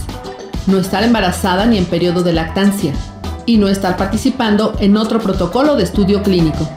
no 0.66 0.78
estar 0.78 1.02
embarazada 1.02 1.66
ni 1.66 1.78
en 1.78 1.86
periodo 1.86 2.22
de 2.22 2.32
lactancia 2.32 2.92
y 3.46 3.56
no 3.56 3.68
estar 3.68 3.96
participando 3.96 4.74
en 4.78 4.96
otro 4.96 5.20
protocolo 5.20 5.76
de 5.76 5.84
estudio 5.84 6.22
clínico. 6.22 6.68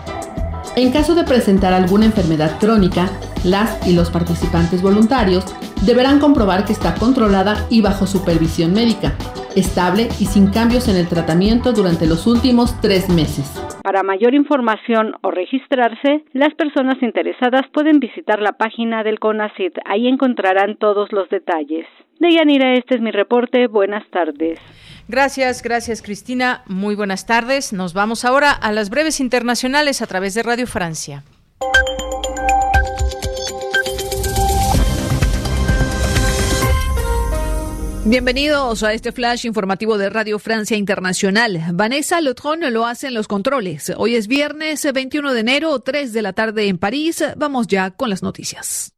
En 0.75 0.91
caso 0.91 1.15
de 1.15 1.23
presentar 1.23 1.73
alguna 1.73 2.05
enfermedad 2.05 2.59
crónica, 2.59 3.09
las 3.43 3.87
y 3.87 3.93
los 3.93 4.09
participantes 4.09 4.81
voluntarios 4.81 5.45
deberán 5.85 6.19
comprobar 6.19 6.65
que 6.65 6.73
está 6.73 6.95
controlada 6.95 7.65
y 7.69 7.81
bajo 7.81 8.07
supervisión 8.07 8.73
médica, 8.73 9.13
estable 9.55 10.09
y 10.19 10.25
sin 10.25 10.47
cambios 10.47 10.87
en 10.87 10.97
el 10.97 11.07
tratamiento 11.07 11.71
durante 11.71 12.07
los 12.07 12.27
últimos 12.27 12.79
tres 12.81 13.09
meses. 13.09 13.61
Para 13.83 14.03
mayor 14.03 14.33
información 14.33 15.13
o 15.21 15.31
registrarse, 15.31 16.23
las 16.33 16.53
personas 16.55 17.01
interesadas 17.01 17.61
pueden 17.71 17.99
visitar 17.99 18.41
la 18.41 18.53
página 18.53 19.03
del 19.03 19.19
CONACIT. 19.19 19.77
Ahí 19.85 20.07
encontrarán 20.07 20.75
todos 20.77 21.11
los 21.11 21.29
detalles. 21.29 21.85
Deyanira, 22.19 22.73
este 22.73 22.95
es 22.95 23.01
mi 23.01 23.11
reporte. 23.11 23.67
Buenas 23.67 24.03
tardes. 24.09 24.59
Gracias, 25.07 25.61
gracias 25.61 26.01
Cristina. 26.01 26.63
Muy 26.67 26.95
buenas 26.95 27.25
tardes. 27.25 27.73
Nos 27.73 27.93
vamos 27.93 28.25
ahora 28.25 28.51
a 28.51 28.71
las 28.71 28.89
breves 28.89 29.19
internacionales 29.19 30.01
a 30.01 30.07
través 30.07 30.33
de 30.33 30.43
Radio 30.43 30.67
Francia. 30.67 31.23
Bienvenidos 38.07 38.83
a 38.83 38.93
este 38.93 39.11
flash 39.11 39.47
informativo 39.47 39.97
de 39.97 40.11
Radio 40.11 40.37
Francia 40.37 40.77
Internacional. 40.77 41.59
Vanessa 41.73 42.21
Lotron 42.21 42.59
lo 42.71 42.85
hace 42.85 43.07
en 43.07 43.15
los 43.15 43.27
controles. 43.27 43.91
Hoy 43.97 44.15
es 44.15 44.27
viernes 44.27 44.87
21 44.93 45.33
de 45.33 45.39
enero, 45.39 45.79
3 45.79 46.13
de 46.13 46.21
la 46.21 46.33
tarde 46.33 46.67
en 46.67 46.77
París. 46.77 47.23
Vamos 47.35 47.65
ya 47.65 47.89
con 47.89 48.11
las 48.11 48.21
noticias. 48.21 48.93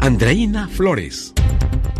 Andreina 0.00 0.66
Flores. 0.68 1.35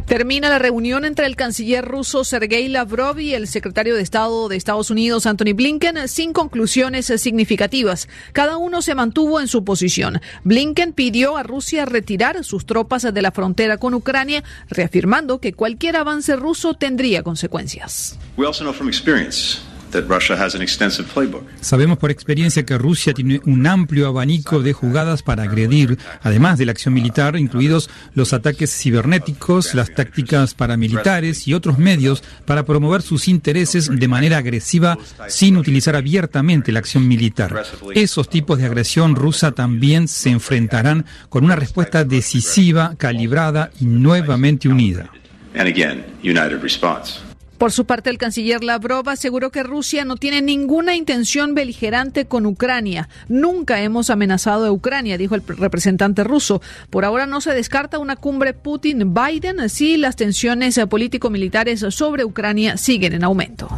Termina 0.07 0.49
la 0.49 0.61
reunión 0.61 1.05
entre 1.05 1.27
el 1.27 1.35
canciller 1.35 1.85
ruso 1.85 2.23
Sergei 2.23 2.69
Lavrov 2.69 3.19
y 3.19 3.35
el 3.35 3.49
secretario 3.49 3.97
de 3.97 4.03
Estado 4.03 4.49
de 4.49 4.55
Estados 4.55 4.91
Unidos 4.91 5.27
Anthony 5.27 5.53
Blinken 5.53 6.07
sin 6.07 6.33
conclusiones 6.33 7.07
significativas. 7.07 8.09
Cada 8.33 8.57
uno 8.57 8.83
se 8.83 8.95
mantuvo 8.95 9.41
en 9.41 9.49
su 9.49 9.65
posición. 9.65 10.21
Blinken 10.45 10.93
pidió 10.93 11.37
a 11.37 11.43
Rusia 11.43 11.87
retirar 11.87 12.45
sus 12.45 12.67
tropas 12.67 13.03
de 13.03 13.21
la 13.21 13.33
frontera 13.33 13.79
con 13.79 13.95
Ucrania, 13.95 14.45
reafirmando 14.69 15.41
que 15.41 15.55
cualquier 15.55 15.97
avance 15.97 16.37
ruso 16.37 16.75
tendría 16.75 17.25
consecuencias. 17.25 18.17
Sabemos 21.61 21.99
por 21.99 22.11
experiencia 22.11 22.65
que 22.65 22.79
Rusia 22.79 23.15
tiene 23.15 23.41
un 23.45 23.67
amplio 23.67 24.09
abanico 24.09 24.63
de 24.63 24.73
jugadas 24.73 25.23
para 25.23 25.45
agredir, 25.45 25.99
además 26.23 26.59
de 26.59 26.67
la 26.67 26.73
acción 26.73 26.95
militar, 26.95 27.37
incluidos 27.37 27.91
los 28.15 28.33
ataques 28.33 28.75
cibernéticos, 28.77 29.75
las 29.75 29.93
tácticas 29.95 30.55
paramilitares 30.55 31.47
y 31.49 31.55
otros 31.55 31.79
medios 31.79 32.23
para 32.45 32.65
promover 32.65 33.03
sus 33.03 33.29
intereses 33.29 33.91
de 33.91 34.09
manera 34.09 34.39
agresiva 34.39 34.99
sin 35.29 35.57
utilizar 35.57 35.97
abiertamente 35.97 36.73
la 36.73 36.81
acción 36.81 37.07
militar. 37.09 37.65
Esos 37.95 38.29
tipos 38.29 38.59
de 38.59 38.67
agresión 38.67 39.15
rusa 39.15 39.53
también 39.53 40.09
se 40.09 40.31
enfrentarán 40.31 41.07
con 41.29 41.45
una 41.45 41.57
respuesta 41.57 42.05
decisiva, 42.05 42.95
calibrada 42.97 43.71
y 43.81 43.87
nuevamente 43.87 44.69
unida. 44.69 45.11
Por 47.59 47.73
su 47.73 47.87
parte, 47.87 48.11
el 48.11 48.19
canciller 48.19 48.63
Lavrov 48.63 49.09
aseguró 49.09 49.51
que 49.51 49.63
Rusia 49.63 50.05
no 50.05 50.17
tiene 50.17 50.43
ninguna 50.43 50.95
intención 50.95 51.55
beligerante 51.55 52.27
con 52.27 52.45
Ucrania. 52.45 53.09
Nunca 53.29 53.81
hemos 53.81 54.11
amenazado 54.11 54.67
a 54.67 54.73
Ucrania, 54.73 55.17
dijo 55.17 55.35
el 55.35 55.43
representante 55.47 56.23
ruso. 56.23 56.61
Por 56.91 57.05
ahora 57.05 57.27
no 57.27 57.41
se 57.41 57.55
descarta 57.55 57.99
una 57.99 58.17
cumbre 58.17 58.53
Putin-Biden 58.53 59.69
si 59.69 59.97
las 59.97 60.17
tensiones 60.17 60.79
político-militares 60.89 61.85
sobre 61.91 62.25
Ucrania 62.25 62.77
siguen 62.77 63.15
en 63.15 63.25
aumento. 63.25 63.69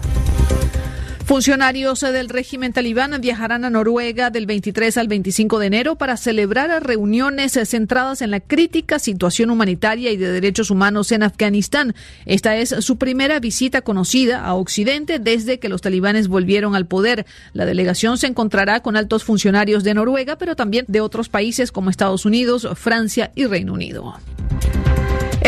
Funcionarios 1.29 2.01
del 2.01 2.31
régimen 2.31 2.73
talibán 2.73 3.21
viajarán 3.21 3.67
a 3.67 3.69
Noruega 3.69 4.31
del 4.31 4.47
23 4.47 4.97
al 4.97 5.09
25 5.09 5.59
de 5.59 5.67
enero 5.67 5.97
para 5.97 6.17
celebrar 6.17 6.83
reuniones 6.83 7.53
centradas 7.69 8.23
en 8.23 8.31
la 8.31 8.41
crítica 8.41 8.99
situación 8.99 9.51
humanitaria 9.51 10.11
y 10.11 10.17
de 10.17 10.33
derechos 10.33 10.71
humanos 10.71 11.13
en 11.13 11.23
Afganistán. 11.23 11.95
Esta 12.25 12.57
es 12.57 12.71
su 12.81 12.97
primera 12.97 13.41
visita 13.41 13.83
conocida 13.83 14.43
a 14.43 14.55
Occidente 14.55 15.19
desde 15.19 15.59
que 15.59 15.69
los 15.69 15.83
talibanes 15.83 16.29
volvieron 16.29 16.75
al 16.75 16.87
poder. 16.87 17.27
La 17.53 17.67
delegación 17.67 18.17
se 18.17 18.27
encontrará 18.27 18.81
con 18.81 18.97
altos 18.97 19.23
funcionarios 19.23 19.85
de 19.85 19.93
Noruega, 19.93 20.39
pero 20.39 20.57
también 20.57 20.87
de 20.89 21.03
otros 21.03 21.29
países 21.29 21.73
como 21.73 21.91
Estados 21.91 22.25
Unidos, 22.25 22.67
Francia 22.75 23.33
y 23.35 23.45
Reino 23.45 23.75
Unido. 23.75 24.15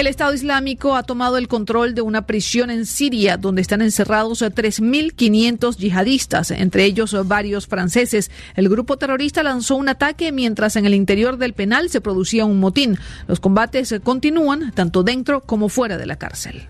El 0.01 0.06
Estado 0.06 0.32
Islámico 0.32 0.97
ha 0.97 1.02
tomado 1.02 1.36
el 1.36 1.47
control 1.47 1.94
de 1.94 2.01
una 2.01 2.24
prisión 2.24 2.70
en 2.70 2.86
Siria 2.86 3.36
donde 3.36 3.60
están 3.60 3.82
encerrados 3.82 4.40
3.500 4.40 5.77
yihadistas, 5.77 6.52
entre 6.52 6.86
ellos 6.86 7.14
varios 7.28 7.66
franceses. 7.66 8.31
El 8.56 8.70
grupo 8.70 8.97
terrorista 8.97 9.43
lanzó 9.43 9.77
un 9.77 9.90
ataque 9.90 10.32
mientras 10.32 10.77
en 10.77 10.86
el 10.86 10.94
interior 10.94 11.36
del 11.36 11.52
penal 11.52 11.90
se 11.90 12.01
producía 12.01 12.47
un 12.47 12.60
motín. 12.60 12.98
Los 13.28 13.40
combates 13.40 13.94
continúan 14.02 14.72
tanto 14.72 15.02
dentro 15.02 15.43
como 15.43 15.68
fuera 15.68 15.98
de 15.98 16.06
la 16.06 16.16
cárcel. 16.16 16.66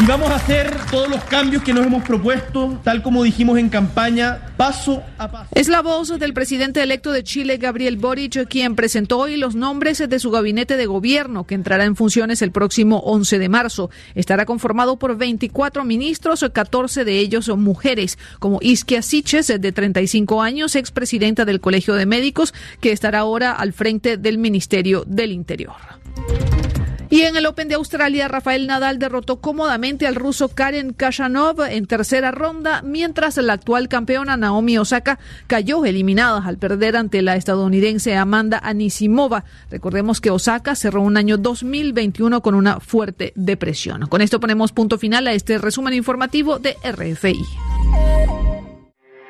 Y 0.00 0.06
vamos 0.06 0.30
a 0.30 0.36
hacer 0.36 0.74
todos 0.90 1.10
los 1.10 1.22
cambios 1.24 1.62
que 1.62 1.74
nos 1.74 1.84
hemos 1.84 2.02
propuesto, 2.04 2.80
tal 2.82 3.02
como 3.02 3.22
dijimos 3.22 3.58
en 3.58 3.68
campaña, 3.68 4.46
paso 4.56 5.02
a 5.18 5.30
paso. 5.30 5.50
Es 5.54 5.68
la 5.68 5.82
voz 5.82 6.18
del 6.18 6.32
presidente 6.32 6.82
electo 6.82 7.12
de 7.12 7.22
Chile, 7.22 7.58
Gabriel 7.58 7.98
Boric, 7.98 8.48
quien 8.48 8.76
presentó 8.76 9.18
hoy 9.18 9.36
los 9.36 9.54
nombres 9.54 9.98
de 9.98 10.18
su 10.18 10.30
gabinete 10.30 10.78
de 10.78 10.86
gobierno, 10.86 11.44
que 11.44 11.54
entrará 11.54 11.84
en 11.84 11.96
funciones 11.96 12.40
el 12.40 12.50
próximo 12.50 13.00
11 13.00 13.38
de 13.38 13.48
marzo. 13.50 13.90
Estará 14.14 14.46
conformado 14.46 14.98
por 14.98 15.18
24 15.18 15.84
ministros, 15.84 16.46
14 16.50 17.04
de 17.04 17.18
ellos 17.18 17.44
son 17.44 17.62
mujeres, 17.62 18.18
como 18.38 18.58
Isquia 18.62 19.02
Siches, 19.02 19.48
de 19.48 19.72
35 19.72 20.40
años, 20.40 20.76
expresidenta 20.76 21.44
del 21.44 21.60
Colegio 21.60 21.94
de 21.94 22.06
Médicos, 22.06 22.54
que 22.80 22.92
estará 22.92 23.18
ahora 23.18 23.52
al 23.52 23.74
frente 23.74 24.16
del 24.16 24.38
Ministerio 24.38 25.04
del 25.06 25.32
Interior. 25.32 25.76
Y 27.12 27.22
en 27.22 27.36
el 27.36 27.44
Open 27.46 27.66
de 27.66 27.74
Australia, 27.74 28.28
Rafael 28.28 28.68
Nadal 28.68 29.00
derrotó 29.00 29.40
cómodamente 29.40 30.06
al 30.06 30.14
ruso 30.14 30.48
Karen 30.48 30.92
Kashanov 30.92 31.60
en 31.62 31.86
tercera 31.86 32.30
ronda, 32.30 32.82
mientras 32.82 33.36
la 33.38 33.54
actual 33.54 33.88
campeona 33.88 34.36
Naomi 34.36 34.78
Osaka 34.78 35.18
cayó 35.48 35.84
eliminada 35.84 36.44
al 36.46 36.56
perder 36.56 36.96
ante 36.96 37.20
la 37.22 37.34
estadounidense 37.34 38.14
Amanda 38.14 38.60
Anisimova. 38.62 39.44
Recordemos 39.72 40.20
que 40.20 40.30
Osaka 40.30 40.76
cerró 40.76 41.02
un 41.02 41.16
año 41.16 41.36
2021 41.36 42.42
con 42.42 42.54
una 42.54 42.78
fuerte 42.78 43.32
depresión. 43.34 44.06
Con 44.06 44.22
esto 44.22 44.38
ponemos 44.38 44.70
punto 44.70 44.96
final 44.96 45.26
a 45.26 45.32
este 45.32 45.58
resumen 45.58 45.94
informativo 45.94 46.60
de 46.60 46.76
RFI. 46.84 47.34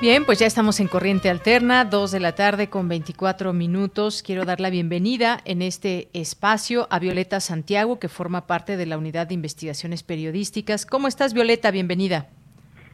Bien, 0.00 0.24
pues 0.24 0.38
ya 0.38 0.46
estamos 0.46 0.78
en 0.78 0.86
Corriente 0.86 1.28
Alterna, 1.28 1.84
2 1.84 2.12
de 2.12 2.20
la 2.20 2.36
tarde 2.36 2.68
con 2.68 2.86
24 2.86 3.52
minutos. 3.52 4.22
Quiero 4.22 4.44
dar 4.44 4.60
la 4.60 4.70
bienvenida 4.70 5.40
en 5.44 5.60
este 5.60 6.08
espacio 6.12 6.86
a 6.90 7.00
Violeta 7.00 7.40
Santiago, 7.40 7.98
que 7.98 8.06
forma 8.06 8.46
parte 8.46 8.76
de 8.76 8.86
la 8.86 8.96
Unidad 8.96 9.26
de 9.26 9.34
Investigaciones 9.34 10.04
Periodísticas. 10.04 10.86
¿Cómo 10.86 11.08
estás, 11.08 11.34
Violeta? 11.34 11.72
Bienvenida. 11.72 12.28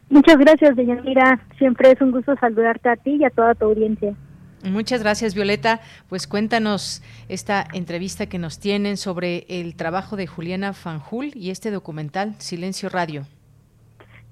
Muchas 0.09 0.37
gracias, 0.37 0.75
Deyanira. 0.75 1.45
Siempre 1.59 1.91
es 1.91 2.01
un 2.01 2.09
gusto 2.09 2.35
saludarte 2.39 2.89
a 2.89 2.95
ti 2.95 3.17
y 3.19 3.23
a 3.23 3.29
toda 3.29 3.53
tu 3.53 3.65
audiencia. 3.65 4.15
Muchas 4.63 5.03
gracias, 5.03 5.35
Violeta. 5.35 5.81
Pues 6.09 6.25
cuéntanos 6.25 7.03
esta 7.29 7.67
entrevista 7.73 8.25
que 8.25 8.39
nos 8.39 8.59
tienen 8.59 8.97
sobre 8.97 9.45
el 9.47 9.75
trabajo 9.75 10.15
de 10.15 10.25
Juliana 10.25 10.73
Fanjul 10.73 11.33
y 11.35 11.51
este 11.51 11.69
documental 11.69 12.33
Silencio 12.39 12.89
Radio. 12.89 13.27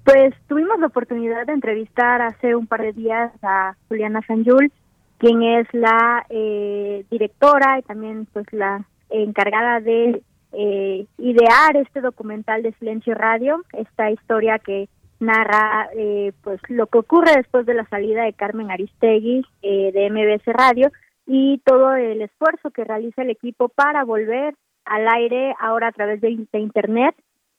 Pues 0.04 0.34
tuvimos 0.48 0.78
la 0.80 0.88
oportunidad 0.88 1.46
de 1.46 1.54
entrevistar 1.54 2.20
hace 2.20 2.54
un 2.54 2.66
par 2.66 2.82
de 2.82 2.92
días 2.92 3.32
a 3.42 3.74
Juliana 3.88 4.20
Sanjul, 4.26 4.70
quien 5.16 5.42
es 5.42 5.66
la 5.72 6.26
eh, 6.28 7.06
directora 7.10 7.78
y 7.78 7.82
también 7.82 8.26
pues 8.30 8.44
la 8.52 8.84
encargada 9.08 9.80
de 9.80 10.22
eh, 10.52 11.06
idear 11.16 11.76
este 11.78 12.02
documental 12.02 12.62
de 12.62 12.72
Silencio 12.74 13.14
Radio, 13.14 13.62
esta 13.72 14.10
historia 14.10 14.58
que 14.58 14.90
narra 15.20 15.88
eh, 15.96 16.32
pues 16.42 16.60
lo 16.68 16.86
que 16.86 16.98
ocurre 16.98 17.32
después 17.36 17.64
de 17.64 17.72
la 17.72 17.86
salida 17.86 18.24
de 18.24 18.34
Carmen 18.34 18.70
Aristegui 18.70 19.46
de 19.62 20.10
MBS 20.10 20.44
Radio 20.52 20.92
y 21.26 21.62
todo 21.64 21.94
el 21.94 22.20
esfuerzo 22.20 22.70
que 22.72 22.84
realiza 22.84 23.22
el 23.22 23.30
equipo 23.30 23.70
para 23.70 24.04
volver 24.04 24.54
al 24.84 25.08
aire 25.08 25.54
ahora 25.58 25.88
a 25.88 25.92
través 25.92 26.20
de 26.20 26.30
internet 26.58 27.14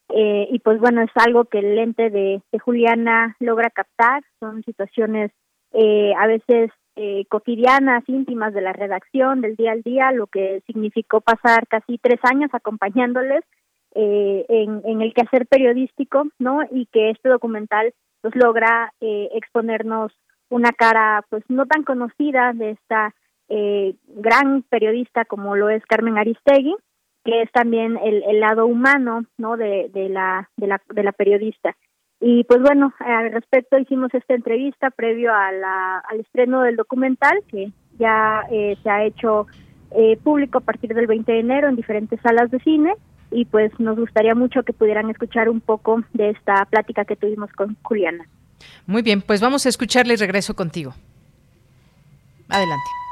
eh, 0.09 0.47
y 0.51 0.59
pues 0.59 0.79
bueno, 0.79 1.01
es 1.01 1.11
algo 1.15 1.45
que 1.45 1.59
el 1.59 1.75
lente 1.75 2.09
de, 2.09 2.41
Juliana 2.63 3.35
logra 3.39 3.69
captar, 3.69 4.23
son 4.39 4.63
situaciones 4.63 5.31
eh, 5.73 6.13
a 6.17 6.27
veces 6.27 6.71
eh, 6.95 7.25
cotidianas, 7.27 8.07
íntimas 8.07 8.53
de 8.53 8.61
la 8.61 8.71
redacción, 8.71 9.41
del 9.41 9.55
día 9.55 9.71
al 9.73 9.81
día, 9.81 10.11
lo 10.11 10.27
que 10.27 10.61
significó 10.65 11.21
pasar 11.21 11.67
casi 11.67 11.97
tres 11.97 12.19
años 12.23 12.49
acompañándoles 12.53 13.43
en, 13.97 14.81
en 14.83 15.01
el 15.01 15.13
quehacer 15.13 15.47
periodístico, 15.47 16.25
¿no? 16.37 16.59
Y 16.69 16.85
que 16.87 17.11
este 17.11 17.29
documental 17.29 17.93
pues 18.19 18.35
logra 18.35 18.91
exponernos 18.99 20.11
una 20.49 20.71
cara 20.71 21.23
pues 21.29 21.45
no 21.47 21.65
tan 21.65 21.83
conocida 21.83 22.51
de 22.53 22.71
esta 22.71 23.15
gran 23.47 24.63
periodista 24.63 25.23
como 25.23 25.55
lo 25.55 25.69
es 25.69 25.85
Carmen 25.85 26.17
Aristegui, 26.17 26.75
que 27.25 27.41
es 27.41 27.51
también 27.51 27.97
el, 27.97 28.23
el 28.23 28.39
lado 28.39 28.65
humano 28.65 29.25
no 29.37 29.57
de, 29.57 29.89
la, 30.09 30.49
de, 30.55 30.67
la, 30.67 30.81
de 30.93 31.03
la 31.03 31.11
periodista 31.11 31.75
y 32.21 32.45
pues 32.45 32.61
bueno 32.61 32.93
al 32.99 33.31
respecto 33.33 33.77
hicimos 33.77 34.13
esta 34.13 34.35
entrevista 34.35 34.91
previo 34.91 35.33
a 35.33 35.51
la, 35.51 35.97
al 36.09 36.21
estreno 36.21 36.61
del 36.61 36.77
documental 36.77 37.43
que 37.49 37.71
ya 37.99 38.43
eh, 38.51 38.77
se 38.81 38.89
ha 38.89 39.03
hecho 39.03 39.47
eh, 39.91 40.17
público 40.23 40.59
a 40.59 40.61
partir 40.61 40.93
del 40.93 41.07
20 41.07 41.31
de 41.31 41.39
enero 41.39 41.67
en 41.67 41.75
diferentes 41.75 42.19
salas 42.21 42.51
de 42.51 42.59
cine 42.59 42.93
y 43.31 43.45
pues 43.45 43.77
nos 43.79 43.97
gustaría 43.97 44.35
mucho 44.35 44.63
que 44.63 44.73
pudieran 44.73 45.09
escuchar 45.09 45.49
un 45.49 45.61
poco 45.61 46.03
de 46.13 46.29
esta 46.29 46.65
plática 46.65 47.05
que 47.05 47.15
tuvimos 47.15 47.51
con 47.53 47.75
Juliana. 47.81 48.25
Muy 48.85 49.01
bien, 49.01 49.21
pues 49.21 49.41
vamos 49.41 49.65
a 49.65 49.69
escucharle 49.69 50.13
y 50.13 50.17
regreso 50.17 50.55
contigo. 50.55 50.93
Adelante. 52.49 53.04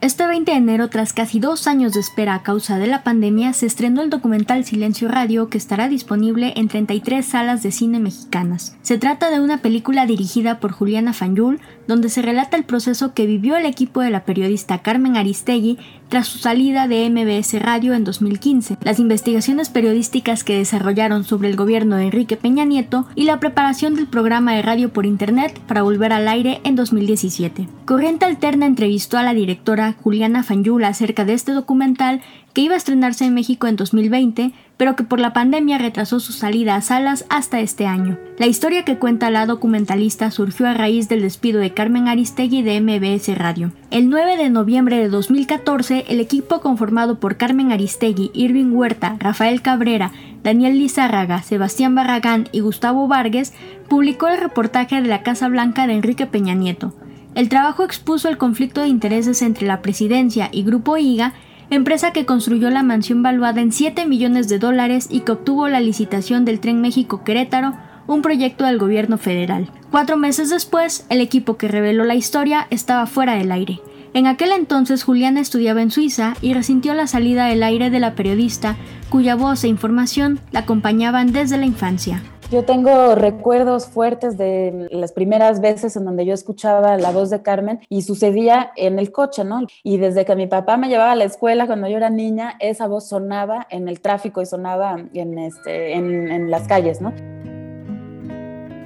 Este 0.00 0.28
20 0.28 0.52
de 0.52 0.56
enero, 0.56 0.88
tras 0.90 1.12
casi 1.12 1.40
dos 1.40 1.66
años 1.66 1.92
de 1.92 1.98
espera 1.98 2.34
a 2.34 2.44
causa 2.44 2.78
de 2.78 2.86
la 2.86 3.02
pandemia, 3.02 3.52
se 3.52 3.66
estrenó 3.66 4.00
el 4.00 4.10
documental 4.10 4.64
Silencio 4.64 5.08
Radio 5.08 5.48
que 5.48 5.58
estará 5.58 5.88
disponible 5.88 6.52
en 6.54 6.68
33 6.68 7.26
salas 7.26 7.64
de 7.64 7.72
cine 7.72 7.98
mexicanas. 7.98 8.76
Se 8.82 8.96
trata 8.96 9.28
de 9.28 9.40
una 9.40 9.58
película 9.58 10.06
dirigida 10.06 10.60
por 10.60 10.70
Juliana 10.70 11.14
Fanyul, 11.14 11.60
donde 11.88 12.10
se 12.10 12.22
relata 12.22 12.56
el 12.56 12.62
proceso 12.62 13.12
que 13.12 13.26
vivió 13.26 13.56
el 13.56 13.66
equipo 13.66 14.00
de 14.00 14.10
la 14.10 14.24
periodista 14.24 14.82
Carmen 14.82 15.16
Aristegui 15.16 15.78
tras 16.08 16.26
su 16.26 16.38
salida 16.38 16.88
de 16.88 17.08
MBS 17.08 17.60
Radio 17.60 17.94
en 17.94 18.04
2015, 18.04 18.78
las 18.82 18.98
investigaciones 18.98 19.68
periodísticas 19.68 20.44
que 20.44 20.56
desarrollaron 20.56 21.24
sobre 21.24 21.48
el 21.50 21.56
gobierno 21.56 21.96
de 21.96 22.04
Enrique 22.04 22.36
Peña 22.36 22.64
Nieto 22.64 23.06
y 23.14 23.24
la 23.24 23.40
preparación 23.40 23.94
del 23.94 24.06
programa 24.06 24.54
de 24.54 24.62
radio 24.62 24.92
por 24.92 25.06
Internet 25.06 25.60
para 25.66 25.82
volver 25.82 26.12
al 26.12 26.28
aire 26.28 26.60
en 26.64 26.76
2017. 26.76 27.68
Corriente 27.84 28.24
Alterna 28.24 28.66
entrevistó 28.66 29.18
a 29.18 29.22
la 29.22 29.34
directora 29.34 29.94
Juliana 30.02 30.42
Fanyula 30.42 30.88
acerca 30.88 31.24
de 31.24 31.34
este 31.34 31.52
documental 31.52 32.22
que 32.52 32.62
iba 32.62 32.74
a 32.74 32.78
estrenarse 32.78 33.24
en 33.24 33.34
México 33.34 33.66
en 33.66 33.76
2020, 33.76 34.52
pero 34.76 34.96
que 34.96 35.04
por 35.04 35.20
la 35.20 35.32
pandemia 35.32 35.78
retrasó 35.78 36.20
su 36.20 36.32
salida 36.32 36.76
a 36.76 36.80
salas 36.80 37.24
hasta 37.28 37.60
este 37.60 37.86
año. 37.86 38.18
La 38.38 38.46
historia 38.46 38.84
que 38.84 38.98
cuenta 38.98 39.30
la 39.30 39.46
documentalista 39.46 40.30
surgió 40.30 40.66
a 40.66 40.74
raíz 40.74 41.08
del 41.08 41.22
despido 41.22 41.60
de 41.60 41.74
Carmen 41.74 42.08
Aristegui 42.08 42.62
de 42.62 42.80
MBS 42.80 43.36
Radio. 43.36 43.72
El 43.90 44.08
9 44.08 44.36
de 44.36 44.50
noviembre 44.50 44.98
de 44.98 45.08
2014, 45.08 46.06
el 46.08 46.20
equipo 46.20 46.60
conformado 46.60 47.18
por 47.18 47.36
Carmen 47.36 47.72
Aristegui, 47.72 48.30
Irving 48.34 48.72
Huerta, 48.72 49.16
Rafael 49.18 49.62
Cabrera, 49.62 50.12
Daniel 50.42 50.78
Lizárraga, 50.78 51.42
Sebastián 51.42 51.94
Barragán 51.94 52.48
y 52.52 52.60
Gustavo 52.60 53.08
Vargas 53.08 53.52
publicó 53.88 54.28
el 54.28 54.38
reportaje 54.38 55.00
de 55.00 55.08
la 55.08 55.22
Casa 55.22 55.48
Blanca 55.48 55.86
de 55.86 55.94
Enrique 55.94 56.26
Peña 56.26 56.54
Nieto. 56.54 56.94
El 57.34 57.48
trabajo 57.48 57.84
expuso 57.84 58.28
el 58.28 58.38
conflicto 58.38 58.80
de 58.80 58.88
intereses 58.88 59.42
entre 59.42 59.66
la 59.66 59.82
presidencia 59.82 60.48
y 60.50 60.62
Grupo 60.62 60.96
IGA 60.96 61.34
empresa 61.70 62.12
que 62.12 62.26
construyó 62.26 62.70
la 62.70 62.82
mansión 62.82 63.22
valuada 63.22 63.60
en 63.60 63.72
7 63.72 64.06
millones 64.06 64.48
de 64.48 64.58
dólares 64.58 65.08
y 65.10 65.20
que 65.20 65.32
obtuvo 65.32 65.68
la 65.68 65.80
licitación 65.80 66.44
del 66.44 66.60
Tren 66.60 66.80
México-Querétaro, 66.80 67.74
un 68.06 68.22
proyecto 68.22 68.64
del 68.64 68.78
gobierno 68.78 69.18
federal. 69.18 69.70
Cuatro 69.90 70.16
meses 70.16 70.50
después, 70.50 71.06
el 71.10 71.20
equipo 71.20 71.56
que 71.56 71.68
reveló 71.68 72.04
la 72.04 72.14
historia 72.14 72.66
estaba 72.70 73.06
fuera 73.06 73.34
del 73.34 73.52
aire. 73.52 73.80
En 74.14 74.26
aquel 74.26 74.52
entonces 74.52 75.04
Juliana 75.04 75.40
estudiaba 75.40 75.82
en 75.82 75.90
Suiza 75.90 76.34
y 76.40 76.54
resintió 76.54 76.94
la 76.94 77.06
salida 77.06 77.46
del 77.46 77.62
aire 77.62 77.90
de 77.90 78.00
la 78.00 78.14
periodista, 78.14 78.76
cuya 79.10 79.34
voz 79.34 79.64
e 79.64 79.68
información 79.68 80.40
la 80.50 80.60
acompañaban 80.60 81.32
desde 81.32 81.58
la 81.58 81.66
infancia. 81.66 82.22
Yo 82.50 82.64
tengo 82.64 83.14
recuerdos 83.14 83.88
fuertes 83.88 84.38
de 84.38 84.88
las 84.90 85.12
primeras 85.12 85.60
veces 85.60 85.96
en 85.96 86.06
donde 86.06 86.24
yo 86.24 86.32
escuchaba 86.32 86.96
la 86.96 87.10
voz 87.10 87.28
de 87.28 87.42
Carmen 87.42 87.80
y 87.90 88.00
sucedía 88.02 88.72
en 88.76 88.98
el 88.98 89.12
coche, 89.12 89.44
¿no? 89.44 89.66
Y 89.82 89.98
desde 89.98 90.24
que 90.24 90.34
mi 90.34 90.46
papá 90.46 90.78
me 90.78 90.88
llevaba 90.88 91.12
a 91.12 91.16
la 91.16 91.24
escuela 91.24 91.66
cuando 91.66 91.88
yo 91.88 91.98
era 91.98 92.08
niña, 92.08 92.56
esa 92.58 92.86
voz 92.86 93.06
sonaba 93.06 93.66
en 93.68 93.86
el 93.86 94.00
tráfico 94.00 94.40
y 94.40 94.46
sonaba 94.46 94.96
en, 95.12 95.38
este, 95.38 96.00
las 96.48 96.66
calles, 96.66 97.02
¿no? 97.02 97.12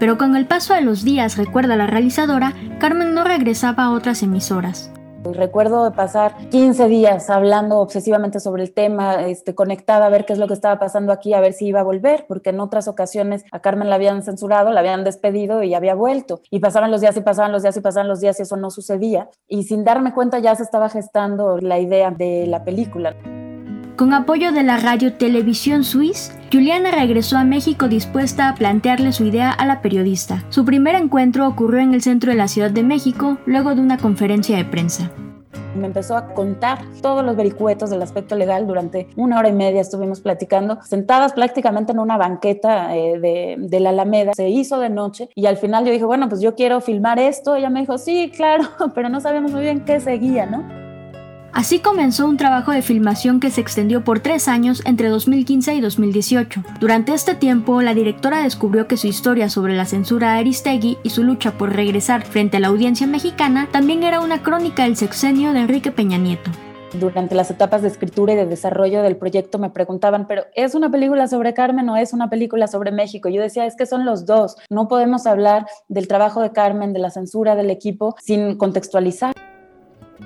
Pero 0.00 0.18
con 0.18 0.34
el 0.34 0.46
paso 0.48 0.74
de 0.74 0.80
los 0.80 1.04
días, 1.04 1.36
recuerda 1.36 1.76
la 1.76 1.86
realizadora, 1.86 2.54
Carmen 2.80 3.14
no 3.14 3.22
regresaba 3.22 3.84
a 3.84 3.92
otras 3.92 4.24
emisoras. 4.24 4.90
Recuerdo 5.24 5.92
pasar 5.92 6.36
15 6.50 6.88
días 6.88 7.30
hablando 7.30 7.78
obsesivamente 7.78 8.40
sobre 8.40 8.64
el 8.64 8.72
tema, 8.72 9.26
este, 9.26 9.54
conectada 9.54 10.06
a 10.06 10.08
ver 10.08 10.24
qué 10.24 10.32
es 10.32 10.38
lo 10.38 10.48
que 10.48 10.54
estaba 10.54 10.78
pasando 10.78 11.12
aquí, 11.12 11.32
a 11.32 11.40
ver 11.40 11.52
si 11.52 11.66
iba 11.66 11.80
a 11.80 11.84
volver, 11.84 12.26
porque 12.26 12.50
en 12.50 12.60
otras 12.60 12.88
ocasiones 12.88 13.44
a 13.52 13.60
Carmen 13.60 13.88
la 13.88 13.96
habían 13.96 14.22
censurado, 14.22 14.72
la 14.72 14.80
habían 14.80 15.04
despedido 15.04 15.62
y 15.62 15.74
había 15.74 15.94
vuelto. 15.94 16.40
Y 16.50 16.60
pasaban 16.60 16.90
los 16.90 17.00
días 17.00 17.16
y 17.16 17.20
pasaban 17.20 17.52
los 17.52 17.62
días 17.62 17.76
y 17.76 17.80
pasaban 17.80 18.08
los 18.08 18.20
días 18.20 18.38
y 18.38 18.42
eso 18.42 18.56
no 18.56 18.70
sucedía. 18.70 19.28
Y 19.48 19.64
sin 19.64 19.84
darme 19.84 20.12
cuenta 20.12 20.38
ya 20.38 20.54
se 20.54 20.62
estaba 20.62 20.88
gestando 20.88 21.58
la 21.58 21.78
idea 21.78 22.10
de 22.10 22.46
la 22.46 22.64
película. 22.64 23.14
Con 23.96 24.14
apoyo 24.14 24.52
de 24.52 24.62
la 24.62 24.78
radio 24.78 25.12
Televisión 25.12 25.84
Suisse, 25.84 26.32
Juliana 26.50 26.90
regresó 26.90 27.36
a 27.36 27.44
México 27.44 27.88
dispuesta 27.88 28.48
a 28.48 28.54
plantearle 28.54 29.12
su 29.12 29.26
idea 29.26 29.50
a 29.50 29.66
la 29.66 29.82
periodista. 29.82 30.44
Su 30.48 30.64
primer 30.64 30.94
encuentro 30.94 31.46
ocurrió 31.46 31.80
en 31.80 31.92
el 31.92 32.00
centro 32.00 32.30
de 32.30 32.38
la 32.38 32.48
Ciudad 32.48 32.70
de 32.70 32.82
México, 32.82 33.36
luego 33.44 33.74
de 33.74 33.82
una 33.82 33.98
conferencia 33.98 34.56
de 34.56 34.64
prensa. 34.64 35.10
Me 35.76 35.86
empezó 35.86 36.16
a 36.16 36.32
contar 36.32 36.78
todos 37.02 37.22
los 37.22 37.36
vericuetos 37.36 37.90
del 37.90 38.00
aspecto 38.00 38.34
legal. 38.34 38.66
Durante 38.66 39.08
una 39.16 39.38
hora 39.38 39.50
y 39.50 39.52
media 39.52 39.82
estuvimos 39.82 40.20
platicando, 40.20 40.78
sentadas 40.82 41.34
prácticamente 41.34 41.92
en 41.92 41.98
una 41.98 42.16
banqueta 42.16 42.96
eh, 42.96 43.18
de, 43.18 43.56
de, 43.58 43.80
la 43.80 43.90
Alameda. 43.90 44.32
Se 44.34 44.48
hizo 44.48 44.78
de 44.80 44.88
noche 44.88 45.28
y 45.34 45.46
al 45.46 45.58
final 45.58 45.84
yo 45.84 45.92
dije, 45.92 46.04
bueno, 46.04 46.30
pues 46.30 46.40
yo 46.40 46.54
quiero 46.54 46.80
filmar 46.80 47.18
esto. 47.18 47.56
Ella 47.56 47.68
me 47.68 47.80
dijo, 47.80 47.98
sí, 47.98 48.32
claro, 48.34 48.64
pero 48.94 49.10
no 49.10 49.20
sabemos 49.20 49.52
muy 49.52 49.62
bien 49.62 49.84
qué 49.84 50.00
seguía, 50.00 50.46
¿no? 50.46 50.81
Así 51.52 51.80
comenzó 51.80 52.26
un 52.26 52.38
trabajo 52.38 52.72
de 52.72 52.80
filmación 52.80 53.38
que 53.38 53.50
se 53.50 53.60
extendió 53.60 54.04
por 54.04 54.20
tres 54.20 54.48
años 54.48 54.82
entre 54.86 55.08
2015 55.08 55.74
y 55.74 55.80
2018. 55.82 56.62
Durante 56.80 57.12
este 57.12 57.34
tiempo, 57.34 57.82
la 57.82 57.92
directora 57.92 58.42
descubrió 58.42 58.88
que 58.88 58.96
su 58.96 59.06
historia 59.06 59.50
sobre 59.50 59.76
la 59.76 59.84
censura 59.84 60.32
de 60.32 60.40
Aristegui 60.40 60.96
y 61.02 61.10
su 61.10 61.22
lucha 61.22 61.52
por 61.58 61.74
regresar 61.74 62.24
frente 62.24 62.56
a 62.56 62.60
la 62.60 62.68
audiencia 62.68 63.06
mexicana 63.06 63.68
también 63.70 64.02
era 64.02 64.20
una 64.20 64.42
crónica 64.42 64.84
del 64.84 64.96
sexenio 64.96 65.52
de 65.52 65.60
Enrique 65.60 65.92
Peña 65.92 66.16
Nieto. 66.16 66.50
Durante 66.94 67.34
las 67.34 67.50
etapas 67.50 67.82
de 67.82 67.88
escritura 67.88 68.32
y 68.32 68.36
de 68.36 68.46
desarrollo 68.46 69.02
del 69.02 69.16
proyecto 69.16 69.58
me 69.58 69.70
preguntaban, 69.70 70.26
pero 70.26 70.44
¿es 70.54 70.74
una 70.74 70.90
película 70.90 71.26
sobre 71.26 71.54
Carmen 71.54 71.88
o 71.88 71.96
es 71.96 72.12
una 72.12 72.30
película 72.30 72.66
sobre 72.66 72.92
México? 72.92 73.28
Yo 73.28 73.42
decía, 73.42 73.66
es 73.66 73.76
que 73.76 73.86
son 73.86 74.04
los 74.04 74.24
dos. 74.26 74.56
No 74.70 74.88
podemos 74.88 75.26
hablar 75.26 75.66
del 75.88 76.08
trabajo 76.08 76.40
de 76.42 76.52
Carmen, 76.52 76.92
de 76.92 76.98
la 76.98 77.10
censura 77.10 77.56
del 77.56 77.70
equipo, 77.70 78.14
sin 78.22 78.56
contextualizar. 78.56 79.34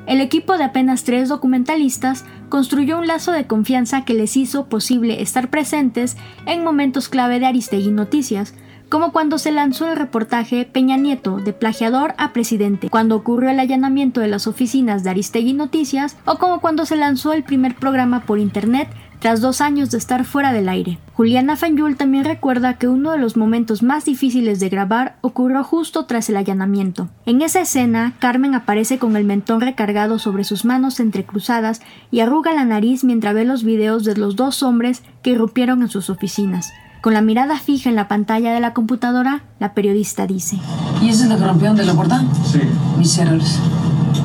El 0.07 0.21
equipo 0.21 0.57
de 0.57 0.65
apenas 0.65 1.05
tres 1.05 1.29
documentalistas 1.29 2.25
construyó 2.49 2.99
un 2.99 3.07
lazo 3.07 3.33
de 3.33 3.47
confianza 3.47 4.05
que 4.05 4.15
les 4.15 4.37
hizo 4.37 4.67
posible 4.69 5.21
estar 5.23 5.51
presentes 5.51 6.17
en 6.47 6.63
momentos 6.63 7.09
clave 7.09 7.41
de 7.41 7.47
Aristegui 7.47 7.91
Noticias, 7.91 8.55
como 8.89 9.13
cuando 9.13 9.39
se 9.39 9.53
lanzó 9.53 9.91
el 9.91 9.97
reportaje 9.97 10.65
Peña 10.65 10.97
Nieto 10.97 11.39
de 11.39 11.53
plagiador 11.53 12.15
a 12.19 12.33
presidente, 12.33 12.89
cuando 12.89 13.17
ocurrió 13.17 13.51
el 13.51 13.61
allanamiento 13.61 14.21
de 14.21 14.29
las 14.29 14.47
oficinas 14.47 15.03
de 15.03 15.11
Aristegui 15.11 15.55
Noticias, 15.55 16.17
o 16.25 16.37
como 16.37 16.61
cuando 16.61 16.87
se 16.87 16.97
lanzó 16.97 17.33
el 17.33 17.43
primer 17.43 17.75
programa 17.75 18.21
por 18.21 18.39
internet 18.39 18.89
tras 19.19 19.41
dos 19.41 19.61
años 19.61 19.91
de 19.91 19.99
estar 19.99 20.25
fuera 20.25 20.53
del 20.53 20.69
aire. 20.69 20.99
Juliana 21.15 21.57
Fanyul 21.57 21.97
también 21.97 22.25
recuerda 22.25 22.75
que 22.75 22.87
uno 22.87 23.13
de 23.13 23.19
los 23.19 23.37
momentos 23.37 23.83
más 23.83 24.05
difíciles 24.05 24.61
de 24.61 24.69
grabar 24.69 25.17
ocurrió 25.23 25.65
justo 25.65 26.05
tras 26.05 26.29
el 26.29 26.37
allanamiento. 26.37 27.09
En 27.25 27.43
esa 27.43 27.63
escena, 27.63 28.15
Carmen 28.19 28.55
aparece 28.55 28.99
con 28.99 29.17
el 29.17 29.25
mentón 29.25 29.63
recargado 29.63 30.19
sobre 30.19 30.45
sus 30.45 30.65
manos 30.65 31.01
entrecruzadas 31.01 31.81
y 32.11 32.21
arruga 32.21 32.53
la 32.53 32.65
nariz 32.65 33.05
mientras 33.05 33.35
ve 33.35 33.45
los 33.45 33.65
videos 33.65 34.05
de 34.05 34.17
los 34.17 34.37
dos 34.37 34.63
hombres 34.63 35.03
que 35.23 35.31
irrumpieron 35.31 35.83
en 35.83 35.89
sus 35.89 36.11
oficinas. 36.11 36.73
Con 37.07 37.15
la 37.15 37.23
mirada 37.23 37.57
fija 37.61 37.89
en 37.89 37.95
la 37.95 38.09
pantalla 38.09 38.53
de 38.53 38.59
la 38.59 38.75
computadora, 38.75 39.45
la 39.61 39.75
periodista 39.75 40.27
dice: 40.27 40.59
¿Y 41.01 41.09
ese 41.09 41.23
es 41.23 41.29
lo 41.29 41.37
que 41.37 41.45
rompieron 41.45 41.77
de 41.77 41.85
la 41.85 41.93
puerta? 41.93 42.25
Sí. 42.45 42.59
Miserables. 42.99 43.61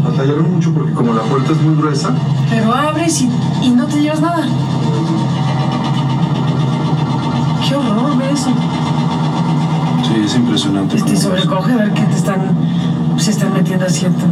Batallaron 0.04 0.56
mucho 0.56 0.74
porque 0.74 0.92
como 0.92 1.14
la 1.14 1.22
puerta 1.22 1.52
es 1.52 1.62
muy 1.62 1.76
gruesa. 1.76 2.10
Pero 2.50 2.74
abres 2.74 3.22
y, 3.22 3.30
y 3.62 3.70
no 3.70 3.86
te 3.86 4.02
llevas 4.02 4.22
nada. 4.22 4.48
Qué 7.70 7.76
horror 7.76 8.18
ver 8.18 8.32
eso. 8.32 8.50
Sí, 10.08 10.22
es 10.26 10.36
impresionante. 10.36 11.00
Te 11.04 11.18
sobrecoge 11.18 11.76
ver 11.76 11.94
que 11.94 12.02
te 12.02 12.16
están, 12.16 12.50
se 13.18 13.30
están 13.30 13.54
metiendo 13.54 13.86
a 13.86 13.90
cierto 13.90 14.26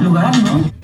lugar, 0.00 0.36
¿no? 0.38 0.75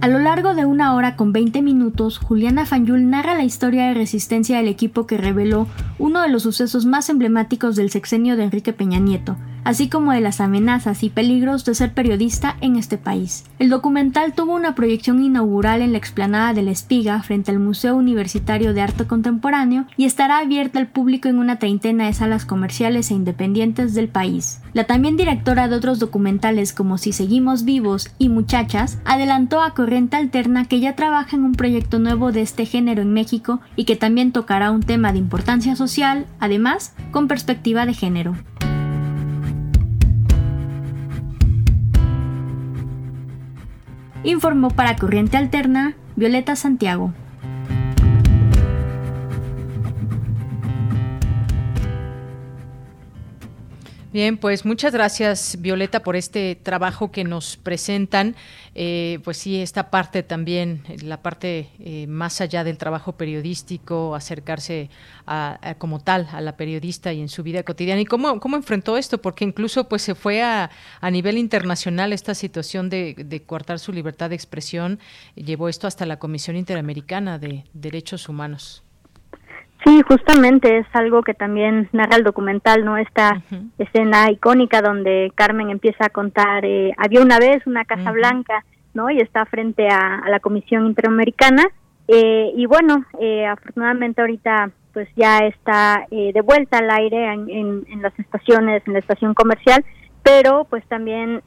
A 0.00 0.06
lo 0.06 0.20
largo 0.20 0.54
de 0.54 0.64
una 0.64 0.94
hora 0.94 1.16
con 1.16 1.32
20 1.32 1.60
minutos, 1.60 2.18
Juliana 2.18 2.66
Fanyul 2.66 3.10
narra 3.10 3.34
la 3.34 3.42
historia 3.42 3.88
de 3.88 3.94
resistencia 3.94 4.58
del 4.58 4.68
equipo 4.68 5.08
que 5.08 5.16
reveló 5.16 5.66
uno 5.98 6.22
de 6.22 6.28
los 6.28 6.44
sucesos 6.44 6.86
más 6.86 7.08
emblemáticos 7.08 7.74
del 7.74 7.90
sexenio 7.90 8.36
de 8.36 8.44
Enrique 8.44 8.72
Peña 8.72 9.00
Nieto, 9.00 9.36
así 9.64 9.88
como 9.88 10.12
de 10.12 10.20
las 10.20 10.40
amenazas 10.40 11.02
y 11.02 11.10
peligros 11.10 11.64
de 11.64 11.74
ser 11.74 11.92
periodista 11.92 12.56
en 12.60 12.76
este 12.76 12.98
país. 12.98 13.44
El 13.58 13.70
documental 13.70 14.32
tuvo 14.32 14.54
una 14.54 14.74
proyección 14.74 15.22
inaugural 15.22 15.82
en 15.82 15.92
la 15.92 15.98
explanada 15.98 16.54
de 16.54 16.62
la 16.62 16.70
Espiga 16.70 17.22
frente 17.22 17.50
al 17.50 17.58
Museo 17.58 17.96
Universitario 17.96 18.74
de 18.74 18.80
Arte 18.82 19.06
Contemporáneo 19.06 19.86
y 19.96 20.04
estará 20.04 20.38
abierta 20.38 20.78
al 20.78 20.88
público 20.88 21.28
en 21.28 21.38
una 21.38 21.58
treintena 21.58 22.06
de 22.06 22.12
salas 22.12 22.44
comerciales 22.44 23.10
e 23.10 23.14
independientes 23.14 23.94
del 23.94 24.08
país. 24.08 24.60
La 24.72 24.84
también 24.84 25.16
directora 25.16 25.68
de 25.68 25.76
otros 25.76 25.98
documentales 25.98 26.72
como 26.72 26.98
Si 26.98 27.12
Seguimos 27.12 27.64
Vivos 27.64 28.10
y 28.18 28.28
Muchachas 28.28 28.98
adelantó 29.04 29.62
a 29.62 29.74
Corriente 29.74 30.16
Alterna 30.16 30.66
que 30.66 30.80
ya 30.80 30.94
trabaja 30.94 31.36
en 31.36 31.44
un 31.44 31.52
proyecto 31.52 31.98
nuevo 31.98 32.32
de 32.32 32.42
este 32.42 32.66
género 32.66 33.02
en 33.02 33.12
México 33.12 33.60
y 33.76 33.84
que 33.84 33.96
también 33.96 34.32
tocará 34.32 34.70
un 34.70 34.82
tema 34.82 35.12
de 35.12 35.18
importancia 35.18 35.76
social, 35.76 36.26
además 36.40 36.94
con 37.10 37.28
perspectiva 37.28 37.86
de 37.86 37.94
género. 37.94 38.34
Informó 44.24 44.70
para 44.70 44.96
Corriente 44.96 45.36
Alterna 45.36 45.94
Violeta 46.16 46.56
Santiago. 46.56 47.12
Bien, 54.10 54.38
pues 54.38 54.64
muchas 54.64 54.94
gracias 54.94 55.58
Violeta 55.60 56.02
por 56.02 56.16
este 56.16 56.56
trabajo 56.56 57.12
que 57.12 57.24
nos 57.24 57.58
presentan. 57.58 58.36
Eh, 58.74 59.18
pues 59.22 59.36
sí, 59.36 59.60
esta 59.60 59.90
parte 59.90 60.22
también, 60.22 60.82
la 61.02 61.20
parte 61.20 61.68
eh, 61.78 62.06
más 62.06 62.40
allá 62.40 62.64
del 62.64 62.78
trabajo 62.78 63.12
periodístico, 63.12 64.14
acercarse 64.14 64.88
a, 65.26 65.74
como 65.76 66.00
tal 66.00 66.26
a 66.32 66.40
la 66.40 66.56
periodista 66.56 67.12
y 67.12 67.20
en 67.20 67.28
su 67.28 67.42
vida 67.42 67.62
cotidiana. 67.64 68.00
¿Y 68.00 68.06
cómo, 68.06 68.40
cómo 68.40 68.56
enfrentó 68.56 68.96
esto? 68.96 69.20
Porque 69.20 69.44
incluso 69.44 69.90
pues 69.90 70.00
se 70.00 70.14
fue 70.14 70.42
a, 70.42 70.70
a 71.02 71.10
nivel 71.10 71.36
internacional 71.36 72.14
esta 72.14 72.34
situación 72.34 72.88
de, 72.88 73.14
de 73.14 73.42
coartar 73.42 73.78
su 73.78 73.92
libertad 73.92 74.30
de 74.30 74.36
expresión, 74.36 75.00
llevó 75.34 75.68
esto 75.68 75.86
hasta 75.86 76.06
la 76.06 76.18
Comisión 76.18 76.56
Interamericana 76.56 77.38
de 77.38 77.64
Derechos 77.74 78.26
Humanos. 78.30 78.82
Sí, 79.88 80.02
justamente 80.02 80.76
es 80.76 80.86
algo 80.92 81.22
que 81.22 81.32
también 81.32 81.88
narra 81.92 82.16
el 82.16 82.22
documental, 82.22 82.84
¿no? 82.84 82.98
Esta 82.98 83.40
escena 83.78 84.30
icónica 84.30 84.82
donde 84.82 85.32
Carmen 85.34 85.70
empieza 85.70 86.04
a 86.04 86.10
contar, 86.10 86.66
eh, 86.66 86.92
había 86.98 87.22
una 87.22 87.38
vez 87.38 87.66
una 87.66 87.86
Casa 87.86 88.12
Blanca, 88.12 88.66
¿no? 88.92 89.08
Y 89.08 89.18
está 89.20 89.46
frente 89.46 89.88
a, 89.88 90.24
la 90.28 90.40
Comisión 90.40 90.84
Interamericana. 90.84 91.64
Eh, 92.06 92.52
y 92.54 92.66
bueno, 92.66 93.06
eh, 93.18 93.46
afortunadamente 93.46 94.20
ahorita 94.20 94.70
pues 94.92 95.08
ya 95.16 95.38
está 95.38 96.06
de 96.10 96.40
vuelta 96.42 96.78
al 96.78 96.90
aire 96.90 97.32
en, 97.32 97.86
en, 97.88 98.02
las 98.02 98.18
estaciones, 98.18 98.82
en 98.86 98.92
la 98.92 98.98
estación 98.98 99.32
comercial, 99.32 99.82
pero 100.22 100.66
pues 100.68 100.84
también 100.88 101.40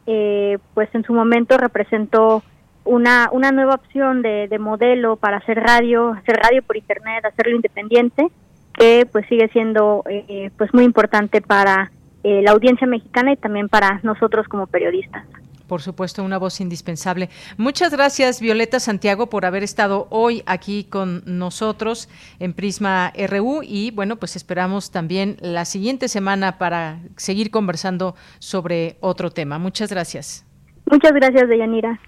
pues 0.73 0.89
en 0.93 1.03
su 1.03 1.13
momento 1.13 1.57
representó 1.57 2.41
una, 2.83 3.29
una 3.31 3.51
nueva 3.51 3.75
opción 3.75 4.21
de, 4.21 4.47
de 4.47 4.59
modelo 4.59 5.15
para 5.15 5.37
hacer 5.37 5.57
radio, 5.59 6.11
hacer 6.13 6.37
radio 6.37 6.61
por 6.63 6.77
internet, 6.77 7.25
hacerlo 7.25 7.55
independiente, 7.55 8.27
que 8.73 9.07
pues 9.11 9.25
sigue 9.27 9.47
siendo 9.49 10.03
eh, 10.09 10.51
pues 10.57 10.73
muy 10.73 10.83
importante 10.83 11.41
para 11.41 11.91
eh, 12.23 12.41
la 12.43 12.51
audiencia 12.51 12.87
mexicana 12.87 13.33
y 13.33 13.37
también 13.37 13.69
para 13.69 13.99
nosotros 14.03 14.47
como 14.47 14.67
periodistas. 14.67 15.25
Por 15.67 15.81
supuesto, 15.81 16.23
una 16.23 16.37
voz 16.37 16.59
indispensable. 16.59 17.29
Muchas 17.57 17.93
gracias, 17.93 18.41
Violeta 18.41 18.81
Santiago, 18.81 19.27
por 19.27 19.45
haber 19.45 19.63
estado 19.63 20.07
hoy 20.09 20.43
aquí 20.45 20.83
con 20.83 21.23
nosotros 21.25 22.09
en 22.39 22.53
Prisma 22.53 23.13
RU 23.15 23.61
y 23.63 23.91
bueno, 23.91 24.17
pues 24.17 24.35
esperamos 24.35 24.91
también 24.91 25.37
la 25.39 25.63
siguiente 25.63 26.09
semana 26.09 26.57
para 26.57 26.99
seguir 27.15 27.51
conversando 27.51 28.15
sobre 28.39 28.97
otro 28.99 29.31
tema. 29.31 29.59
Muchas 29.59 29.89
gracias. 29.89 30.45
Muchas 30.91 31.13
gracias, 31.13 31.47
Deyanira. 31.47 32.01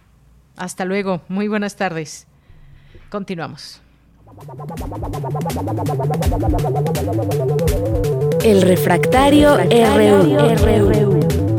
Hasta 0.55 0.85
luego, 0.85 1.21
muy 1.27 1.47
buenas 1.47 1.75
tardes. 1.75 2.27
Continuamos. 3.09 3.81
El 8.43 8.61
refractario, 8.61 9.57
RU. 9.57 11.52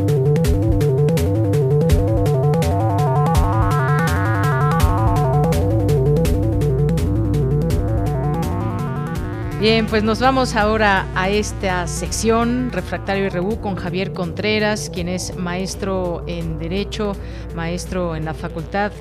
Bien, 9.65 9.87
pues 9.87 10.03
nos 10.03 10.19
vamos 10.19 10.55
ahora 10.55 11.07
a 11.15 11.27
esta 11.27 11.87
sección 11.87 12.71
Refractario 12.71 13.27
RU 13.31 13.61
con 13.61 13.75
Javier 13.75 14.13
Contreras, 14.13 14.91
quien 14.93 15.09
es 15.09 15.35
maestro 15.37 16.23
en 16.27 16.59
Derecho, 16.59 17.13
maestro 17.55 18.15
en 18.15 18.25
la 18.25 18.35
Facultad 18.35 18.91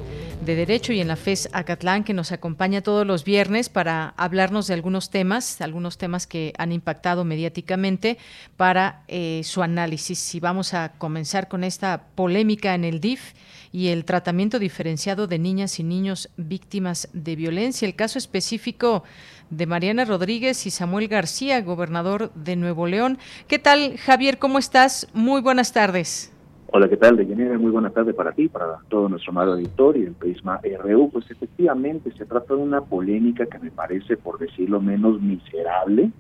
de 0.43 0.55
Derecho 0.57 0.95
y 0.95 1.03
en 1.03 1.09
la 1.09 1.17
FES 1.17 1.51
Acatlán, 1.53 2.03
que 2.03 2.15
nos 2.15 2.33
acompaña 2.33 2.81
todos 2.81 3.07
los 3.07 3.25
viernes 3.25 3.69
para 3.69 4.15
hablarnos 4.17 4.67
de 4.67 4.73
algunos 4.73 5.11
temas, 5.11 5.61
algunos 5.61 5.99
temas 5.99 6.27
que 6.27 6.55
han 6.57 6.73
impactado 6.73 7.25
mediáticamente 7.25 8.17
para 8.57 9.03
eh, 9.09 9.43
su 9.45 9.63
análisis. 9.63 10.35
Y 10.35 10.41
vamos 10.41 10.73
a 10.73 10.93
comenzar 10.93 11.49
con 11.49 11.63
esta 11.63 12.07
polémica 12.15 12.75
en 12.75 12.85
el 12.85 13.01
DIF 13.01 13.35
y 13.71 13.89
el 13.89 14.05
tratamiento 14.05 14.59
diferenciado 14.59 15.27
de 15.27 15.39
niñas 15.39 15.79
y 15.81 15.83
niños 15.83 16.31
víctimas 16.37 17.09
de 17.13 17.37
violencia. 17.37 17.87
El 17.87 17.97
caso 17.97 18.19
específico 18.19 19.03
de 19.51 19.67
Mariana 19.67 20.05
Rodríguez 20.05 20.67
y 20.67 20.71
Samuel 20.71 21.09
García, 21.09 21.61
gobernador 21.63 22.31
de 22.35 22.57
Nuevo 22.57 22.87
León. 22.87 23.19
¿Qué 23.49 23.59
tal, 23.59 23.97
Javier? 23.99 24.39
¿Cómo 24.39 24.59
estás? 24.59 25.09
Muy 25.15 25.41
buenas 25.41 25.73
tardes. 25.73 26.31
Hola, 26.77 26.89
¿qué 26.89 26.97
tal, 26.97 27.17
Deyanira? 27.17 27.57
Muy 27.57 27.71
buenas 27.71 27.95
tardes 27.95 28.17
para 28.17 28.33
ti, 28.33 28.49
para 28.49 28.79
todo 28.89 29.09
nuestro 29.09 29.31
amado 29.31 29.53
auditorio, 29.53 30.09
el 30.09 30.15
Prisma 30.15 30.61
RU. 30.81 31.09
Pues 31.13 31.31
efectivamente 31.31 32.11
se 32.19 32.27
trata 32.27 32.55
de 32.55 32.61
una 32.61 32.81
polémica 32.81 33.47
que 33.47 33.61
me 33.61 33.71
parece, 33.71 34.17
por 34.17 34.39
decirlo 34.39 34.81
menos, 34.81 35.23
miserable 35.23 36.11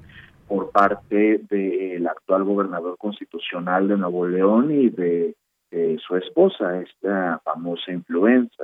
por 0.47 0.71
parte 0.71 1.41
del 1.51 2.07
actual 2.07 2.45
gobernador 2.45 2.97
constitucional 2.99 3.89
de 3.89 3.97
Nuevo 3.97 4.27
León 4.27 4.71
y 4.71 4.91
de, 4.91 5.35
su 6.07 6.15
esposa, 6.15 6.81
esta 6.81 7.41
famosa 7.45 7.91
influenza. 7.91 8.63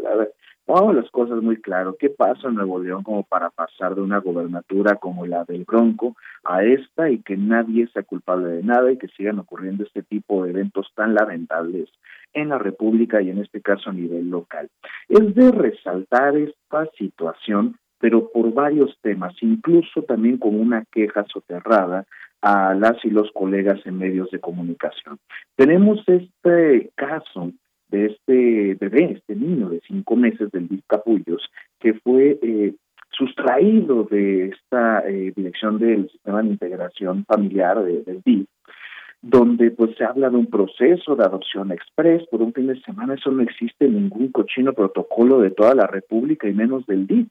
Vamos 0.67 0.95
las 0.95 1.11
cosas 1.11 1.43
muy 1.43 1.57
claro. 1.61 1.97
¿Qué 1.99 2.11
pasa 2.11 2.49
en 2.49 2.55
Nuevo 2.55 2.79
León 2.79 3.03
como 3.03 3.25
para 3.25 3.51
pasar 3.51 3.95
de 3.95 4.03
una 4.03 4.19
gobernatura 4.19 4.97
como 4.97 5.27
la 5.27 5.45
del 5.45 5.65
Bronco 5.65 6.17
a 6.45 6.63
esta 6.63 7.11
y 7.11 7.19
que 7.19 7.37
nadie 7.37 7.89
sea 7.89 8.03
culpable 8.05 8.49
de 8.49 8.63
nada 8.63 8.93
y 8.93 8.99
que 8.99 9.09
sigan 9.09 9.41
ocurriendo 9.41 9.85
este 9.85 10.03
tipo 10.03 10.45
de 10.45 10.51
eventos 10.51 10.93
tan 10.95 11.15
lamentables 11.15 11.89
en 12.33 12.51
la 12.51 12.59
República 12.59 13.21
y 13.21 13.31
en 13.31 13.39
este 13.39 13.61
caso 13.61 13.91
a 13.91 13.93
nivel 13.93 14.31
local? 14.31 14.69
Es 15.09 15.35
de 15.35 15.51
resaltar 15.51 16.37
esta 16.37 16.87
situación, 16.97 17.77
pero 17.99 18.31
por 18.31 18.53
varios 18.53 18.97
temas, 19.03 19.35
incluso 19.41 20.03
también 20.03 20.39
con 20.39 20.59
una 20.59 20.85
queja 20.93 21.25
soterrada 21.33 22.07
a 22.43 22.75
las 22.75 23.05
y 23.05 23.11
los 23.11 23.31
colegas 23.33 23.81
en 23.85 23.99
medios 23.99 24.31
de 24.31 24.41
comunicación. 24.41 25.19
Tenemos 25.57 26.01
este 26.07 26.91
caso 26.95 27.53
de 27.91 28.07
este 28.07 28.75
bebé, 28.75 29.13
este 29.17 29.35
niño 29.35 29.69
de 29.69 29.81
cinco 29.87 30.17
meses 30.17 30.51
del 30.53 30.69
DIF 30.69 30.83
Capullos, 30.87 31.43
que 31.79 31.95
fue 31.95 32.39
eh, 32.43 32.75
sustraído 33.11 34.05
de 34.05 34.49
esta 34.49 35.01
eh, 35.09 35.33
dirección 35.35 35.79
del 35.79 36.09
sistema 36.11 36.43
de 36.43 36.49
integración 36.49 37.25
familiar 37.25 37.83
del 37.83 38.23
DIF, 38.25 38.47
donde 39.23 39.71
pues 39.73 39.97
se 39.97 40.05
habla 40.05 40.31
de 40.31 40.37
un 40.37 40.47
proceso 40.47 41.15
de 41.15 41.25
adopción 41.25 41.73
express 41.73 42.27
por 42.29 42.41
un 42.41 42.53
fin 42.53 42.69
de 42.69 42.81
semana, 42.81 43.15
eso 43.15 43.31
no 43.31 43.43
existe 43.43 43.89
ningún 43.89 44.33
cochino 44.33 44.73
protocolo 44.73 45.41
de 45.41 45.51
toda 45.51 45.75
la 45.75 45.87
República 45.87 46.49
y 46.49 46.55
menos 46.55 46.87
del 46.87 47.07
DIF. 47.07 47.29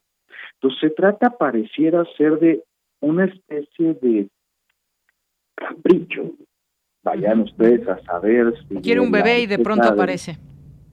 Entonces 0.55 0.79
se 0.81 0.89
trata, 0.89 1.37
pareciera 1.37 2.03
ser 2.17 2.39
de 2.39 2.63
una 3.01 3.25
especie 3.25 3.93
de 3.95 4.27
capricho. 5.55 6.33
Vayan 7.03 7.41
ustedes 7.41 7.87
a 7.87 7.99
saber 8.03 8.53
si... 8.67 8.75
Quiere 8.81 8.99
un 8.99 9.11
bebé 9.11 9.41
y 9.41 9.47
de 9.47 9.59
pronto 9.59 9.87
aparece. 9.87 10.37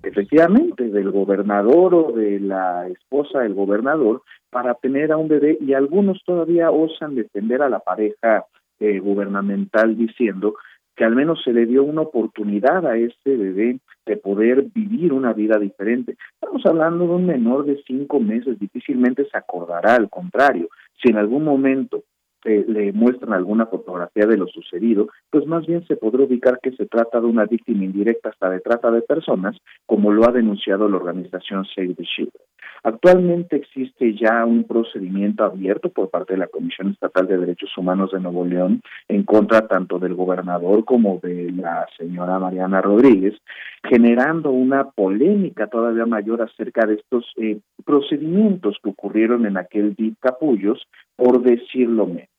Efectivamente, 0.02 0.88
del 0.88 1.10
gobernador 1.10 1.94
o 1.94 2.12
de 2.12 2.38
la 2.38 2.86
esposa 2.88 3.40
del 3.40 3.54
gobernador 3.54 4.22
para 4.50 4.74
tener 4.74 5.10
a 5.10 5.16
un 5.16 5.28
bebé 5.28 5.58
y 5.60 5.74
algunos 5.74 6.22
todavía 6.24 6.70
osan 6.70 7.16
defender 7.16 7.60
a 7.60 7.68
la 7.68 7.80
pareja 7.80 8.44
eh, 8.78 9.00
gubernamental 9.00 9.96
diciendo 9.96 10.54
que 10.94 11.04
al 11.04 11.14
menos 11.14 11.42
se 11.44 11.52
le 11.52 11.66
dio 11.66 11.82
una 11.82 12.02
oportunidad 12.02 12.86
a 12.86 12.96
este 12.96 13.36
bebé 13.36 13.80
de 14.06 14.16
poder 14.16 14.66
vivir 14.74 15.12
una 15.12 15.32
vida 15.32 15.58
diferente. 15.58 16.16
Estamos 16.34 16.64
hablando 16.64 17.06
de 17.06 17.14
un 17.14 17.26
menor 17.26 17.66
de 17.66 17.82
cinco 17.86 18.20
meses, 18.20 18.58
difícilmente 18.58 19.26
se 19.30 19.36
acordará, 19.36 19.96
al 19.96 20.08
contrario, 20.08 20.68
si 21.02 21.10
en 21.10 21.18
algún 21.18 21.44
momento 21.44 22.04
le 22.44 22.92
muestran 22.92 23.32
alguna 23.32 23.66
fotografía 23.66 24.26
de 24.26 24.36
lo 24.36 24.46
sucedido, 24.46 25.08
pues 25.30 25.46
más 25.46 25.66
bien 25.66 25.86
se 25.86 25.96
podrá 25.96 26.24
ubicar 26.24 26.60
que 26.62 26.72
se 26.72 26.86
trata 26.86 27.20
de 27.20 27.26
una 27.26 27.44
víctima 27.44 27.84
indirecta 27.84 28.30
hasta 28.30 28.50
de 28.50 28.60
trata 28.60 28.90
de 28.90 29.02
personas, 29.02 29.56
como 29.86 30.12
lo 30.12 30.28
ha 30.28 30.32
denunciado 30.32 30.88
la 30.88 30.96
organización 30.96 31.64
Save 31.74 31.94
the 31.94 32.04
Children. 32.04 32.42
Actualmente 32.82 33.56
existe 33.56 34.14
ya 34.14 34.44
un 34.44 34.62
procedimiento 34.62 35.44
abierto 35.44 35.88
por 35.88 36.08
parte 36.08 36.34
de 36.34 36.38
la 36.38 36.46
Comisión 36.46 36.90
Estatal 36.90 37.26
de 37.26 37.38
Derechos 37.38 37.76
Humanos 37.76 38.12
de 38.12 38.20
Nuevo 38.20 38.44
León 38.44 38.80
en 39.08 39.24
contra 39.24 39.66
tanto 39.66 39.98
del 39.98 40.14
gobernador 40.14 40.84
como 40.84 41.18
de 41.20 41.50
la 41.50 41.86
señora 41.98 42.38
Mariana 42.38 42.80
Rodríguez, 42.80 43.34
generando 43.82 44.50
una 44.50 44.90
polémica 44.90 45.66
todavía 45.66 46.06
mayor 46.06 46.42
acerca 46.42 46.86
de 46.86 46.94
estos 46.94 47.24
eh, 47.38 47.58
procedimientos 47.84 48.76
que 48.82 48.90
ocurrieron 48.90 49.46
en 49.46 49.56
aquel 49.56 49.94
DIP 49.94 50.18
Capullos, 50.20 50.86
por 51.16 51.42
decirlo 51.42 52.06
menos. 52.06 52.35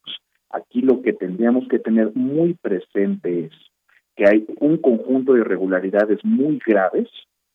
Aquí 0.49 0.81
lo 0.81 1.01
que 1.01 1.13
tendríamos 1.13 1.67
que 1.67 1.79
tener 1.79 2.11
muy 2.15 2.53
presente 2.53 3.45
es 3.45 3.51
que 4.15 4.27
hay 4.27 4.45
un 4.59 4.77
conjunto 4.77 5.33
de 5.33 5.41
irregularidades 5.41 6.23
muy 6.23 6.59
graves 6.65 7.07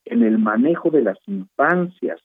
en 0.04 0.22
el 0.22 0.38
manejo 0.38 0.90
de 0.90 1.02
las 1.02 1.18
infancias 1.26 2.20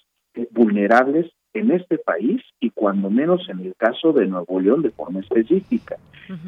vulnerables 0.52 1.32
en 1.54 1.72
este 1.72 1.98
país 1.98 2.42
y 2.60 2.70
cuando 2.70 3.10
menos 3.10 3.48
en 3.50 3.60
el 3.60 3.76
caso 3.76 4.14
de 4.14 4.28
Nuevo 4.28 4.60
León 4.60 4.82
de 4.82 4.92
forma 4.92 5.20
específica. 5.20 5.98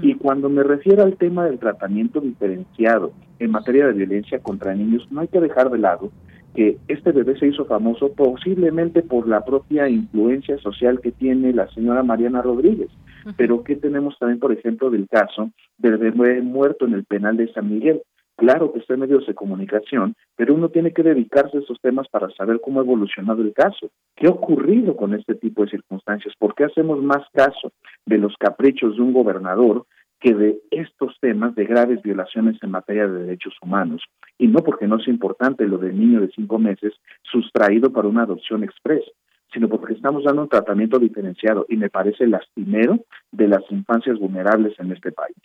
Y 0.01 0.15
cuando 0.15 0.49
me 0.49 0.61
refiero 0.61 1.03
al 1.03 1.15
tema 1.15 1.45
del 1.45 1.57
tratamiento 1.57 2.19
diferenciado 2.19 3.13
en 3.39 3.51
materia 3.51 3.87
de 3.87 3.93
violencia 3.93 4.39
contra 4.39 4.75
niños, 4.75 5.07
no 5.09 5.21
hay 5.21 5.29
que 5.29 5.39
dejar 5.39 5.69
de 5.69 5.77
lado 5.77 6.11
que 6.53 6.77
este 6.89 7.11
bebé 7.13 7.39
se 7.39 7.47
hizo 7.47 7.65
famoso 7.65 8.11
posiblemente 8.11 9.01
por 9.01 9.27
la 9.27 9.45
propia 9.45 9.87
influencia 9.87 10.57
social 10.57 10.99
que 10.99 11.11
tiene 11.11 11.53
la 11.53 11.69
señora 11.69 12.03
Mariana 12.03 12.41
Rodríguez. 12.41 12.89
Pero 13.37 13.63
¿qué 13.63 13.75
tenemos 13.75 14.17
también, 14.17 14.39
por 14.39 14.51
ejemplo, 14.51 14.89
del 14.89 15.07
caso 15.07 15.51
del 15.77 15.97
bebé 15.97 16.41
muerto 16.41 16.85
en 16.85 16.93
el 16.93 17.05
penal 17.05 17.37
de 17.37 17.51
San 17.53 17.69
Miguel? 17.69 18.01
Claro 18.39 18.71
que 18.71 18.79
está 18.79 18.93
en 18.93 19.01
medios 19.01 19.27
de 19.27 19.35
comunicación, 19.35 20.15
pero 20.37 20.53
uno 20.53 20.69
tiene 20.69 20.93
que 20.93 21.03
dedicarse 21.03 21.57
a 21.57 21.59
esos 21.59 21.77
temas 21.81 22.07
para 22.07 22.29
saber 22.29 22.61
cómo 22.61 22.79
ha 22.79 22.83
evolucionado 22.83 23.41
el 23.41 23.53
caso. 23.53 23.91
¿Qué 24.15 24.27
ha 24.27 24.31
ocurrido 24.31 24.95
con 24.95 25.13
este 25.13 25.35
tipo 25.35 25.63
de 25.63 25.71
circunstancias? 25.71 26.33
¿Por 26.39 26.55
qué 26.55 26.63
hacemos 26.63 27.03
más 27.03 27.27
caso 27.33 27.73
de 28.05 28.17
los 28.17 28.33
caprichos 28.39 28.95
de 28.95 29.01
un 29.01 29.11
gobernador 29.11 29.85
que 30.21 30.33
de 30.33 30.61
estos 30.71 31.17
temas 31.19 31.53
de 31.55 31.65
graves 31.65 32.01
violaciones 32.01 32.57
en 32.63 32.71
materia 32.71 33.09
de 33.09 33.25
derechos 33.25 33.55
humanos? 33.61 34.01
Y 34.37 34.47
no 34.47 34.59
porque 34.59 34.87
no 34.87 34.99
sea 34.99 35.13
importante 35.13 35.67
lo 35.67 35.77
del 35.77 35.99
niño 35.99 36.21
de 36.21 36.29
cinco 36.29 36.59
meses 36.59 36.93
sustraído 37.23 37.91
para 37.91 38.07
una 38.07 38.23
adopción 38.23 38.63
express, 38.63 39.03
sino 39.53 39.67
porque 39.67 39.93
estamos 39.93 40.23
dando 40.23 40.43
un 40.43 40.49
tratamiento 40.49 40.99
diferenciado 40.99 41.65
y 41.69 41.77
me 41.77 41.89
parece 41.89 42.27
lastimero 42.27 42.99
de 43.31 43.47
las 43.47 43.61
infancias 43.69 44.19
vulnerables 44.19 44.79
en 44.79 44.91
este 44.91 45.11
país. 45.11 45.37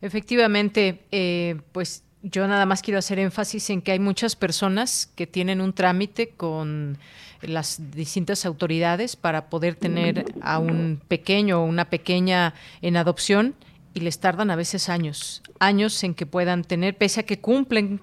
Efectivamente, 0.00 1.00
eh, 1.10 1.56
pues 1.72 2.04
yo 2.22 2.46
nada 2.48 2.66
más 2.66 2.82
quiero 2.82 2.98
hacer 2.98 3.18
énfasis 3.18 3.70
en 3.70 3.82
que 3.82 3.92
hay 3.92 3.98
muchas 3.98 4.36
personas 4.36 5.12
que 5.16 5.26
tienen 5.26 5.60
un 5.60 5.72
trámite 5.72 6.30
con 6.30 6.98
las 7.42 7.92
distintas 7.92 8.44
autoridades 8.44 9.16
para 9.16 9.48
poder 9.48 9.76
tener 9.76 10.24
a 10.40 10.58
un 10.58 11.00
pequeño 11.08 11.62
o 11.62 11.64
una 11.64 11.90
pequeña 11.90 12.54
en 12.82 12.96
adopción 12.96 13.54
y 13.98 14.00
les 14.00 14.20
tardan 14.20 14.52
a 14.52 14.54
veces 14.54 14.88
años, 14.88 15.42
años 15.58 16.04
en 16.04 16.14
que 16.14 16.24
puedan 16.24 16.62
tener, 16.62 16.96
pese 16.96 17.18
a 17.18 17.22
que 17.24 17.40
cumplen 17.40 18.00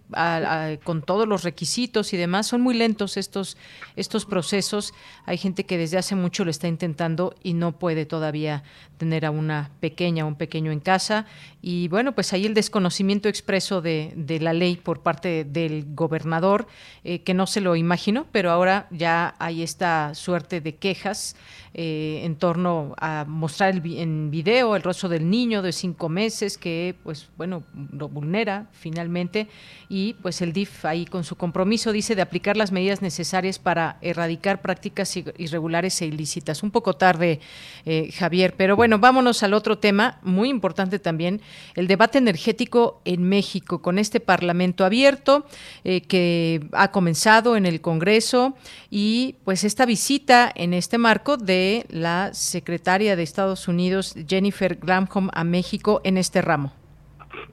con 0.84 1.02
todos 1.02 1.26
los 1.26 1.46
requisitos 1.46 2.12
y 2.14 2.18
demás, 2.18 2.48
son 2.48 2.60
muy 2.60 2.76
lentos 2.76 3.16
estos, 3.16 3.56
estos 3.96 4.26
procesos. 4.26 4.94
Hay 5.26 5.38
gente 5.38 5.66
que 5.66 5.78
desde 5.78 5.98
hace 5.98 6.16
mucho 6.16 6.44
lo 6.44 6.52
está 6.52 6.68
intentando 6.68 7.34
y 7.44 7.54
no 7.54 7.80
puede 7.80 8.06
todavía 8.06 8.64
tener 8.98 9.26
a 9.26 9.32
una 9.32 9.72
pequeña 9.80 10.26
un 10.26 10.36
pequeño 10.36 10.74
en 10.74 10.82
casa. 10.82 11.28
Y 11.62 11.88
bueno, 11.88 12.14
pues 12.14 12.34
ahí 12.34 12.46
el 12.46 12.54
desconocimiento 12.54 13.30
expreso 13.30 13.82
de, 13.82 14.12
de 14.18 14.42
la 14.42 14.52
ley 14.52 14.76
por 14.76 15.02
parte 15.02 15.46
del 15.46 15.86
gobernador, 15.96 16.68
eh, 17.06 17.20
que 17.20 17.34
no 17.34 17.48
se 17.48 17.62
lo 17.62 17.78
imagino, 17.78 18.28
pero 18.34 18.52
ahora 18.52 18.88
ya 18.92 19.34
hay 19.40 19.64
esta 19.64 20.14
suerte 20.14 20.60
de 20.60 20.76
quejas 20.76 21.38
eh, 21.74 22.22
en 22.24 22.36
torno 22.38 22.96
a 23.00 23.26
mostrar 23.28 23.74
el, 23.76 23.98
en 23.98 24.32
video 24.32 24.76
el 24.76 24.82
rostro 24.82 25.10
del 25.10 25.30
niño 25.30 25.62
de 25.62 25.74
cinco 25.86 26.10
meses 26.10 26.58
que, 26.58 26.96
pues 27.04 27.30
bueno, 27.38 27.64
lo 27.92 28.10
vulnera 28.10 28.66
finalmente 28.72 29.48
y 29.88 30.14
pues 30.16 30.42
el 30.42 30.52
DIF 30.52 30.84
ahí 30.84 31.06
con 31.06 31.24
su 31.24 31.36
compromiso 31.36 31.92
dice 31.92 32.16
de 32.16 32.24
aplicar 32.24 32.58
las 32.58 32.72
medidas 32.72 33.04
necesarias 33.04 33.60
para 33.60 34.00
erradicar 34.02 34.62
prácticas 34.62 35.16
irregulares 35.16 36.02
e 36.02 36.08
ilícitas. 36.08 36.64
Un 36.64 36.72
poco 36.72 36.94
tarde, 36.96 37.40
eh, 37.86 38.10
Javier, 38.12 38.56
pero 38.58 38.76
bueno, 38.76 38.98
vámonos 38.98 39.44
al 39.44 39.54
otro 39.54 39.78
tema 39.78 40.18
muy 40.24 40.50
importante 40.50 40.98
también, 40.98 41.40
el 41.76 41.86
debate 41.86 42.18
energético 42.18 43.02
en 43.06 43.22
México 43.22 43.84
con 43.84 44.00
este 44.00 44.20
Parlamento 44.20 44.86
abierto 44.86 45.46
eh, 45.84 46.02
que 46.02 46.68
ha 46.72 46.92
comenzado 46.92 47.58
en 47.58 47.68
el 47.68 47.80
Congreso 47.80 48.56
y 48.90 49.36
pues 49.44 49.64
esta 49.64 49.86
visita 49.86 50.52
en 50.56 50.74
este 50.74 50.98
marco 50.98 51.38
de 51.38 51.86
la 51.90 52.34
secretaria 52.34 53.16
de 53.16 53.22
Estados 53.22 53.68
Unidos, 53.68 54.16
Jennifer 54.28 54.80
Granholm, 54.82 55.30
a 55.34 55.44
México 55.44 55.75
en 56.04 56.18
este 56.18 56.42
ramo. 56.42 56.72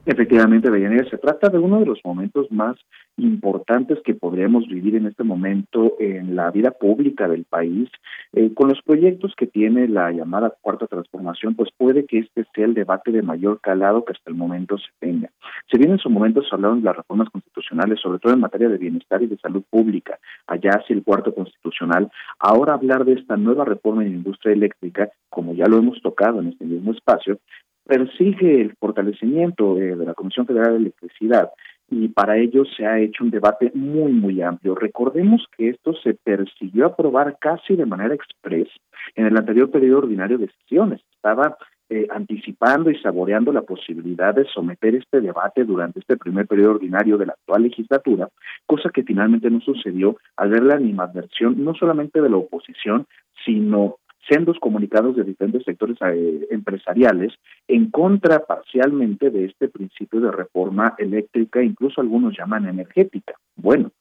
Efectivamente, 0.05 0.69
Deyanira, 0.69 1.09
se 1.09 1.17
trata 1.17 1.49
de 1.49 1.59
uno 1.59 1.79
de 1.79 1.85
los 1.85 1.99
momentos 2.03 2.51
más 2.51 2.75
importantes 3.17 3.99
que 4.03 4.15
podríamos 4.15 4.67
vivir 4.67 4.95
en 4.95 5.05
este 5.05 5.23
momento 5.23 5.95
en 5.99 6.35
la 6.35 6.51
vida 6.51 6.71
pública 6.71 7.27
del 7.27 7.45
país. 7.45 7.89
Eh, 8.33 8.53
con 8.53 8.69
los 8.69 8.81
proyectos 8.81 9.33
que 9.37 9.45
tiene 9.45 9.87
la 9.87 10.11
llamada 10.11 10.53
cuarta 10.61 10.87
transformación, 10.87 11.55
pues 11.55 11.69
puede 11.77 12.05
que 12.05 12.19
este 12.19 12.45
sea 12.55 12.65
el 12.65 12.73
debate 12.73 13.11
de 13.11 13.21
mayor 13.21 13.61
calado 13.61 14.03
que 14.03 14.13
hasta 14.13 14.29
el 14.29 14.35
momento 14.35 14.77
se 14.77 14.89
tenga. 14.99 15.29
Si 15.71 15.77
bien 15.77 15.91
en 15.91 15.99
su 15.99 16.09
momento 16.09 16.41
se 16.41 16.53
hablaron 16.53 16.79
de 16.79 16.85
las 16.85 16.97
reformas 16.97 17.29
constitucionales, 17.29 17.99
sobre 18.01 18.19
todo 18.19 18.33
en 18.33 18.39
materia 18.39 18.69
de 18.69 18.77
bienestar 18.77 19.21
y 19.21 19.27
de 19.27 19.37
salud 19.37 19.63
pública, 19.69 20.17
allá 20.47 20.71
hacia 20.71 20.95
el 20.95 21.03
cuarto 21.03 21.33
constitucional, 21.33 22.11
ahora 22.39 22.73
hablar 22.73 23.05
de 23.05 23.13
esta 23.13 23.37
nueva 23.37 23.63
reforma 23.63 24.03
en 24.03 24.09
la 24.09 24.17
industria 24.17 24.53
eléctrica, 24.53 25.09
como 25.29 25.53
ya 25.53 25.67
lo 25.67 25.77
hemos 25.77 26.01
tocado 26.01 26.41
en 26.41 26.47
este 26.47 26.65
mismo 26.65 26.91
espacio, 26.91 27.39
persigue 27.85 28.61
el 28.61 28.75
fortalecimiento 28.75 29.75
de 29.75 29.95
la 29.95 30.13
Comisión 30.13 30.45
Federal 30.45 30.71
de 30.71 30.77
Electricidad 30.77 31.49
y 31.89 32.07
para 32.07 32.37
ello 32.37 32.63
se 32.65 32.85
ha 32.85 32.99
hecho 32.99 33.23
un 33.23 33.29
debate 33.29 33.71
muy, 33.75 34.11
muy 34.11 34.41
amplio. 34.41 34.75
Recordemos 34.75 35.45
que 35.55 35.69
esto 35.69 35.93
se 35.93 36.13
persiguió 36.13 36.87
aprobar 36.87 37.37
casi 37.39 37.75
de 37.75 37.85
manera 37.85 38.15
express 38.15 38.69
en 39.15 39.27
el 39.27 39.37
anterior 39.37 39.69
periodo 39.69 39.99
ordinario 39.99 40.37
de 40.37 40.49
sesiones. 40.61 41.01
Estaba 41.15 41.57
eh, 41.89 42.07
anticipando 42.09 42.89
y 42.89 42.97
saboreando 42.99 43.51
la 43.51 43.61
posibilidad 43.61 44.33
de 44.33 44.45
someter 44.45 44.95
este 44.95 45.21
debate 45.21 45.63
durante 45.65 45.99
este 45.99 46.17
primer 46.17 46.47
periodo 46.47 46.71
ordinario 46.71 47.17
de 47.17 47.27
la 47.27 47.33
actual 47.33 47.63
legislatura, 47.63 48.29
cosa 48.65 48.89
que 48.89 49.03
finalmente 49.03 49.49
no 49.49 49.59
sucedió 49.59 50.17
al 50.37 50.49
ver 50.49 50.63
la 50.63 50.75
animadversión 50.75 51.63
no 51.63 51.75
solamente 51.75 52.21
de 52.21 52.29
la 52.29 52.37
oposición, 52.37 53.05
sino 53.45 53.97
sendos 54.27 54.57
comunicados 54.59 55.15
de 55.15 55.23
diferentes 55.23 55.63
sectores 55.63 55.97
eh, 56.01 56.47
empresariales 56.51 57.33
en 57.67 57.89
contra 57.91 58.45
parcialmente 58.45 59.29
de 59.29 59.45
este 59.45 59.67
principio 59.67 60.21
de 60.21 60.31
reforma 60.31 60.95
eléctrica, 60.97 61.61
incluso 61.63 62.01
algunos 62.01 62.37
llaman 62.37 62.67
energética. 62.67 63.33
Bueno, 63.55 63.91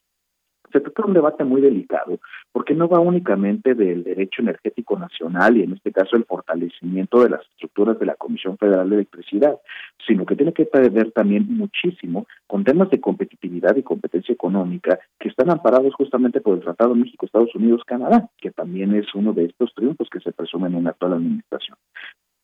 se 0.73 0.81
trata 0.81 1.03
de 1.03 1.09
un 1.09 1.15
debate 1.15 1.45
muy 1.45 1.61
delicado, 1.61 2.19
porque 2.51 2.75
no 2.75 2.89
va 2.89 3.01
únicamente 3.01 3.75
del 3.75 4.03
derecho 4.03 4.43
energético 4.43 4.99
nacional 4.99 5.57
y 5.57 5.63
en 5.63 5.75
este 5.75 5.93
caso 5.93 6.17
el 6.17 6.25
fortalecimiento 6.25 7.23
de 7.23 7.31
las 7.31 7.43
estructuras 7.43 7.99
de 7.99 8.07
la 8.07 8.15
Comisión 8.15 8.57
Federal 8.59 8.89
de 8.89 8.97
Electricidad, 8.97 9.59
sino 10.07 10.27
que 10.27 10.37
tiene 10.37 10.53
que 10.53 10.69
ver 10.73 11.13
también 11.13 11.47
muchísimo 11.49 12.27
con 12.47 12.65
temas 12.65 12.91
de 12.91 13.01
competitividad 13.01 13.77
y 13.77 13.83
competencia 13.83 14.33
económica 14.33 14.99
que 15.19 15.29
están 15.29 15.51
amparados 15.51 15.95
justamente 15.95 16.41
por 16.41 16.57
el 16.57 16.65
Tratado 16.65 16.95
México, 16.95 17.27
Estados 17.27 17.55
Unidos, 17.55 17.83
Canadá, 17.87 18.29
que 18.39 18.51
también 18.51 18.95
es 18.95 19.15
uno 19.15 19.33
de 19.33 19.45
estos 19.45 19.75
triunfos 19.75 20.09
que 20.11 20.21
se 20.21 20.33
presumen 20.33 20.75
en 20.75 20.85
la 20.85 20.91
actual 20.91 21.15
administración. 21.15 21.77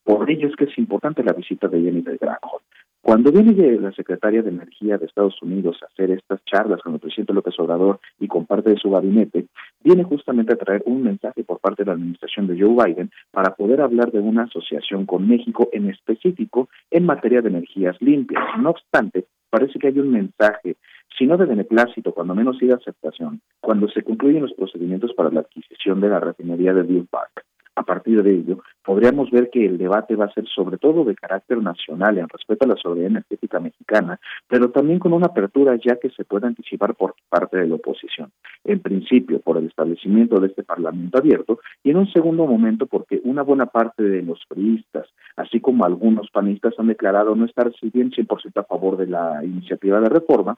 Por 0.03 0.29
ello 0.29 0.47
es 0.47 0.55
que 0.55 0.65
es 0.65 0.77
importante 0.77 1.23
la 1.23 1.33
visita 1.33 1.67
de 1.67 1.81
Jenny 1.81 2.01
de 2.01 2.17
Granholm. 2.17 2.63
Cuando 3.01 3.31
viene 3.31 3.79
la 3.79 3.91
secretaria 3.93 4.41
de 4.41 4.49
Energía 4.49 4.97
de 4.97 5.05
Estados 5.05 5.41
Unidos 5.41 5.77
a 5.81 5.85
hacer 5.85 6.11
estas 6.11 6.43
charlas 6.43 6.81
con 6.81 6.93
el 6.93 6.99
presidente 6.99 7.33
López 7.33 7.57
Obrador 7.57 7.99
y 8.19 8.27
con 8.27 8.45
parte 8.45 8.71
de 8.71 8.77
su 8.77 8.91
gabinete, 8.91 9.47
viene 9.81 10.03
justamente 10.03 10.53
a 10.53 10.57
traer 10.57 10.83
un 10.85 11.03
mensaje 11.03 11.43
por 11.43 11.59
parte 11.59 11.83
de 11.83 11.87
la 11.87 11.93
administración 11.93 12.47
de 12.47 12.59
Joe 12.59 12.75
Biden 12.75 13.09
para 13.31 13.55
poder 13.55 13.81
hablar 13.81 14.11
de 14.11 14.19
una 14.19 14.43
asociación 14.43 15.05
con 15.05 15.27
México 15.27 15.69
en 15.71 15.89
específico 15.89 16.69
en 16.91 17.05
materia 17.05 17.41
de 17.41 17.49
energías 17.49 17.95
limpias. 18.01 18.43
No 18.59 18.71
obstante, 18.71 19.25
parece 19.49 19.79
que 19.79 19.87
hay 19.87 19.99
un 19.99 20.11
mensaje, 20.11 20.75
si 21.17 21.25
no 21.25 21.37
de 21.37 21.45
beneplácito, 21.45 22.13
cuando 22.13 22.35
menos 22.35 22.57
sí 22.59 22.67
de 22.67 22.73
aceptación, 22.73 23.39
cuando 23.61 23.87
se 23.87 24.03
concluyen 24.03 24.41
los 24.41 24.53
procedimientos 24.53 25.13
para 25.13 25.31
la 25.31 25.39
adquisición 25.39 26.01
de 26.01 26.09
la 26.09 26.19
refinería 26.19 26.73
de 26.73 26.83
Deer 26.83 27.05
Park 27.09 27.45
a 27.79 27.83
partir 27.83 28.21
de 28.21 28.31
ello, 28.31 28.61
podríamos 28.83 29.31
ver 29.31 29.49
que 29.49 29.65
el 29.65 29.77
debate 29.77 30.17
va 30.17 30.25
a 30.25 30.33
ser 30.33 30.45
sobre 30.47 30.77
todo 30.77 31.05
de 31.05 31.15
carácter 31.15 31.61
nacional 31.63 32.17
en 32.17 32.27
respeto 32.27 32.65
a 32.65 32.67
la 32.67 32.75
soberanía 32.75 33.07
energética 33.07 33.61
mexicana, 33.61 34.19
pero 34.49 34.69
también 34.69 34.99
con 34.99 35.13
una 35.13 35.27
apertura 35.27 35.77
ya 35.77 35.95
que 35.95 36.09
se 36.09 36.25
puede 36.25 36.47
anticipar 36.47 36.93
por 36.95 37.15
parte 37.29 37.57
de 37.57 37.67
la 37.67 37.75
oposición. 37.75 38.31
En 38.65 38.81
principio, 38.81 39.39
por 39.39 39.57
el 39.57 39.67
establecimiento 39.67 40.41
de 40.41 40.47
este 40.47 40.63
Parlamento 40.63 41.19
abierto 41.19 41.59
y 41.81 41.91
en 41.91 41.97
un 41.97 42.11
segundo 42.11 42.45
momento 42.45 42.85
porque 42.85 43.21
una 43.23 43.43
buena 43.43 43.67
parte 43.67 44.03
de 44.03 44.23
los 44.23 44.45
periodistas, 44.49 45.07
así 45.37 45.61
como 45.61 45.85
algunos 45.85 46.29
panistas, 46.31 46.73
han 46.77 46.87
declarado 46.87 47.33
no 47.33 47.45
estar 47.45 47.71
si 47.79 47.89
bien 47.89 48.11
100% 48.11 48.59
a 48.59 48.63
favor 48.63 48.97
de 48.97 49.07
la 49.07 49.39
iniciativa 49.45 50.01
de 50.01 50.09
reforma, 50.09 50.57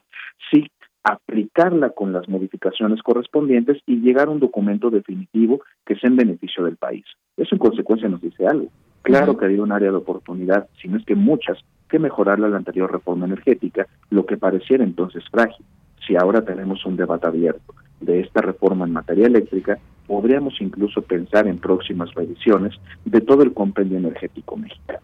sí 0.50 0.68
aplicarla 1.04 1.90
con 1.90 2.12
las 2.12 2.28
modificaciones 2.28 3.02
correspondientes 3.02 3.82
y 3.86 3.96
llegar 3.96 4.28
a 4.28 4.30
un 4.30 4.40
documento 4.40 4.90
definitivo 4.90 5.62
que 5.84 5.96
sea 5.96 6.08
en 6.10 6.16
beneficio 6.16 6.64
del 6.64 6.76
país. 6.76 7.04
Eso 7.36 7.54
en 7.54 7.58
consecuencia 7.58 8.08
nos 8.08 8.20
dice 8.20 8.46
algo. 8.46 8.68
Claro 9.02 9.36
que 9.36 9.46
había 9.46 9.62
un 9.62 9.72
área 9.72 9.90
de 9.90 9.96
oportunidad, 9.96 10.68
si 10.80 10.86
no 10.86 10.96
es 10.96 11.04
que 11.04 11.16
muchas, 11.16 11.58
que 11.88 11.98
mejorarla 11.98 12.48
la 12.48 12.56
anterior 12.56 12.90
reforma 12.90 13.26
energética, 13.26 13.86
lo 14.10 14.24
que 14.26 14.36
pareciera 14.36 14.84
entonces 14.84 15.24
frágil. 15.30 15.66
Si 16.06 16.14
ahora 16.16 16.42
tenemos 16.42 16.84
un 16.86 16.96
debate 16.96 17.26
abierto 17.26 17.74
de 18.00 18.20
esta 18.20 18.40
reforma 18.40 18.86
en 18.86 18.92
materia 18.92 19.26
eléctrica, 19.26 19.78
podríamos 20.06 20.60
incluso 20.60 21.02
pensar 21.02 21.48
en 21.48 21.58
próximas 21.58 22.14
revisiones 22.14 22.74
de 23.04 23.20
todo 23.20 23.42
el 23.42 23.52
compendio 23.52 23.98
energético 23.98 24.56
mexicano. 24.56 25.00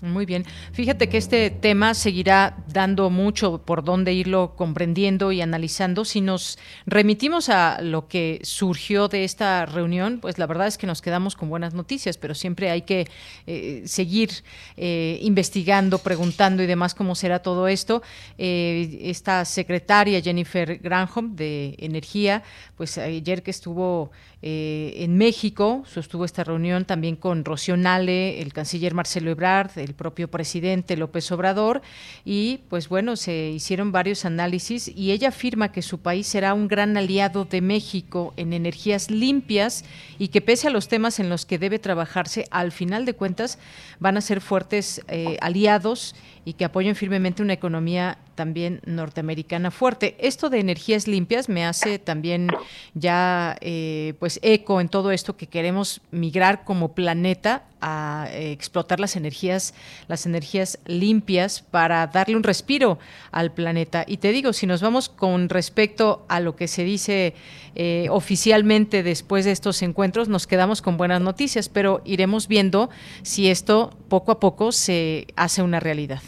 Muy 0.00 0.26
bien. 0.26 0.44
Fíjate 0.72 1.08
que 1.08 1.18
este 1.18 1.50
tema 1.50 1.92
seguirá 1.92 2.56
dando 2.68 3.10
mucho 3.10 3.58
por 3.58 3.82
dónde 3.82 4.12
irlo 4.12 4.54
comprendiendo 4.54 5.32
y 5.32 5.40
analizando. 5.40 6.04
Si 6.04 6.20
nos 6.20 6.56
remitimos 6.86 7.48
a 7.48 7.82
lo 7.82 8.06
que 8.06 8.38
surgió 8.44 9.08
de 9.08 9.24
esta 9.24 9.66
reunión, 9.66 10.20
pues 10.20 10.38
la 10.38 10.46
verdad 10.46 10.68
es 10.68 10.78
que 10.78 10.86
nos 10.86 11.02
quedamos 11.02 11.34
con 11.34 11.48
buenas 11.48 11.74
noticias, 11.74 12.16
pero 12.16 12.36
siempre 12.36 12.70
hay 12.70 12.82
que 12.82 13.08
eh, 13.48 13.82
seguir 13.86 14.30
eh, 14.76 15.18
investigando, 15.22 15.98
preguntando 15.98 16.62
y 16.62 16.66
demás 16.66 16.94
cómo 16.94 17.16
será 17.16 17.40
todo 17.40 17.66
esto. 17.66 18.00
Eh, 18.38 19.00
esta 19.02 19.44
secretaria 19.44 20.20
Jennifer 20.22 20.78
Granholm 20.78 21.34
de 21.34 21.74
Energía, 21.76 22.44
pues 22.76 22.98
ayer 22.98 23.42
que 23.42 23.50
estuvo 23.50 24.12
en 24.40 25.16
México, 25.16 25.82
sostuvo 25.86 26.24
esta 26.24 26.44
reunión 26.44 26.84
también 26.84 27.16
con 27.16 27.44
Rocío 27.44 27.76
Nale, 27.76 28.40
el 28.40 28.52
canciller 28.52 28.94
Marcelo 28.94 29.32
Ebrard, 29.32 29.72
del 29.72 29.94
propio 29.94 30.30
presidente 30.30 30.96
López 30.96 31.30
Obrador. 31.32 31.82
Y 32.24 32.60
pues 32.68 32.88
bueno, 32.88 33.16
se 33.16 33.50
hicieron 33.50 33.90
varios 33.90 34.24
análisis 34.24 34.88
y 34.88 35.10
ella 35.10 35.28
afirma 35.28 35.72
que 35.72 35.82
su 35.82 35.98
país 35.98 36.26
será 36.26 36.54
un 36.54 36.68
gran 36.68 36.96
aliado 36.96 37.44
de 37.46 37.60
México 37.60 38.32
en 38.36 38.52
energías 38.52 39.10
limpias 39.10 39.84
y 40.18 40.28
que 40.28 40.40
pese 40.40 40.68
a 40.68 40.70
los 40.70 40.88
temas 40.88 41.18
en 41.18 41.28
los 41.28 41.44
que 41.44 41.58
debe 41.58 41.78
trabajarse, 41.78 42.46
al 42.50 42.72
final 42.72 43.04
de 43.04 43.14
cuentas 43.14 43.58
van 43.98 44.16
a 44.16 44.20
ser 44.20 44.40
fuertes 44.40 45.02
eh, 45.08 45.36
aliados 45.40 46.14
y 46.48 46.54
que 46.54 46.64
apoyen 46.64 46.96
firmemente 46.96 47.42
una 47.42 47.52
economía 47.52 48.16
también 48.34 48.80
norteamericana 48.86 49.70
fuerte. 49.70 50.16
Esto 50.18 50.48
de 50.48 50.60
energías 50.60 51.06
limpias 51.06 51.50
me 51.50 51.66
hace 51.66 51.98
también 51.98 52.48
ya 52.94 53.58
eh, 53.60 54.14
pues 54.18 54.40
eco 54.42 54.80
en 54.80 54.88
todo 54.88 55.10
esto 55.10 55.36
que 55.36 55.46
queremos 55.46 56.00
migrar 56.10 56.64
como 56.64 56.94
planeta 56.94 57.64
a 57.82 58.28
eh, 58.30 58.50
explotar 58.50 58.98
las 58.98 59.14
energías, 59.14 59.74
las 60.06 60.24
energías 60.24 60.78
limpias 60.86 61.60
para 61.60 62.06
darle 62.06 62.34
un 62.34 62.42
respiro 62.42 62.98
al 63.30 63.52
planeta. 63.52 64.04
Y 64.06 64.16
te 64.16 64.32
digo, 64.32 64.54
si 64.54 64.66
nos 64.66 64.80
vamos 64.80 65.10
con 65.10 65.50
respecto 65.50 66.24
a 66.30 66.40
lo 66.40 66.56
que 66.56 66.66
se 66.66 66.82
dice 66.82 67.34
eh, 67.74 68.06
oficialmente 68.10 69.02
después 69.02 69.44
de 69.44 69.50
estos 69.50 69.82
encuentros, 69.82 70.28
nos 70.28 70.46
quedamos 70.46 70.80
con 70.80 70.96
buenas 70.96 71.20
noticias, 71.20 71.68
pero 71.68 72.00
iremos 72.06 72.48
viendo 72.48 72.88
si 73.20 73.50
esto 73.50 73.94
poco 74.08 74.32
a 74.32 74.40
poco 74.40 74.72
se 74.72 75.26
hace 75.36 75.60
una 75.60 75.78
realidad. 75.78 76.22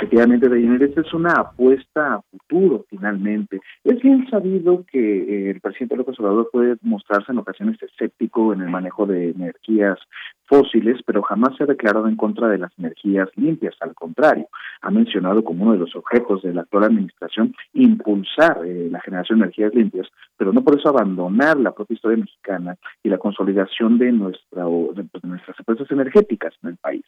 Efectivamente, 0.00 0.48
Deyanira, 0.48 0.86
esta 0.86 1.02
es 1.02 1.12
una 1.12 1.34
apuesta 1.34 2.14
a 2.14 2.22
futuro, 2.22 2.86
finalmente. 2.88 3.60
Es 3.84 4.00
bien 4.00 4.26
sabido 4.30 4.86
que 4.90 4.98
eh, 4.98 5.50
el 5.50 5.60
presidente 5.60 5.94
López 5.94 6.18
Obrador 6.18 6.48
puede 6.50 6.76
mostrarse 6.80 7.30
en 7.30 7.36
ocasiones 7.36 7.76
escéptico 7.82 8.54
en 8.54 8.62
el 8.62 8.70
manejo 8.70 9.04
de 9.04 9.32
energías 9.32 9.98
fósiles, 10.46 11.02
pero 11.04 11.20
jamás 11.20 11.54
se 11.54 11.64
ha 11.64 11.66
declarado 11.66 12.08
en 12.08 12.16
contra 12.16 12.48
de 12.48 12.56
las 12.56 12.72
energías 12.78 13.28
limpias. 13.36 13.76
Al 13.80 13.94
contrario, 13.94 14.48
ha 14.80 14.90
mencionado 14.90 15.44
como 15.44 15.64
uno 15.64 15.72
de 15.72 15.80
los 15.80 15.94
objetos 15.94 16.42
de 16.42 16.54
la 16.54 16.62
actual 16.62 16.84
administración 16.84 17.54
impulsar 17.74 18.62
eh, 18.64 18.88
la 18.90 19.02
generación 19.02 19.40
de 19.40 19.44
energías 19.44 19.74
limpias, 19.74 20.08
pero 20.38 20.50
no 20.50 20.64
por 20.64 20.78
eso 20.78 20.88
abandonar 20.88 21.60
la 21.60 21.72
propia 21.72 21.94
historia 21.94 22.16
mexicana 22.16 22.74
y 23.02 23.10
la 23.10 23.18
consolidación 23.18 23.98
de, 23.98 24.12
nuestra, 24.12 24.64
de 24.64 25.28
nuestras 25.28 25.58
empresas 25.58 25.90
energéticas 25.90 26.54
en 26.62 26.70
el 26.70 26.76
país. 26.78 27.04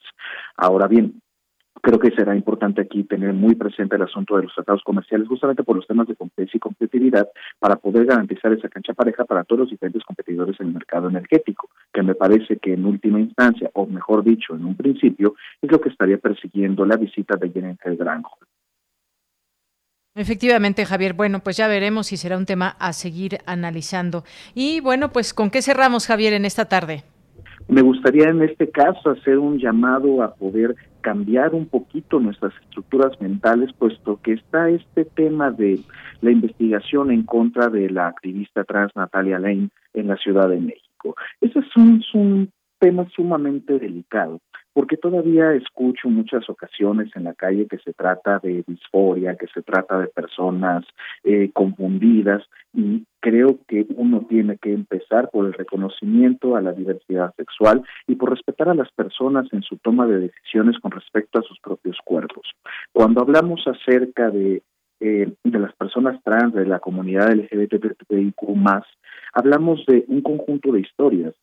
Ahora 0.59 0.87
bien, 0.89 1.22
creo 1.83 1.99
que 1.99 2.13
será 2.13 2.35
importante 2.35 2.81
aquí 2.81 3.03
tener 3.03 3.35
muy 3.35 3.55
presente 3.55 3.97
el 3.97 4.03
asunto 4.03 4.37
de 4.37 4.45
los 4.45 4.55
tratados 4.55 4.83
comerciales, 4.85 5.29
justamente 5.29 5.65
por 5.65 5.77
los 5.77 5.87
temas 5.87 6.07
de 6.07 6.15
competencia 6.15 6.57
y 6.57 6.61
competitividad, 6.61 7.29
para 7.59 7.77
poder 7.77 8.07
garantizar 8.07 8.53
esa 8.53 8.69
cancha 8.69 8.95
pareja 8.95 9.25
para 9.25 9.45
todos 9.45 9.61
los 9.61 9.71
diferentes 9.71 10.03
competidores 10.05 10.59
en 10.61 10.69
el 10.69 10.75
mercado 10.75 11.09
energético, 11.09 11.69
que 11.93 12.03
me 12.03 12.15
parece 12.15 12.57
que 12.57 12.73
en 12.75 12.87
última 12.87 13.21
instancia, 13.21 13.69
o 13.75 13.87
mejor 13.87 14.23
dicho, 14.23 14.55
en 14.55 14.65
un 14.65 14.77
principio, 14.77 15.35
es 15.61 15.71
lo 15.71 15.81
que 15.81 15.89
estaría 15.89 16.19
persiguiendo 16.19 16.87
la 16.87 16.97
visita 16.97 17.37
de 17.37 17.51
Jennifer 17.51 17.97
Granholm. 17.97 18.39
Efectivamente, 20.15 20.85
Javier. 20.85 21.15
Bueno, 21.15 21.41
pues 21.41 21.57
ya 21.57 21.67
veremos 21.69 22.09
si 22.09 22.19
será 22.19 22.37
un 22.37 22.45
tema 22.45 22.77
a 22.79 22.93
seguir 22.93 23.39
analizando. 23.47 24.25
Y 24.55 24.81
bueno, 24.81 25.11
pues 25.11 25.33
¿con 25.33 25.51
qué 25.51 25.63
cerramos, 25.63 26.07
Javier, 26.07 26.35
en 26.35 26.45
esta 26.45 26.67
tarde? 26.67 27.03
Me 27.73 27.81
gustaría 27.81 28.29
en 28.29 28.43
este 28.43 28.71
caso 28.71 29.09
hacer 29.09 29.39
un 29.39 29.59
llamado 29.59 30.23
a 30.23 30.35
poder 30.35 30.77
cambiar 31.01 31.55
un 31.55 31.65
poquito 31.65 32.21
nuestras 32.21 32.53
estructuras 32.65 33.19
mentales, 33.19 33.73
puesto 33.73 34.21
que 34.23 34.35
está 34.35 34.69
este 34.69 35.07
tema 35.07 35.51
de 35.51 35.81
la 36.21 36.31
investigación 36.33 37.11
en 37.11 37.23
contra 37.23 37.71
de 37.71 37.89
la 37.89 38.09
activista 38.09 38.65
trans 38.65 38.95
Natalia 38.95 39.39
Lane 39.39 39.71
en 39.95 40.07
la 40.07 40.19
Ciudad 40.19 40.51
de 40.51 40.61
México. 40.61 41.17
Ese 41.41 41.61
es 41.61 41.75
un, 41.75 42.01
es 42.01 42.15
un 42.15 42.51
tema 42.79 43.09
sumamente 43.17 43.79
delicado 43.79 44.43
porque 44.73 44.97
todavía 44.97 45.53
escucho 45.53 46.09
muchas 46.09 46.49
ocasiones 46.49 47.11
en 47.15 47.25
la 47.25 47.35
calle 47.35 47.67
que 47.67 47.79
se 47.79 47.93
trata 47.93 48.39
de 48.39 48.65
disforia, 48.67 49.37
que 49.37 49.47
se 49.49 49.63
trata 49.63 49.99
de 49.99 50.09
personas 50.09 50.85
eh, 51.25 51.51
confundidas 51.53 52.43
y 52.73 53.05
creo 53.21 53.59
que 53.69 53.87
uno 53.97 54.27
tiene 54.29 54.57
que 54.57 54.73
empezar 54.73 55.31
por 55.31 55.47
el 55.47 55.53
reconocimiento 55.53 56.57
a 56.57 56.63
la 56.63 56.73
diversidad 56.73 57.35
sexual 57.37 57.83
y 58.07 58.15
por 58.15 58.31
respetar 58.31 58.69
a 58.69 58.75
las 58.75 58.91
personas 58.93 59.47
en 59.53 59.63
su 59.63 59.77
toma 59.77 60.07
de 60.07 60.21
decisiones 60.21 60.79
con 60.81 60.91
respecto 60.91 61.39
a 61.39 61.43
sus 61.43 61.61
propios 61.61 61.99
cuerpos. 62.05 62.47
Cuando 62.93 63.21
hablamos 63.21 63.63
acerca 63.67 64.31
de 64.31 64.63
eh, 65.05 65.33
de 65.43 65.59
las 65.59 65.75
personas 65.75 66.23
trans, 66.23 66.55
de 66.55 66.65
la 66.65 66.79
comunidad 66.79 67.33
LGBTIQ+, 67.35 68.37
hablamos 69.35 69.85
de 69.87 70.05
un 70.07 70.21
conjunto 70.21 70.71
de 70.71 70.79
historias 70.79 71.35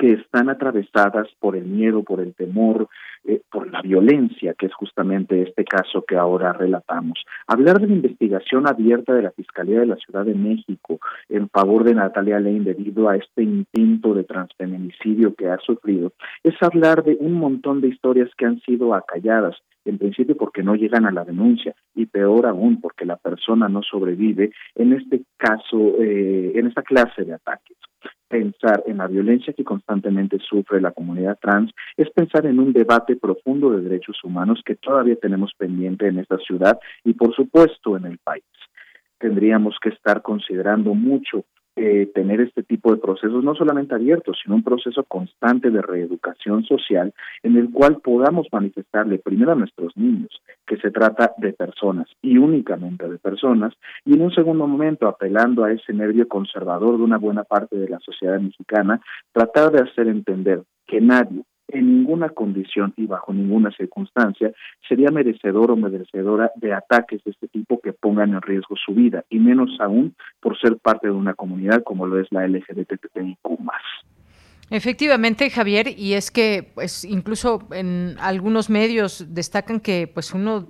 que 0.00 0.12
están 0.12 0.48
atravesadas 0.48 1.28
por 1.40 1.56
el 1.56 1.66
miedo, 1.66 2.02
por 2.02 2.20
el 2.20 2.34
temor, 2.34 2.88
eh, 3.22 3.42
por 3.52 3.70
la 3.70 3.82
violencia, 3.82 4.54
que 4.54 4.64
es 4.64 4.72
justamente 4.72 5.42
este 5.42 5.62
caso 5.62 6.02
que 6.08 6.16
ahora 6.16 6.54
relatamos. 6.54 7.22
Hablar 7.46 7.80
de 7.80 7.86
la 7.86 7.92
investigación 7.92 8.66
abierta 8.66 9.12
de 9.12 9.20
la 9.20 9.30
Fiscalía 9.32 9.80
de 9.80 9.84
la 9.84 9.96
Ciudad 9.96 10.24
de 10.24 10.34
México 10.34 10.98
en 11.28 11.50
favor 11.50 11.84
de 11.84 11.94
Natalia 11.94 12.40
Lane 12.40 12.60
debido 12.60 13.10
a 13.10 13.16
este 13.16 13.42
intento 13.42 14.14
de 14.14 14.24
transfeminicidio 14.24 15.34
que 15.34 15.50
ha 15.50 15.58
sufrido, 15.58 16.14
es 16.42 16.54
hablar 16.62 17.04
de 17.04 17.18
un 17.20 17.34
montón 17.34 17.82
de 17.82 17.88
historias 17.88 18.30
que 18.38 18.46
han 18.46 18.58
sido 18.60 18.94
acalladas, 18.94 19.58
en 19.84 19.98
principio 19.98 20.34
porque 20.34 20.62
no 20.62 20.76
llegan 20.76 21.04
a 21.04 21.12
la 21.12 21.26
denuncia 21.26 21.74
y 21.94 22.06
peor 22.06 22.46
aún 22.46 22.80
porque 22.80 23.04
la 23.04 23.16
persona 23.16 23.68
no 23.68 23.82
sobrevive 23.82 24.50
en 24.76 24.94
este 24.94 25.24
caso, 25.36 25.96
eh, 26.00 26.52
en 26.54 26.68
esta 26.68 26.82
clase 26.82 27.22
de 27.22 27.34
ataques 27.34 27.76
pensar 28.30 28.84
en 28.86 28.98
la 28.98 29.08
violencia 29.08 29.52
que 29.52 29.64
constantemente 29.64 30.38
sufre 30.38 30.80
la 30.80 30.92
comunidad 30.92 31.36
trans 31.40 31.72
es 31.96 32.08
pensar 32.10 32.46
en 32.46 32.60
un 32.60 32.72
debate 32.72 33.16
profundo 33.16 33.70
de 33.70 33.82
derechos 33.82 34.22
humanos 34.22 34.62
que 34.64 34.76
todavía 34.76 35.16
tenemos 35.16 35.52
pendiente 35.58 36.06
en 36.06 36.20
esta 36.20 36.38
ciudad 36.38 36.78
y 37.04 37.14
por 37.14 37.34
supuesto 37.34 37.96
en 37.96 38.04
el 38.06 38.18
país. 38.18 38.44
Tendríamos 39.18 39.76
que 39.82 39.88
estar 39.88 40.22
considerando 40.22 40.94
mucho 40.94 41.44
eh, 41.82 42.10
tener 42.14 42.42
este 42.42 42.62
tipo 42.62 42.92
de 42.92 43.00
procesos 43.00 43.42
no 43.42 43.54
solamente 43.54 43.94
abiertos, 43.94 44.38
sino 44.42 44.54
un 44.54 44.62
proceso 44.62 45.02
constante 45.04 45.70
de 45.70 45.80
reeducación 45.80 46.62
social 46.64 47.14
en 47.42 47.56
el 47.56 47.70
cual 47.70 48.02
podamos 48.04 48.48
manifestarle 48.52 49.18
primero 49.18 49.52
a 49.52 49.54
nuestros 49.54 49.96
niños 49.96 50.28
que 50.66 50.76
se 50.76 50.90
trata 50.90 51.32
de 51.38 51.54
personas 51.54 52.06
y 52.20 52.36
únicamente 52.36 53.08
de 53.08 53.16
personas 53.16 53.72
y 54.04 54.12
en 54.12 54.20
un 54.20 54.30
segundo 54.30 54.66
momento 54.66 55.08
apelando 55.08 55.64
a 55.64 55.72
ese 55.72 55.94
nervio 55.94 56.28
conservador 56.28 56.98
de 56.98 57.04
una 57.04 57.16
buena 57.16 57.44
parte 57.44 57.76
de 57.76 57.88
la 57.88 57.98
sociedad 58.00 58.38
mexicana, 58.38 59.00
tratar 59.32 59.72
de 59.72 59.80
hacer 59.80 60.06
entender 60.08 60.62
que 60.86 61.00
nadie, 61.00 61.44
en 61.72 61.98
ninguna 61.98 62.28
condición 62.30 62.92
y 62.96 63.06
bajo 63.06 63.32
ninguna 63.32 63.70
circunstancia 63.72 64.52
sería 64.88 65.10
merecedor 65.10 65.70
o 65.70 65.76
merecedora 65.76 66.50
de 66.56 66.72
ataques 66.72 67.22
de 67.24 67.30
este 67.30 67.48
tipo 67.48 67.80
que 67.80 67.92
pongan 67.92 68.34
en 68.34 68.42
riesgo 68.42 68.76
su 68.76 68.94
vida, 68.94 69.24
y 69.30 69.38
menos 69.38 69.70
aún 69.80 70.14
por 70.40 70.58
ser 70.58 70.76
parte 70.78 71.08
de 71.08 71.12
una 71.12 71.34
comunidad 71.34 71.82
como 71.82 72.06
lo 72.06 72.18
es 72.18 72.28
la 72.30 72.46
LGBTIQ+. 72.46 73.38
Efectivamente, 74.72 75.50
Javier, 75.50 75.88
y 75.98 76.14
es 76.14 76.30
que 76.30 76.70
pues 76.74 77.04
incluso 77.04 77.66
en 77.72 78.14
algunos 78.20 78.70
medios 78.70 79.34
destacan 79.34 79.80
que 79.80 80.06
pues 80.06 80.32
uno 80.32 80.68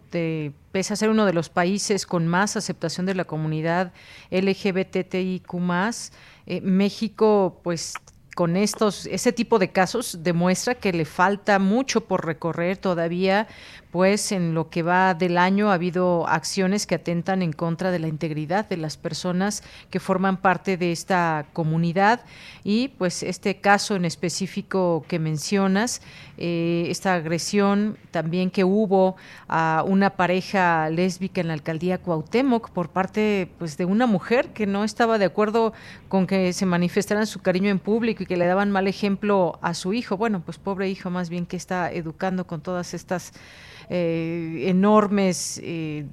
pese 0.73 0.95
a 0.95 0.97
ser 0.97 1.11
uno 1.11 1.27
de 1.27 1.35
los 1.35 1.51
países 1.51 2.07
con 2.07 2.27
más 2.27 2.57
aceptación 2.57 3.05
de 3.05 3.15
la 3.15 3.27
comunidad 3.27 3.93
LGBTIQ+, 4.31 5.53
eh, 6.47 6.61
México 6.63 7.61
pues 7.63 7.93
con 8.41 8.57
estos, 8.57 9.05
ese 9.05 9.35
tipo 9.35 9.59
de 9.59 9.71
casos 9.71 10.21
demuestra 10.23 10.75
que 10.75 10.95
le 10.95 11.05
falta 11.05 11.59
mucho 11.59 12.01
por 12.01 12.25
recorrer 12.25 12.79
todavía, 12.79 13.47
pues 13.91 14.33
en 14.33 14.55
lo 14.55 14.71
que 14.71 14.83
va 14.83 15.15
del 15.15 15.37
año 15.37 15.71
ha 15.71 15.75
habido 15.75 16.27
acciones 16.29 16.87
que 16.87 16.95
atentan 16.95 17.43
en 17.43 17.53
contra 17.53 17.91
de 17.91 17.99
la 17.99 18.09
integridad 18.09 18.69
de 18.69 18.77
las 18.77 18.97
personas 18.97 19.63
que 19.91 19.99
forman 19.99 20.37
parte 20.37 20.77
de 20.77 20.93
esta 20.93 21.47
comunidad. 21.53 22.21
Y 22.63 22.89
pues 22.89 23.23
este 23.23 23.61
caso 23.61 23.97
en 23.97 24.05
específico 24.05 25.05
que 25.09 25.19
mencionas, 25.19 26.03
eh, 26.39 26.87
esta 26.89 27.15
agresión 27.15 27.99
también 28.11 28.51
que 28.51 28.65
hubo 28.65 29.17
a 29.49 29.85
una 29.87 30.11
pareja 30.11 30.89
lésbica 30.89 31.41
en 31.41 31.49
la 31.49 31.55
alcaldía 31.55 31.99
Cuauhtémoc 31.99 32.71
por 32.71 32.91
parte 32.91 33.51
pues 33.59 33.77
de 33.77 33.85
una 33.85 34.07
mujer 34.07 34.49
que 34.49 34.67
no 34.67 34.85
estaba 34.85 35.19
de 35.19 35.25
acuerdo 35.25 35.73
con 36.09 36.27
que 36.27 36.53
se 36.53 36.67
manifestaran 36.67 37.27
su 37.27 37.41
cariño 37.41 37.71
en 37.71 37.79
público 37.79 38.23
y 38.23 38.27
que 38.27 38.37
le 38.37 38.47
daban 38.47 38.71
mal 38.71 38.87
ejemplo 38.87 39.59
a 39.63 39.75
su 39.75 39.93
hijo, 39.93 40.17
bueno 40.17 40.41
pues 40.41 40.59
pobre 40.59 40.89
hijo 40.89 41.11
más 41.11 41.29
bien 41.29 41.47
que 41.47 41.57
está 41.57 41.91
educando 41.93 42.47
con 42.47 42.61
todas 42.61 42.95
estas 42.95 43.33
eh, 43.91 44.65
enormes, 44.69 45.61
eh, 45.63 46.07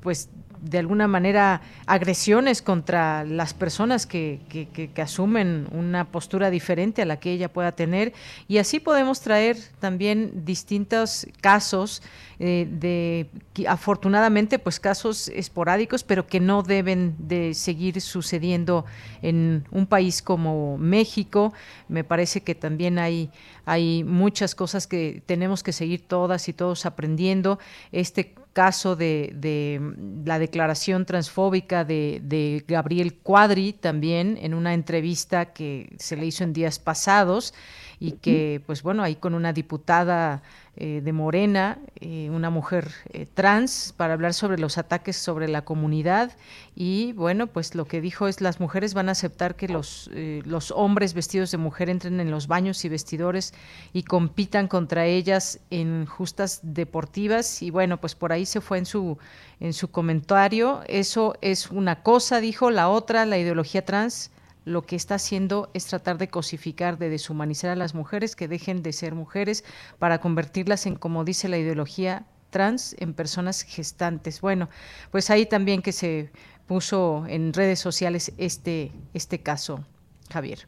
pues 0.00 0.30
de 0.62 0.78
alguna 0.78 1.08
manera 1.08 1.60
agresiones 1.86 2.62
contra 2.62 3.24
las 3.24 3.54
personas 3.54 4.06
que, 4.06 4.40
que, 4.48 5.02
asumen 5.02 5.66
una 5.70 6.06
postura 6.06 6.50
diferente 6.50 7.02
a 7.02 7.04
la 7.04 7.20
que 7.20 7.32
ella 7.32 7.52
pueda 7.52 7.72
tener. 7.72 8.12
Y 8.48 8.58
así 8.58 8.80
podemos 8.80 9.20
traer 9.20 9.56
también 9.80 10.44
distintos 10.44 11.26
casos 11.40 12.02
eh, 12.40 12.68
de 12.70 13.28
afortunadamente 13.66 14.60
pues 14.60 14.78
casos 14.78 15.28
esporádicos 15.28 16.04
pero 16.04 16.28
que 16.28 16.38
no 16.38 16.62
deben 16.62 17.16
de 17.18 17.52
seguir 17.52 18.00
sucediendo 18.00 18.84
en 19.22 19.64
un 19.70 19.86
país 19.86 20.22
como 20.22 20.78
México. 20.78 21.52
Me 21.88 22.04
parece 22.04 22.42
que 22.42 22.54
también 22.54 22.98
hay 22.98 23.30
hay 23.68 24.02
muchas 24.02 24.54
cosas 24.54 24.86
que 24.86 25.22
tenemos 25.26 25.62
que 25.62 25.72
seguir 25.72 26.00
todas 26.08 26.48
y 26.48 26.54
todos 26.54 26.86
aprendiendo. 26.86 27.58
Este 27.92 28.34
caso 28.58 28.96
de, 28.96 29.80
la 30.24 30.40
declaración 30.40 31.06
transfóbica 31.06 31.84
de, 31.84 32.64
Gabriel 32.66 33.14
Cuadri 33.14 33.72
también 33.72 34.36
en 34.42 34.52
una 34.52 34.74
entrevista 34.74 35.52
que 35.52 35.94
se 36.00 36.16
le 36.16 36.26
hizo 36.26 36.42
en 36.42 36.52
días 36.52 36.80
pasados 36.80 37.54
y 38.00 38.12
que, 38.14 38.60
pues 38.66 38.82
bueno, 38.82 39.04
ahí 39.04 39.14
con 39.14 39.34
una 39.34 39.52
diputada 39.52 40.42
eh, 40.80 41.00
de 41.02 41.12
Morena, 41.12 41.80
eh, 41.98 42.30
una 42.30 42.50
mujer 42.50 42.92
eh, 43.12 43.26
trans, 43.34 43.92
para 43.96 44.12
hablar 44.12 44.32
sobre 44.32 44.58
los 44.58 44.78
ataques 44.78 45.16
sobre 45.16 45.48
la 45.48 45.62
comunidad. 45.64 46.36
Y 46.76 47.14
bueno, 47.14 47.48
pues 47.48 47.74
lo 47.74 47.86
que 47.86 48.00
dijo 48.00 48.28
es 48.28 48.40
las 48.40 48.60
mujeres 48.60 48.94
van 48.94 49.08
a 49.08 49.12
aceptar 49.12 49.56
que 49.56 49.66
los, 49.66 50.08
los 50.14 50.70
hombres 50.70 51.14
vestidos 51.14 51.50
de 51.50 51.58
mujer 51.58 51.90
entren 51.90 52.20
en 52.20 52.30
los 52.30 52.46
baños 52.46 52.84
y 52.84 52.88
vestidores 52.88 53.54
y 53.92 54.04
compitan 54.04 54.68
contra 54.68 55.04
ellas 55.04 55.58
en 55.70 56.06
justas 56.06 56.60
deportivas. 56.62 57.60
Y 57.60 57.72
bueno, 57.72 58.00
pues 58.00 58.14
por 58.14 58.32
ahí 58.32 58.46
se 58.46 58.60
fue 58.60 58.78
en 58.78 58.86
su, 58.86 59.18
en 59.58 59.72
su 59.72 59.90
comentario. 59.90 60.82
Eso 60.86 61.34
es 61.40 61.72
una 61.72 62.04
cosa, 62.04 62.38
dijo, 62.38 62.70
la 62.70 62.88
otra, 62.88 63.26
la 63.26 63.36
ideología 63.36 63.84
trans 63.84 64.30
lo 64.68 64.82
que 64.82 64.96
está 64.96 65.16
haciendo 65.16 65.70
es 65.74 65.86
tratar 65.86 66.18
de 66.18 66.28
cosificar, 66.28 66.98
de 66.98 67.08
deshumanizar 67.08 67.70
a 67.70 67.76
las 67.76 67.94
mujeres, 67.94 68.36
que 68.36 68.48
dejen 68.48 68.82
de 68.82 68.92
ser 68.92 69.14
mujeres 69.14 69.64
para 69.98 70.20
convertirlas 70.20 70.86
en, 70.86 70.94
como 70.94 71.24
dice 71.24 71.48
la 71.48 71.58
ideología 71.58 72.26
trans, 72.50 72.94
en 72.98 73.14
personas 73.14 73.62
gestantes. 73.62 74.40
Bueno, 74.40 74.68
pues 75.10 75.30
ahí 75.30 75.46
también 75.46 75.82
que 75.82 75.92
se 75.92 76.30
puso 76.66 77.24
en 77.28 77.52
redes 77.52 77.80
sociales 77.80 78.32
este, 78.38 78.92
este 79.14 79.42
caso, 79.42 79.84
Javier. 80.30 80.66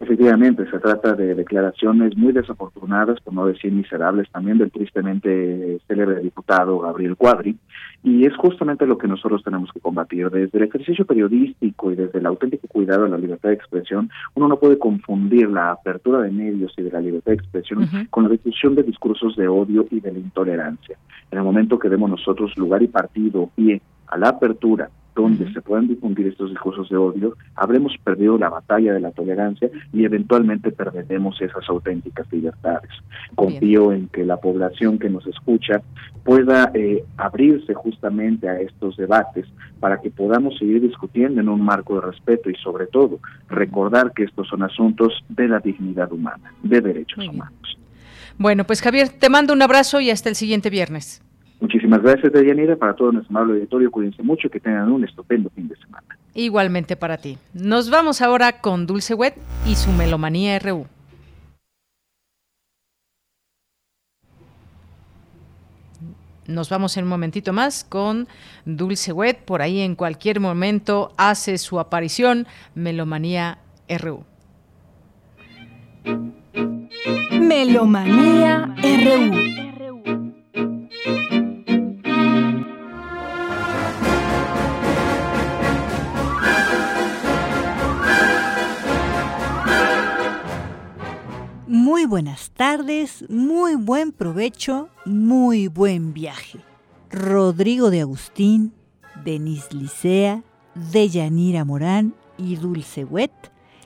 Efectivamente, 0.00 0.68
se 0.70 0.80
trata 0.80 1.14
de 1.14 1.36
declaraciones 1.36 2.16
muy 2.16 2.32
desafortunadas, 2.32 3.20
por 3.20 3.32
no 3.32 3.46
decir 3.46 3.70
miserables, 3.70 4.28
también 4.30 4.58
del 4.58 4.72
tristemente 4.72 5.78
célebre 5.86 6.20
diputado 6.20 6.80
Gabriel 6.80 7.16
Cuadri, 7.16 7.56
y 8.02 8.26
es 8.26 8.36
justamente 8.36 8.86
lo 8.86 8.98
que 8.98 9.06
nosotros 9.06 9.44
tenemos 9.44 9.72
que 9.72 9.78
combatir. 9.78 10.28
Desde 10.30 10.58
el 10.58 10.64
ejercicio 10.64 11.06
periodístico 11.06 11.92
y 11.92 11.94
desde 11.94 12.18
el 12.18 12.26
auténtico 12.26 12.66
cuidado 12.66 13.04
de 13.04 13.10
la 13.10 13.18
libertad 13.18 13.50
de 13.50 13.54
expresión, 13.54 14.10
uno 14.34 14.48
no 14.48 14.58
puede 14.58 14.78
confundir 14.78 15.48
la 15.48 15.70
apertura 15.70 16.20
de 16.22 16.32
medios 16.32 16.74
y 16.76 16.82
de 16.82 16.90
la 16.90 17.00
libertad 17.00 17.30
de 17.30 17.36
expresión 17.36 17.88
con 18.10 18.24
la 18.24 18.30
difusión 18.30 18.74
de 18.74 18.82
discursos 18.82 19.36
de 19.36 19.46
odio 19.46 19.86
y 19.90 20.00
de 20.00 20.12
la 20.12 20.18
intolerancia. 20.18 20.98
En 21.30 21.38
el 21.38 21.44
momento 21.44 21.78
que 21.78 21.88
demos 21.88 22.10
nosotros 22.10 22.56
lugar 22.56 22.82
y 22.82 22.88
partido, 22.88 23.48
pie 23.54 23.80
a 24.08 24.18
la 24.18 24.30
apertura 24.30 24.90
donde 25.14 25.52
se 25.52 25.62
puedan 25.62 25.88
difundir 25.88 26.26
estos 26.26 26.50
discursos 26.50 26.88
de 26.88 26.96
odio, 26.96 27.36
habremos 27.54 27.96
perdido 28.02 28.36
la 28.38 28.48
batalla 28.48 28.92
de 28.92 29.00
la 29.00 29.12
tolerancia 29.12 29.70
y 29.92 30.04
eventualmente 30.04 30.72
perderemos 30.72 31.40
esas 31.40 31.68
auténticas 31.68 32.30
libertades. 32.32 32.90
Confío 33.34 33.92
en 33.92 34.08
que 34.08 34.24
la 34.24 34.38
población 34.38 34.98
que 34.98 35.10
nos 35.10 35.26
escucha 35.26 35.82
pueda 36.24 36.70
eh, 36.74 37.04
abrirse 37.16 37.74
justamente 37.74 38.48
a 38.48 38.60
estos 38.60 38.96
debates 38.96 39.46
para 39.80 40.00
que 40.00 40.10
podamos 40.10 40.58
seguir 40.58 40.80
discutiendo 40.80 41.40
en 41.40 41.48
un 41.48 41.60
marco 41.60 41.96
de 41.96 42.06
respeto 42.06 42.50
y 42.50 42.54
sobre 42.56 42.86
todo 42.86 43.20
recordar 43.48 44.12
que 44.12 44.24
estos 44.24 44.48
son 44.48 44.62
asuntos 44.62 45.24
de 45.28 45.48
la 45.48 45.60
dignidad 45.60 46.12
humana, 46.12 46.52
de 46.62 46.80
derechos 46.80 47.28
humanos. 47.28 47.78
Bueno, 48.38 48.64
pues 48.64 48.82
Javier, 48.82 49.10
te 49.10 49.28
mando 49.28 49.52
un 49.52 49.62
abrazo 49.62 50.00
y 50.00 50.10
hasta 50.10 50.28
el 50.28 50.34
siguiente 50.34 50.70
viernes. 50.70 51.22
Muchísimas 51.64 52.02
gracias, 52.02 52.30
Deyanira, 52.30 52.76
para 52.76 52.94
todo 52.94 53.10
nuestro 53.10 53.34
amable 53.34 53.54
auditorio. 53.54 53.90
Cuídense 53.90 54.22
mucho 54.22 54.48
y 54.48 54.50
que 54.50 54.60
tengan 54.60 54.92
un 54.92 55.02
estupendo 55.02 55.48
fin 55.48 55.66
de 55.66 55.74
semana. 55.76 56.06
Igualmente 56.34 56.94
para 56.94 57.16
ti. 57.16 57.38
Nos 57.54 57.88
vamos 57.88 58.20
ahora 58.20 58.60
con 58.60 58.86
Dulce 58.86 59.14
Wet 59.14 59.34
y 59.66 59.74
su 59.74 59.90
Melomanía 59.92 60.58
RU. 60.58 60.84
Nos 66.46 66.68
vamos 66.68 66.98
en 66.98 67.04
un 67.04 67.10
momentito 67.10 67.54
más 67.54 67.82
con 67.82 68.28
Dulce 68.66 69.14
Wet. 69.14 69.38
Por 69.46 69.62
ahí 69.62 69.80
en 69.80 69.94
cualquier 69.94 70.40
momento 70.40 71.12
hace 71.16 71.56
su 71.56 71.80
aparición 71.80 72.46
Melomanía 72.74 73.56
RU. 73.88 74.22
Melomanía 77.40 78.74
RU. 78.76 79.54
Muy 91.84 92.06
buenas 92.06 92.50
tardes, 92.50 93.26
muy 93.28 93.74
buen 93.74 94.12
provecho, 94.12 94.88
muy 95.04 95.68
buen 95.68 96.14
viaje. 96.14 96.60
Rodrigo 97.10 97.90
de 97.90 98.00
Agustín, 98.00 98.72
Denis 99.22 99.70
Licea, 99.70 100.42
Deyanira 100.74 101.66
Morán 101.66 102.14
y 102.38 102.56
Dulce 102.56 103.04
Wet 103.04 103.32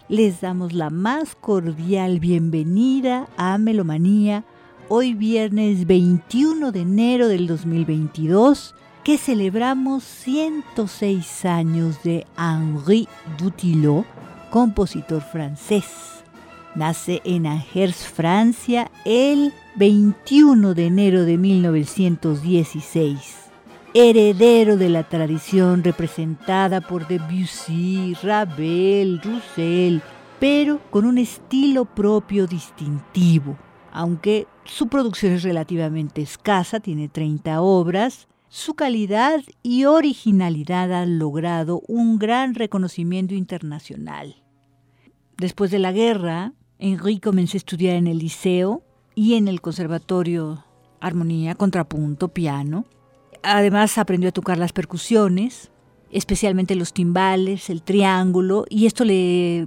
les 0.09 0.41
damos 0.41 0.75
la 0.75 0.91
más 0.91 1.35
cordial 1.35 2.21
bienvenida 2.21 3.29
a 3.37 3.59
Melomanía 3.59 4.45
hoy 4.89 5.15
viernes 5.15 5.85
21 5.85 6.71
de 6.71 6.83
enero 6.83 7.27
del 7.27 7.49
2022 7.49 8.77
que 9.03 9.19
celebramos 9.19 10.05
106 10.05 11.45
años 11.47 12.01
de 12.05 12.29
Henri 12.39 13.09
Dutillot, 13.41 14.07
compositor 14.53 15.21
francés 15.21 16.18
Nace 16.75 17.23
en 17.25 17.47
Angers, 17.47 18.07
Francia, 18.07 18.91
el 19.05 19.53
21 19.77 20.75
de 20.75 20.87
enero 20.87 21.25
de 21.25 21.39
1916. 21.39 23.51
Heredero 23.95 24.77
de 24.77 24.91
la 24.91 25.09
tradición 25.09 25.83
representada 25.83 26.83
por 26.83 27.09
Debussy, 27.09 28.15
Ravel, 28.23 29.21
Roussel, 29.23 30.03
pero 30.39 30.79
con 30.91 31.07
un 31.07 31.17
estilo 31.19 31.87
propio 31.87 32.47
distintivo. 32.47 33.57
Aunque 33.91 34.47
su 34.65 34.89
producción 34.89 35.33
es 35.33 35.43
relativamente 35.43 36.21
escasa, 36.21 36.81
tiene 36.81 37.09
30 37.09 37.63
obras, 37.63 38.29
su 38.49 38.75
calidad 38.75 39.41
y 39.63 39.87
originalidad 39.87 40.93
han 40.93 41.19
logrado 41.19 41.81
un 41.89 42.19
gran 42.19 42.55
reconocimiento 42.55 43.35
internacional. 43.35 44.37
Después 45.39 45.71
de 45.71 45.79
la 45.79 45.93
guerra, 45.93 46.53
Henri 46.79 47.19
comenzó 47.19 47.57
a 47.57 47.59
estudiar 47.59 47.97
en 47.97 48.07
el 48.07 48.19
liceo 48.19 48.83
y 49.15 49.35
en 49.35 49.49
el 49.49 49.61
conservatorio 49.61 50.65
armonía, 51.01 51.55
contrapunto, 51.55 52.29
piano. 52.29 52.85
Además 53.43 53.99
aprendió 53.99 54.29
a 54.29 54.33
tocar 54.33 54.59
las 54.59 54.73
percusiones, 54.73 55.71
especialmente 56.13 56.77
los 56.77 56.93
timbales, 56.93 57.69
el 57.71 57.83
triángulo, 57.83 58.65
y 58.69 58.87
esto 58.87 59.05
le 59.05 59.67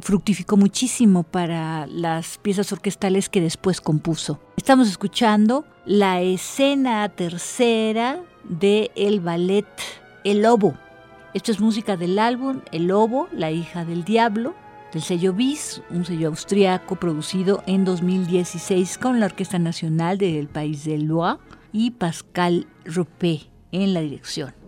fructificó 0.00 0.56
muchísimo 0.56 1.22
para 1.22 1.86
las 1.86 2.38
piezas 2.38 2.72
orquestales 2.72 3.28
que 3.28 3.40
después 3.40 3.80
compuso. 3.80 4.38
Estamos 4.56 4.88
escuchando 4.88 5.64
la 5.86 6.20
escena 6.20 7.08
tercera 7.08 8.22
de 8.48 8.90
el 8.96 9.20
ballet 9.20 9.66
El 10.24 10.42
Lobo. 10.42 10.74
Esto 11.32 11.52
es 11.52 11.60
música 11.60 11.96
del 11.96 12.18
álbum 12.18 12.60
El 12.72 12.88
Lobo, 12.88 13.28
la 13.32 13.50
hija 13.50 13.84
del 13.84 14.04
diablo, 14.04 14.54
del 14.92 15.02
sello 15.02 15.32
BIS, 15.32 15.82
un 15.90 16.04
sello 16.04 16.28
austriaco 16.28 16.96
producido 16.96 17.62
en 17.66 17.84
2016 17.84 18.98
con 18.98 19.20
la 19.20 19.26
Orquesta 19.26 19.58
Nacional 19.58 20.18
del 20.18 20.48
País 20.48 20.84
de 20.84 20.98
Loire 20.98 21.38
y 21.72 21.92
Pascal 21.92 22.66
Ropé 22.84 23.42
en 23.72 23.94
la 23.94 24.00
dirección. 24.00 24.59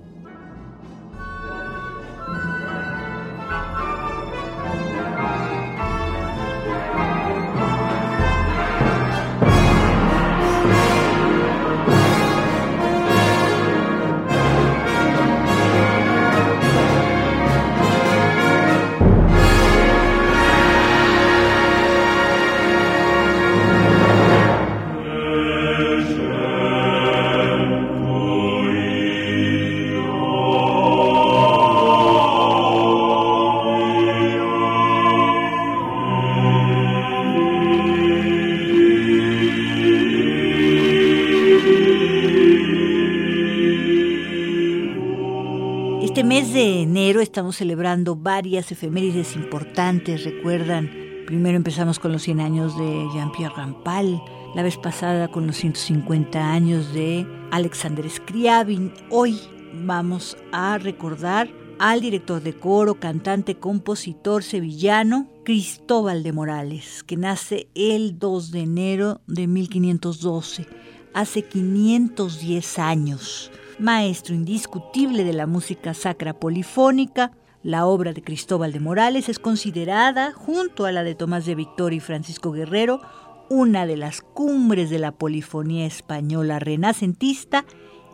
Estamos 47.52 47.58
celebrando 47.58 48.16
varias 48.16 48.72
efemérides 48.72 49.36
importantes, 49.36 50.24
recuerdan. 50.24 50.90
Primero 51.26 51.56
empezamos 51.56 51.98
con 51.98 52.10
los 52.10 52.22
100 52.22 52.40
años 52.40 52.78
de 52.78 53.06
Jean-Pierre 53.12 53.54
Rampal, 53.54 54.22
la 54.54 54.62
vez 54.62 54.78
pasada 54.78 55.28
con 55.28 55.46
los 55.46 55.56
150 55.56 56.50
años 56.50 56.94
de 56.94 57.26
Alexander 57.50 58.08
Scriabin. 58.08 58.94
Hoy 59.10 59.38
vamos 59.84 60.38
a 60.50 60.78
recordar 60.78 61.50
al 61.78 62.00
director 62.00 62.42
de 62.42 62.54
coro, 62.54 62.94
cantante, 62.94 63.56
compositor 63.56 64.42
sevillano 64.42 65.28
Cristóbal 65.44 66.22
de 66.22 66.32
Morales, 66.32 67.02
que 67.02 67.18
nace 67.18 67.68
el 67.74 68.18
2 68.18 68.50
de 68.50 68.60
enero 68.60 69.20
de 69.26 69.46
1512, 69.46 70.66
hace 71.12 71.42
510 71.42 72.78
años. 72.78 73.50
Maestro 73.78 74.34
indiscutible 74.34 75.24
de 75.24 75.32
la 75.34 75.46
música 75.46 75.92
sacra 75.92 76.38
polifónica, 76.38 77.32
la 77.62 77.86
obra 77.86 78.12
de 78.12 78.22
Cristóbal 78.22 78.72
de 78.72 78.80
Morales 78.80 79.28
es 79.28 79.38
considerada, 79.38 80.32
junto 80.32 80.84
a 80.84 80.92
la 80.92 81.04
de 81.04 81.14
Tomás 81.14 81.46
de 81.46 81.54
Victoria 81.54 81.98
y 81.98 82.00
Francisco 82.00 82.52
Guerrero, 82.52 83.00
una 83.48 83.86
de 83.86 83.96
las 83.96 84.20
cumbres 84.20 84.90
de 84.90 84.98
la 84.98 85.12
polifonía 85.12 85.86
española 85.86 86.58
renacentista 86.58 87.64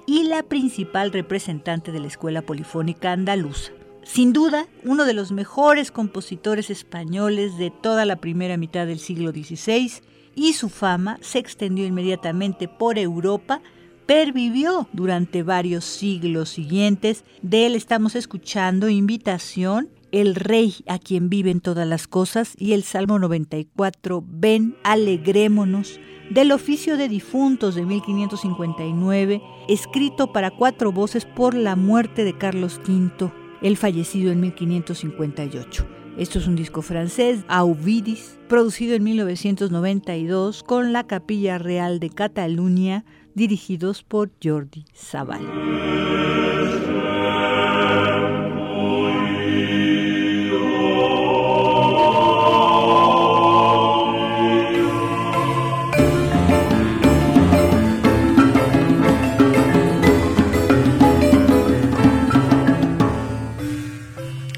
y 0.07 0.25
la 0.25 0.43
principal 0.43 1.13
representante 1.13 1.93
de 1.93 2.01
la 2.01 2.09
escuela 2.09 2.43
polifónica 2.43 3.13
andaluza. 3.13 3.73
Sin 4.03 4.33
duda, 4.33 4.67
uno 4.85 5.05
de 5.05 5.13
los 5.13 5.33
mejores 5.33 5.93
compositores 5.93 6.71
españoles 6.71 7.59
de 7.59 7.71
toda 7.71 8.07
la 8.07 8.17
primera 8.17 8.57
mitad 8.57 8.87
del 8.87 8.99
siglo 8.99 9.33
XVI 9.33 9.93
y 10.35 10.55
su 10.55 10.71
fama 10.71 11.19
se 11.21 11.39
extendió 11.39 11.85
inmediatamente 11.85 12.69
por 12.69 12.99
Europa, 12.99 13.61
pervivió 14.09 14.89
durante 14.95 15.43
varios 15.43 15.85
siglos 15.85 16.49
siguientes. 16.49 17.25
De 17.43 17.67
él 17.67 17.75
estamos 17.75 18.17
escuchando 18.17 18.89
Invitación, 18.89 19.91
El 20.13 20.35
Rey 20.35 20.77
a 20.87 20.99
quien 20.99 21.29
viven 21.29 21.61
todas 21.61 21.87
las 21.87 22.09
cosas 22.09 22.55
y 22.57 22.73
el 22.73 22.85
Salmo 22.85 23.19
94, 23.19 24.25
Ven, 24.27 24.77
alegrémonos, 24.83 26.01
del 26.31 26.53
oficio 26.53 26.97
de 26.97 27.11
difuntos 27.11 27.75
de 27.75 27.85
1559, 27.85 29.43
escrito 29.69 30.33
para 30.33 30.53
cuatro 30.53 30.91
voces 30.91 31.27
por 31.27 31.53
la 31.53 31.77
muerte 31.77 32.25
de 32.25 32.33
Carlos 32.33 32.81
V, 32.89 33.31
el 33.61 33.77
fallecido 33.77 34.33
en 34.33 34.41
1558. 34.41 35.87
Esto 36.17 36.39
es 36.39 36.47
un 36.49 36.57
disco 36.57 36.81
francés, 36.81 37.45
Auvidis, 37.47 38.39
producido 38.49 38.95
en 38.97 39.05
1992 39.05 40.63
con 40.63 40.95
la 40.95 41.07
Capilla 41.07 41.59
Real 41.59 42.01
de 42.01 42.11
Cataluña, 42.11 43.05
dirigidos 43.39 44.03
por 44.03 44.31
Jordi 44.43 44.85
Sabal. 44.93 45.41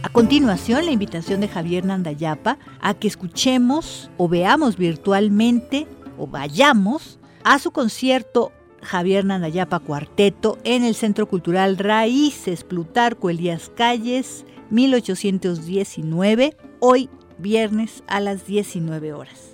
A 0.02 0.08
continuación, 0.08 0.86
la 0.86 0.90
invitación 0.90 1.40
de 1.40 1.48
Javier 1.48 1.84
Nandayapa 1.84 2.58
a 2.80 2.94
que 2.94 3.08
escuchemos 3.08 4.10
o 4.16 4.26
veamos 4.26 4.76
virtualmente 4.76 5.86
o 6.18 6.26
vayamos 6.26 7.18
a 7.44 7.58
su 7.58 7.70
concierto 7.70 8.52
Javier 8.82 9.24
Nandayapa 9.24 9.80
Cuarteto 9.80 10.58
en 10.64 10.84
el 10.84 10.94
Centro 10.94 11.26
Cultural 11.26 11.78
Raíces 11.78 12.64
Plutarco 12.64 13.30
Elías 13.30 13.70
Calles 13.74 14.44
1819, 14.70 16.56
hoy 16.78 17.10
viernes 17.38 18.02
a 18.06 18.20
las 18.20 18.46
19 18.46 19.12
horas. 19.12 19.49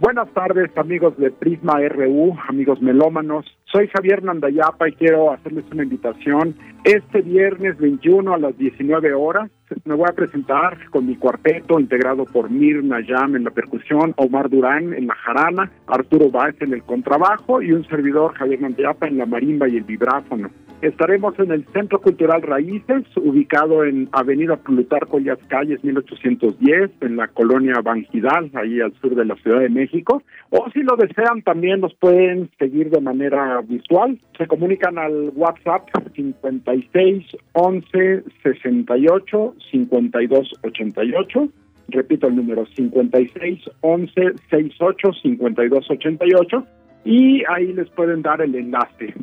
Buenas 0.00 0.30
tardes 0.32 0.70
amigos 0.78 1.14
de 1.18 1.30
Prisma 1.30 1.78
RU, 1.78 2.34
amigos 2.48 2.80
melómanos. 2.80 3.44
Soy 3.70 3.86
Javier 3.88 4.24
Nandayapa 4.24 4.88
y 4.88 4.92
quiero 4.92 5.30
hacerles 5.30 5.66
una 5.70 5.82
invitación. 5.82 6.56
Este 6.84 7.20
viernes 7.20 7.76
21 7.76 8.32
a 8.32 8.38
las 8.38 8.56
19 8.56 9.12
horas 9.12 9.50
me 9.84 9.94
voy 9.94 10.06
a 10.08 10.14
presentar 10.14 10.78
con 10.88 11.06
mi 11.06 11.16
cuarteto 11.16 11.78
integrado 11.78 12.24
por 12.24 12.48
Mir 12.48 12.82
Nayam 12.82 13.36
en 13.36 13.44
la 13.44 13.50
percusión, 13.50 14.14
Omar 14.16 14.48
Durán 14.48 14.94
en 14.94 15.06
la 15.06 15.14
jarana, 15.16 15.70
Arturo 15.86 16.30
Báez 16.30 16.56
en 16.62 16.72
el 16.72 16.82
contrabajo 16.82 17.60
y 17.60 17.72
un 17.72 17.86
servidor 17.86 18.32
Javier 18.36 18.62
Nandayapa 18.62 19.06
en 19.06 19.18
la 19.18 19.26
marimba 19.26 19.68
y 19.68 19.76
el 19.76 19.84
vibráfono. 19.84 20.48
Estaremos 20.82 21.38
en 21.38 21.50
el 21.50 21.66
Centro 21.74 22.00
Cultural 22.00 22.40
Raíces, 22.40 23.04
ubicado 23.16 23.84
en 23.84 24.08
Avenida 24.12 24.56
Plutarco 24.56 25.18
Elías 25.18 25.38
Calles 25.48 25.84
1810, 25.84 26.90
en 27.02 27.16
la 27.16 27.28
colonia 27.28 27.82
Banjidal, 27.82 28.50
ahí 28.54 28.80
al 28.80 28.94
sur 28.94 29.14
de 29.14 29.26
la 29.26 29.34
Ciudad 29.36 29.60
de 29.60 29.68
México. 29.68 30.22
O 30.48 30.70
si 30.72 30.80
lo 30.80 30.96
desean, 30.96 31.42
también 31.42 31.80
nos 31.80 31.92
pueden 31.96 32.48
seguir 32.58 32.88
de 32.88 33.02
manera 33.02 33.60
visual. 33.60 34.18
Se 34.38 34.46
comunican 34.46 34.96
al 34.96 35.32
WhatsApp 35.34 35.86
56 36.14 37.26
11 37.52 38.24
68 38.42 39.54
52 39.70 40.52
88. 40.64 41.48
Repito 41.88 42.26
el 42.28 42.36
número 42.36 42.64
56 42.64 43.70
11 43.82 44.12
68 44.48 45.12
52 45.22 45.90
88 45.90 46.66
y 47.04 47.42
ahí 47.50 47.70
les 47.74 47.90
pueden 47.90 48.22
dar 48.22 48.40
el 48.40 48.54
enlace 48.54 49.14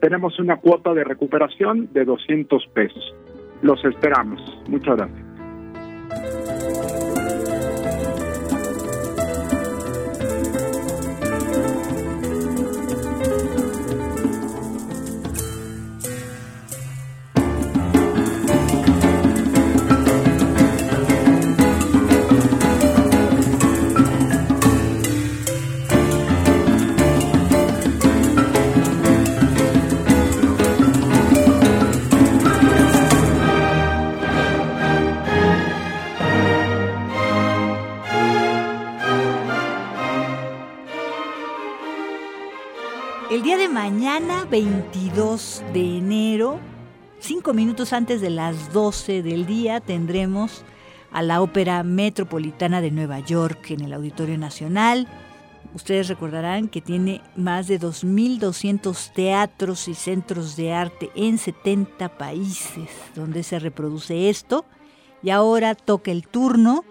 tenemos 0.00 0.38
una 0.38 0.56
cuota 0.56 0.94
de 0.94 1.04
recuperación 1.04 1.92
de 1.92 2.04
200 2.04 2.66
pesos. 2.74 3.14
Los 3.62 3.84
esperamos. 3.84 4.40
Muchas 4.68 4.96
gracias. 4.96 5.25
22 44.50 45.64
de 45.72 45.98
enero, 45.98 46.60
cinco 47.18 47.52
minutos 47.52 47.92
antes 47.92 48.20
de 48.20 48.30
las 48.30 48.72
12 48.72 49.22
del 49.22 49.44
día, 49.44 49.80
tendremos 49.80 50.64
a 51.10 51.22
la 51.22 51.42
Ópera 51.42 51.82
Metropolitana 51.82 52.80
de 52.80 52.92
Nueva 52.92 53.18
York 53.20 53.72
en 53.72 53.80
el 53.80 53.92
Auditorio 53.92 54.38
Nacional. 54.38 55.08
Ustedes 55.74 56.08
recordarán 56.08 56.68
que 56.68 56.80
tiene 56.80 57.22
más 57.34 57.66
de 57.66 57.80
2.200 57.80 59.12
teatros 59.12 59.88
y 59.88 59.94
centros 59.94 60.54
de 60.54 60.72
arte 60.72 61.10
en 61.16 61.38
70 61.38 62.16
países 62.16 62.88
donde 63.16 63.42
se 63.42 63.58
reproduce 63.58 64.28
esto. 64.28 64.64
Y 65.22 65.30
ahora 65.30 65.74
toca 65.74 66.12
el 66.12 66.26
turno 66.26 66.84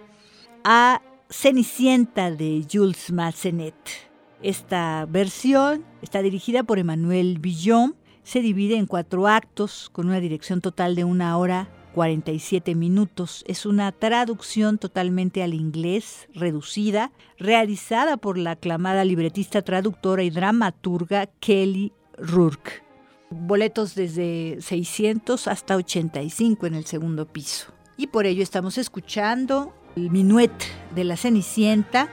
a 0.65 1.01
Cenicienta 1.29 2.31
de 2.31 2.65
Jules 2.69 3.11
Massenet. 3.11 4.04
Esta 4.45 5.07
versión 5.09 5.83
está 6.03 6.21
dirigida 6.21 6.61
por 6.61 6.77
Emmanuel 6.77 7.39
Villon, 7.39 7.95
se 8.21 8.41
divide 8.41 8.75
en 8.75 8.85
cuatro 8.85 9.27
actos 9.27 9.89
con 9.91 10.05
una 10.05 10.19
dirección 10.19 10.61
total 10.61 10.93
de 10.93 11.03
una 11.03 11.35
hora 11.39 11.67
47 11.95 12.75
minutos. 12.75 13.43
Es 13.47 13.65
una 13.65 13.91
traducción 13.91 14.77
totalmente 14.77 15.41
al 15.41 15.55
inglés, 15.55 16.27
reducida, 16.35 17.11
realizada 17.39 18.17
por 18.17 18.37
la 18.37 18.51
aclamada 18.51 19.03
libretista, 19.03 19.63
traductora 19.63 20.21
y 20.21 20.29
dramaturga 20.29 21.25
Kelly 21.39 21.91
Rourke. 22.15 22.83
Boletos 23.31 23.95
desde 23.95 24.57
600 24.61 25.47
hasta 25.47 25.75
85 25.75 26.67
en 26.67 26.75
el 26.75 26.85
segundo 26.85 27.25
piso. 27.25 27.73
Y 27.97 28.05
por 28.07 28.27
ello 28.27 28.43
estamos 28.43 28.77
escuchando 28.77 29.73
el 29.95 30.11
minuet 30.11 30.53
de 30.93 31.03
la 31.03 31.17
Cenicienta 31.17 32.09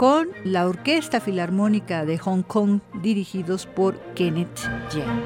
con 0.00 0.28
la 0.44 0.66
Orquesta 0.66 1.20
Filarmónica 1.20 2.06
de 2.06 2.16
Hong 2.16 2.40
Kong 2.40 2.80
dirigidos 3.02 3.66
por 3.66 3.98
Kenneth 4.14 4.60
Yang. 4.94 5.20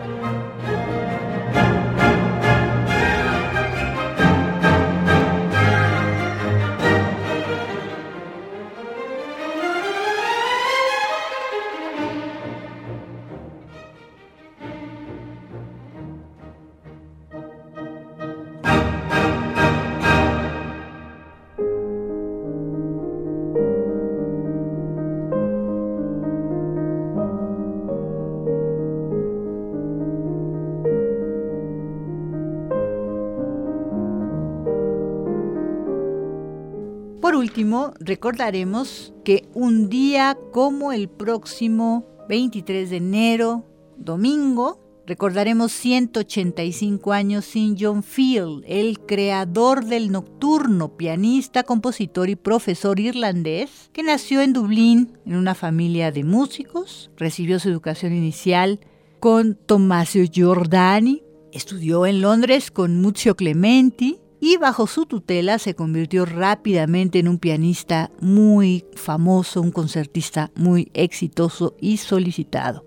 Recordaremos 38.00 39.14
que 39.24 39.48
un 39.54 39.88
día 39.88 40.36
como 40.52 40.92
el 40.92 41.08
próximo 41.08 42.06
23 42.28 42.90
de 42.90 42.96
enero, 42.96 43.64
domingo, 43.96 44.80
recordaremos 45.06 45.72
185 45.72 47.12
años 47.12 47.44
sin 47.44 47.76
John 47.78 48.02
Field, 48.02 48.64
el 48.66 49.00
creador 49.00 49.84
del 49.84 50.12
nocturno, 50.12 50.96
pianista, 50.96 51.62
compositor 51.62 52.28
y 52.28 52.36
profesor 52.36 53.00
irlandés, 53.00 53.90
que 53.92 54.02
nació 54.02 54.40
en 54.40 54.52
Dublín 54.52 55.18
en 55.26 55.36
una 55.36 55.54
familia 55.54 56.12
de 56.12 56.24
músicos, 56.24 57.10
recibió 57.16 57.58
su 57.60 57.68
educación 57.68 58.12
inicial 58.12 58.80
con 59.20 59.54
Tommasio 59.54 60.24
Giordani, 60.24 61.22
estudió 61.52 62.04
en 62.04 62.20
Londres 62.20 62.70
con 62.70 63.00
Muzio 63.00 63.36
Clementi, 63.36 64.18
y 64.46 64.58
bajo 64.58 64.86
su 64.86 65.06
tutela 65.06 65.58
se 65.58 65.74
convirtió 65.74 66.26
rápidamente 66.26 67.18
en 67.18 67.28
un 67.28 67.38
pianista 67.38 68.10
muy 68.20 68.84
famoso, 68.94 69.62
un 69.62 69.70
concertista 69.70 70.50
muy 70.54 70.90
exitoso 70.92 71.74
y 71.80 71.96
solicitado. 71.96 72.84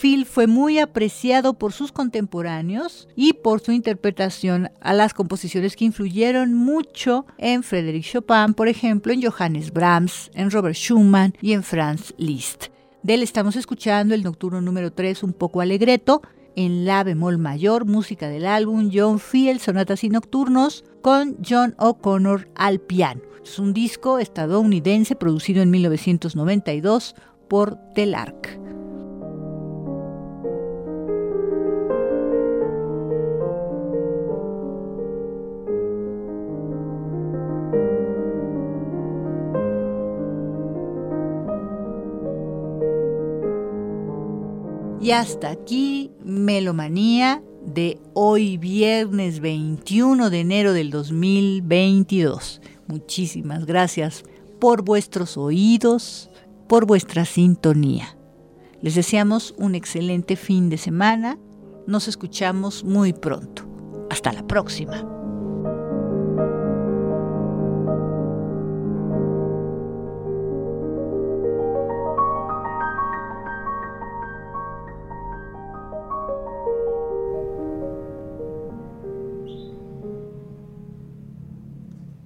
Phil 0.00 0.24
fue 0.24 0.46
muy 0.46 0.78
apreciado 0.78 1.58
por 1.58 1.74
sus 1.74 1.92
contemporáneos 1.92 3.06
y 3.14 3.34
por 3.34 3.60
su 3.60 3.72
interpretación 3.72 4.70
a 4.80 4.94
las 4.94 5.12
composiciones 5.12 5.76
que 5.76 5.84
influyeron 5.84 6.54
mucho 6.54 7.26
en 7.36 7.62
Frédéric 7.62 8.04
Chopin, 8.04 8.54
por 8.54 8.68
ejemplo, 8.68 9.12
en 9.12 9.22
Johannes 9.22 9.74
Brahms, 9.74 10.30
en 10.32 10.50
Robert 10.50 10.74
Schumann 10.74 11.34
y 11.42 11.52
en 11.52 11.64
Franz 11.64 12.14
Liszt. 12.16 12.68
De 13.02 13.12
él 13.12 13.22
estamos 13.22 13.56
escuchando 13.56 14.14
el 14.14 14.22
nocturno 14.22 14.62
número 14.62 14.90
3, 14.90 15.22
un 15.22 15.34
poco 15.34 15.60
alegreto, 15.60 16.22
en 16.56 16.84
la 16.84 17.04
bemol 17.04 17.38
mayor, 17.38 17.84
música 17.86 18.28
del 18.28 18.46
álbum 18.46 18.90
John 18.92 19.18
Field, 19.18 19.60
Sonatas 19.60 20.04
y 20.04 20.08
Nocturnos, 20.08 20.84
con 21.02 21.36
John 21.46 21.74
O'Connor 21.78 22.48
al 22.54 22.80
piano. 22.80 23.20
Es 23.44 23.58
un 23.58 23.74
disco 23.74 24.18
estadounidense 24.18 25.16
producido 25.16 25.62
en 25.62 25.70
1992 25.70 27.14
por 27.48 27.76
Telarc. 27.94 28.63
Y 45.04 45.10
hasta 45.10 45.50
aquí, 45.50 46.10
Melomanía 46.24 47.42
de 47.66 48.00
hoy 48.14 48.56
viernes 48.56 49.40
21 49.40 50.30
de 50.30 50.40
enero 50.40 50.72
del 50.72 50.90
2022. 50.90 52.62
Muchísimas 52.86 53.66
gracias 53.66 54.24
por 54.58 54.82
vuestros 54.82 55.36
oídos, 55.36 56.30
por 56.66 56.86
vuestra 56.86 57.26
sintonía. 57.26 58.16
Les 58.80 58.94
deseamos 58.94 59.54
un 59.58 59.74
excelente 59.74 60.36
fin 60.36 60.70
de 60.70 60.78
semana. 60.78 61.38
Nos 61.86 62.08
escuchamos 62.08 62.82
muy 62.82 63.12
pronto. 63.12 63.68
Hasta 64.08 64.32
la 64.32 64.46
próxima. 64.46 65.13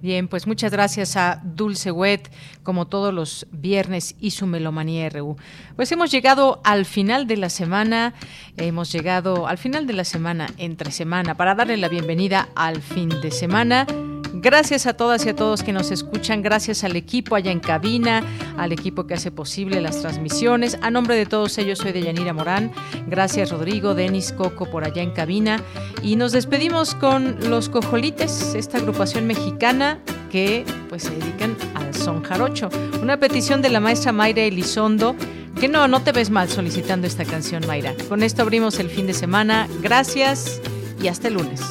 Bien, 0.09 0.27
pues 0.27 0.47
muchas 0.47 0.71
gracias 0.71 1.15
a 1.17 1.39
Dulce 1.43 1.91
Wet, 1.91 2.31
como 2.63 2.87
todos 2.87 3.13
los 3.13 3.45
viernes, 3.51 4.15
y 4.19 4.31
su 4.31 4.47
Melomanía 4.47 5.07
RU. 5.07 5.37
Pues 5.75 5.91
hemos 5.91 6.09
llegado 6.09 6.61
al 6.63 6.85
final 6.85 7.27
de 7.27 7.37
la 7.37 7.51
semana, 7.51 8.15
hemos 8.57 8.91
llegado 8.91 9.45
al 9.45 9.59
final 9.59 9.85
de 9.85 9.93
la 9.93 10.03
semana, 10.03 10.47
entre 10.57 10.89
semana, 10.89 11.35
para 11.35 11.53
darle 11.53 11.77
la 11.77 11.89
bienvenida 11.89 12.49
al 12.55 12.81
fin 12.81 13.09
de 13.21 13.29
semana. 13.29 13.85
Gracias 14.33 14.85
a 14.85 14.93
todas 14.93 15.25
y 15.25 15.29
a 15.29 15.35
todos 15.35 15.63
que 15.63 15.73
nos 15.73 15.91
escuchan, 15.91 16.41
gracias 16.41 16.83
al 16.83 16.95
equipo 16.95 17.35
allá 17.35 17.51
en 17.51 17.59
cabina, 17.59 18.23
al 18.57 18.71
equipo 18.71 19.07
que 19.07 19.15
hace 19.15 19.31
posible 19.31 19.81
las 19.81 20.01
transmisiones. 20.01 20.77
A 20.81 20.91
nombre 20.91 21.15
de 21.15 21.25
todos 21.25 21.57
ellos 21.57 21.79
soy 21.79 21.91
Deyanira 21.91 22.33
Morán. 22.33 22.71
Gracias 23.07 23.51
Rodrigo, 23.51 23.95
Denis, 23.95 24.31
Coco 24.31 24.69
por 24.69 24.83
allá 24.83 25.01
en 25.01 25.11
cabina. 25.11 25.61
Y 26.03 26.15
nos 26.15 26.31
despedimos 26.31 26.95
con 26.95 27.49
Los 27.49 27.69
Cojolites, 27.69 28.55
esta 28.55 28.77
agrupación 28.77 29.25
mexicana 29.25 29.99
que 30.31 30.63
pues 30.89 31.03
se 31.03 31.11
dedican 31.11 31.57
al 31.75 31.93
son 31.93 32.23
jarocho. 32.23 32.69
Una 33.01 33.19
petición 33.19 33.61
de 33.61 33.69
la 33.69 33.79
maestra 33.79 34.11
Mayra 34.11 34.43
Elizondo 34.43 35.15
que 35.59 35.67
no, 35.67 35.87
no 35.87 36.01
te 36.01 36.11
ves 36.13 36.29
mal 36.29 36.47
solicitando 36.47 37.05
esta 37.05 37.25
canción, 37.25 37.65
Mayra. 37.67 37.93
Con 38.07 38.23
esto 38.23 38.43
abrimos 38.43 38.79
el 38.79 38.89
fin 38.89 39.07
de 39.07 39.13
semana. 39.13 39.67
Gracias 39.81 40.61
y 41.01 41.07
hasta 41.07 41.27
el 41.27 41.33
lunes. 41.33 41.61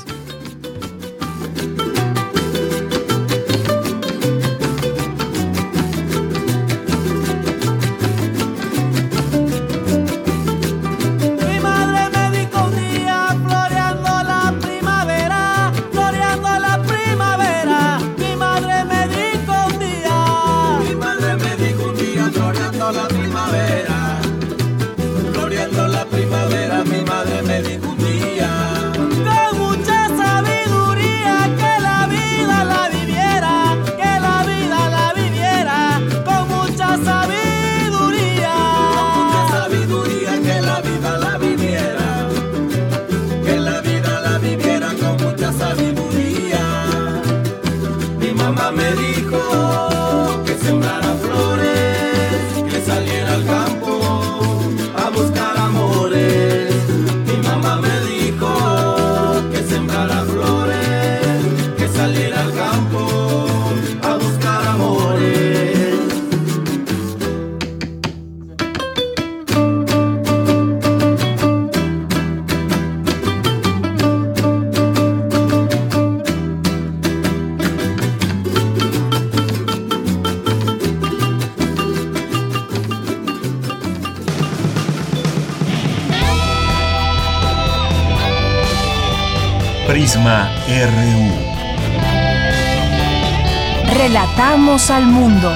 Al 94.90 95.04
mundo. 95.04 95.54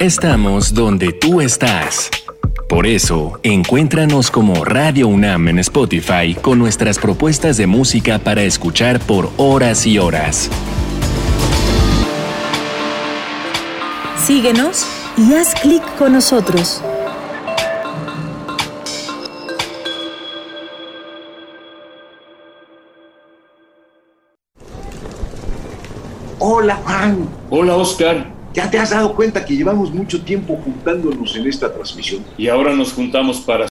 Estamos 0.00 0.74
donde 0.74 1.12
tú 1.12 1.40
estás. 1.40 2.10
Por 2.68 2.88
eso, 2.88 3.38
encuéntranos 3.44 4.32
como 4.32 4.64
Radio 4.64 5.06
UNAM 5.06 5.46
en 5.48 5.60
Spotify 5.60 6.34
con 6.34 6.58
nuestras 6.58 6.98
propuestas 6.98 7.58
de 7.58 7.68
música 7.68 8.18
para 8.18 8.42
escuchar 8.42 8.98
por 8.98 9.30
horas 9.36 9.86
y 9.86 9.98
horas. 9.98 10.50
Síguenos 14.16 14.99
y 15.20 15.34
haz 15.34 15.54
clic 15.54 15.82
con 15.98 16.14
nosotros. 16.14 16.80
Hola 26.38 26.76
Juan. 26.76 27.28
Hola 27.50 27.76
Oscar. 27.76 28.32
Ya 28.54 28.70
te 28.70 28.78
has 28.78 28.90
dado 28.90 29.14
cuenta 29.14 29.44
que 29.44 29.54
llevamos 29.54 29.92
mucho 29.92 30.22
tiempo 30.22 30.58
juntándonos 30.64 31.36
en 31.36 31.46
esta 31.46 31.72
transmisión. 31.72 32.24
Y 32.38 32.48
ahora 32.48 32.74
nos 32.74 32.92
juntamos 32.92 33.40
para 33.40 33.68